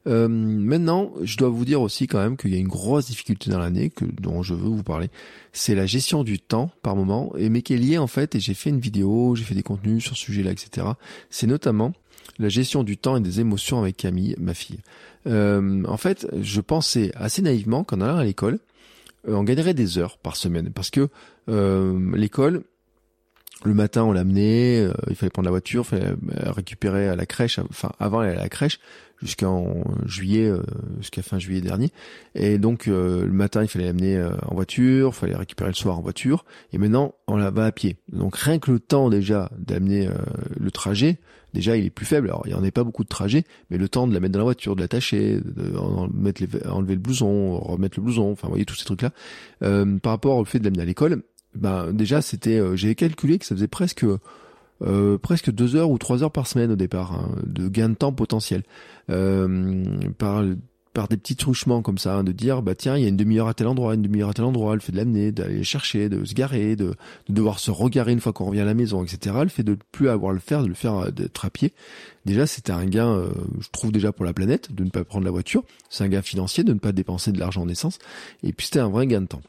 Euh, 0.07 0.29
maintenant, 0.29 1.13
je 1.23 1.37
dois 1.37 1.49
vous 1.49 1.65
dire 1.65 1.81
aussi 1.81 2.07
quand 2.07 2.19
même 2.19 2.37
qu'il 2.37 2.53
y 2.53 2.57
a 2.57 2.61
une 2.61 2.69
grosse 2.69 3.07
difficulté 3.07 3.51
dans 3.51 3.59
l'année 3.59 3.91
que 3.91 4.05
dont 4.05 4.43
je 4.43 4.55
veux 4.55 4.69
vous 4.69 4.83
parler. 4.83 5.09
C'est 5.53 5.75
la 5.75 5.87
gestion 5.87 6.23
du 6.23 6.39
temps 6.39 6.71
par 6.83 6.95
moment, 6.95 7.33
et 7.37 7.49
mais 7.49 7.63
qui 7.63 7.75
est 7.75 7.79
liée 7.79 7.99
en 7.99 8.07
fait. 8.07 8.35
Et 8.35 8.41
j'ai 8.41 8.55
fait 8.55 8.71
une 8.71 8.81
vidéo, 8.81 9.35
j'ai 9.35 9.45
fait 9.45 9.55
des 9.55 9.63
contenus 9.63 10.05
sur 10.05 10.17
ce 10.17 10.23
sujet-là, 10.25 10.53
etc. 10.53 10.87
C'est 11.31 11.47
notamment 11.47 11.93
la 12.39 12.49
gestion 12.49 12.85
du 12.85 12.97
temps 12.97 13.17
et 13.17 13.21
des 13.21 13.41
émotions 13.41 13.81
avec 13.81 13.97
Camille, 13.97 14.37
ma 14.39 14.55
fille. 14.55 14.81
Euh, 15.27 15.83
en 15.87 15.97
fait, 15.97 16.27
je 16.41 16.61
pensais 16.61 17.11
assez 17.15 17.43
naïvement 17.43 17.83
qu'en 17.83 18.01
allant 18.01 18.17
à 18.17 18.25
l'école, 18.25 18.59
euh, 19.29 19.35
on 19.35 19.43
gagnerait 19.43 19.75
des 19.75 19.99
heures 19.99 20.19
par 20.19 20.37
semaine, 20.37 20.71
parce 20.73 20.91
que 20.91 21.09
l'école, 21.49 22.63
le 23.65 23.75
matin, 23.75 24.05
on 24.05 24.13
l'amenait, 24.13 24.89
il 25.09 25.17
fallait 25.17 25.31
prendre 25.31 25.47
la 25.47 25.51
voiture, 25.53 25.83
il 25.85 25.99
fallait 25.99 26.15
récupérer 26.51 27.09
à 27.09 27.17
la 27.17 27.27
crèche, 27.27 27.59
enfin 27.59 27.93
avant 27.99 28.21
aller 28.21 28.33
à 28.33 28.43
la 28.43 28.49
crèche, 28.49 28.79
jusqu'en 29.23 29.83
juillet, 30.05 30.47
euh, 30.47 30.63
jusqu'à 30.99 31.23
fin 31.23 31.39
juillet 31.39 31.61
dernier. 31.61 31.91
Et 32.35 32.59
donc 32.59 32.89
euh, 32.89 33.25
le 33.25 33.33
matin, 33.33 33.63
il 33.63 33.69
fallait 33.69 33.87
l'amener 33.87 34.17
euh, 34.17 34.31
en 34.47 34.55
voiture, 34.55 35.11
il 35.13 35.17
fallait 35.17 35.37
récupérer 35.37 35.71
le 35.71 35.75
soir 35.75 35.99
en 35.99 36.03
voiture. 36.03 36.45
Et 36.73 36.79
maintenant, 36.79 37.15
on 37.27 37.37
la 37.37 37.51
va 37.51 37.67
à 37.67 37.73
pied. 37.73 37.97
Donc 38.13 38.37
rien 38.37 38.59
que 38.59 38.71
le 38.71 38.81
temps 38.81 39.09
déjà 39.11 39.51
d'amener 39.59 40.09
le 40.59 40.71
trajet, 40.71 41.19
déjà 41.55 41.77
il 41.77 41.87
est 41.87 41.91
plus 41.91 42.07
faible. 42.07 42.29
Alors 42.29 42.43
il 42.47 42.53
n'y 42.53 42.55
en 42.55 42.65
a 42.65 42.71
pas 42.71 42.85
beaucoup 42.85 43.05
de 43.05 43.09
trajets, 43.09 43.45
mais 43.71 43.79
le 43.79 43.89
temps 43.89 44.07
de 44.07 44.15
la 44.15 44.21
mettre 44.21 44.33
dans 44.33 44.41
la 44.41 44.45
voiture, 44.45 44.77
de 44.77 44.81
l'attacher, 44.81 45.41
de, 45.41 45.77
enlever 45.77 46.95
le 46.95 47.01
blouson, 47.01 47.59
remettre 47.59 47.99
le 47.99 48.05
blouson, 48.05 48.31
enfin 48.31 48.49
vous 48.49 48.53
voyez 48.53 48.67
tous 48.67 48.77
ces 48.77 48.85
trucs 48.85 49.03
là. 49.03 49.13
par 49.61 50.13
rapport 50.13 50.37
au 50.37 50.45
fait 50.45 50.59
de 50.59 50.65
l'amener 50.65 50.83
à 50.83 50.87
l'école, 50.87 51.23
ben 51.55 51.93
déjà 51.93 52.21
c'était, 52.21 52.61
j'ai 52.77 52.95
calculé 52.95 53.39
que 53.39 53.47
ça 53.47 53.55
faisait 53.55 53.69
presque 53.69 54.05
euh, 54.83 55.19
presque 55.19 55.51
deux 55.51 55.77
heures 55.77 55.91
ou 55.91 55.99
trois 55.99 56.23
heures 56.23 56.33
par 56.33 56.47
semaine 56.47 56.71
au 56.71 56.77
départ 56.77 57.15
hein, 57.15 57.31
de 57.47 57.69
gain 57.69 57.89
de 57.89 57.95
temps 57.95 58.13
potentiel. 58.13 58.63
Euh, 59.11 59.85
par 60.19 60.45
par 60.93 61.09
des 61.09 61.19
petits 61.19 61.37
truchements 61.37 61.83
comme 61.83 61.99
ça, 61.99 62.17
hein, 62.17 62.25
de 62.25 62.33
dire 62.33 62.63
bah 62.63 62.75
tiens 62.75 62.97
il 62.97 63.03
y 63.03 63.05
a 63.05 63.09
une 63.09 63.19
demi-heure 63.19 63.49
à 63.49 63.55
tel 63.55 63.67
endroit, 63.67 63.95
une 63.95 64.01
demi-heure 64.01 64.31
à 64.31 64.33
tel 64.33 64.47
endroit, 64.47 64.75
le 64.75 64.81
fait 64.81 64.93
de 64.93 64.97
l'amener, 64.97 65.31
d'aller 65.31 65.63
chercher, 65.63 66.09
de 66.09 66.25
se 66.25 66.33
garer, 66.33 66.75
de, 66.75 66.95
de 67.29 67.35
devoir 67.35 67.59
se 67.59 67.71
regarer 67.71 68.13
une 68.13 68.21
fois 68.21 68.33
qu'on 68.33 68.47
revient 68.47 68.61
à 68.61 68.65
la 68.65 68.73
maison, 68.73 69.05
etc. 69.05 69.37
Le 69.43 69.49
fait 69.49 69.63
de 69.63 69.77
plus 69.93 70.09
avoir 70.09 70.33
le 70.33 70.39
faire, 70.39 70.63
de 70.63 70.69
le 70.69 70.75
faire 70.75 70.97
euh, 70.97 71.11
d'être 71.11 71.45
à 71.45 71.51
pied, 71.51 71.75
déjà 72.25 72.47
c'était 72.47 72.73
un 72.73 72.87
gain, 72.87 73.23
je 73.61 73.69
trouve 73.73 73.93
déjà 73.93 74.11
pour 74.11 74.25
la 74.25 74.33
planète, 74.33 74.75
de 74.75 74.85
ne 74.85 74.91
pas 74.91 75.05
prendre 75.05 75.27
la 75.27 75.31
voiture, 75.31 75.65
c'est 75.91 76.05
un 76.05 76.09
gain 76.09 76.23
financier, 76.23 76.65
de 76.65 76.73
ne 76.73 76.79
pas 76.79 76.93
dépenser 76.93 77.31
de 77.31 77.39
l'argent 77.39 77.61
en 77.63 77.69
essence, 77.69 77.99
et 78.43 78.55
puis 78.55 78.65
c'était 78.67 78.81
un 78.81 78.89
vrai 78.89 79.07
gain 79.07 79.21
de 79.21 79.27
temps. 79.27 79.43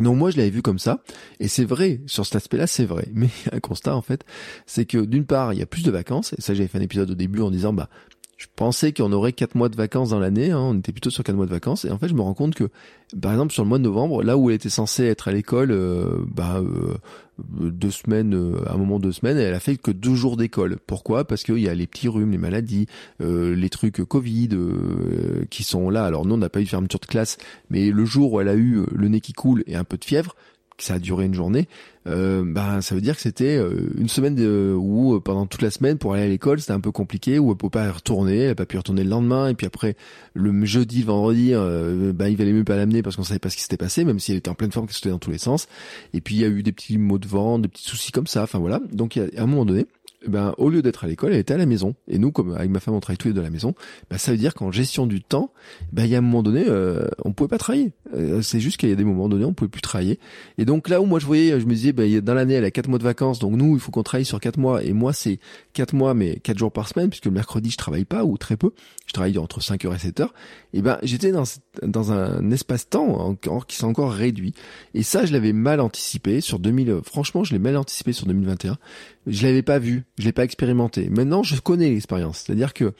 Donc 0.00 0.16
moi 0.16 0.30
je 0.30 0.36
l'avais 0.36 0.50
vu 0.50 0.62
comme 0.62 0.78
ça, 0.78 1.02
et 1.40 1.48
c'est 1.48 1.64
vrai, 1.64 2.00
sur 2.06 2.26
cet 2.26 2.36
aspect-là 2.36 2.66
c'est 2.66 2.84
vrai, 2.84 3.08
mais 3.14 3.28
un 3.52 3.60
constat 3.60 3.96
en 3.96 4.02
fait, 4.02 4.24
c'est 4.66 4.84
que 4.84 4.98
d'une 4.98 5.24
part 5.24 5.52
il 5.52 5.58
y 5.58 5.62
a 5.62 5.66
plus 5.66 5.82
de 5.82 5.90
vacances, 5.90 6.34
et 6.34 6.42
ça 6.42 6.54
j'avais 6.54 6.68
fait 6.68 6.78
un 6.78 6.82
épisode 6.82 7.10
au 7.10 7.14
début 7.14 7.40
en 7.40 7.50
disant 7.50 7.72
bah 7.72 7.88
je 8.36 8.46
pensais 8.54 8.92
qu'on 8.92 9.12
aurait 9.12 9.32
quatre 9.32 9.54
mois 9.54 9.70
de 9.70 9.76
vacances 9.76 10.10
dans 10.10 10.18
l'année, 10.18 10.50
hein, 10.50 10.60
on 10.60 10.78
était 10.78 10.92
plutôt 10.92 11.08
sur 11.08 11.24
quatre 11.24 11.36
mois 11.36 11.46
de 11.46 11.50
vacances, 11.50 11.86
et 11.86 11.90
en 11.90 11.98
fait 11.98 12.08
je 12.08 12.14
me 12.14 12.20
rends 12.20 12.34
compte 12.34 12.54
que, 12.54 12.68
par 13.20 13.32
exemple 13.32 13.54
sur 13.54 13.62
le 13.62 13.68
mois 13.70 13.78
de 13.78 13.84
novembre, 13.84 14.22
là 14.22 14.36
où 14.36 14.50
elle 14.50 14.56
était 14.56 14.68
censée 14.68 15.04
être 15.04 15.28
à 15.28 15.32
l'école, 15.32 15.70
euh, 15.70 16.18
bah 16.28 16.58
euh, 16.58 16.98
deux 17.38 17.90
semaines, 17.90 18.34
euh, 18.34 18.60
un 18.68 18.76
moment 18.76 18.98
deux 18.98 19.12
semaines, 19.12 19.36
elle 19.36 19.54
a 19.54 19.60
fait 19.60 19.76
que 19.76 19.90
deux 19.90 20.14
jours 20.14 20.36
d'école. 20.36 20.78
Pourquoi? 20.86 21.26
Parce 21.26 21.42
qu'il 21.42 21.58
y 21.58 21.68
a 21.68 21.74
les 21.74 21.86
petits 21.86 22.08
rhumes, 22.08 22.30
les 22.30 22.38
maladies, 22.38 22.86
les 23.20 23.70
trucs 23.70 24.02
Covid 24.04 24.50
qui 25.50 25.62
sont 25.62 25.90
là. 25.90 26.04
Alors 26.04 26.26
nous 26.26 26.34
on 26.34 26.38
n'a 26.38 26.48
pas 26.48 26.60
eu 26.60 26.64
de 26.64 26.68
fermeture 26.68 27.00
de 27.00 27.06
classe, 27.06 27.38
mais 27.70 27.90
le 27.90 28.04
jour 28.04 28.32
où 28.32 28.40
elle 28.40 28.48
a 28.48 28.54
eu 28.54 28.84
le 28.92 29.08
nez 29.08 29.20
qui 29.20 29.32
coule 29.32 29.62
et 29.66 29.76
un 29.76 29.84
peu 29.84 29.96
de 29.96 30.04
fièvre, 30.04 30.34
ça 30.82 30.94
a 30.94 30.98
duré 30.98 31.24
une 31.26 31.34
journée, 31.34 31.68
euh, 32.06 32.44
ben 32.46 32.80
ça 32.80 32.94
veut 32.94 33.00
dire 33.00 33.16
que 33.16 33.22
c'était 33.22 33.56
euh, 33.56 33.90
une 33.98 34.08
semaine 34.08 34.34
de, 34.34 34.74
où 34.78 35.14
euh, 35.14 35.20
pendant 35.20 35.46
toute 35.46 35.62
la 35.62 35.70
semaine 35.70 35.98
pour 35.98 36.14
aller 36.14 36.22
à 36.22 36.28
l'école 36.28 36.60
c'était 36.60 36.72
un 36.72 36.80
peu 36.80 36.92
compliqué, 36.92 37.38
où 37.38 37.50
elle 37.50 37.56
pouvait 37.56 37.70
pas 37.70 37.86
y 37.86 37.90
retourner, 37.90 38.38
elle 38.38 38.50
a 38.50 38.54
pas 38.54 38.66
pu 38.66 38.76
y 38.76 38.78
retourner 38.78 39.04
le 39.04 39.10
lendemain, 39.10 39.48
et 39.48 39.54
puis 39.54 39.66
après 39.66 39.96
le 40.34 40.64
jeudi, 40.64 41.00
le 41.00 41.06
vendredi, 41.06 41.50
euh, 41.52 42.12
ben 42.12 42.28
il 42.28 42.36
valait 42.36 42.52
mieux 42.52 42.64
pas 42.64 42.76
l'amener 42.76 43.02
parce 43.02 43.16
qu'on 43.16 43.24
savait 43.24 43.38
pas 43.38 43.50
ce 43.50 43.56
qui 43.56 43.62
s'était 43.62 43.76
passé, 43.76 44.04
même 44.04 44.18
si 44.18 44.32
elle 44.32 44.38
était 44.38 44.50
en 44.50 44.54
pleine 44.54 44.72
forme, 44.72 44.86
qu'elle 44.86 44.94
sautait 44.96 45.10
dans 45.10 45.18
tous 45.18 45.30
les 45.30 45.38
sens. 45.38 45.66
Et 46.14 46.20
puis 46.20 46.36
il 46.36 46.40
y 46.40 46.44
a 46.44 46.48
eu 46.48 46.62
des 46.62 46.72
petits 46.72 46.98
maux 46.98 47.18
de 47.18 47.26
vent, 47.26 47.58
des 47.58 47.68
petits 47.68 47.84
soucis 47.84 48.12
comme 48.12 48.26
ça, 48.26 48.42
enfin 48.42 48.58
voilà. 48.58 48.80
Donc 48.92 49.16
à 49.16 49.42
un 49.42 49.46
moment 49.46 49.64
donné, 49.64 49.86
ben, 50.26 50.54
au 50.58 50.70
lieu 50.70 50.82
d'être 50.82 51.04
à 51.04 51.06
l'école, 51.06 51.32
elle 51.32 51.40
était 51.40 51.54
à 51.54 51.58
la 51.58 51.66
maison. 51.66 51.94
Et 52.08 52.18
nous, 52.18 52.32
comme 52.32 52.54
avec 52.54 52.70
ma 52.70 52.80
femme, 52.80 52.94
on 52.94 53.00
travaille 53.00 53.18
tous 53.18 53.28
les 53.28 53.34
deux 53.34 53.40
à 53.40 53.44
la 53.44 53.50
maison, 53.50 53.74
ben, 54.10 54.18
ça 54.18 54.32
veut 54.32 54.38
dire 54.38 54.54
qu'en 54.54 54.72
gestion 54.72 55.06
du 55.06 55.22
temps, 55.22 55.52
ben, 55.92 56.04
il 56.04 56.10
y 56.10 56.14
a 56.14 56.18
un 56.18 56.22
moment 56.22 56.42
donné, 56.42 56.64
euh, 56.68 57.06
on 57.24 57.32
pouvait 57.32 57.48
pas 57.48 57.58
travailler. 57.58 57.92
Euh, 58.14 58.42
c'est 58.42 58.60
juste 58.60 58.78
qu'il 58.78 58.88
y 58.88 58.92
a 58.92 58.96
des 58.96 59.04
moments 59.04 59.28
donnés, 59.28 59.44
on 59.44 59.52
pouvait 59.52 59.68
plus 59.68 59.82
travailler. 59.82 60.18
Et 60.58 60.64
donc 60.64 60.88
là 60.88 61.00
où 61.00 61.06
moi 61.06 61.18
je 61.18 61.26
voyais, 61.26 61.60
je 61.60 61.66
me 61.66 61.74
disais, 61.74 61.92
ben, 61.92 62.20
dans 62.20 62.34
l'année, 62.34 62.54
elle 62.54 62.64
a 62.64 62.70
quatre 62.70 62.88
mois 62.88 62.98
de 62.98 63.04
vacances, 63.04 63.38
donc 63.38 63.52
nous, 63.52 63.74
il 63.74 63.80
faut 63.80 63.90
qu'on 63.90 64.02
travaille 64.02 64.24
sur 64.24 64.40
quatre 64.40 64.58
mois. 64.58 64.82
Et 64.82 64.92
moi, 64.92 65.12
c'est 65.12 65.38
quatre 65.72 65.94
mois, 65.94 66.14
mais 66.14 66.36
quatre 66.36 66.58
jours 66.58 66.72
par 66.72 66.88
semaine, 66.88 67.10
puisque 67.10 67.26
le 67.26 67.32
mercredi, 67.32 67.70
je 67.70 67.76
travaille 67.76 68.04
pas 68.04 68.24
ou 68.24 68.38
très 68.38 68.56
peu. 68.56 68.72
Je 69.06 69.12
travaille 69.12 69.38
entre 69.38 69.62
5 69.62 69.84
heures 69.84 69.94
et 69.94 69.98
7 69.98 70.20
heures. 70.20 70.34
Et 70.72 70.82
ben, 70.82 70.98
j'étais 71.02 71.30
dans, 71.30 71.44
dans 71.82 72.12
un 72.12 72.50
espace-temps 72.50 73.20
encore, 73.20 73.66
qui 73.66 73.76
s'est 73.76 73.84
encore 73.84 74.12
réduit. 74.12 74.54
Et 74.94 75.02
ça, 75.02 75.24
je 75.24 75.32
l'avais 75.32 75.52
mal 75.52 75.80
anticipé 75.80 76.40
sur 76.40 76.58
2000, 76.58 77.00
franchement, 77.04 77.44
je 77.44 77.52
l'ai 77.52 77.58
mal 77.58 77.76
anticipé 77.76 78.12
sur 78.12 78.26
2021 78.26 78.78
je 79.26 79.46
l'avais 79.46 79.62
pas 79.62 79.78
vu, 79.78 80.04
je 80.18 80.24
l'ai 80.24 80.32
pas 80.32 80.44
expérimenté. 80.44 81.10
Maintenant, 81.10 81.42
je 81.42 81.60
connais 81.60 81.90
l'expérience, 81.90 82.44
c'est-à-dire 82.46 82.72
que 82.72 82.94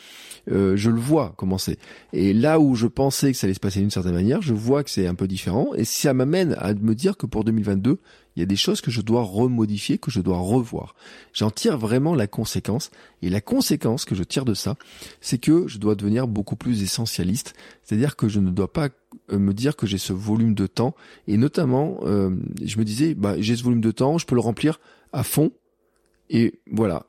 euh, 0.50 0.76
je 0.76 0.90
le 0.90 1.00
vois 1.00 1.32
commencer. 1.36 1.78
Et 2.12 2.32
là 2.32 2.60
où 2.60 2.74
je 2.74 2.86
pensais 2.86 3.32
que 3.32 3.38
ça 3.38 3.46
allait 3.46 3.54
se 3.54 3.60
passer 3.60 3.80
d'une 3.80 3.90
certaine 3.90 4.14
manière, 4.14 4.42
je 4.42 4.52
vois 4.52 4.84
que 4.84 4.90
c'est 4.90 5.06
un 5.06 5.14
peu 5.14 5.26
différent. 5.26 5.70
Et 5.76 5.84
ça 5.84 6.12
m'amène 6.12 6.54
à 6.58 6.74
me 6.74 6.94
dire 6.94 7.16
que 7.16 7.26
pour 7.26 7.44
2022, 7.44 7.98
il 8.36 8.40
y 8.40 8.42
a 8.42 8.46
des 8.46 8.56
choses 8.56 8.82
que 8.82 8.90
je 8.90 9.00
dois 9.00 9.22
remodifier, 9.22 9.96
que 9.96 10.10
je 10.10 10.20
dois 10.20 10.38
revoir. 10.38 10.94
J'en 11.32 11.50
tire 11.50 11.78
vraiment 11.78 12.14
la 12.14 12.26
conséquence. 12.26 12.90
Et 13.22 13.30
la 13.30 13.40
conséquence 13.40 14.04
que 14.04 14.14
je 14.14 14.22
tire 14.22 14.44
de 14.44 14.52
ça, 14.52 14.76
c'est 15.22 15.38
que 15.38 15.66
je 15.68 15.78
dois 15.78 15.94
devenir 15.94 16.28
beaucoup 16.28 16.56
plus 16.56 16.82
essentialiste. 16.82 17.54
C'est-à-dire 17.82 18.14
que 18.14 18.28
je 18.28 18.40
ne 18.40 18.50
dois 18.50 18.70
pas 18.70 18.90
euh, 19.32 19.38
me 19.38 19.54
dire 19.54 19.74
que 19.74 19.86
j'ai 19.86 19.96
ce 19.96 20.12
volume 20.12 20.54
de 20.54 20.66
temps. 20.66 20.94
Et 21.28 21.38
notamment, 21.38 22.00
euh, 22.02 22.30
je 22.62 22.78
me 22.78 22.84
disais, 22.84 23.14
bah, 23.14 23.36
j'ai 23.38 23.56
ce 23.56 23.62
volume 23.62 23.80
de 23.80 23.90
temps, 23.90 24.18
je 24.18 24.26
peux 24.26 24.34
le 24.34 24.42
remplir 24.42 24.80
à 25.14 25.22
fond 25.22 25.50
et 26.30 26.60
voilà. 26.70 27.06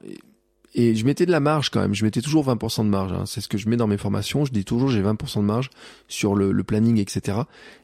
Et 0.80 0.94
je 0.94 1.06
mettais 1.06 1.26
de 1.26 1.32
la 1.32 1.40
marge 1.40 1.72
quand 1.72 1.80
même. 1.80 1.96
Je 1.96 2.06
mettais 2.06 2.22
toujours 2.22 2.46
20% 2.46 2.84
de 2.84 2.90
marge. 2.90 3.12
Hein. 3.12 3.24
C'est 3.26 3.42
ce 3.42 3.48
que 3.48 3.58
je 3.58 3.68
mets 3.68 3.78
dans 3.78 3.88
mes 3.88 3.98
formations. 3.98 4.46
Je 4.46 4.52
dis 4.52 4.64
toujours 4.64 4.90
j'ai 4.90 5.02
20% 5.02 5.38
de 5.38 5.42
marge 5.42 5.72
sur 6.08 6.36
le, 6.36 6.52
le, 6.52 6.64
planning, 6.64 7.00
etc. 7.00 7.40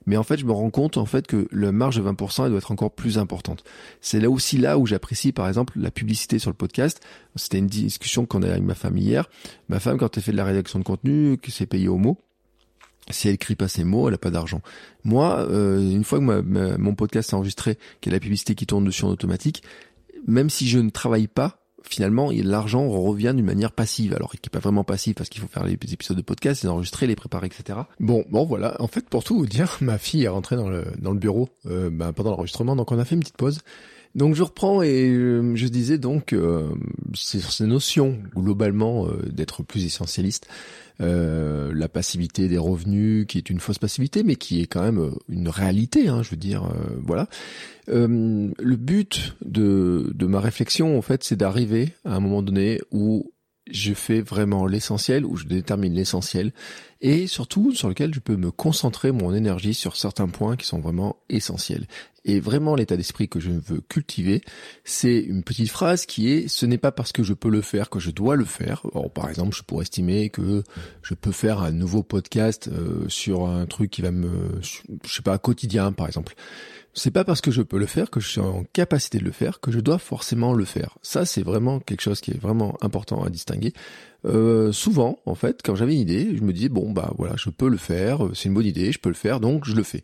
Mais 0.06 0.16
en 0.16 0.22
fait, 0.22 0.38
je 0.38 0.46
me 0.46 0.52
rends 0.52 0.70
compte 0.70 0.98
en 0.98 1.06
fait 1.06 1.26
que 1.26 1.48
la 1.52 1.72
marge 1.72 1.96
de 1.96 2.04
20% 2.04 2.44
elle 2.44 2.50
doit 2.50 2.60
être 2.60 2.72
encore 2.72 2.92
plus 2.92 3.18
importante. 3.18 3.64
C'est 4.00 4.20
là 4.20 4.30
aussi 4.30 4.60
là 4.60 4.78
où 4.78 4.86
j'apprécie 4.86 5.32
par 5.32 5.48
exemple 5.48 5.74
la 5.76 5.90
publicité 5.90 6.38
sur 6.38 6.52
le 6.52 6.56
podcast. 6.56 7.02
C'était 7.36 7.58
une 7.58 7.68
discussion 7.68 8.28
qu'on 8.28 8.44
a 8.44 8.50
avec 8.50 8.64
ma 8.64 8.76
femme 8.76 8.98
hier. 8.98 9.28
Ma 9.70 9.80
femme, 9.80 9.98
quand 9.98 10.16
elle 10.16 10.24
fait 10.24 10.32
de 10.32 10.38
la 10.38 10.46
rédaction 10.46 10.78
de 10.78 10.84
contenu, 10.84 11.38
que 11.38 11.50
c'est 11.50 11.66
payé 11.66 11.88
au 11.88 11.98
mot, 11.98 12.20
si 13.10 13.28
elle 13.28 13.34
écrit 13.34 13.56
pas 13.56 13.68
ses 13.68 13.84
mots, 13.84 14.08
elle 14.08 14.14
a 14.14 14.20
pas 14.20 14.30
d'argent. 14.30 14.62
Moi, 15.04 15.40
euh, 15.50 15.80
une 15.80 16.04
fois 16.04 16.20
que 16.20 16.78
mon 16.78 16.96
podcast 16.96 17.32
est 17.32 17.36
enregistré, 17.36 17.78
qu'il 18.02 18.12
y 18.12 18.16
a 18.16 18.18
la 18.18 18.22
publicité 18.22 18.56
qui 18.56 18.66
tourne 18.66 18.86
dessus 18.86 19.04
en 19.04 19.10
automatique, 19.10 19.64
même 20.28 20.50
si 20.50 20.68
je 20.68 20.80
ne 20.80 20.90
travaille 20.90 21.28
pas, 21.28 21.64
finalement, 21.84 22.32
l'argent 22.32 22.88
revient 22.90 23.34
d'une 23.36 23.46
manière 23.46 23.72
passive. 23.72 24.14
Alors, 24.14 24.32
qui 24.32 24.40
n'est 24.44 24.50
pas 24.52 24.60
vraiment 24.60 24.84
passive 24.84 25.14
parce 25.14 25.30
qu'il 25.30 25.42
faut 25.42 25.48
faire 25.48 25.64
les 25.64 25.74
épisodes 25.74 26.18
de 26.18 26.22
podcast, 26.22 26.64
les 26.64 26.70
enregistrer, 26.70 27.08
les 27.08 27.16
préparer, 27.16 27.48
etc. 27.48 27.80
Bon, 28.00 28.26
bon, 28.30 28.46
voilà. 28.46 28.76
En 28.82 28.88
fait, 28.88 29.08
pour 29.10 29.24
tout 29.24 29.36
vous 29.36 29.46
dire, 29.46 29.78
ma 29.82 29.98
fille 29.98 30.24
est 30.24 30.30
rentrée 30.30 30.56
dans 30.56 30.70
le, 30.70 30.86
dans 31.00 31.12
le 31.12 31.20
bureau 31.20 31.50
euh, 31.66 31.90
ben, 31.90 32.14
pendant 32.14 32.32
l'enregistrement, 32.32 32.76
donc 32.76 32.92
on 32.92 33.00
a 33.00 33.06
fait 33.06 33.16
une 33.16 33.22
petite 33.22 33.38
pause. 33.38 33.60
Donc 34.16 34.36
je 34.36 34.44
reprends 34.44 34.84
et 34.84 35.10
euh, 35.10 35.56
je 35.56 35.68
disais 35.68 35.98
donc 35.98 36.34
euh, 36.34 36.70
sur 37.14 37.52
ces 37.52 37.66
notions 37.66 38.20
globalement 38.36 39.08
euh, 39.08 39.24
d'être 39.32 39.64
plus 39.64 39.86
essentialiste, 39.86 40.48
la 41.00 41.90
passivité 41.90 42.48
des 42.48 42.58
revenus 42.58 43.26
qui 43.28 43.38
est 43.38 43.50
une 43.50 43.60
fausse 43.60 43.80
passivité 43.80 44.24
mais 44.24 44.36
qui 44.36 44.62
est 44.62 44.68
quand 44.68 44.84
même 44.84 45.12
une 45.28 45.50
réalité, 45.50 46.08
hein, 46.08 46.22
je 46.24 46.30
veux 46.30 46.38
dire 46.38 46.72
voilà. 47.02 47.28
le 47.88 48.76
but 48.76 49.36
de, 49.44 50.10
de 50.14 50.26
ma 50.28 50.40
réflexion 50.40 50.98
en 50.98 51.02
fait 51.02 51.24
c'est 51.26 51.36
d'arriver 51.36 51.90
à 52.06 52.16
un 52.16 52.20
moment 52.22 52.42
donné 52.42 52.80
où 52.92 53.34
je 53.72 53.94
fais 53.94 54.22
vraiment 54.22 54.66
l'essentiel, 54.66 55.26
où 55.26 55.36
je 55.36 55.46
détermine 55.46 55.94
l'essentiel, 55.94 56.52
et 57.04 57.28
surtout 57.28 57.76
sur 57.76 57.90
lequel 57.90 58.14
je 58.14 58.22
peux 58.22 58.38
me 58.38 58.50
concentrer 58.50 59.12
mon 59.12 59.36
énergie 59.36 59.74
sur 59.74 59.98
certains 59.98 60.30
points 60.30 60.56
qui 60.56 60.66
sont 60.66 60.80
vraiment 60.80 61.18
essentiels. 61.30 61.86
Et 62.24 62.40
vraiment 62.40 62.76
l'état 62.76 62.96
d'esprit 62.96 63.28
que 63.28 63.42
je 63.42 63.52
veux 63.52 63.82
cultiver, 63.82 64.42
c'est 64.86 65.20
une 65.20 65.44
petite 65.44 65.70
phrase 65.70 66.06
qui 66.06 66.32
est 66.32 66.48
ce 66.48 66.66
n'est 66.66 66.78
pas 66.78 66.94
parce 66.94 67.12
que 67.12 67.22
je 67.22 67.34
peux 67.34 67.50
le 67.50 67.62
faire 67.62 67.90
que 67.90 68.00
je 68.00 68.10
dois 68.10 68.38
le 68.38 68.46
faire. 68.46 68.88
par 69.14 69.28
exemple, 69.30 69.54
je 69.54 69.64
pourrais 69.64 69.84
estimer 69.84 70.30
que 70.30 70.64
je 71.02 71.14
peux 71.14 71.34
faire 71.34 71.62
un 71.62 71.72
nouveau 71.72 72.02
podcast 72.02 72.70
euh, 72.70 73.10
sur 73.10 73.50
un 73.50 73.66
truc 73.66 73.92
qui 73.92 74.02
va 74.02 74.12
me 74.12 74.62
je 74.62 75.14
sais 75.14 75.22
pas 75.22 75.38
quotidien 75.38 75.92
par 75.92 76.08
exemple. 76.08 76.34
C'est 76.96 77.12
pas 77.12 77.24
parce 77.24 77.42
que 77.42 77.50
je 77.50 77.64
peux 77.64 77.80
le 77.80 77.88
faire 77.88 78.12
que 78.12 78.20
je 78.20 78.28
suis 78.28 78.40
en 78.40 78.66
capacité 78.72 79.18
de 79.18 79.24
le 79.24 79.32
faire 79.32 79.60
que 79.60 79.72
je 79.72 79.80
dois 79.80 79.98
forcément 79.98 80.54
le 80.54 80.64
faire. 80.64 80.98
Ça, 81.02 81.26
c'est 81.26 81.42
vraiment 81.42 81.80
quelque 81.80 82.02
chose 82.02 82.22
qui 82.22 82.32
est 82.32 82.40
vraiment 82.40 82.78
important 82.82 83.24
à 83.24 83.30
distinguer. 83.32 83.74
Euh, 84.26 84.72
souvent, 84.72 85.20
en 85.26 85.34
fait, 85.34 85.62
quand 85.64 85.76
j'avais 85.76 85.94
une 85.94 86.02
idée, 86.02 86.38
je 86.38 86.44
me 86.44 86.54
disais 86.54 86.70
bon 86.70 86.92
bah 86.92 87.12
voilà, 87.18 87.34
je 87.36 87.50
peux 87.50 87.68
le 87.68 87.78
faire, 87.78 88.30
c'est 88.36 88.48
une 88.50 88.54
bonne 88.54 88.66
idée, 88.66 88.92
je 88.92 89.00
peux 89.00 89.10
le 89.10 89.16
faire, 89.16 89.40
donc 89.40 89.66
je 89.66 89.76
le 89.76 89.84
fais. 89.84 90.04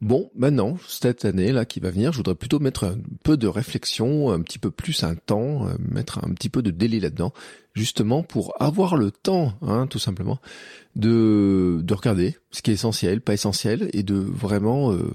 Bon, 0.00 0.30
maintenant, 0.34 0.76
cette 0.86 1.24
année 1.24 1.50
là 1.50 1.64
qui 1.64 1.80
va 1.80 1.90
venir, 1.90 2.12
je 2.12 2.18
voudrais 2.18 2.34
plutôt 2.34 2.58
mettre 2.58 2.84
un 2.84 2.98
peu 3.22 3.36
de 3.36 3.46
réflexion, 3.46 4.30
un 4.30 4.40
petit 4.42 4.58
peu 4.58 4.70
plus 4.70 5.02
un 5.02 5.14
temps, 5.14 5.66
euh, 5.66 5.74
mettre 5.78 6.24
un 6.24 6.32
petit 6.34 6.48
peu 6.48 6.62
de 6.62 6.70
délai 6.70 7.00
là-dedans, 7.00 7.32
justement 7.74 8.22
pour 8.22 8.54
avoir 8.60 8.96
le 8.96 9.10
temps, 9.10 9.54
hein, 9.62 9.86
tout 9.88 9.98
simplement, 9.98 10.38
de 10.94 11.80
de 11.82 11.94
regarder 11.94 12.36
ce 12.50 12.62
qui 12.62 12.70
est 12.70 12.74
essentiel, 12.74 13.20
pas 13.20 13.34
essentiel, 13.34 13.90
et 13.92 14.02
de 14.02 14.16
vraiment 14.16 14.92
euh, 14.92 15.12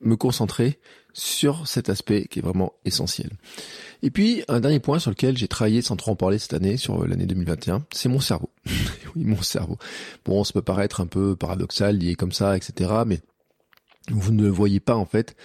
me 0.00 0.16
concentrer 0.16 0.78
sur 1.12 1.66
cet 1.68 1.88
aspect 1.88 2.26
qui 2.26 2.40
est 2.40 2.42
vraiment 2.42 2.74
essentiel. 2.84 3.30
Et 4.02 4.10
puis, 4.10 4.42
un 4.48 4.60
dernier 4.60 4.80
point 4.80 4.98
sur 4.98 5.10
lequel 5.10 5.36
j'ai 5.38 5.48
travaillé 5.48 5.80
sans 5.80 5.96
trop 5.96 6.12
en 6.12 6.16
parler 6.16 6.38
cette 6.38 6.54
année, 6.54 6.76
sur 6.76 7.06
l'année 7.06 7.26
2021, 7.26 7.84
c'est 7.92 8.08
mon 8.08 8.20
cerveau. 8.20 8.50
oui, 9.16 9.24
mon 9.24 9.40
cerveau. 9.40 9.78
Bon, 10.24 10.42
ça 10.44 10.52
peut 10.52 10.62
paraître 10.62 11.00
un 11.00 11.06
peu 11.06 11.36
paradoxal, 11.36 11.96
lié 11.96 12.14
comme 12.14 12.32
ça, 12.32 12.56
etc., 12.56 12.90
mais 13.06 13.20
vous 14.10 14.32
ne 14.32 14.42
le 14.42 14.50
voyez 14.50 14.80
pas 14.80 14.96
en 14.96 15.06
fait. 15.06 15.36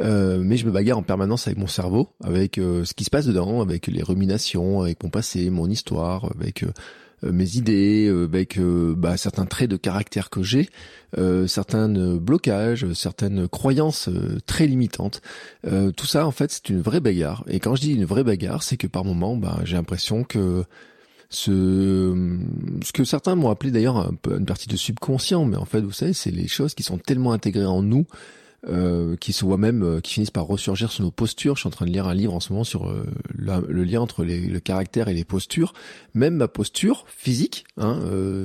Euh, 0.00 0.42
mais 0.42 0.56
je 0.56 0.66
me 0.66 0.70
bagarre 0.70 0.98
en 0.98 1.02
permanence 1.02 1.46
avec 1.46 1.58
mon 1.58 1.66
cerveau, 1.66 2.10
avec 2.22 2.58
euh, 2.58 2.84
ce 2.84 2.94
qui 2.94 3.04
se 3.04 3.10
passe 3.10 3.26
dedans, 3.26 3.62
avec 3.62 3.86
les 3.86 4.02
ruminations, 4.02 4.82
avec 4.82 5.02
mon 5.02 5.10
passé, 5.10 5.48
mon 5.50 5.70
histoire, 5.70 6.30
avec 6.34 6.62
euh, 6.62 6.72
mes 7.22 7.56
idées, 7.56 8.06
euh, 8.08 8.24
avec 8.24 8.58
euh, 8.58 8.94
bah, 8.96 9.16
certains 9.16 9.46
traits 9.46 9.70
de 9.70 9.76
caractère 9.76 10.30
que 10.30 10.42
j'ai, 10.42 10.68
certains 11.46 11.88
blocages, 12.18 12.92
certaines 12.92 13.48
croyances 13.48 14.10
très 14.44 14.66
limitantes. 14.66 15.22
tout 15.64 16.06
ça, 16.06 16.26
en 16.26 16.30
fait, 16.30 16.50
c'est 16.50 16.68
une 16.68 16.82
vraie 16.82 17.00
bagarre. 17.00 17.42
Et 17.48 17.58
quand 17.58 17.74
je 17.74 17.80
dis 17.80 17.94
une 17.94 18.04
vraie 18.04 18.22
bagarre, 18.22 18.62
c'est 18.62 18.76
que 18.76 18.86
par 18.86 19.02
moment, 19.02 19.34
bah, 19.34 19.60
j'ai 19.64 19.76
l'impression 19.76 20.24
que 20.24 20.64
ce, 21.30 22.38
ce 22.84 22.92
que 22.92 23.04
certains 23.04 23.34
m'ont 23.34 23.48
appelé 23.48 23.70
d'ailleurs 23.70 23.96
un 23.96 24.14
peu 24.20 24.36
une 24.38 24.44
partie 24.44 24.68
de 24.68 24.76
subconscient, 24.76 25.46
mais 25.46 25.56
en 25.56 25.64
fait, 25.64 25.80
vous 25.80 25.92
savez, 25.92 26.12
c'est 26.12 26.30
les 26.30 26.48
choses 26.48 26.74
qui 26.74 26.82
sont 26.82 26.98
tellement 26.98 27.32
intégrées 27.32 27.64
en 27.64 27.82
nous 27.82 28.06
euh, 28.68 29.14
qui 29.14 29.32
se 29.32 29.44
voient 29.44 29.58
même, 29.58 29.84
euh, 29.84 30.00
qui 30.00 30.14
finissent 30.14 30.32
par 30.32 30.44
ressurgir 30.44 30.90
sur 30.90 31.04
nos 31.04 31.12
postures. 31.12 31.54
Je 31.54 31.60
suis 31.60 31.68
en 31.68 31.70
train 31.70 31.86
de 31.86 31.92
lire 31.92 32.08
un 32.08 32.14
livre 32.14 32.34
en 32.34 32.40
ce 32.40 32.52
moment 32.52 32.64
sur 32.64 32.88
euh, 32.88 33.06
le 33.36 33.84
lien 33.84 34.00
entre 34.00 34.24
les, 34.24 34.40
le 34.40 34.58
caractère 34.58 35.06
et 35.06 35.14
les 35.14 35.22
postures. 35.22 35.72
Même 36.14 36.34
ma 36.34 36.48
posture 36.48 37.04
physique, 37.06 37.64
hein, 37.76 38.00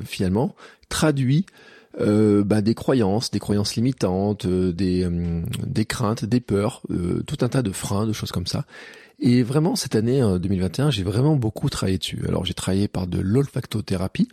finalement, 0.05 0.55
traduit 0.89 1.47
bah, 1.97 2.61
des 2.61 2.76
croyances, 2.76 3.32
des 3.32 3.39
croyances 3.39 3.76
limitantes, 3.76 4.45
des, 4.45 5.07
des 5.65 5.86
craintes, 5.86 6.26
des 6.26 6.39
peurs, 6.39 6.84
tout 7.26 7.38
un 7.41 7.49
tas 7.49 7.63
de 7.63 7.72
freins, 7.72 8.05
de 8.05 8.13
choses 8.13 8.32
comme 8.32 8.47
ça. 8.47 8.65
Et 9.19 9.41
vraiment, 9.41 9.76
cette 9.76 9.95
année 9.95 10.22
2021, 10.22 10.91
j'ai 10.91 11.03
vraiment 11.03 11.36
beaucoup 11.36 11.69
travaillé 11.69 11.97
dessus. 11.97 12.19
Alors, 12.28 12.45
j'ai 12.45 12.53
travaillé 12.53 12.88
par 12.88 13.07
de 13.07 13.19
l'olfactothérapie. 13.19 14.28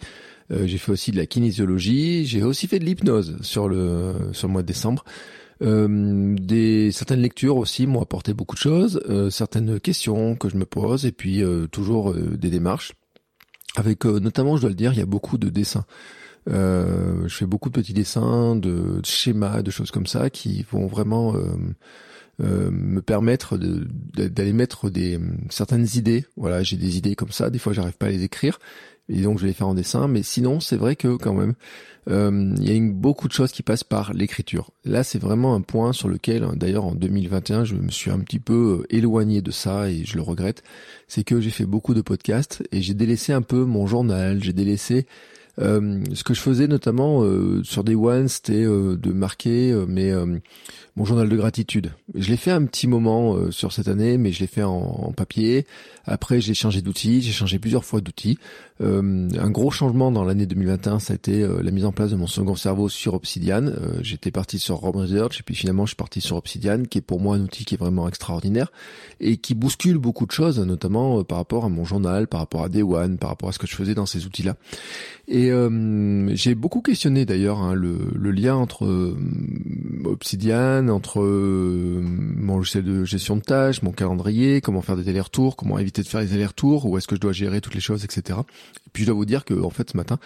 j'ai 0.51 0.79
fait 0.79 0.93
aussi 0.93 1.13
de 1.13 1.17
la 1.17 1.27
kinésiologie. 1.27 2.27
J'ai 2.27 2.43
aussi 2.43 2.67
fait 2.67 2.79
de 2.79 2.85
l'hypnose 2.85 3.39
sur 3.41 3.69
le 3.69 4.13
sur 4.33 4.49
le 4.49 4.53
mois 4.53 4.63
de 4.63 4.67
décembre. 4.67 5.05
Euh, 5.61 6.37
des 6.39 6.93
certaines 6.93 7.21
lectures 7.21 7.57
aussi 7.57 7.87
m'ont 7.87 8.01
apporté 8.01 8.33
beaucoup 8.33 8.55
de 8.55 8.61
choses, 8.61 9.01
euh, 9.09 9.29
certaines 9.29 9.81
questions 9.81 10.37
que 10.37 10.49
je 10.49 10.57
me 10.57 10.65
pose 10.65 11.05
et 11.05 11.13
puis 11.13 11.43
euh, 11.43 11.67
toujours 11.67 12.15
des 12.15 12.51
démarches. 12.51 12.93
Avec 13.77 14.05
notamment, 14.05 14.57
je 14.57 14.63
dois 14.63 14.71
le 14.71 14.77
dire, 14.77 14.93
il 14.93 14.99
y 14.99 15.03
a 15.03 15.07
beaucoup 15.07 15.39
de 15.39 15.51
dessins. 15.51 15.85
je 16.47 17.29
fais 17.29 17.47
beaucoup 17.47 17.69
de 17.69 17.75
petits 17.75 17.93
dessins, 17.93 18.57
de, 18.57 19.01
schémas, 19.05 19.63
de 19.63 19.71
choses 19.71 19.91
comme 19.91 20.07
ça 20.07 20.31
qui 20.31 20.65
vont 20.73 20.87
vraiment 20.87 21.35
me 22.41 23.01
permettre 23.01 23.57
d'aller 23.59 24.53
mettre 24.53 24.91
des 24.91 25.19
certaines 25.51 25.87
idées. 25.95 26.25
Voilà, 26.37 26.63
j'ai 26.63 26.77
des 26.77 26.97
idées 26.97 27.17
comme 27.17 27.33
ça. 27.33 27.51
Des 27.51 27.59
fois, 27.59 27.73
j'arrive 27.73 27.97
pas 27.97 28.07
à 28.07 28.11
les 28.11 28.23
écrire, 28.23 28.59
et 29.09 29.23
donc 29.23 29.39
je 29.39 29.47
les 29.47 29.53
faire 29.53 29.69
en 29.69 29.75
dessin. 29.75 30.09
Mais 30.09 30.23
sinon, 30.23 30.61
c'est 30.61 30.77
vrai 30.77 30.97
que 30.97 31.17
quand 31.17 31.35
même, 31.35 31.55
euh, 32.09 32.55
il 32.59 32.73
y 32.73 32.77
a 32.77 32.93
beaucoup 32.93 33.29
de 33.29 33.33
choses 33.33 33.53
qui 33.53 33.63
passent 33.63 33.85
par 33.85 34.15
l'écriture. 34.15 34.71
Là, 34.85 35.05
c'est 35.05 35.19
vraiment 35.19 35.55
un 35.55 35.61
point 35.61 35.93
sur 35.93 36.09
lequel, 36.09 36.47
d'ailleurs, 36.55 36.87
en 36.87 36.95
2021, 36.95 37.65
je 37.65 37.75
me 37.75 37.91
suis 37.91 38.11
un 38.11 38.21
petit 38.21 38.39
peu 38.39 38.81
euh, 38.81 38.97
éloigné 38.97 39.43
de 39.43 39.51
ça 39.51 39.91
et 39.91 40.05
je 40.05 40.17
le 40.17 40.23
regrette. 40.23 40.63
C'est 41.07 41.25
que 41.25 41.41
j'ai 41.41 41.51
fait 41.51 41.67
beaucoup 41.67 41.95
de 41.95 42.01
podcasts 42.01 42.63
et 42.73 42.81
j'ai 42.81 42.95
délaissé 42.95 43.33
un 43.33 43.43
peu 43.43 43.65
mon 43.65 43.87
journal, 43.87 44.43
j'ai 44.43 44.53
délaissé 44.53 45.07
euh, 45.61 46.05
ce 46.15 46.23
que 46.23 46.35
je 46.35 46.41
faisais 46.41 46.69
notamment 46.69 47.23
euh, 47.25 47.63
sur 47.65 47.83
des 47.83 47.95
One, 47.95 48.29
c'était 48.29 48.65
euh, 48.65 48.97
de 48.97 49.13
marquer 49.13 49.75
mais 49.89 50.13
mon 50.97 51.05
journal 51.05 51.29
de 51.29 51.37
gratitude. 51.37 51.93
Je 52.15 52.29
l'ai 52.29 52.37
fait 52.37 52.51
un 52.51 52.65
petit 52.65 52.87
moment 52.87 53.51
sur 53.51 53.73
cette 53.73 53.89
année, 53.89 54.19
mais 54.19 54.33
je 54.33 54.41
l'ai 54.41 54.47
fait 54.47 54.63
en, 54.63 54.77
en, 54.77 55.13
papier. 55.13 55.67
Après, 56.07 56.41
j'ai 56.41 56.55
changé 56.55 56.83
d'outil, 56.83 57.23
j'ai 57.23 57.33
changé 57.33 57.59
plusieurs 57.59 57.85
fois 57.85 58.01
d'outil. 58.01 58.39
Un 58.81 59.51
gros 59.51 59.71
changement 59.71 60.11
dans 60.11 60.25
l'année 60.25 60.47
2021, 60.47 60.99
ça 60.99 61.13
a 61.13 61.17
été 61.17 61.47
la 61.63 61.71
mise 61.71 61.85
en 61.85 61.93
place 61.93 62.11
de 62.11 62.17
mon 62.17 62.27
second 62.27 62.55
cerveau 62.55 62.89
sur 62.89 63.15
Obsidian. 63.15 63.73
J'étais 64.03 64.31
parti 64.31 64.59
sur 64.59 64.77
Rome 64.77 64.97
Research 64.97 65.41
et 65.41 65.43
puis 65.43 65.55
finalement, 65.55 65.85
je 65.85 65.91
suis 65.91 65.97
parti 65.97 66.21
sur 66.21 66.37
Obsidian, 66.37 66.85
qui 66.85 66.99
est 66.99 67.03
pour 67.03 67.21
moi 67.21 67.37
un 67.37 67.41
outil 67.41 67.65
qui 67.65 67.75
est 67.75 67.79
vraiment 67.79 68.09
extraordinaire 68.09 68.71
et 69.21 69.37
qui 69.37 69.55
bouscule 69.55 69.99
beaucoup 69.99 70.27
de 70.27 70.33
choses, 70.33 70.61
notamment 70.61 71.25
par 71.25 71.39
rapport 71.39 71.65
à 71.65 71.69
mon 71.69 71.85
journal, 71.85 72.29
par 72.29 72.41
rapport 72.41 72.63
à 72.63 72.69
Day 72.69 72.83
One, 72.83 73.19
par 73.19 73.31
rapport 73.31 73.49
à 73.49 73.53
ce 73.53 73.59
que 73.59 73.67
je 73.67 73.75
faisais 73.75 73.95
dans 73.95 74.07
ces 74.07 74.27
outils-là. 74.27 74.57
Et 75.31 75.51
euh, 75.51 76.35
j'ai 76.35 76.55
beaucoup 76.55 76.81
questionné 76.81 77.27
d'ailleurs 77.27 77.59
hein, 77.59 77.75
le, 77.75 77.99
le, 78.15 78.31
lien 78.31 78.55
entre 78.55 78.87
euh, 78.87 79.15
Obsidian, 80.07 80.89
entre 80.89 81.21
euh, 81.21 82.01
mon 82.03 82.57
logiciel 82.57 82.85
de 82.85 83.05
gestion 83.05 83.37
de 83.37 83.43
tâches, 83.43 83.83
mon 83.83 83.93
calendrier, 83.93 84.63
comment 84.63 84.81
faire 84.81 84.97
des 84.97 85.07
allers-retours, 85.11 85.57
comment 85.57 85.79
éviter 85.79 86.03
de 86.03 86.09
faire 86.09 86.23
des 86.23 86.33
allers-retours, 86.33 86.87
où 86.87 86.97
est-ce 86.97 87.07
que 87.07 87.15
je 87.15 87.21
dois 87.21 87.33
gérer 87.33 87.61
toutes 87.61 87.75
les 87.75 87.81
choses, 87.81 88.05
etc. 88.05 88.39
Et 88.87 88.91
puis 88.93 89.05
je 89.05 89.09
dois 89.09 89.17
vous 89.17 89.25
dire 89.25 89.45
que 89.45 89.55
en 89.55 89.71
fait 89.71 89.91
ce 89.91 89.97
matin, 89.97 90.19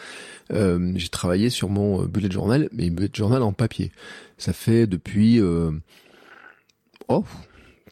j'ai 0.50 1.08
travaillé 1.08 1.50
sur 1.50 1.68
mon 1.68 2.04
bullet 2.04 2.30
journal, 2.30 2.68
mais 2.72 2.90
bullet 2.90 3.10
journal 3.12 3.42
en 3.42 3.52
papier. 3.52 3.92
Ça 4.38 4.52
fait 4.52 4.86
depuis 4.86 5.40
oh 7.08 7.24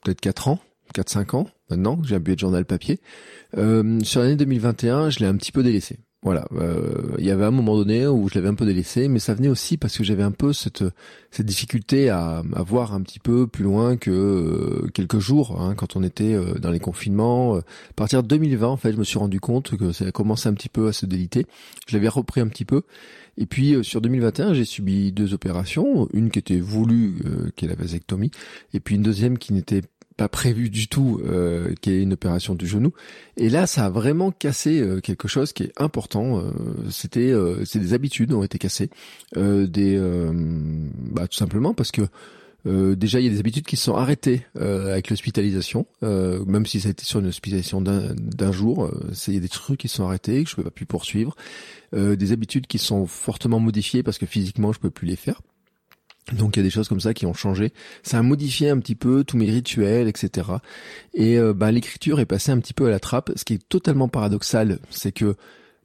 peut-être 0.02 0.20
4 0.20 0.48
ans, 0.48 0.60
4-5 0.94 1.36
ans 1.36 1.46
maintenant 1.68 1.96
que 1.96 2.06
j'ai 2.06 2.16
un 2.16 2.20
bullet 2.20 2.38
journal 2.38 2.64
papier. 2.64 3.00
sur 3.54 4.20
l'année 4.20 4.36
2021, 4.36 5.10
je 5.10 5.18
l'ai 5.20 5.26
un 5.26 5.36
petit 5.36 5.52
peu 5.52 5.62
délaissé 5.62 5.98
voilà, 6.22 6.44
euh, 6.52 7.14
il 7.18 7.24
y 7.24 7.30
avait 7.30 7.46
un 7.46 7.50
moment 7.50 7.74
donné 7.76 8.06
où 8.06 8.28
je 8.28 8.34
l'avais 8.34 8.48
un 8.48 8.54
peu 8.54 8.66
délaissé, 8.66 9.08
mais 9.08 9.18
ça 9.18 9.32
venait 9.32 9.48
aussi 9.48 9.78
parce 9.78 9.96
que 9.96 10.04
j'avais 10.04 10.22
un 10.22 10.32
peu 10.32 10.52
cette 10.52 10.84
cette 11.30 11.46
difficulté 11.46 12.10
à, 12.10 12.42
voir 12.58 12.92
un 12.92 13.00
petit 13.00 13.20
peu 13.20 13.46
plus 13.46 13.64
loin 13.64 13.96
que 13.96 14.10
euh, 14.10 14.88
quelques 14.92 15.18
jours, 15.18 15.58
hein, 15.62 15.74
quand 15.74 15.96
on 15.96 16.02
était 16.02 16.34
euh, 16.34 16.58
dans 16.58 16.70
les 16.70 16.78
confinements. 16.78 17.56
À 17.56 17.62
partir 17.96 18.22
de 18.22 18.28
2020, 18.28 18.68
en 18.68 18.76
fait, 18.76 18.92
je 18.92 18.98
me 18.98 19.04
suis 19.04 19.18
rendu 19.18 19.40
compte 19.40 19.76
que 19.78 19.92
ça 19.92 20.04
a 20.04 20.12
commencé 20.12 20.46
un 20.48 20.52
petit 20.52 20.68
peu 20.68 20.88
à 20.88 20.92
se 20.92 21.06
déliter. 21.06 21.46
Je 21.88 21.96
l'avais 21.96 22.08
repris 22.08 22.42
un 22.42 22.48
petit 22.48 22.66
peu, 22.66 22.82
et 23.38 23.46
puis 23.46 23.82
sur 23.82 24.02
2021, 24.02 24.52
j'ai 24.52 24.66
subi 24.66 25.12
deux 25.12 25.32
opérations, 25.32 26.06
une 26.12 26.30
qui 26.30 26.38
était 26.38 26.60
voulue, 26.60 27.22
qui 27.56 27.64
est 27.64 27.68
la 27.68 27.76
vasectomie, 27.76 28.30
et 28.74 28.80
puis 28.80 28.96
une 28.96 29.02
deuxième 29.02 29.38
qui 29.38 29.54
n'était 29.54 29.82
pas 30.20 30.28
prévu 30.28 30.68
du 30.68 30.86
tout 30.86 31.18
euh, 31.24 31.72
qu'il 31.80 31.94
y 31.94 31.96
ait 31.96 32.02
une 32.02 32.12
opération 32.12 32.54
du 32.54 32.66
genou. 32.66 32.92
Et 33.38 33.48
là, 33.48 33.66
ça 33.66 33.86
a 33.86 33.88
vraiment 33.88 34.32
cassé 34.32 34.78
euh, 34.78 35.00
quelque 35.00 35.28
chose 35.28 35.54
qui 35.54 35.62
est 35.62 35.72
important. 35.78 36.40
Euh, 36.40 36.50
c'était, 36.90 37.30
euh, 37.30 37.64
c'est 37.64 37.78
des 37.78 37.94
habitudes 37.94 38.30
ont 38.34 38.42
été 38.42 38.58
cassées, 38.58 38.90
des, 39.34 39.98
bah, 41.10 41.26
tout 41.26 41.38
simplement 41.38 41.72
parce 41.72 41.90
que 41.90 42.02
déjà 42.66 43.18
il 43.18 43.24
y 43.24 43.28
a 43.28 43.30
des 43.30 43.38
habitudes 43.38 43.64
qui 43.64 43.76
se 43.76 43.84
sont 43.84 43.96
arrêtées 43.96 44.46
avec 44.54 45.08
l'hospitalisation, 45.08 45.86
même 46.02 46.66
si 46.66 46.80
ça 46.80 46.88
a 46.88 46.90
été 46.90 47.04
sur 47.04 47.20
une 47.20 47.28
hospitalisation 47.28 47.80
d'un 47.80 48.52
jour. 48.52 48.90
il 49.28 49.34
y 49.34 49.36
a 49.38 49.40
des 49.40 49.48
trucs 49.48 49.80
qui 49.80 49.88
sont 49.88 50.04
arrêtés 50.04 50.44
que 50.44 50.50
je 50.50 50.56
peux 50.56 50.64
pas 50.64 50.70
plus 50.70 50.86
poursuivre, 50.86 51.34
des 51.94 52.32
habitudes 52.32 52.66
qui 52.66 52.78
sont 52.78 53.06
fortement 53.06 53.60
modifiées 53.60 54.02
parce 54.02 54.18
que 54.18 54.26
physiquement 54.26 54.72
je 54.72 54.80
peux 54.80 54.90
plus 54.90 55.06
les 55.06 55.16
faire. 55.16 55.40
Donc 56.32 56.56
il 56.56 56.60
y 56.60 56.62
a 56.62 56.62
des 56.62 56.70
choses 56.70 56.88
comme 56.88 57.00
ça 57.00 57.14
qui 57.14 57.26
ont 57.26 57.34
changé. 57.34 57.72
Ça 58.02 58.18
a 58.18 58.22
modifié 58.22 58.70
un 58.70 58.78
petit 58.78 58.94
peu 58.94 59.24
tous 59.24 59.36
mes 59.36 59.50
rituels, 59.50 60.08
etc. 60.08 60.48
Et 61.14 61.38
euh, 61.38 61.52
bah, 61.52 61.72
l'écriture 61.72 62.20
est 62.20 62.26
passée 62.26 62.52
un 62.52 62.58
petit 62.58 62.74
peu 62.74 62.86
à 62.86 62.90
la 62.90 63.00
trappe. 63.00 63.32
Ce 63.36 63.44
qui 63.44 63.54
est 63.54 63.68
totalement 63.68 64.08
paradoxal, 64.08 64.78
c'est 64.90 65.12
que 65.12 65.36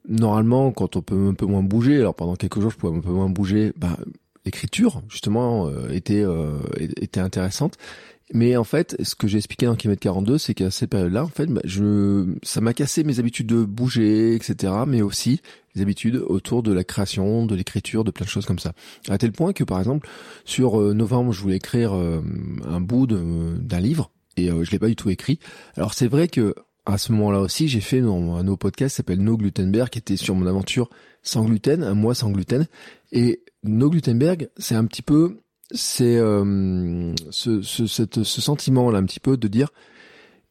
normalement, 0.07 0.71
quand 0.71 0.95
on 0.95 1.01
peut 1.01 1.27
un 1.29 1.33
peu 1.33 1.45
moins 1.45 1.63
bouger, 1.63 1.99
alors 1.99 2.15
pendant 2.15 2.35
quelques 2.35 2.59
jours 2.59 2.71
je 2.71 2.77
pouvais 2.77 2.95
un 2.95 3.01
peu 3.01 3.11
moins 3.11 3.29
bouger, 3.29 3.73
bah, 3.77 3.97
l'écriture 4.45 5.01
justement 5.09 5.67
euh, 5.67 5.89
était 5.89 6.23
euh, 6.23 6.59
était 6.77 7.19
intéressante. 7.19 7.77
Mais 8.33 8.57
en 8.57 8.63
fait, 8.63 8.95
ce 9.03 9.13
que 9.13 9.27
j'ai 9.27 9.37
expliqué 9.37 9.67
dans 9.67 9.75
Kilomètre 9.75 10.01
42, 10.01 10.39
c'est 10.39 10.55
qu'à 10.55 10.71
cette 10.71 10.89
période-là, 10.89 11.23
en 11.23 11.27
fait, 11.27 11.45
bah, 11.45 11.61
je, 11.63 12.25
ça 12.41 12.59
m'a 12.59 12.73
cassé 12.73 13.03
mes 13.03 13.19
habitudes 13.19 13.47
de 13.47 13.63
bouger, 13.63 14.33
etc., 14.33 14.73
mais 14.87 15.03
aussi 15.03 15.41
habitudes 15.81 16.15
autour 16.27 16.63
de 16.63 16.71
la 16.71 16.83
création, 16.83 17.45
de 17.45 17.55
l'écriture, 17.55 18.03
de 18.03 18.11
plein 18.11 18.25
de 18.25 18.29
choses 18.29 18.45
comme 18.45 18.59
ça. 18.59 18.73
À 19.09 19.17
tel 19.17 19.31
point 19.31 19.53
que, 19.53 19.63
par 19.63 19.79
exemple, 19.79 20.07
sur 20.45 20.79
euh, 20.79 20.93
novembre, 20.93 21.31
je 21.31 21.41
voulais 21.41 21.57
écrire 21.57 21.95
euh, 21.95 22.21
un 22.67 22.81
bout 22.81 23.07
d'un 23.07 23.79
livre, 23.79 24.11
et 24.37 24.49
euh, 24.49 24.63
je 24.63 24.71
l'ai 24.71 24.79
pas 24.79 24.87
du 24.87 24.95
tout 24.95 25.09
écrit. 25.09 25.39
Alors 25.75 25.93
c'est 25.93 26.07
vrai 26.07 26.27
que 26.27 26.55
à 26.85 26.99
ce 26.99 27.11
moment-là 27.13 27.39
aussi, 27.39 27.67
j'ai 27.67 27.81
fait 27.81 27.99
un 27.99 28.43
nouveau 28.43 28.57
podcast 28.57 28.97
s'appelle 28.97 29.19
No 29.19 29.37
Glutenberg, 29.37 29.89
qui 29.89 29.97
était 29.97 30.17
sur 30.17 30.35
mon 30.35 30.45
aventure 30.45 30.89
sans 31.23 31.43
gluten, 31.43 31.83
un 31.83 31.95
mois 31.95 32.13
sans 32.13 32.29
gluten. 32.29 32.67
Et 33.11 33.41
No 33.63 33.89
Glutenberg, 33.89 34.49
c'est 34.57 34.75
un 34.75 34.85
petit 34.85 35.01
peu 35.01 35.37
c'est 35.71 36.17
euh, 36.17 37.13
ce, 37.31 37.61
ce, 37.63 37.85
ce 37.87 38.41
sentiment 38.41 38.91
là 38.91 38.99
un 38.99 39.05
petit 39.05 39.19
peu 39.19 39.35
de 39.35 39.47
dire 39.47 39.69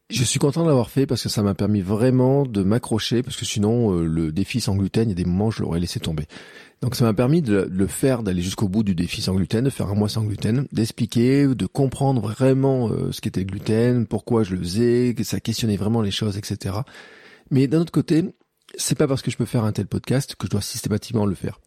je 0.09 0.23
suis 0.23 0.39
content 0.39 0.61
de 0.63 0.67
l'avoir 0.67 0.89
fait 0.91 1.07
parce 1.07 1.23
que 1.23 1.29
ça 1.29 1.41
m'a 1.41 1.55
permis 1.55 1.81
vraiment 1.81 2.45
de 2.45 2.63
m'accrocher 2.63 3.23
parce 3.23 3.35
que 3.35 3.45
sinon 3.45 3.91
euh, 3.91 4.05
le 4.05 4.31
défi 4.31 4.61
sans 4.61 4.75
gluten 4.75 5.09
il 5.09 5.09
y 5.09 5.11
a 5.13 5.15
des 5.15 5.25
moments 5.25 5.49
je 5.49 5.63
l'aurais 5.63 5.79
laissé 5.79 5.99
tomber. 5.99 6.25
Donc 6.81 6.95
ça 6.95 7.05
m'a 7.05 7.13
permis 7.13 7.41
de, 7.41 7.67
le 7.71 7.87
faire 7.87 8.21
d'aller 8.21 8.41
jusqu'au 8.41 8.67
bout 8.67 8.83
du 8.83 8.93
défi 8.93 9.21
sans 9.21 9.33
gluten 9.33 9.63
de 9.63 9.69
faire 9.69 9.87
un 9.87 9.95
mois 9.95 10.09
sans 10.09 10.23
gluten 10.23 10.67
d'expliquer 10.71 11.47
de 11.47 11.65
comprendre 11.65 12.21
vraiment 12.21 12.89
euh, 12.89 13.11
ce 13.11 13.21
qu'était 13.21 13.39
le 13.39 13.47
gluten 13.47 14.05
pourquoi 14.05 14.43
je 14.43 14.53
le 14.53 14.59
faisais 14.59 15.15
que 15.17 15.23
ça 15.23 15.39
questionnait 15.39 15.77
vraiment 15.77 16.01
les 16.01 16.11
choses 16.11 16.37
etc 16.37 16.75
mais 17.49 17.67
d'un 17.67 17.81
autre 17.81 17.91
côté 17.91 18.25
c'est 18.77 18.97
pas 18.97 19.07
parce 19.07 19.21
que 19.21 19.31
je 19.31 19.37
peux 19.37 19.45
faire 19.45 19.63
un 19.63 19.71
tel 19.71 19.87
podcast 19.87 20.35
que 20.35 20.47
je 20.47 20.51
dois 20.51 20.61
systématiquement 20.61 21.25
le 21.25 21.35
faire. 21.35 21.59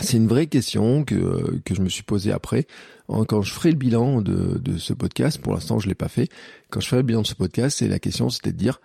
C'est 0.00 0.16
une 0.16 0.26
vraie 0.26 0.48
question 0.48 1.04
que, 1.04 1.60
que 1.64 1.74
je 1.74 1.80
me 1.80 1.88
suis 1.88 2.02
posée 2.02 2.32
après. 2.32 2.66
Quand 3.08 3.42
je 3.42 3.52
ferai 3.52 3.70
le 3.70 3.76
bilan 3.76 4.22
de, 4.22 4.78
ce 4.78 4.92
podcast, 4.92 5.38
pour 5.38 5.52
l'instant 5.52 5.78
je 5.78 5.88
l'ai 5.88 5.94
pas 5.94 6.08
fait, 6.08 6.28
quand 6.70 6.80
je 6.80 6.88
ferai 6.88 7.02
le 7.02 7.06
bilan 7.06 7.22
de 7.22 7.26
ce 7.26 7.34
podcast, 7.34 7.78
c'est 7.78 7.88
la 7.88 7.98
question 7.98 8.30
c'était 8.30 8.52
de 8.52 8.56
dire 8.56 8.80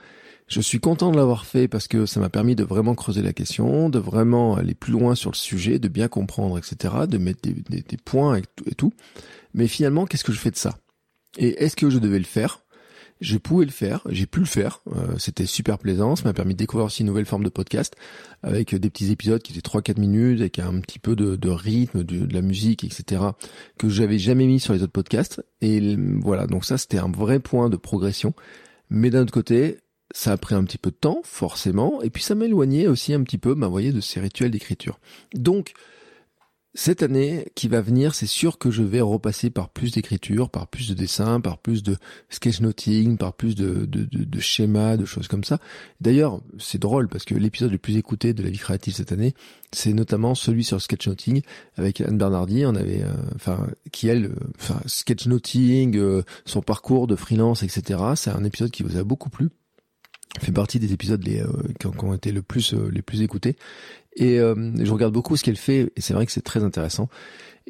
je 0.47 0.61
suis 0.61 0.79
content 0.79 1.11
de 1.11 1.15
l'avoir 1.15 1.45
fait 1.45 1.67
parce 1.67 1.87
que 1.87 2.07
ça 2.07 2.19
m'a 2.19 2.29
permis 2.29 2.55
de 2.55 2.63
vraiment 2.63 2.95
creuser 2.95 3.21
la 3.21 3.33
question, 3.33 3.89
de 3.89 3.99
vraiment 3.99 4.55
aller 4.55 4.73
plus 4.73 4.91
loin 4.91 5.13
sur 5.13 5.29
le 5.29 5.35
sujet, 5.35 5.77
de 5.77 5.87
bien 5.87 6.07
comprendre, 6.07 6.57
etc., 6.57 7.05
de 7.07 7.19
mettre 7.19 7.41
des, 7.43 7.97
points 8.03 8.37
et 8.65 8.75
tout. 8.75 8.91
Mais 9.53 9.67
finalement, 9.67 10.07
qu'est-ce 10.07 10.23
que 10.23 10.31
je 10.31 10.39
fais 10.39 10.49
de 10.49 10.57
ça? 10.57 10.79
Et 11.37 11.63
est-ce 11.63 11.75
que 11.75 11.91
je 11.91 11.99
devais 11.99 12.17
le 12.17 12.25
faire? 12.25 12.63
Je 13.21 13.37
pouvais 13.37 13.65
le 13.65 13.71
faire, 13.71 14.01
j'ai 14.09 14.25
pu 14.25 14.39
le 14.39 14.45
faire, 14.45 14.81
euh, 14.95 15.17
c'était 15.17 15.45
super 15.45 15.77
plaisant, 15.77 16.15
ça 16.15 16.23
m'a 16.23 16.33
permis 16.33 16.53
de 16.53 16.59
découvrir 16.59 16.85
aussi 16.85 17.01
une 17.01 17.07
nouvelle 17.07 17.25
forme 17.25 17.43
de 17.43 17.49
podcast 17.49 17.95
avec 18.43 18.73
des 18.73 18.89
petits 18.89 19.11
épisodes 19.11 19.41
qui 19.41 19.51
étaient 19.57 19.67
3-4 19.67 19.99
minutes, 19.99 20.39
avec 20.39 20.59
un 20.59 20.79
petit 20.79 20.99
peu 20.99 21.15
de, 21.15 21.49
rythme, 21.49 22.03
de, 22.03 22.25
de, 22.25 22.33
la 22.33 22.41
musique, 22.41 22.83
etc. 22.83 23.21
que 23.77 23.89
j'avais 23.89 24.19
jamais 24.19 24.45
mis 24.45 24.59
sur 24.59 24.73
les 24.73 24.83
autres 24.83 24.93
podcasts. 24.93 25.43
Et 25.61 25.97
voilà, 26.21 26.47
donc 26.47 26.63
ça 26.63 26.77
c'était 26.77 26.99
un 26.99 27.11
vrai 27.11 27.39
point 27.39 27.69
de 27.69 27.77
progression. 27.77 28.33
Mais 28.89 29.09
d'un 29.09 29.23
autre 29.23 29.33
côté, 29.33 29.79
ça 30.11 30.31
a 30.31 30.37
pris 30.37 30.55
un 30.55 30.63
petit 30.63 30.77
peu 30.77 30.89
de 30.89 30.95
temps, 30.95 31.21
forcément, 31.23 32.01
et 32.01 32.09
puis 32.09 32.23
ça 32.23 32.35
m'éloignait 32.35 32.87
aussi 32.87 33.13
un 33.13 33.23
petit 33.23 33.37
peu, 33.37 33.53
bah, 33.53 33.67
voyez, 33.67 33.91
de 33.91 34.01
ces 34.01 34.19
rituels 34.19 34.51
d'écriture. 34.51 34.99
Donc, 35.33 35.73
cette 36.75 37.01
année 37.01 37.47
qui 37.55 37.67
va 37.67 37.81
venir, 37.81 38.13
c'est 38.13 38.27
sûr 38.27 38.59
que 38.59 38.69
je 38.69 38.83
vais 38.83 39.01
repasser 39.01 39.49
par 39.49 39.69
plus 39.69 39.91
d'écriture, 39.91 40.51
par 40.51 40.67
plus 40.67 40.87
de 40.87 40.93
dessins, 40.93 41.41
par 41.41 41.57
plus 41.57 41.81
de 41.81 41.97
sketchnoting, 42.29 43.17
par 43.17 43.33
plus 43.33 43.55
de, 43.55 43.85
de, 43.85 44.05
de, 44.05 44.39
schémas, 44.39 44.95
de 44.95 45.05
choses 45.05 45.27
comme 45.27 45.43
ça. 45.43 45.57
D'ailleurs, 45.99 46.41
c'est 46.59 46.79
drôle 46.79 47.07
parce 47.07 47.25
que 47.25 47.33
l'épisode 47.33 47.71
le 47.71 47.79
plus 47.79 47.97
écouté 47.97 48.33
de 48.33 48.43
la 48.43 48.51
vie 48.51 48.59
créative 48.59 48.93
cette 48.93 49.11
année, 49.11 49.33
c'est 49.71 49.93
notamment 49.93 50.35
celui 50.35 50.63
sur 50.63 50.79
sketchnoting 50.79 51.41
avec 51.75 52.01
Anne 52.01 52.19
Bernardi. 52.19 52.63
On 52.67 52.75
avait, 52.75 53.01
euh, 53.01 53.13
enfin, 53.35 53.67
qui 53.91 54.07
elle, 54.07 54.25
euh, 54.25 54.73
sketchnoting, 54.85 55.97
euh, 55.97 56.21
son 56.45 56.61
parcours 56.61 57.07
de 57.07 57.15
freelance, 57.15 57.63
etc. 57.63 57.99
C'est 58.15 58.29
un 58.29 58.43
épisode 58.43 58.69
qui 58.69 58.83
vous 58.83 58.97
a 58.97 59.03
beaucoup 59.03 59.29
plu 59.29 59.49
fait 60.39 60.51
partie 60.51 60.77
des 60.77 60.93
épisodes 60.93 61.23
les, 61.25 61.43
qui, 61.79 61.87
ont, 61.87 62.13
été 62.13 62.31
le 62.31 62.43
plus 62.43 62.75
les 62.75 63.01
plus 63.01 63.23
écoutés 63.23 63.57
et 64.15 64.39
euh, 64.39 64.71
je 64.83 64.91
regarde 64.91 65.13
beaucoup 65.13 65.37
ce 65.37 65.43
qu'elle 65.43 65.57
fait 65.57 65.91
et 65.95 66.01
c'est 66.01 66.13
vrai 66.13 66.25
que 66.25 66.31
c'est 66.31 66.41
très 66.41 66.63
intéressant. 66.63 67.09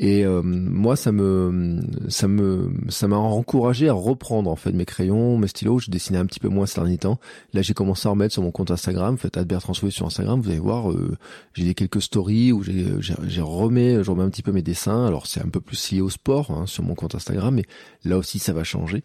Et 0.02 0.24
euh, 0.26 0.42
moi, 0.42 0.96
ça 0.96 1.12
me, 1.12 1.82
ça 2.08 2.30
me, 2.30 2.72
ça 2.88 3.10
m'a 3.10 3.18
encouragé 3.18 3.90
à 3.90 3.94
reprendre 3.94 4.50
en 4.50 4.56
fait 4.56 4.72
mes 4.72 4.86
crayons, 4.86 5.38
mes 5.38 5.48
stylos. 5.48 5.80
Je 5.80 5.92
dessinais 5.92 6.18
un 6.18 6.26
petit 6.26 6.40
peu 6.40 6.48
moins 6.48 6.66
ces 6.66 6.80
derniers 6.80 6.98
temps. 6.98 7.20
Là, 7.54 7.62
j'ai 7.62 7.74
commencé 7.74 8.08
à 8.08 8.12
remettre 8.12 8.32
sur 8.32 8.42
mon 8.42 8.52
compte 8.52 8.72
Instagram. 8.72 9.18
Faites 9.18 9.36
Albert 9.36 9.60
Transfouet 9.60 9.92
sur 9.92 10.06
Instagram. 10.06 10.40
Vous 10.40 10.50
allez 10.50 10.60
voir, 10.60 10.90
euh, 10.90 11.18
j'ai 11.54 11.66
des 11.66 11.74
quelques 11.74 12.02
stories 12.02 12.54
où 12.54 12.64
j'ai, 12.64 12.86
j'ai, 13.02 13.42
remets, 13.42 14.02
je 14.02 14.10
remets 14.10 14.24
un 14.24 14.30
petit 14.30 14.42
peu 14.42 14.54
mes 14.54 14.62
dessins. 14.62 15.06
Alors 15.06 15.28
c'est 15.28 15.42
un 15.42 15.50
peu 15.50 15.60
plus 15.60 15.92
lié 15.92 16.00
au 16.00 16.10
sport 16.10 16.52
hein, 16.52 16.66
sur 16.66 16.86
mon 16.86 16.96
compte 16.96 17.16
Instagram, 17.16 17.54
mais 17.54 17.66
là 18.06 18.18
aussi 18.18 18.40
ça 18.40 18.54
va 18.54 18.64
changer. 18.64 19.04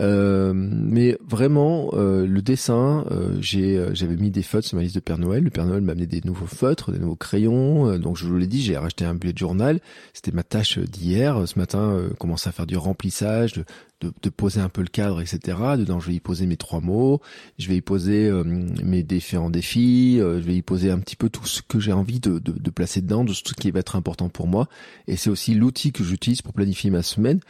Euh, 0.00 0.52
mais 0.54 1.16
vraiment, 1.24 1.90
euh, 1.92 2.26
le 2.26 2.42
dessin, 2.42 3.04
j'ai, 3.38 3.80
j'avais 3.92 4.16
mis 4.16 4.32
des 4.32 4.42
feutres 4.42 4.66
sur 4.66 4.76
ma 4.76 4.82
liste 4.82 4.96
de 4.96 5.00
Père 5.00 5.18
Noël. 5.18 5.44
Le 5.44 5.50
Père 5.50 5.66
Noël 5.66 5.82
m'a 5.82 5.92
amené 5.92 6.06
des 6.06 6.20
nouveaux 6.24 6.46
feutres, 6.46 6.71
des 6.92 6.98
nouveaux 6.98 7.16
crayons. 7.16 7.98
donc 7.98 8.16
je 8.16 8.26
vous 8.26 8.36
l'ai 8.36 8.46
dit, 8.46 8.62
j'ai 8.62 8.76
racheté 8.76 9.04
un 9.04 9.14
bullet 9.14 9.34
journal. 9.36 9.80
C'était 10.12 10.32
ma 10.32 10.42
tâche 10.42 10.78
d'hier. 10.78 11.46
Ce 11.46 11.58
matin, 11.58 11.78
euh, 11.78 12.10
commencer 12.18 12.48
à 12.48 12.52
faire 12.52 12.66
du 12.66 12.76
remplissage, 12.76 13.52
de, 13.54 13.64
de, 14.02 14.30
poser 14.30 14.60
un 14.60 14.68
peu 14.68 14.82
le 14.82 14.88
cadre, 14.88 15.20
etc. 15.20 15.58
Dedans, 15.76 16.00
je 16.00 16.08
vais 16.08 16.14
y 16.14 16.20
poser 16.20 16.46
mes 16.46 16.56
trois 16.56 16.80
mots, 16.80 17.20
je 17.58 17.68
vais 17.68 17.76
y 17.76 17.80
poser 17.80 18.26
euh, 18.26 18.44
mes 18.44 19.02
différents 19.02 19.50
défis, 19.50 20.18
euh, 20.20 20.40
je 20.40 20.46
vais 20.46 20.56
y 20.56 20.62
poser 20.62 20.90
un 20.90 20.98
petit 20.98 21.16
peu 21.16 21.28
tout 21.28 21.46
ce 21.46 21.62
que 21.62 21.78
j'ai 21.78 21.92
envie 21.92 22.20
de, 22.20 22.38
de, 22.38 22.52
de, 22.52 22.70
placer 22.70 23.00
dedans, 23.00 23.24
de 23.24 23.32
ce 23.32 23.42
qui 23.42 23.70
va 23.70 23.80
être 23.80 23.96
important 23.96 24.28
pour 24.28 24.46
moi. 24.46 24.68
Et 25.06 25.16
c'est 25.16 25.30
aussi 25.30 25.54
l'outil 25.54 25.92
que 25.92 26.04
j'utilise 26.04 26.42
pour 26.42 26.52
planifier 26.52 26.90
ma 26.90 27.02
semaine, 27.02 27.40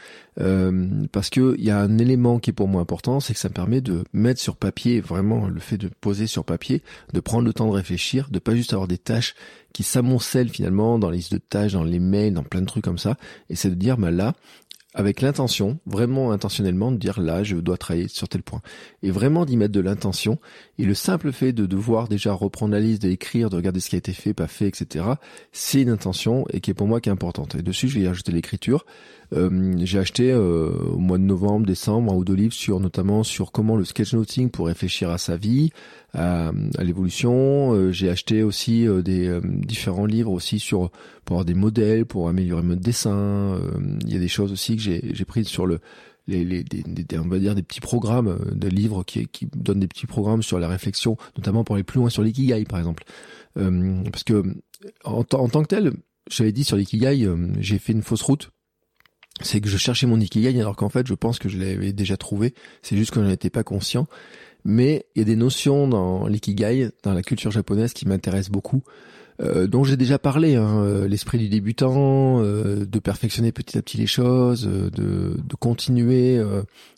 euh, 0.40 0.88
parce 1.12 1.30
que 1.30 1.54
il 1.58 1.64
y 1.64 1.70
a 1.70 1.78
un 1.78 1.98
élément 1.98 2.38
qui 2.38 2.50
est 2.50 2.54
pour 2.54 2.68
moi 2.68 2.80
important, 2.80 3.20
c'est 3.20 3.34
que 3.34 3.40
ça 3.40 3.48
me 3.48 3.54
permet 3.54 3.80
de 3.80 4.04
mettre 4.12 4.40
sur 4.40 4.56
papier, 4.56 5.00
vraiment 5.00 5.48
le 5.48 5.60
fait 5.60 5.78
de 5.78 5.88
poser 6.00 6.26
sur 6.26 6.44
papier, 6.44 6.82
de 7.12 7.20
prendre 7.20 7.44
le 7.44 7.52
temps 7.52 7.66
de 7.66 7.72
réfléchir, 7.72 8.28
de 8.30 8.38
pas 8.38 8.54
juste 8.54 8.72
avoir 8.72 8.88
des 8.88 8.98
tâches 8.98 9.34
qui 9.72 9.82
s'amoncellent 9.82 10.50
finalement 10.50 10.98
dans 10.98 11.10
les 11.10 11.18
listes 11.18 11.32
de 11.32 11.38
tâches, 11.38 11.72
dans 11.72 11.84
les 11.84 11.98
mails, 11.98 12.34
dans 12.34 12.42
plein 12.42 12.60
de 12.60 12.66
trucs 12.66 12.84
comme 12.84 12.98
ça, 12.98 13.16
et 13.48 13.56
c'est 13.56 13.70
de 13.70 13.74
dire, 13.74 13.96
bah 13.96 14.10
là, 14.10 14.34
avec 14.94 15.22
l'intention, 15.22 15.78
vraiment 15.86 16.32
intentionnellement, 16.32 16.92
de 16.92 16.96
dire 16.96 17.20
là, 17.20 17.42
je 17.42 17.56
dois 17.56 17.78
travailler 17.78 18.08
sur 18.08 18.28
tel 18.28 18.42
point. 18.42 18.60
Et 19.02 19.10
vraiment 19.10 19.46
d'y 19.46 19.56
mettre 19.56 19.72
de 19.72 19.80
l'intention. 19.80 20.38
Et 20.78 20.84
le 20.84 20.94
simple 20.94 21.32
fait 21.32 21.52
de 21.52 21.64
devoir 21.66 22.08
déjà 22.08 22.32
reprendre 22.32 22.72
la 22.72 22.80
liste, 22.80 23.02
d'écrire, 23.02 23.48
de 23.48 23.56
regarder 23.56 23.80
ce 23.80 23.88
qui 23.88 23.96
a 23.96 23.98
été 23.98 24.12
fait, 24.12 24.34
pas 24.34 24.48
fait, 24.48 24.68
etc., 24.68 25.06
c'est 25.50 25.82
une 25.82 25.90
intention 25.90 26.44
et 26.52 26.60
qui 26.60 26.70
est 26.70 26.74
pour 26.74 26.86
moi 26.86 27.00
qui 27.00 27.08
est 27.08 27.12
importante. 27.12 27.54
Et 27.54 27.62
dessus, 27.62 27.88
je 27.88 27.98
vais 27.98 28.04
y 28.04 28.08
ajouter 28.08 28.32
l'écriture. 28.32 28.84
Euh, 29.32 29.74
j'ai 29.78 29.98
acheté 29.98 30.30
euh, 30.30 30.70
au 30.92 30.98
mois 30.98 31.18
de 31.18 31.22
novembre, 31.22 31.66
décembre, 31.66 32.12
un 32.12 32.16
ou 32.16 32.24
deux 32.24 32.34
livres 32.34 32.52
sur 32.52 32.80
notamment 32.80 33.22
sur 33.22 33.50
comment 33.52 33.76
le 33.76 33.84
sketchnoting 33.84 34.50
pour 34.50 34.66
réfléchir 34.66 35.10
à 35.10 35.18
sa 35.18 35.36
vie, 35.36 35.70
à, 36.12 36.52
l'évolution. 36.80 37.74
Euh, 37.74 37.92
j'ai 37.92 38.10
acheté 38.10 38.42
aussi 38.42 38.86
des 39.02 39.40
différents 39.44 40.06
livres 40.06 40.32
aussi 40.32 40.58
sur 40.58 40.90
pour 41.24 41.36
avoir 41.36 41.44
des 41.44 41.54
modèles, 41.54 42.04
pour 42.04 42.28
améliorer 42.28 42.62
mon 42.62 42.76
dessin. 42.76 43.58
Il 44.04 44.12
y 44.12 44.16
a 44.16 44.20
des 44.20 44.28
choses 44.28 44.52
aussi 44.52 44.76
que 44.76 44.82
j'ai 44.82 45.14
j'ai 45.14 45.24
prises 45.24 45.48
sur 45.48 45.66
le 45.66 45.80
les, 46.28 46.44
les 46.44 46.62
des, 46.62 46.82
des, 46.82 47.18
on 47.18 47.26
va 47.26 47.38
dire 47.38 47.54
des 47.54 47.62
petits 47.62 47.80
programmes 47.80 48.38
de 48.52 48.68
livres 48.68 49.02
qui, 49.02 49.26
qui 49.26 49.46
donnent 49.46 49.80
des 49.80 49.88
petits 49.88 50.06
programmes 50.06 50.42
sur 50.42 50.60
la 50.60 50.68
réflexion, 50.68 51.16
notamment 51.36 51.64
pour 51.64 51.74
aller 51.74 51.84
plus 51.84 51.98
loin 51.98 52.10
sur 52.10 52.22
l'ikigai 52.22 52.64
par 52.64 52.78
exemple. 52.78 53.04
parce 53.54 54.24
que 54.24 54.44
en, 55.04 55.20
en, 55.20 55.48
tant 55.48 55.62
que 55.62 55.68
tel, 55.68 55.92
j'avais 56.30 56.52
dit 56.52 56.64
sur 56.64 56.76
l'ikigai, 56.76 57.28
j'ai 57.58 57.78
fait 57.78 57.92
une 57.92 58.02
fausse 58.02 58.22
route 58.22 58.52
c'est 59.40 59.60
que 59.60 59.68
je 59.68 59.76
cherchais 59.76 60.06
mon 60.06 60.20
ikigai 60.20 60.60
alors 60.60 60.76
qu'en 60.76 60.88
fait 60.88 61.06
je 61.06 61.14
pense 61.14 61.38
que 61.38 61.48
je 61.48 61.58
l'avais 61.58 61.92
déjà 61.92 62.16
trouvé, 62.16 62.54
c'est 62.82 62.96
juste 62.96 63.12
que 63.12 63.24
je 63.24 63.30
étais 63.30 63.50
pas 63.50 63.64
conscient. 63.64 64.06
Mais 64.64 65.06
il 65.14 65.18
y 65.18 65.22
a 65.22 65.24
des 65.24 65.36
notions 65.36 65.88
dans 65.88 66.28
l'ikigai, 66.28 66.90
dans 67.02 67.14
la 67.14 67.22
culture 67.22 67.50
japonaise 67.50 67.92
qui 67.92 68.06
m'intéressent 68.06 68.52
beaucoup, 68.52 68.84
euh, 69.40 69.66
dont 69.66 69.82
j'ai 69.82 69.96
déjà 69.96 70.18
parlé, 70.18 70.54
hein, 70.54 70.82
euh, 70.84 71.08
l'esprit 71.08 71.38
du 71.38 71.48
débutant, 71.48 72.40
euh, 72.42 72.86
de 72.86 72.98
perfectionner 72.98 73.50
petit 73.50 73.76
à 73.76 73.82
petit 73.82 73.96
les 73.96 74.06
choses, 74.06 74.62
de, 74.64 74.90
de 75.36 75.54
continuer 75.58 76.38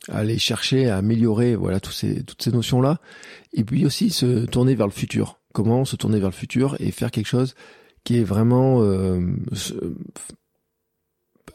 à 0.09 0.19
aller 0.19 0.39
chercher, 0.39 0.89
à 0.89 0.99
améliorer, 0.99 1.57
voilà 1.57 1.81
tous 1.81 1.93
ces, 1.93 2.23
toutes 2.23 2.43
ces 2.43 2.53
notions-là. 2.53 3.01
Et 3.53 3.65
puis 3.65 3.87
aussi 3.87 4.11
se 4.11 4.45
tourner 4.47 4.75
vers 4.75 4.87
le 4.87 4.93
futur. 4.93 5.41
Comment 5.53 5.85
se 5.85 5.97
tourner 5.97 6.19
vers 6.19 6.31
le 6.31 6.35
futur 6.35 6.77
et 6.81 6.91
faire 6.91 7.11
quelque 7.11 7.29
chose 7.29 7.55
qui 8.03 8.19
est 8.19 8.25
vraiment 8.25 8.83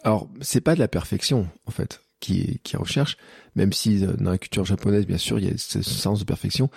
alors 0.03 0.29
c'est 0.41 0.61
pas 0.61 0.75
de 0.75 0.79
la 0.79 0.87
perfection 0.87 1.47
en 1.65 1.71
fait 1.71 2.01
qui 2.19 2.59
qui 2.63 2.77
recherche, 2.77 3.17
même 3.55 3.73
si 3.73 4.05
euh, 4.05 4.13
dans 4.13 4.31
la 4.31 4.37
culture 4.37 4.65
japonaise 4.65 5.05
bien 5.05 5.17
sûr 5.17 5.39
il 5.39 5.45
y 5.45 5.49
a 5.49 5.57
ce 5.57 5.81
sens 5.81 6.19
de 6.19 6.25
perfection, 6.25 6.69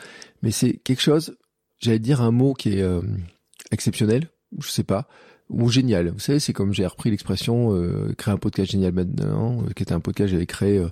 mais 0.42 0.50
c'est 0.50 0.74
quelque 0.74 1.02
chose, 1.02 1.36
j'allais 1.80 1.98
dire 1.98 2.20
un 2.20 2.30
mot 2.30 2.54
qui 2.54 2.78
est 2.78 2.82
euh, 2.82 3.02
exceptionnel, 3.70 4.28
je 4.58 4.68
sais 4.68 4.84
pas, 4.84 5.08
ou 5.48 5.68
génial. 5.68 6.10
Vous 6.10 6.20
savez, 6.20 6.40
c'est 6.40 6.52
comme 6.52 6.72
j'ai 6.72 6.86
repris 6.86 7.10
l'expression 7.10 7.74
euh, 7.74 8.12
créer 8.16 8.32
un 8.32 8.38
podcast 8.38 8.70
génial 8.70 8.92
maintenant, 8.92 9.64
qui 9.74 9.82
était 9.82 9.92
un 9.92 10.00
podcast 10.00 10.28
que 10.28 10.32
j'avais 10.32 10.46
créé 10.46 10.84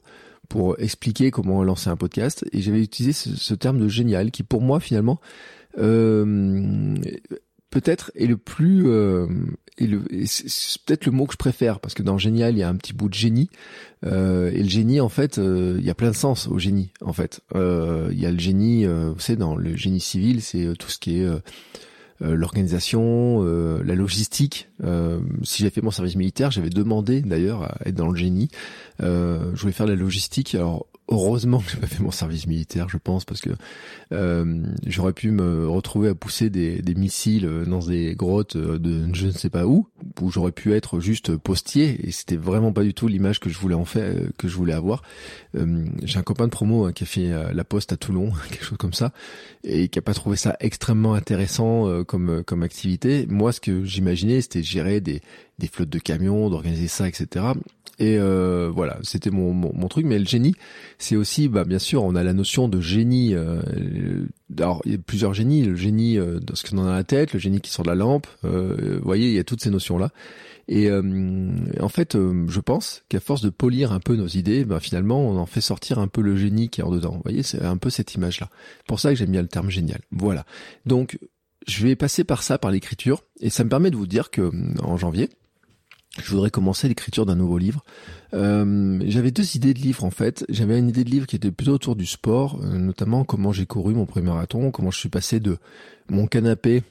pour 0.48 0.78
expliquer 0.80 1.30
comment 1.30 1.62
lancer 1.62 1.90
un 1.90 1.96
podcast, 1.96 2.44
et 2.52 2.60
j'avais 2.60 2.82
utilisé 2.82 3.12
ce, 3.12 3.36
ce, 3.36 3.54
terme 3.54 3.78
de 3.78 3.88
génial 3.88 4.32
qui 4.32 4.42
pour 4.42 4.62
moi 4.62 4.80
finalement 4.80 5.20
peut-être 7.70 8.10
est 8.14 8.26
le 8.26 8.36
plus 8.36 8.88
euh, 8.88 9.26
peut-être 9.78 11.06
le 11.06 11.12
mot 11.12 11.26
que 11.26 11.32
je 11.32 11.38
préfère 11.38 11.80
parce 11.80 11.94
que 11.94 12.02
dans 12.02 12.18
génial 12.18 12.54
il 12.54 12.58
y 12.58 12.62
a 12.62 12.68
un 12.68 12.76
petit 12.76 12.92
bout 12.92 13.08
de 13.08 13.14
génie 13.14 13.48
euh, 14.04 14.50
et 14.50 14.62
le 14.62 14.68
génie 14.68 15.00
en 15.00 15.08
fait 15.08 15.38
euh, 15.38 15.76
il 15.78 15.84
y 15.84 15.90
a 15.90 15.94
plein 15.94 16.10
de 16.10 16.16
sens 16.16 16.48
au 16.48 16.58
génie 16.58 16.92
en 17.00 17.12
fait 17.12 17.40
euh, 17.54 18.08
il 18.12 18.20
y 18.20 18.26
a 18.26 18.30
le 18.30 18.38
génie 18.38 18.86
euh, 18.86 19.10
vous 19.14 19.20
savez 19.20 19.38
dans 19.38 19.56
le 19.56 19.76
génie 19.76 20.00
civil 20.00 20.42
c'est 20.42 20.66
euh, 20.66 20.74
tout 20.74 20.90
ce 20.90 20.98
qui 20.98 21.20
est 21.20 21.28
l'organisation, 22.22 23.42
la 23.42 23.94
logistique. 23.94 24.68
si 25.42 25.62
j'avais 25.62 25.70
fait 25.70 25.80
mon 25.80 25.90
service 25.90 26.16
militaire, 26.16 26.50
j'avais 26.50 26.68
demandé 26.68 27.22
d'ailleurs 27.22 27.62
à 27.62 27.78
être 27.86 27.94
dans 27.94 28.08
le 28.08 28.16
génie. 28.16 28.50
je 28.98 29.56
voulais 29.56 29.72
faire 29.72 29.86
la 29.86 29.94
logistique. 29.94 30.54
Alors 30.54 30.86
heureusement 31.10 31.58
que 31.58 31.70
j'ai 31.70 31.76
pas 31.76 31.86
fait 31.86 32.02
mon 32.02 32.10
service 32.10 32.46
militaire, 32.46 32.88
je 32.88 32.96
pense, 32.96 33.24
parce 33.24 33.40
que 33.40 33.50
euh, 34.12 34.62
j'aurais 34.86 35.12
pu 35.12 35.30
me 35.30 35.68
retrouver 35.68 36.08
à 36.08 36.14
pousser 36.14 36.50
des, 36.50 36.82
des, 36.82 36.94
missiles 36.94 37.48
dans 37.66 37.80
des 37.80 38.14
grottes 38.14 38.56
de 38.56 39.12
je 39.12 39.26
ne 39.26 39.32
sais 39.32 39.50
pas 39.50 39.66
où, 39.66 39.88
où 40.20 40.30
j'aurais 40.30 40.52
pu 40.52 40.72
être 40.72 41.00
juste 41.00 41.36
postier, 41.36 42.06
et 42.06 42.10
c'était 42.10 42.36
vraiment 42.36 42.72
pas 42.72 42.82
du 42.82 42.94
tout 42.94 43.08
l'image 43.08 43.40
que 43.40 43.50
je 43.50 43.58
voulais 43.58 43.74
en 43.74 43.84
faire, 43.84 44.14
que 44.38 44.48
je 44.48 44.56
voulais 44.56 44.72
avoir. 44.72 45.02
Euh, 45.56 45.84
j'ai 46.02 46.18
un 46.18 46.22
copain 46.22 46.46
de 46.46 46.50
promo 46.50 46.84
hein, 46.84 46.92
qui 46.92 47.04
a 47.04 47.06
fait 47.06 47.32
euh, 47.32 47.52
la 47.52 47.64
poste 47.64 47.92
à 47.92 47.96
Toulon, 47.96 48.32
quelque 48.50 48.64
chose 48.64 48.78
comme 48.78 48.92
ça, 48.92 49.12
et 49.64 49.88
qui 49.88 49.98
a 49.98 50.02
pas 50.02 50.14
trouvé 50.14 50.36
ça 50.36 50.56
extrêmement 50.60 51.14
intéressant 51.14 51.88
euh, 51.88 52.04
comme 52.04 52.42
comme 52.44 52.62
activité. 52.62 53.26
Moi, 53.28 53.52
ce 53.52 53.60
que 53.60 53.84
j'imaginais, 53.84 54.40
c'était 54.40 54.62
gérer 54.62 55.00
des 55.00 55.20
des 55.58 55.66
flottes 55.66 55.90
de 55.90 55.98
camions, 55.98 56.48
d'organiser 56.48 56.88
ça, 56.88 57.06
etc. 57.06 57.44
Et 58.00 58.16
euh, 58.18 58.70
voilà, 58.74 58.98
c'était 59.02 59.30
mon, 59.30 59.52
mon, 59.52 59.88
truc. 59.88 60.06
Mais 60.06 60.18
le 60.18 60.24
génie, 60.24 60.54
c'est 60.98 61.16
aussi, 61.16 61.48
bah, 61.48 61.64
bien 61.64 61.78
sûr, 61.78 62.02
on 62.02 62.14
a 62.14 62.24
la 62.24 62.32
notion 62.32 62.66
de 62.66 62.80
génie. 62.80 63.34
Euh, 63.34 63.60
alors, 64.58 64.80
il 64.86 64.92
y 64.92 64.94
a 64.94 64.98
plusieurs 64.98 65.34
génies. 65.34 65.64
Le 65.64 65.76
génie 65.76 66.18
euh, 66.18 66.40
dans 66.40 66.54
ce 66.54 66.64
qu'on 66.64 66.78
a 66.78 66.84
dans 66.84 66.92
la 66.92 67.04
tête, 67.04 67.34
le 67.34 67.38
génie 67.38 67.60
qui 67.60 67.70
sort 67.70 67.84
de 67.84 67.90
la 67.90 67.94
lampe. 67.94 68.26
Euh, 68.44 68.96
vous 68.96 69.04
voyez, 69.04 69.28
il 69.28 69.34
y 69.34 69.38
a 69.38 69.44
toutes 69.44 69.62
ces 69.62 69.68
notions-là. 69.70 70.10
Et 70.66 70.88
en 70.88 71.88
fait, 71.88 72.16
je 72.16 72.60
pense 72.60 73.02
qu'à 73.08 73.18
force 73.18 73.40
de 73.42 73.50
polir 73.50 73.92
un 73.92 73.98
peu 73.98 74.14
nos 74.14 74.28
idées, 74.28 74.64
bah, 74.64 74.78
finalement, 74.78 75.20
on 75.20 75.36
en 75.36 75.46
fait 75.46 75.60
sortir 75.60 75.98
un 75.98 76.06
peu 76.06 76.20
le 76.20 76.36
génie 76.36 76.68
qui 76.68 76.80
est 76.80 76.84
en 76.84 76.92
dedans. 76.92 77.10
Vous 77.10 77.22
voyez, 77.24 77.42
c'est 77.42 77.60
un 77.60 77.76
peu 77.76 77.90
cette 77.90 78.14
image-là. 78.14 78.48
Pour 78.86 79.00
ça 79.00 79.10
que 79.10 79.16
j'aime 79.16 79.32
bien 79.32 79.42
le 79.42 79.48
terme 79.48 79.68
génial. 79.68 80.00
Voilà. 80.12 80.46
Donc, 80.86 81.18
je 81.66 81.84
vais 81.84 81.96
passer 81.96 82.22
par 82.22 82.44
ça, 82.44 82.56
par 82.56 82.70
l'écriture, 82.70 83.24
et 83.40 83.50
ça 83.50 83.64
me 83.64 83.68
permet 83.68 83.90
de 83.90 83.96
vous 83.96 84.06
dire 84.06 84.30
que 84.30 84.52
en 84.80 84.96
janvier, 84.96 85.28
je 86.18 86.30
voudrais 86.30 86.50
commencer 86.50 86.88
l'écriture 86.88 87.24
d'un 87.24 87.36
nouveau 87.36 87.58
livre. 87.58 87.84
Euh, 88.34 89.00
j'avais 89.06 89.30
deux 89.30 89.56
idées 89.56 89.74
de 89.74 89.78
livres 89.78 90.04
en 90.04 90.10
fait. 90.10 90.44
J'avais 90.48 90.78
une 90.78 90.88
idée 90.88 91.04
de 91.04 91.10
livre 91.10 91.26
qui 91.26 91.36
était 91.36 91.52
plutôt 91.52 91.72
autour 91.72 91.96
du 91.96 92.06
sport, 92.06 92.60
euh, 92.62 92.78
notamment 92.78 93.24
comment 93.24 93.52
j'ai 93.52 93.66
couru 93.66 93.94
mon 93.94 94.06
premier 94.06 94.26
marathon, 94.26 94.70
comment 94.70 94.90
je 94.90 94.98
suis 94.98 95.08
passé 95.08 95.38
de 95.38 95.58
mon 96.08 96.26
canapé 96.26 96.82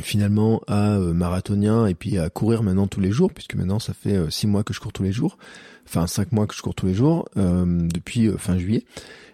finalement 0.00 0.60
à 0.68 0.98
euh, 0.98 1.12
marathonien 1.14 1.86
et 1.86 1.94
puis 1.94 2.18
à 2.18 2.28
courir 2.28 2.62
maintenant 2.62 2.86
tous 2.86 3.00
les 3.00 3.10
jours, 3.10 3.32
puisque 3.32 3.54
maintenant 3.54 3.78
ça 3.78 3.94
fait 3.94 4.30
six 4.30 4.46
mois 4.46 4.64
que 4.64 4.74
je 4.74 4.80
cours 4.80 4.92
tous 4.92 5.02
les 5.02 5.12
jours, 5.12 5.38
enfin 5.86 6.06
cinq 6.06 6.32
mois 6.32 6.46
que 6.46 6.54
je 6.54 6.60
cours 6.60 6.74
tous 6.74 6.86
les 6.86 6.94
jours 6.94 7.28
depuis 7.34 8.30
fin 8.38 8.58
juillet. 8.58 8.84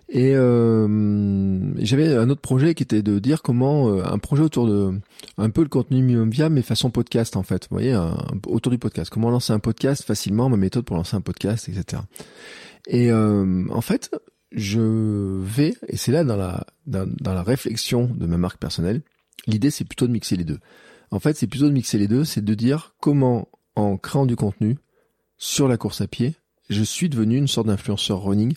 Et 0.08 0.36
euh, 0.36 1.72
j'avais 1.78 2.14
un 2.14 2.30
autre 2.30 2.40
projet 2.40 2.74
qui 2.74 2.84
était 2.84 3.02
de 3.02 3.18
dire 3.18 3.42
comment 3.42 3.88
euh, 3.90 4.04
un 4.04 4.18
projet 4.18 4.42
autour 4.42 4.66
de 4.66 5.00
un 5.36 5.50
peu 5.50 5.62
le 5.62 5.68
contenu 5.68 6.00
minimum 6.00 6.30
viable 6.30 6.54
mais 6.54 6.62
façon 6.62 6.90
podcast 6.90 7.36
en 7.36 7.42
fait. 7.42 7.64
Vous 7.68 7.76
voyez, 7.76 7.98
autour 8.46 8.70
du 8.70 8.78
podcast. 8.78 9.10
Comment 9.10 9.30
lancer 9.30 9.52
un 9.52 9.58
podcast 9.58 10.04
facilement, 10.04 10.48
ma 10.48 10.56
méthode 10.56 10.84
pour 10.84 10.96
lancer 10.96 11.16
un 11.16 11.20
podcast, 11.20 11.68
etc. 11.68 12.02
Et 12.86 13.10
euh, 13.10 13.64
en 13.70 13.80
fait, 13.80 14.14
je 14.52 15.40
vais 15.42 15.74
et 15.88 15.96
c'est 15.96 16.12
là 16.12 16.22
dans 16.22 16.36
la 16.36 16.66
dans 16.86 17.34
la 17.34 17.42
réflexion 17.42 18.08
de 18.14 18.26
ma 18.26 18.36
marque 18.36 18.58
personnelle. 18.58 19.02
L'idée 19.48 19.70
c'est 19.70 19.84
plutôt 19.84 20.06
de 20.06 20.12
mixer 20.12 20.36
les 20.36 20.44
deux. 20.44 20.60
En 21.10 21.18
fait, 21.18 21.36
c'est 21.36 21.46
plutôt 21.46 21.66
de 21.66 21.72
mixer 21.72 21.98
les 21.98 22.08
deux, 22.08 22.24
c'est 22.24 22.44
de 22.44 22.54
dire 22.54 22.94
comment 23.00 23.48
en 23.76 23.96
créant 23.96 24.26
du 24.26 24.36
contenu 24.36 24.78
sur 25.38 25.68
la 25.68 25.76
course 25.76 26.00
à 26.00 26.06
pied, 26.06 26.34
je 26.70 26.82
suis 26.82 27.08
devenu 27.08 27.36
une 27.36 27.48
sorte 27.48 27.66
d'influenceur 27.66 28.22
running 28.22 28.54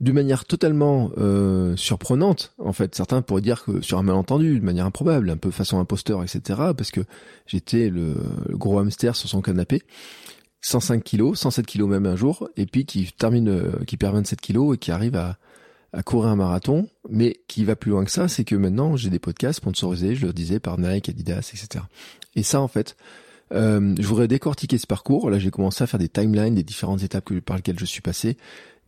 d'une 0.00 0.14
manière 0.14 0.44
totalement 0.44 1.10
euh, 1.16 1.74
surprenante, 1.76 2.54
en 2.58 2.72
fait. 2.72 2.94
Certains 2.94 3.22
pourraient 3.22 3.42
dire 3.42 3.64
que 3.64 3.80
sur 3.80 3.98
un 3.98 4.02
malentendu, 4.02 4.58
de 4.60 4.64
manière 4.64 4.84
improbable, 4.84 5.30
un 5.30 5.36
peu 5.36 5.50
façon 5.50 5.78
imposteur, 5.78 6.22
etc. 6.22 6.40
Parce 6.76 6.90
que 6.90 7.00
j'étais 7.46 7.88
le, 7.88 8.14
gros 8.50 8.78
hamster 8.78 9.16
sur 9.16 9.28
son 9.28 9.40
canapé, 9.40 9.82
105 10.60 11.02
kilos, 11.02 11.38
107 11.38 11.64
kilos 11.66 11.88
même 11.88 12.06
un 12.06 12.16
jour, 12.16 12.48
et 12.56 12.66
puis 12.66 12.84
qui 12.84 13.10
termine, 13.12 13.48
euh, 13.48 13.84
qui 13.86 13.96
perd 13.96 14.14
27 14.14 14.40
kilos 14.40 14.74
et 14.74 14.78
qui 14.78 14.90
arrive 14.90 15.16
à, 15.16 15.38
à 15.92 16.02
courir 16.02 16.30
un 16.30 16.36
marathon, 16.36 16.88
mais 17.08 17.40
qui 17.48 17.64
va 17.64 17.74
plus 17.74 17.90
loin 17.90 18.04
que 18.04 18.10
ça, 18.10 18.28
c'est 18.28 18.44
que 18.44 18.54
maintenant 18.54 18.96
j'ai 18.96 19.08
des 19.08 19.18
podcasts 19.18 19.58
sponsorisés, 19.58 20.14
je 20.14 20.26
le 20.26 20.32
disais, 20.34 20.60
par 20.60 20.78
Nike, 20.78 21.08
Adidas, 21.08 21.50
etc. 21.54 21.84
Et 22.34 22.42
ça, 22.42 22.60
en 22.60 22.68
fait, 22.68 22.96
euh, 23.52 23.94
je 23.98 24.06
voudrais 24.06 24.28
décortiquer 24.28 24.78
ce 24.78 24.86
parcours. 24.86 25.30
Là, 25.30 25.38
j'ai 25.38 25.50
commencé 25.50 25.82
à 25.84 25.86
faire 25.86 25.98
des 25.98 26.08
timelines 26.08 26.54
des 26.54 26.62
différentes 26.62 27.02
étapes 27.02 27.32
par 27.40 27.56
lesquelles 27.56 27.78
je 27.78 27.84
suis 27.84 28.00
passé. 28.00 28.36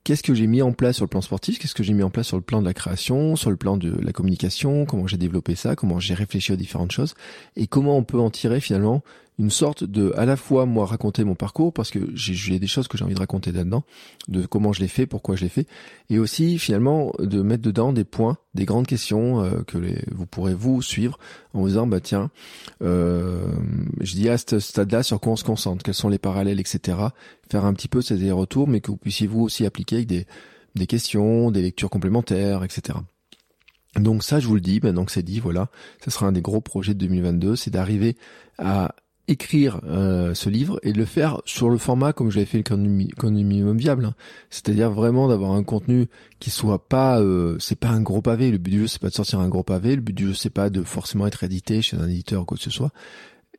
Qu'est-ce 0.08 0.22
que 0.22 0.32
j'ai 0.32 0.46
mis 0.46 0.62
en 0.62 0.72
place 0.72 0.96
sur 0.96 1.04
le 1.04 1.10
plan 1.10 1.20
sportif 1.20 1.58
Qu'est-ce 1.58 1.74
que 1.74 1.82
j'ai 1.82 1.92
mis 1.92 2.02
en 2.02 2.08
place 2.08 2.28
sur 2.28 2.38
le 2.38 2.42
plan 2.42 2.62
de 2.62 2.64
la 2.64 2.72
création, 2.72 3.36
sur 3.36 3.50
le 3.50 3.58
plan 3.58 3.76
de 3.76 3.94
la 4.00 4.10
communication 4.10 4.86
Comment 4.86 5.06
j'ai 5.06 5.18
développé 5.18 5.54
ça 5.54 5.76
Comment 5.76 6.00
j'ai 6.00 6.14
réfléchi 6.14 6.50
aux 6.50 6.56
différentes 6.56 6.92
choses 6.92 7.14
Et 7.56 7.66
comment 7.66 7.98
on 7.98 8.04
peut 8.04 8.18
en 8.18 8.30
tirer 8.30 8.60
finalement 8.60 9.02
une 9.38 9.50
sorte 9.50 9.84
de, 9.84 10.12
à 10.16 10.24
la 10.24 10.36
fois 10.36 10.66
moi 10.66 10.84
raconter 10.84 11.22
mon 11.22 11.34
parcours 11.34 11.72
parce 11.72 11.90
que 11.90 12.00
j'ai 12.14 12.58
des 12.58 12.66
choses 12.66 12.88
que 12.88 12.98
j'ai 12.98 13.04
envie 13.04 13.14
de 13.14 13.20
raconter 13.20 13.52
là-dedans, 13.52 13.84
de 14.26 14.46
comment 14.46 14.72
je 14.72 14.80
l'ai 14.80 14.88
fait, 14.88 15.06
pourquoi 15.06 15.36
je 15.36 15.42
l'ai 15.42 15.48
fait, 15.48 15.66
et 16.10 16.18
aussi 16.18 16.58
finalement 16.58 17.12
de 17.20 17.42
mettre 17.42 17.62
dedans 17.62 17.92
des 17.92 18.04
points, 18.04 18.36
des 18.54 18.64
grandes 18.64 18.86
questions 18.86 19.40
euh, 19.40 19.62
que 19.62 19.78
les, 19.78 20.02
vous 20.10 20.26
pourrez 20.26 20.54
vous 20.54 20.82
suivre 20.82 21.18
en 21.54 21.60
vous 21.60 21.68
disant 21.68 21.86
bah 21.86 22.00
tiens, 22.00 22.30
euh, 22.82 23.52
je 24.00 24.14
dis 24.14 24.28
à 24.28 24.38
ce 24.38 24.58
stade-là 24.58 25.02
sur 25.02 25.20
quoi 25.20 25.32
on 25.32 25.36
se 25.36 25.44
concentre, 25.44 25.84
quels 25.84 25.94
sont 25.94 26.08
les 26.08 26.18
parallèles, 26.18 26.58
etc. 26.58 26.98
Faire 27.48 27.64
un 27.64 27.74
petit 27.74 27.88
peu 27.88 28.02
ces 28.02 28.30
retours, 28.32 28.66
mais 28.66 28.80
que 28.80 28.90
vous 28.90 28.96
puissiez 28.96 29.28
vous 29.28 29.42
aussi 29.42 29.64
appliquer 29.64 29.96
avec 29.96 30.08
des, 30.08 30.26
des 30.74 30.86
questions, 30.86 31.52
des 31.52 31.62
lectures 31.62 31.90
complémentaires, 31.90 32.64
etc. 32.64 32.98
Donc 33.96 34.22
ça, 34.22 34.40
je 34.40 34.46
vous 34.46 34.54
le 34.54 34.60
dis, 34.60 34.80
maintenant 34.82 35.04
que 35.04 35.12
c'est 35.12 35.22
dit, 35.22 35.40
voilà, 35.40 35.68
ce 36.04 36.10
sera 36.10 36.26
un 36.26 36.32
des 36.32 36.42
gros 36.42 36.60
projets 36.60 36.94
de 36.94 36.98
2022, 36.98 37.56
c'est 37.56 37.70
d'arriver 37.70 38.16
à 38.58 38.94
écrire 39.28 39.80
euh, 39.84 40.34
ce 40.34 40.48
livre 40.48 40.80
et 40.82 40.92
de 40.92 40.98
le 40.98 41.04
faire 41.04 41.40
sur 41.44 41.68
le 41.68 41.78
format 41.78 42.12
comme 42.12 42.30
j'avais 42.30 42.46
fait 42.46 42.62
le 42.68 43.30
minimum 43.30 43.76
viable, 43.76 44.06
hein. 44.06 44.14
c'est-à-dire 44.50 44.90
vraiment 44.90 45.28
d'avoir 45.28 45.52
un 45.52 45.62
contenu 45.62 46.08
qui 46.40 46.50
soit 46.50 46.88
pas, 46.88 47.20
euh, 47.20 47.56
c'est 47.60 47.78
pas 47.78 47.90
un 47.90 48.00
gros 48.00 48.22
pavé. 48.22 48.50
Le 48.50 48.58
but 48.58 48.70
du 48.70 48.80
jeu 48.80 48.86
c'est 48.86 49.00
pas 49.00 49.10
de 49.10 49.14
sortir 49.14 49.40
un 49.40 49.48
gros 49.48 49.62
pavé, 49.62 49.94
le 49.94 50.00
but 50.00 50.14
du 50.14 50.28
jeu 50.28 50.34
c'est 50.34 50.50
pas 50.50 50.70
de 50.70 50.82
forcément 50.82 51.26
être 51.26 51.44
édité 51.44 51.82
chez 51.82 51.96
un 51.96 52.08
éditeur 52.08 52.42
ou 52.42 52.44
quoi 52.46 52.56
que 52.56 52.64
ce 52.64 52.70
soit. 52.70 52.90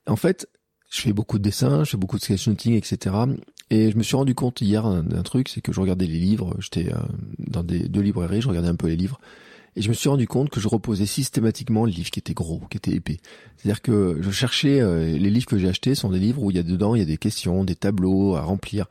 En 0.07 0.15
fait, 0.15 0.49
je 0.89 1.01
fais 1.01 1.13
beaucoup 1.13 1.37
de 1.37 1.43
dessins, 1.43 1.83
je 1.83 1.91
fais 1.91 1.97
beaucoup 1.97 2.17
de 2.17 2.23
sketchnoting, 2.23 2.73
etc. 2.73 3.15
Et 3.69 3.91
je 3.91 3.97
me 3.97 4.01
suis 4.01 4.15
rendu 4.15 4.33
compte 4.33 4.59
hier 4.61 5.03
d'un 5.03 5.21
truc, 5.21 5.49
c'est 5.49 5.61
que 5.61 5.71
je 5.71 5.79
regardais 5.79 6.07
les 6.07 6.17
livres, 6.17 6.55
j'étais 6.59 6.91
euh, 6.91 6.97
dans 7.37 7.63
des 7.63 7.87
deux 7.87 8.01
librairies, 8.01 8.41
je 8.41 8.49
regardais 8.49 8.69
un 8.69 8.75
peu 8.75 8.87
les 8.87 8.95
livres 8.95 9.19
et 9.79 9.81
je 9.81 9.87
me 9.87 9.93
suis 9.93 10.09
rendu 10.09 10.27
compte 10.27 10.49
que 10.49 10.59
je 10.59 10.67
reposais 10.67 11.05
systématiquement 11.05 11.85
le 11.85 11.91
livre 11.91 12.11
qui 12.11 12.19
était 12.19 12.33
gros, 12.33 12.61
qui 12.69 12.75
était 12.75 12.91
épais. 12.91 13.19
C'est-à-dire 13.55 13.81
que 13.81 14.17
je 14.19 14.29
cherchais, 14.29 14.81
euh, 14.81 15.17
les 15.17 15.29
livres 15.29 15.45
que 15.45 15.57
j'ai 15.57 15.69
achetés 15.69 15.95
sont 15.95 16.09
des 16.09 16.19
livres 16.19 16.43
où 16.43 16.51
il 16.51 16.57
y 16.57 16.59
a 16.59 16.63
dedans, 16.63 16.95
il 16.95 16.99
y 16.99 17.01
a 17.01 17.05
des 17.05 17.15
questions, 17.15 17.63
des 17.63 17.75
tableaux 17.75 18.35
à 18.35 18.41
remplir, 18.41 18.87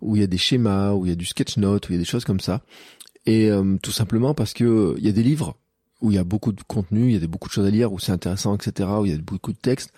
où 0.00 0.16
il 0.16 0.20
y 0.20 0.24
a 0.24 0.26
des 0.26 0.38
schémas, 0.38 0.94
où 0.94 1.06
il 1.06 1.10
y 1.10 1.12
a 1.12 1.14
du 1.14 1.26
sketch 1.26 1.58
note, 1.58 1.88
où 1.88 1.92
il 1.92 1.94
y 1.94 1.98
a 1.98 2.00
des 2.00 2.04
choses 2.04 2.24
comme 2.24 2.40
ça. 2.40 2.62
Et 3.24 3.52
euh, 3.52 3.76
tout 3.80 3.92
simplement 3.92 4.34
parce 4.34 4.52
que 4.52 4.96
il 4.98 5.06
y 5.06 5.08
a 5.08 5.12
des 5.12 5.22
livres 5.22 5.56
où 6.00 6.10
il 6.10 6.16
y 6.16 6.18
a 6.18 6.24
beaucoup 6.24 6.50
de 6.50 6.62
contenu, 6.64 7.12
il 7.12 7.20
y 7.20 7.24
a 7.24 7.26
beaucoup 7.28 7.48
de 7.48 7.54
choses 7.54 7.66
à 7.66 7.70
lire, 7.70 7.92
où 7.92 8.00
c'est 8.00 8.10
intéressant, 8.10 8.56
etc., 8.56 8.88
où 9.00 9.06
il 9.06 9.12
y 9.12 9.14
a 9.14 9.18
beaucoup 9.18 9.52
de 9.52 9.58
textes. 9.58 9.92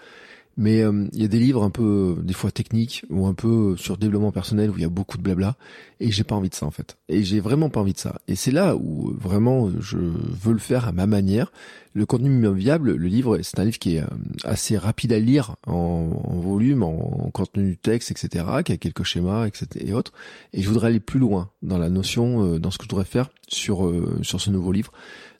Mais 0.56 0.82
euh, 0.82 1.08
il 1.12 1.20
y 1.20 1.24
a 1.24 1.28
des 1.28 1.38
livres 1.38 1.64
un 1.64 1.70
peu, 1.70 2.16
des 2.22 2.34
fois 2.34 2.50
techniques, 2.50 3.04
ou 3.10 3.26
un 3.26 3.34
peu 3.34 3.76
sur 3.76 3.96
développement 3.96 4.30
personnel, 4.30 4.70
où 4.70 4.74
il 4.76 4.82
y 4.82 4.84
a 4.84 4.88
beaucoup 4.88 5.18
de 5.18 5.22
blabla, 5.22 5.56
et 6.00 6.12
j'ai 6.12 6.24
pas 6.24 6.34
envie 6.34 6.48
de 6.48 6.54
ça 6.54 6.66
en 6.66 6.70
fait. 6.70 6.96
Et 7.08 7.24
j'ai 7.24 7.40
vraiment 7.40 7.70
pas 7.70 7.80
envie 7.80 7.92
de 7.92 7.98
ça. 7.98 8.20
Et 8.28 8.36
c'est 8.36 8.50
là 8.50 8.76
où 8.76 9.12
vraiment 9.18 9.70
je 9.80 9.96
veux 9.96 10.52
le 10.52 10.58
faire 10.58 10.86
à 10.86 10.92
ma 10.92 11.06
manière. 11.06 11.52
Le 11.92 12.06
contenu 12.06 12.28
minimum 12.28 12.56
viable, 12.56 12.94
le 12.94 13.06
livre, 13.06 13.38
c'est 13.42 13.58
un 13.58 13.64
livre 13.64 13.78
qui 13.78 13.96
est 13.96 14.02
euh, 14.02 14.06
assez 14.44 14.76
rapide 14.76 15.12
à 15.12 15.18
lire 15.18 15.56
en, 15.66 16.08
volume, 16.40 16.82
en, 16.82 17.30
contenu 17.32 17.70
du 17.70 17.76
texte, 17.76 18.10
etc., 18.10 18.44
qui 18.64 18.72
a 18.72 18.76
quelques 18.76 19.04
schémas, 19.04 19.46
etc. 19.46 19.66
et 19.76 19.92
autres. 19.92 20.12
Et 20.52 20.62
je 20.62 20.68
voudrais 20.68 20.88
aller 20.88 21.00
plus 21.00 21.20
loin 21.20 21.50
dans 21.62 21.78
la 21.78 21.90
notion, 21.90 22.44
euh, 22.44 22.58
dans 22.58 22.70
ce 22.70 22.78
que 22.78 22.84
je 22.84 22.90
voudrais 22.90 23.04
faire 23.04 23.30
sur 23.48 23.92
sur 24.22 24.40
ce 24.40 24.50
nouveau 24.50 24.72
livre. 24.72 24.92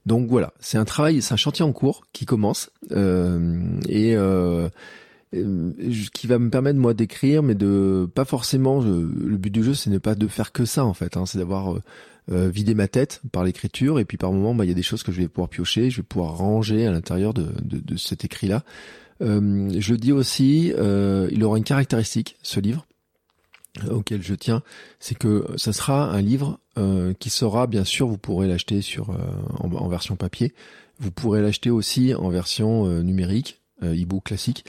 Donc 0.07 0.29
voilà, 0.29 0.53
c'est 0.61 0.77
un 0.77 0.85
travail, 0.85 1.23
c'est 1.23 1.33
un 1.33 1.39
chantier 1.39 1.65
en 1.65 1.73
cours 1.73 2.05
qui 2.12 2.27
commence 2.27 2.71
et 2.91 4.15
euh, 4.17 4.69
qui 6.12 6.26
va 6.26 6.39
me 6.39 6.51
permettre 6.51 6.78
moi 6.78 6.95
d'écrire, 6.95 7.43
mais 7.43 7.55
de 7.55 8.09
pas 8.14 8.24
forcément. 8.24 8.80
le 8.80 9.37
but 9.37 9.51
du 9.51 9.62
jeu, 9.62 9.74
c'est 9.74 9.91
ne 9.91 9.99
pas 9.99 10.14
de 10.14 10.26
faire 10.28 10.53
que 10.53 10.64
ça 10.64 10.85
en 10.85 10.95
fait. 10.95 11.16
Hein, 11.16 11.26
c'est 11.26 11.39
d'avoir 11.39 11.74
euh, 11.74 11.82
euh, 12.32 12.49
vidé 12.49 12.74
ma 12.74 12.89
tête 12.89 13.20
par 13.32 13.45
l'écriture 13.45 13.99
et 13.99 14.05
puis 14.05 14.16
par 14.16 14.32
moment, 14.32 14.55
bah, 14.55 14.64
il 14.64 14.68
y 14.68 14.72
a 14.72 14.74
des 14.74 14.82
choses 14.82 15.03
que 15.03 15.12
je 15.12 15.20
vais 15.20 15.28
pouvoir 15.28 15.49
piocher, 15.49 15.91
je 15.91 15.99
vais 15.99 16.03
pouvoir 16.03 16.37
ranger 16.37 16.87
à 16.87 16.93
l'intérieur 16.93 17.35
de, 17.35 17.53
cet 17.97 18.24
écrit-là. 18.24 18.62
Euh, 19.20 19.70
je 19.78 19.95
dis 19.95 20.12
aussi, 20.12 20.72
il 20.76 21.45
aura 21.45 21.59
une 21.59 21.64
caractéristique, 21.64 22.37
ce 22.43 22.61
livre 22.61 22.87
auquel 23.91 24.22
je 24.22 24.37
tiens, 24.37 24.62
c'est 25.01 25.16
que 25.16 25.49
ça 25.57 25.72
sera 25.72 26.09
un 26.12 26.22
livre 26.22 26.61
qui 27.18 27.28
sera, 27.28 27.66
bien 27.66 27.82
sûr, 27.82 28.07
vous 28.07 28.18
pourrez 28.18 28.47
l'acheter 28.47 28.82
sur 28.82 29.11
en, 29.59 29.89
version 29.89 30.14
papier, 30.14 30.55
vous 31.01 31.11
pourrez 31.11 31.43
l'acheter 31.43 31.70
aussi 31.70 32.14
en 32.14 32.28
version 32.28 32.87
numérique, 33.03 33.61
e-book 33.82 34.22
classique, 34.22 34.64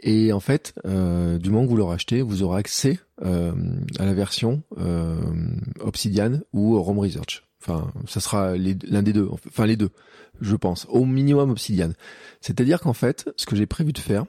et 0.00 0.32
en 0.32 0.40
fait, 0.40 0.74
euh, 0.84 1.38
du 1.38 1.50
moment 1.50 1.64
que 1.64 1.70
vous 1.70 1.76
l'aurez 1.76 1.94
acheté, 1.94 2.20
vous 2.22 2.42
aurez 2.42 2.58
accès 2.58 2.98
euh, 3.22 3.52
à 3.98 4.04
la 4.04 4.14
version 4.14 4.62
euh, 4.78 5.20
Obsidian 5.80 6.40
ou 6.52 6.80
Rome 6.80 6.98
Research. 6.98 7.44
Enfin, 7.60 7.90
ça 8.06 8.20
sera 8.20 8.56
l'un 8.56 9.02
des 9.02 9.12
deux. 9.12 9.28
Enfin, 9.30 9.66
les 9.66 9.76
deux, 9.76 9.90
je 10.40 10.56
pense. 10.56 10.86
Au 10.90 11.04
minimum 11.04 11.50
Obsidian. 11.50 11.92
C'est-à-dire 12.40 12.80
qu'en 12.80 12.92
fait, 12.92 13.30
ce 13.36 13.46
que 13.46 13.56
j'ai 13.56 13.66
prévu 13.66 13.92
de 13.92 13.98
faire, 13.98 14.26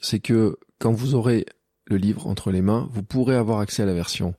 c'est 0.00 0.20
que 0.20 0.58
quand 0.78 0.92
vous 0.92 1.14
aurez 1.14 1.46
le 1.86 1.96
livre 1.96 2.26
entre 2.26 2.50
les 2.50 2.60
mains, 2.60 2.88
vous 2.92 3.02
pourrez 3.02 3.36
avoir 3.36 3.60
accès 3.60 3.82
à 3.82 3.86
la 3.86 3.94
version 3.94 4.34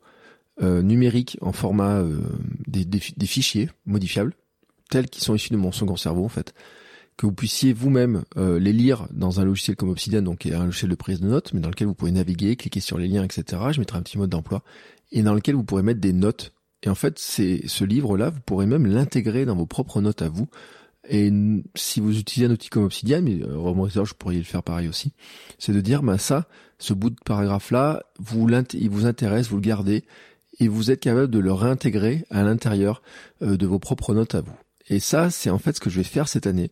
euh, 0.61 0.81
numérique 0.81 1.37
en 1.41 1.51
format 1.51 1.99
euh, 1.99 2.19
des, 2.67 2.85
des, 2.85 3.01
des, 3.17 3.25
fichiers 3.25 3.69
modifiables, 3.85 4.33
tels 4.89 5.09
qu'ils 5.09 5.23
sont 5.23 5.35
issus 5.35 5.51
de 5.51 5.57
mon 5.57 5.71
second 5.71 5.97
cerveau 5.97 6.23
en 6.23 6.29
fait 6.29 6.53
que 7.17 7.25
vous 7.25 7.31
puissiez 7.31 7.73
vous-même 7.73 8.23
euh, 8.37 8.59
les 8.59 8.73
lire 8.73 9.07
dans 9.11 9.39
un 9.39 9.45
logiciel 9.45 9.75
comme 9.75 9.89
Obsidian, 9.89 10.21
donc 10.21 10.45
un 10.45 10.65
logiciel 10.65 10.91
de 10.91 10.95
prise 10.95 11.21
de 11.21 11.27
notes, 11.27 11.53
mais 11.53 11.61
dans 11.61 11.69
lequel 11.69 11.87
vous 11.87 11.93
pouvez 11.93 12.11
naviguer, 12.11 12.55
cliquer 12.55 12.81
sur 12.81 12.97
les 12.97 13.07
liens, 13.07 13.23
etc. 13.23 13.61
Je 13.71 13.79
mettrai 13.79 13.97
un 13.97 14.01
petit 14.01 14.17
mode 14.17 14.29
d'emploi 14.29 14.63
et 15.11 15.23
dans 15.23 15.33
lequel 15.33 15.55
vous 15.55 15.63
pourrez 15.63 15.83
mettre 15.83 16.01
des 16.01 16.13
notes. 16.13 16.53
Et 16.83 16.89
en 16.89 16.95
fait, 16.95 17.17
c'est 17.17 17.61
ce 17.67 17.83
livre-là, 17.83 18.29
vous 18.29 18.41
pourrez 18.45 18.65
même 18.65 18.85
l'intégrer 18.85 19.45
dans 19.45 19.55
vos 19.55 19.65
propres 19.65 20.01
notes 20.01 20.21
à 20.21 20.29
vous. 20.29 20.47
Et 21.07 21.31
si 21.75 21.99
vous 21.99 22.17
utilisez 22.17 22.47
un 22.47 22.53
outil 22.53 22.69
comme 22.69 22.83
Obsidian, 22.83 23.21
mais 23.21 23.41
euh, 23.43 23.87
je 24.05 24.13
pourrais 24.13 24.35
le 24.35 24.43
faire 24.43 24.63
pareil 24.63 24.87
aussi, 24.87 25.13
c'est 25.59 25.71
de 25.71 25.81
dire, 25.81 26.03
bah 26.03 26.17
ça, 26.17 26.47
ce 26.79 26.93
bout 26.93 27.11
de 27.11 27.19
paragraphe-là, 27.23 28.03
vous 28.19 28.47
il 28.73 28.89
vous 28.89 29.05
intéresse, 29.05 29.49
vous 29.49 29.57
le 29.57 29.61
gardez, 29.61 30.03
et 30.59 30.67
vous 30.67 30.91
êtes 30.91 31.01
capable 31.01 31.29
de 31.29 31.39
le 31.39 31.53
réintégrer 31.53 32.25
à 32.29 32.43
l'intérieur 32.43 33.01
euh, 33.41 33.57
de 33.57 33.65
vos 33.65 33.79
propres 33.79 34.13
notes 34.13 34.35
à 34.35 34.41
vous. 34.41 34.55
Et 34.87 34.99
ça, 34.99 35.29
c'est 35.29 35.49
en 35.49 35.59
fait 35.59 35.75
ce 35.75 35.79
que 35.79 35.89
je 35.89 35.97
vais 35.97 36.03
faire 36.03 36.27
cette 36.27 36.47
année. 36.47 36.71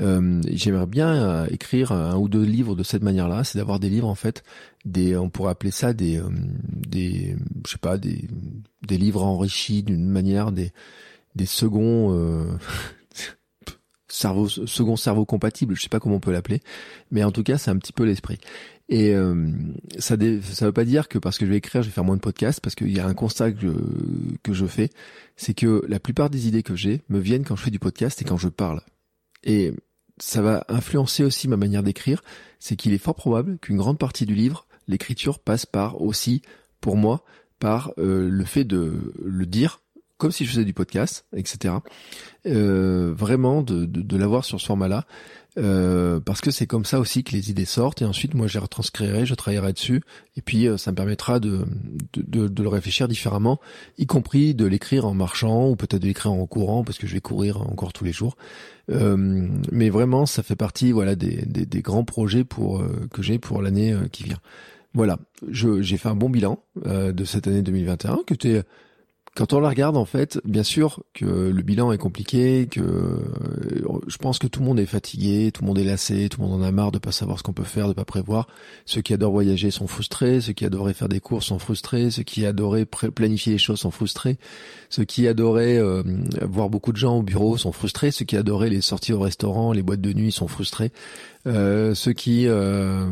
Euh, 0.00 0.40
J'aimerais 0.50 0.86
bien 0.86 1.08
euh, 1.14 1.46
écrire 1.50 1.92
un 1.92 2.16
ou 2.16 2.28
deux 2.28 2.42
livres 2.42 2.74
de 2.74 2.82
cette 2.82 3.02
manière-là, 3.02 3.44
c'est 3.44 3.58
d'avoir 3.58 3.78
des 3.78 3.88
livres 3.88 4.08
en 4.08 4.14
fait, 4.14 4.42
des, 4.84 5.16
on 5.16 5.30
pourrait 5.30 5.52
appeler 5.52 5.70
ça 5.70 5.92
des, 5.92 6.18
euh, 6.18 6.28
des, 6.68 7.36
je 7.64 7.72
sais 7.72 7.78
pas, 7.78 7.96
des, 7.98 8.28
des 8.86 8.98
livres 8.98 9.22
enrichis 9.22 9.82
d'une 9.82 10.08
manière, 10.08 10.52
des, 10.52 10.72
des 11.36 11.46
seconds 11.46 12.12
euh, 12.12 12.46
cerveau, 14.08 14.48
second 14.48 14.96
cerveau 14.96 15.24
compatible, 15.24 15.76
je 15.76 15.82
sais 15.82 15.88
pas 15.88 16.00
comment 16.00 16.16
on 16.16 16.20
peut 16.20 16.32
l'appeler, 16.32 16.60
mais 17.10 17.22
en 17.22 17.30
tout 17.30 17.42
cas 17.42 17.58
c'est 17.58 17.70
un 17.70 17.78
petit 17.78 17.92
peu 17.92 18.04
l'esprit. 18.04 18.38
Et 18.88 19.14
euh, 19.14 19.50
ça 19.98 20.16
veut 20.16 20.72
pas 20.72 20.84
dire 20.84 21.08
que 21.08 21.18
parce 21.18 21.38
que 21.38 21.46
je 21.46 21.50
vais 21.50 21.56
écrire, 21.56 21.82
je 21.82 21.88
vais 21.88 21.94
faire 21.94 22.04
moins 22.04 22.16
de 22.16 22.20
podcasts, 22.20 22.60
parce 22.60 22.74
qu'il 22.74 22.92
y 22.94 23.00
a 23.00 23.06
un 23.06 23.14
constat 23.14 23.52
que 23.52 23.60
je, 23.60 23.72
que 24.42 24.52
je 24.52 24.66
fais, 24.66 24.90
c'est 25.36 25.54
que 25.54 25.84
la 25.88 25.98
plupart 26.00 26.28
des 26.28 26.48
idées 26.48 26.62
que 26.62 26.76
j'ai 26.76 27.02
me 27.08 27.18
viennent 27.18 27.44
quand 27.44 27.56
je 27.56 27.62
fais 27.62 27.70
du 27.70 27.78
podcast 27.78 28.20
et 28.20 28.24
quand 28.24 28.36
je 28.36 28.48
parle. 28.48 28.82
Et 29.44 29.72
ça 30.18 30.42
va 30.42 30.64
influencer 30.68 31.24
aussi 31.24 31.48
ma 31.48 31.56
manière 31.56 31.82
d'écrire, 31.82 32.22
c'est 32.58 32.76
qu'il 32.76 32.92
est 32.92 32.98
fort 32.98 33.14
probable 33.14 33.58
qu'une 33.58 33.76
grande 33.76 33.98
partie 33.98 34.26
du 34.26 34.34
livre, 34.34 34.66
l'écriture 34.88 35.38
passe 35.38 35.66
par 35.66 36.00
aussi, 36.00 36.42
pour 36.80 36.96
moi, 36.96 37.24
par 37.58 37.92
euh, 37.98 38.28
le 38.28 38.44
fait 38.44 38.64
de 38.64 39.12
le 39.22 39.46
dire 39.46 39.80
comme 40.16 40.30
si 40.30 40.44
je 40.44 40.50
faisais 40.50 40.64
du 40.64 40.72
podcast, 40.72 41.26
etc. 41.34 41.74
Euh, 42.46 43.12
vraiment 43.14 43.62
de, 43.62 43.84
de, 43.84 44.00
de 44.00 44.16
l'avoir 44.16 44.44
sur 44.44 44.60
ce 44.60 44.66
format-là. 44.66 45.06
Euh, 45.56 46.18
parce 46.18 46.40
que 46.40 46.50
c'est 46.50 46.66
comme 46.66 46.84
ça 46.84 46.98
aussi 46.98 47.22
que 47.22 47.30
les 47.30 47.48
idées 47.48 47.64
sortent 47.64 48.02
et 48.02 48.04
ensuite 48.04 48.34
moi 48.34 48.48
je 48.48 48.54
les 48.54 48.58
retranscrirai, 48.58 49.24
je 49.24 49.34
travaillerai 49.34 49.72
dessus 49.72 50.02
et 50.36 50.42
puis 50.42 50.66
euh, 50.66 50.76
ça 50.76 50.90
me 50.90 50.96
permettra 50.96 51.38
de, 51.38 51.64
de, 52.16 52.48
de, 52.48 52.62
le 52.62 52.68
réfléchir 52.68 53.06
différemment, 53.06 53.60
y 53.96 54.06
compris 54.06 54.56
de 54.56 54.66
l'écrire 54.66 55.06
en 55.06 55.14
marchant 55.14 55.68
ou 55.68 55.76
peut-être 55.76 56.02
de 56.02 56.08
l'écrire 56.08 56.32
en 56.32 56.44
courant 56.46 56.82
parce 56.82 56.98
que 56.98 57.06
je 57.06 57.14
vais 57.14 57.20
courir 57.20 57.60
encore 57.60 57.92
tous 57.92 58.04
les 58.04 58.12
jours. 58.12 58.36
Euh, 58.90 59.16
mais 59.70 59.90
vraiment 59.90 60.26
ça 60.26 60.42
fait 60.42 60.56
partie 60.56 60.90
voilà 60.90 61.14
des, 61.14 61.44
des, 61.46 61.66
des 61.66 61.82
grands 61.82 62.04
projets 62.04 62.42
pour 62.42 62.80
euh, 62.80 63.08
que 63.12 63.22
j'ai 63.22 63.38
pour 63.38 63.62
l'année 63.62 63.94
qui 64.10 64.24
vient. 64.24 64.40
Voilà, 64.92 65.18
j'ai 65.50 65.96
fait 65.96 66.08
un 66.08 66.14
bon 66.14 66.30
bilan 66.30 66.60
de 66.86 67.24
cette 67.24 67.48
année 67.48 67.62
2021 67.62 68.20
que 68.28 68.34
quand 69.36 69.52
on 69.52 69.58
la 69.58 69.68
regarde, 69.68 69.96
en 69.96 70.04
fait, 70.04 70.40
bien 70.44 70.62
sûr 70.62 71.02
que 71.12 71.24
le 71.24 71.62
bilan 71.62 71.90
est 71.90 71.98
compliqué, 71.98 72.68
que 72.70 72.80
euh, 72.80 73.18
je 74.06 74.16
pense 74.16 74.38
que 74.38 74.46
tout 74.46 74.60
le 74.60 74.66
monde 74.66 74.78
est 74.78 74.86
fatigué, 74.86 75.50
tout 75.52 75.62
le 75.62 75.66
monde 75.66 75.78
est 75.78 75.84
lassé, 75.84 76.28
tout 76.28 76.40
le 76.40 76.46
monde 76.46 76.62
en 76.62 76.64
a 76.64 76.70
marre 76.70 76.92
de 76.92 76.98
pas 76.98 77.10
savoir 77.10 77.38
ce 77.38 77.42
qu'on 77.42 77.52
peut 77.52 77.64
faire, 77.64 77.88
de 77.88 77.94
pas 77.94 78.04
prévoir. 78.04 78.46
Ceux 78.84 79.00
qui 79.00 79.12
adorent 79.12 79.32
voyager 79.32 79.72
sont 79.72 79.88
frustrés, 79.88 80.40
ceux 80.40 80.52
qui 80.52 80.64
adoraient 80.64 80.94
faire 80.94 81.08
des 81.08 81.18
courses 81.18 81.46
sont 81.46 81.58
frustrés, 81.58 82.12
ceux 82.12 82.22
qui 82.22 82.46
adoraient 82.46 82.86
planifier 82.86 83.54
les 83.54 83.58
choses 83.58 83.80
sont 83.80 83.90
frustrés, 83.90 84.38
ceux 84.88 85.04
qui 85.04 85.26
adoraient 85.26 85.78
euh, 85.78 86.04
voir 86.42 86.70
beaucoup 86.70 86.92
de 86.92 86.96
gens 86.96 87.16
au 87.16 87.22
bureau 87.22 87.56
sont 87.56 87.72
frustrés, 87.72 88.12
ceux 88.12 88.24
qui 88.24 88.36
adoraient 88.36 88.70
les 88.70 88.82
sorties 88.82 89.12
au 89.12 89.20
restaurant, 89.20 89.72
les 89.72 89.82
boîtes 89.82 90.00
de 90.00 90.12
nuit 90.12 90.30
sont 90.30 90.46
frustrés. 90.46 90.92
Euh, 91.46 91.94
ceux 91.94 92.14
qui 92.14 92.46
euh, 92.46 93.04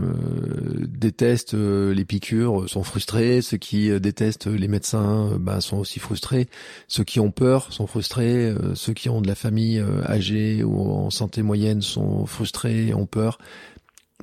détestent 0.89 1.53
euh, 1.53 1.93
les 1.93 2.07
piqûres 2.07 2.67
sont 2.67 2.83
frustrés, 2.83 3.43
ceux 3.43 3.59
qui 3.59 4.01
détestent 4.01 4.47
les 4.47 4.69
médecins 4.69 5.37
bah, 5.39 5.61
sont 5.61 5.77
aussi 5.77 5.99
frustrés, 5.99 6.49
ceux 6.89 7.05
qui 7.05 7.21
ont 7.21 7.31
peur 7.31 7.71
sont 7.73 7.87
frustrés, 7.87 8.55
ceux 8.75 8.95
qui 8.95 9.11
ont 9.11 9.21
de 9.21 9.29
la 9.29 9.35
famille 9.35 9.85
âgée 10.07 10.65
ou 10.65 10.81
en 10.93 11.11
santé 11.11 11.43
moyenne 11.43 11.83
sont 11.83 12.25
frustrés, 12.25 12.95
ont 12.95 13.07
peur. 13.07 13.39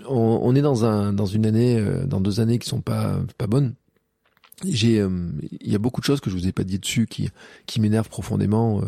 On, 0.08 0.56
est 0.56 0.62
dans 0.62 0.86
un 0.86 1.14
dans 1.14 1.26
une 1.26 1.46
année, 1.46 1.84
dans 2.06 2.22
deux 2.22 2.40
années 2.40 2.58
qui 2.58 2.68
sont 2.68 2.82
pas 2.82 3.20
pas 3.38 3.48
bonnes. 3.48 3.76
J'ai 4.66 4.96
il 5.62 5.72
y 5.72 5.76
a 5.76 5.78
beaucoup 5.78 6.02
de 6.02 6.06
choses 6.06 6.20
que 6.20 6.30
je 6.30 6.36
vous 6.36 6.48
ai 6.48 6.52
pas 6.52 6.64
dit 6.64 6.80
dessus 6.80 7.06
qui 7.06 7.30
qui 7.66 7.80
m'énervent 7.80 8.10
profondément 8.10 8.82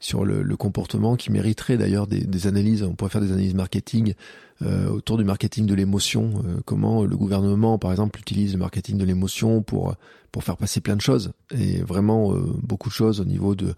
sur 0.00 0.24
le, 0.24 0.42
le, 0.42 0.56
comportement 0.56 1.16
qui 1.16 1.30
mériterait 1.32 1.76
d'ailleurs 1.76 2.06
des, 2.06 2.20
des, 2.20 2.46
analyses. 2.46 2.82
On 2.82 2.94
pourrait 2.94 3.10
faire 3.10 3.20
des 3.22 3.32
analyses 3.32 3.54
marketing 3.54 4.14
euh, 4.53 4.53
autour 4.60 5.18
du 5.18 5.24
marketing 5.24 5.66
de 5.66 5.74
l'émotion, 5.74 6.42
euh, 6.46 6.60
comment 6.64 7.04
le 7.04 7.16
gouvernement, 7.16 7.78
par 7.78 7.90
exemple, 7.90 8.20
utilise 8.20 8.52
le 8.52 8.58
marketing 8.58 8.96
de 8.98 9.04
l'émotion 9.04 9.62
pour 9.62 9.94
pour 10.32 10.42
faire 10.42 10.56
passer 10.56 10.80
plein 10.80 10.96
de 10.96 11.00
choses 11.00 11.32
et 11.56 11.80
vraiment 11.82 12.32
euh, 12.32 12.40
beaucoup 12.62 12.88
de 12.88 12.94
choses 12.94 13.20
au 13.20 13.24
niveau 13.24 13.54
de 13.54 13.74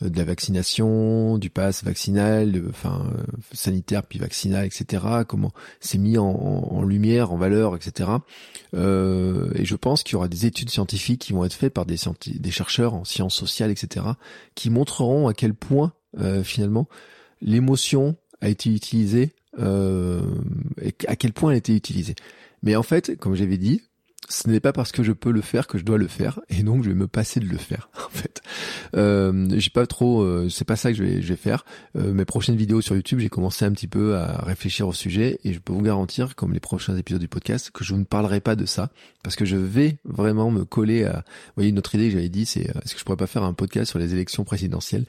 de 0.00 0.16
la 0.16 0.24
vaccination, 0.24 1.36
du 1.36 1.50
pass 1.50 1.84
vaccinal, 1.84 2.62
enfin 2.70 3.04
sanitaire 3.52 4.02
puis 4.02 4.18
vaccinal, 4.18 4.64
etc. 4.64 5.04
Comment 5.28 5.52
c'est 5.78 5.98
mis 5.98 6.16
en, 6.16 6.24
en, 6.24 6.82
lumière, 6.84 7.32
en 7.32 7.36
valeur, 7.36 7.76
etc. 7.76 8.08
Euh, 8.72 9.50
et 9.56 9.66
je 9.66 9.76
pense 9.76 10.02
qu'il 10.02 10.14
y 10.14 10.16
aura 10.16 10.28
des 10.28 10.46
études 10.46 10.70
scientifiques 10.70 11.20
qui 11.20 11.34
vont 11.34 11.44
être 11.44 11.52
faites 11.52 11.74
par 11.74 11.84
des, 11.84 11.96
des 12.26 12.50
chercheurs 12.50 12.94
en 12.94 13.04
sciences 13.04 13.34
sociales, 13.34 13.70
etc. 13.70 14.06
qui 14.54 14.70
montreront 14.70 15.28
à 15.28 15.34
quel 15.34 15.52
point 15.52 15.92
finalement 16.42 16.88
l'émotion 17.42 18.16
a 18.40 18.48
été 18.48 18.70
utilisée 18.74 19.34
euh, 19.58 20.20
à 21.06 21.16
quel 21.16 21.32
point 21.32 21.52
elle 21.52 21.58
été 21.58 21.74
utilisée. 21.74 22.14
Mais 22.62 22.76
en 22.76 22.82
fait, 22.82 23.18
comme 23.18 23.34
j'avais 23.34 23.58
dit, 23.58 23.82
ce 24.30 24.48
n'est 24.48 24.60
pas 24.60 24.72
parce 24.72 24.92
que 24.92 25.02
je 25.02 25.12
peux 25.12 25.32
le 25.32 25.40
faire 25.40 25.66
que 25.66 25.76
je 25.76 25.84
dois 25.84 25.98
le 25.98 26.06
faire, 26.06 26.40
et 26.48 26.62
donc 26.62 26.84
je 26.84 26.90
vais 26.90 26.94
me 26.94 27.08
passer 27.08 27.40
de 27.40 27.46
le 27.46 27.58
faire. 27.58 27.90
En 28.10 28.12
fait, 28.12 28.42
euh, 28.96 29.48
j'ai 29.56 29.70
pas 29.70 29.86
trop, 29.86 30.22
euh, 30.22 30.48
c'est 30.48 30.64
pas 30.64 30.74
ça 30.74 30.90
que 30.90 30.98
je 30.98 31.04
vais, 31.04 31.22
je 31.22 31.28
vais 31.28 31.36
faire. 31.36 31.64
Euh, 31.96 32.12
mes 32.12 32.24
prochaines 32.24 32.56
vidéos 32.56 32.80
sur 32.80 32.96
YouTube, 32.96 33.20
j'ai 33.20 33.28
commencé 33.28 33.64
un 33.64 33.70
petit 33.70 33.86
peu 33.86 34.16
à 34.16 34.42
réfléchir 34.44 34.88
au 34.88 34.92
sujet, 34.92 35.38
et 35.44 35.52
je 35.52 35.60
peux 35.60 35.72
vous 35.72 35.82
garantir, 35.82 36.34
comme 36.34 36.52
les 36.52 36.60
prochains 36.60 36.96
épisodes 36.96 37.20
du 37.20 37.28
podcast, 37.28 37.70
que 37.70 37.84
je 37.84 37.94
ne 37.94 38.04
parlerai 38.04 38.40
pas 38.40 38.56
de 38.56 38.66
ça, 38.66 38.90
parce 39.22 39.36
que 39.36 39.44
je 39.44 39.56
vais 39.56 39.98
vraiment 40.04 40.50
me 40.50 40.64
coller 40.64 41.04
à. 41.04 41.18
Vous 41.18 41.52
voyez, 41.56 41.72
notre 41.72 41.94
idée 41.94 42.06
que 42.06 42.14
j'avais 42.14 42.28
dit, 42.28 42.46
c'est 42.46 42.62
est-ce 42.62 42.94
que 42.94 43.00
je 43.00 43.04
pourrais 43.04 43.16
pas 43.16 43.28
faire 43.28 43.44
un 43.44 43.54
podcast 43.54 43.90
sur 43.90 43.98
les 43.98 44.12
élections 44.12 44.44
présidentielles? 44.44 45.06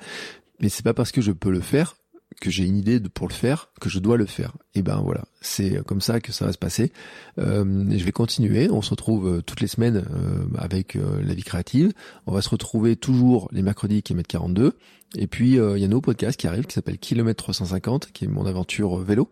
Mais 0.60 0.70
c'est 0.70 0.84
pas 0.84 0.94
parce 0.94 1.12
que 1.12 1.22
je 1.22 1.32
peux 1.32 1.52
le 1.52 1.62
faire 1.62 1.96
que 2.42 2.50
j'ai 2.50 2.66
une 2.66 2.76
idée 2.76 3.00
de, 3.00 3.08
pour 3.08 3.30
le 3.30 3.34
faire, 3.34 3.70
que 3.80 3.88
je 3.88 4.00
dois 4.00 4.18
le 4.18 4.26
faire. 4.26 4.52
Et 4.76 4.82
ben 4.82 5.00
voilà, 5.02 5.24
c'est 5.40 5.82
comme 5.86 6.02
ça 6.02 6.20
que 6.20 6.34
ça 6.34 6.46
va 6.46 6.52
se 6.52 6.58
passer. 6.58 6.92
Euh, 7.38 7.86
je 7.90 8.04
vais 8.04 8.12
continuer. 8.12 8.70
On 8.70 8.82
se 8.82 8.90
retrouve 8.90 9.28
euh, 9.28 9.42
toutes 9.42 9.62
les 9.62 9.68
semaines 9.68 9.98
euh, 9.98 10.46
avec 10.58 10.96
euh, 10.96 11.22
la 11.24 11.34
vie 11.34 11.44
créative. 11.44 11.94
On 12.26 12.34
va 12.34 12.42
se 12.42 12.50
retrouver 12.50 12.98
toujours 12.98 13.48
les 13.54 13.62
mercredis 13.62 14.02
qui 14.02 14.14
est 14.14 14.24
42. 14.24 14.76
Et 15.16 15.28
puis 15.28 15.56
il 15.58 15.78
y 15.78 15.84
a 15.84 15.88
nos 15.90 16.00
podcasts 16.00 16.40
qui 16.40 16.48
arrivent 16.48 16.66
qui 16.66 16.74
s'appelle 16.74 16.98
Kilomètre 16.98 17.44
350, 17.44 18.14
qui 18.14 18.24
est 18.24 18.28
mon 18.30 18.46
aventure 18.46 18.96
vélo. 19.00 19.30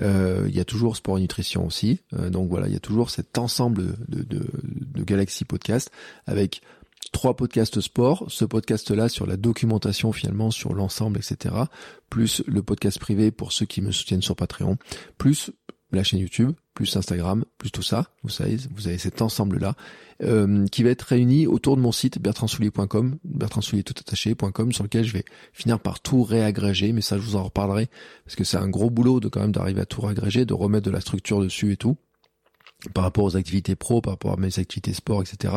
Il 0.00 0.50
y 0.52 0.58
a 0.58 0.64
toujours 0.64 0.96
sport 0.96 1.18
et 1.18 1.20
nutrition 1.20 1.64
aussi. 1.64 2.00
donc 2.32 2.48
voilà, 2.48 2.66
il 2.66 2.72
y 2.72 2.76
a 2.76 2.80
toujours 2.80 3.10
cet 3.10 3.38
ensemble 3.38 3.94
de, 4.08 4.24
de, 4.24 4.44
de 4.52 5.04
Galaxy 5.04 5.44
Podcast 5.44 5.92
avec 6.26 6.62
trois 7.12 7.34
podcasts 7.34 7.80
sport, 7.80 8.24
ce 8.28 8.44
podcast-là 8.44 9.08
sur 9.08 9.26
la 9.26 9.36
documentation 9.36 10.12
finalement 10.12 10.50
sur 10.50 10.74
l'ensemble, 10.74 11.18
etc. 11.18 11.54
Plus 12.08 12.42
le 12.46 12.62
podcast 12.62 12.98
privé 12.98 13.30
pour 13.30 13.52
ceux 13.52 13.66
qui 13.66 13.82
me 13.82 13.92
soutiennent 13.92 14.22
sur 14.22 14.36
Patreon, 14.36 14.76
plus 15.18 15.50
la 15.92 16.04
chaîne 16.04 16.20
YouTube, 16.20 16.52
plus 16.74 16.96
Instagram, 16.96 17.44
plus 17.58 17.70
tout 17.70 17.82
ça. 17.82 18.06
Vous 18.22 18.28
savez, 18.28 18.56
vous 18.74 18.86
avez 18.86 18.98
cet 18.98 19.22
ensemble-là 19.22 19.74
euh, 20.22 20.66
qui 20.68 20.82
va 20.82 20.90
être 20.90 21.02
réuni 21.02 21.46
autour 21.46 21.76
de 21.76 21.82
mon 21.82 21.92
site 21.92 22.20
bertrandsoulier.com, 22.20 23.18
bertrandsoulier 23.24 23.82
sur 24.72 24.84
lequel 24.84 25.04
je 25.04 25.12
vais 25.12 25.24
finir 25.52 25.80
par 25.80 26.00
tout 26.00 26.22
réagréger. 26.22 26.92
Mais 26.92 27.00
ça, 27.00 27.16
je 27.16 27.22
vous 27.22 27.36
en 27.36 27.44
reparlerai 27.44 27.88
parce 28.24 28.36
que 28.36 28.44
c'est 28.44 28.56
un 28.56 28.68
gros 28.68 28.90
boulot 28.90 29.20
de 29.20 29.28
quand 29.28 29.40
même 29.40 29.52
d'arriver 29.52 29.80
à 29.80 29.86
tout 29.86 30.00
réagréger, 30.00 30.44
de 30.44 30.54
remettre 30.54 30.86
de 30.86 30.92
la 30.92 31.00
structure 31.00 31.40
dessus 31.40 31.72
et 31.72 31.76
tout 31.76 31.96
par 32.94 33.04
rapport 33.04 33.24
aux 33.24 33.36
activités 33.36 33.74
pro, 33.74 34.00
par 34.00 34.14
rapport 34.14 34.32
à 34.32 34.36
mes 34.36 34.58
activités 34.58 34.92
sport, 34.92 35.22
etc. 35.22 35.54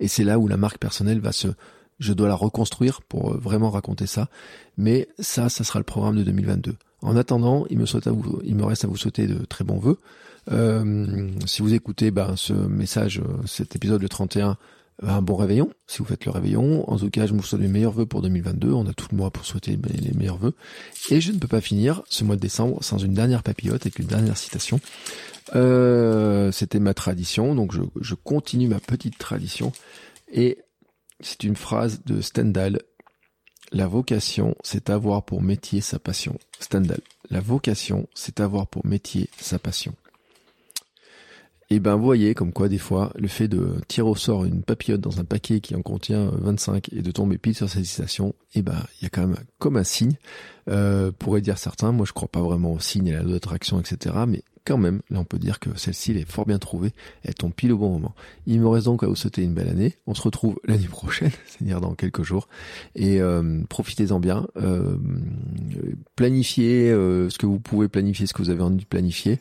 Et 0.00 0.08
c'est 0.08 0.24
là 0.24 0.38
où 0.38 0.48
la 0.48 0.56
marque 0.56 0.78
personnelle 0.78 1.20
va 1.20 1.32
se, 1.32 1.48
je 1.98 2.12
dois 2.12 2.28
la 2.28 2.34
reconstruire 2.34 3.02
pour 3.02 3.32
euh, 3.32 3.36
vraiment 3.36 3.70
raconter 3.70 4.06
ça. 4.06 4.28
Mais 4.76 5.08
ça, 5.18 5.48
ça 5.48 5.64
sera 5.64 5.78
le 5.78 5.84
programme 5.84 6.16
de 6.16 6.22
2022. 6.22 6.76
En 7.02 7.16
attendant, 7.16 7.66
il 7.70 7.78
me, 7.78 8.64
reste 8.64 8.84
à 8.84 8.88
vous 8.88 8.96
souhaiter 8.96 9.26
de 9.26 9.44
très 9.44 9.64
bons 9.64 9.78
vœux. 9.78 9.98
Euh, 10.50 11.28
si 11.44 11.62
vous 11.62 11.74
écoutez 11.74 12.10
ben, 12.10 12.36
ce 12.36 12.52
message, 12.52 13.18
euh, 13.18 13.46
cet 13.46 13.76
épisode 13.76 14.02
le 14.02 14.08
31, 14.08 14.56
un 15.02 15.20
bon 15.20 15.36
réveillon, 15.36 15.70
si 15.86 15.98
vous 15.98 16.06
faites 16.06 16.24
le 16.24 16.30
réveillon. 16.30 16.88
En 16.90 16.96
tout 16.96 17.10
cas, 17.10 17.26
je 17.26 17.34
vous 17.34 17.42
souhaite 17.42 17.60
les 17.60 17.68
meilleurs 17.68 17.92
vœux 17.92 18.06
pour 18.06 18.22
2022. 18.22 18.72
On 18.72 18.86
a 18.86 18.94
tout 18.94 19.08
le 19.10 19.16
mois 19.16 19.30
pour 19.30 19.44
souhaiter 19.44 19.78
les 19.84 20.12
meilleurs 20.12 20.38
vœux. 20.38 20.54
Et 21.10 21.20
je 21.20 21.32
ne 21.32 21.38
peux 21.38 21.48
pas 21.48 21.60
finir 21.60 22.02
ce 22.08 22.24
mois 22.24 22.36
de 22.36 22.40
décembre 22.40 22.82
sans 22.82 22.98
une 22.98 23.12
dernière 23.12 23.42
papillote 23.42 23.82
avec 23.82 23.98
une 23.98 24.06
dernière 24.06 24.38
citation. 24.38 24.80
Euh, 25.54 26.50
C'était 26.50 26.80
ma 26.80 26.94
tradition, 26.94 27.54
donc 27.54 27.74
je, 28.00 28.14
continue 28.14 28.68
ma 28.68 28.80
petite 28.80 29.18
tradition. 29.18 29.72
Et 30.32 30.58
c'est 31.20 31.44
une 31.44 31.56
phrase 31.56 32.02
de 32.04 32.20
Stendhal. 32.20 32.80
La 33.72 33.88
vocation, 33.88 34.54
c'est 34.62 34.90
avoir 34.90 35.24
pour 35.24 35.42
métier 35.42 35.80
sa 35.80 35.98
passion. 35.98 36.38
Stendhal. 36.58 37.00
La 37.30 37.40
vocation, 37.40 38.08
c'est 38.14 38.40
avoir 38.40 38.66
pour 38.66 38.86
métier 38.86 39.28
sa 39.38 39.58
passion. 39.58 39.94
Et 41.68 41.80
ben 41.80 41.96
vous 41.96 42.04
voyez 42.04 42.34
comme 42.34 42.52
quoi 42.52 42.68
des 42.68 42.78
fois 42.78 43.12
le 43.16 43.26
fait 43.26 43.48
de 43.48 43.74
tirer 43.88 44.08
au 44.08 44.14
sort 44.14 44.44
une 44.44 44.62
papillote 44.62 45.00
dans 45.00 45.18
un 45.18 45.24
paquet 45.24 45.60
qui 45.60 45.74
en 45.74 45.82
contient 45.82 46.30
25 46.32 46.92
et 46.92 47.02
de 47.02 47.10
tomber 47.10 47.38
pile 47.38 47.56
sur 47.56 47.68
cette 47.68 47.84
citation, 47.84 48.34
et 48.54 48.62
ben 48.62 48.80
il 49.00 49.04
y 49.04 49.06
a 49.06 49.10
quand 49.10 49.26
même 49.26 49.36
comme 49.58 49.76
un 49.76 49.84
signe. 49.84 50.16
Euh, 50.68 51.10
pourrait 51.16 51.40
dire 51.40 51.58
certains, 51.58 51.92
moi 51.92 52.06
je 52.06 52.12
crois 52.12 52.28
pas 52.28 52.40
vraiment 52.40 52.72
au 52.72 52.78
signe 52.78 53.08
et 53.08 53.14
à 53.14 53.18
la 53.18 53.22
loi 53.24 53.32
d'attraction, 53.32 53.80
etc. 53.80 54.14
Mais 54.28 54.42
quand 54.66 54.76
même, 54.76 55.00
là 55.10 55.20
on 55.20 55.24
peut 55.24 55.38
dire 55.38 55.60
que 55.60 55.70
celle-ci 55.76 56.10
elle 56.10 56.18
est 56.18 56.30
fort 56.30 56.44
bien 56.44 56.58
trouvée, 56.58 56.92
elle 57.22 57.34
tombe 57.34 57.52
pile 57.54 57.72
au 57.72 57.78
bon 57.78 57.90
moment. 57.90 58.14
Il 58.46 58.60
me 58.60 58.68
reste 58.68 58.86
donc 58.86 59.02
à 59.02 59.06
vous 59.06 59.16
souhaiter 59.16 59.42
une 59.42 59.54
belle 59.54 59.68
année. 59.68 59.96
On 60.06 60.14
se 60.14 60.22
retrouve 60.22 60.58
l'année 60.64 60.88
prochaine, 60.88 61.30
c'est-à-dire 61.46 61.80
dans 61.80 61.94
quelques 61.94 62.22
jours, 62.22 62.48
et 62.94 63.20
euh, 63.20 63.62
profitez-en 63.68 64.20
bien. 64.20 64.46
Euh, 64.56 64.96
planifiez 66.16 66.90
euh, 66.90 67.30
ce 67.30 67.38
que 67.38 67.46
vous 67.46 67.60
pouvez 67.60 67.88
planifier, 67.88 68.26
ce 68.26 68.34
que 68.34 68.42
vous 68.42 68.50
avez 68.50 68.62
envie 68.62 68.76
de 68.76 68.84
planifier. 68.84 69.38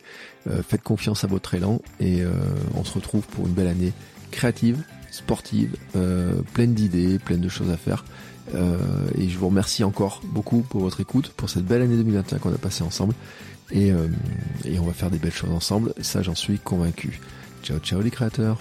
Faites 0.67 0.84
confiance 0.84 1.23
à 1.23 1.28
votre 1.28 1.55
élan 1.55 1.82
et 1.99 2.21
on 2.76 2.84
se 2.84 2.93
retrouve 2.93 3.26
pour 3.26 3.47
une 3.47 3.53
belle 3.53 3.65
année 3.65 3.93
créative, 4.30 4.84
sportive, 5.09 5.76
pleine 6.53 6.76
d'idées, 6.76 7.17
pleine 7.17 7.41
de 7.41 7.49
choses 7.49 7.71
à 7.71 7.78
faire. 7.78 8.05
et 8.53 9.28
je 9.28 9.38
vous 9.39 9.47
remercie 9.47 9.84
encore 9.84 10.21
beaucoup 10.23 10.61
pour 10.61 10.82
votre 10.82 11.01
écoute, 11.01 11.30
pour 11.36 11.49
cette 11.49 11.65
belle 11.65 11.82
année 11.82 11.95
2021 11.95 12.38
qu'on 12.38 12.53
a 12.53 12.59
passée 12.59 12.84
ensemble. 12.84 13.15
Et, 13.72 13.91
euh, 13.91 14.07
et 14.63 14.80
on 14.80 14.86
va 14.86 14.93
faire 14.93 15.09
des 15.09 15.18
belles 15.18 15.32
choses 15.32 15.51
ensemble, 15.51 15.93
ça 16.01 16.22
j'en 16.22 16.36
suis 16.36 16.59
convaincu. 16.59 17.20
Ciao 17.63 17.80
ciao 17.80 18.01
les 18.01 18.11
créateurs 18.11 18.59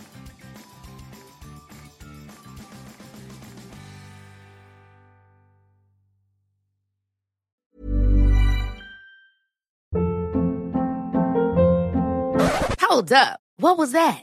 Hold 12.81 13.13
up, 13.13 13.41
what 13.59 13.77
was 13.77 13.93
that? 13.93 14.23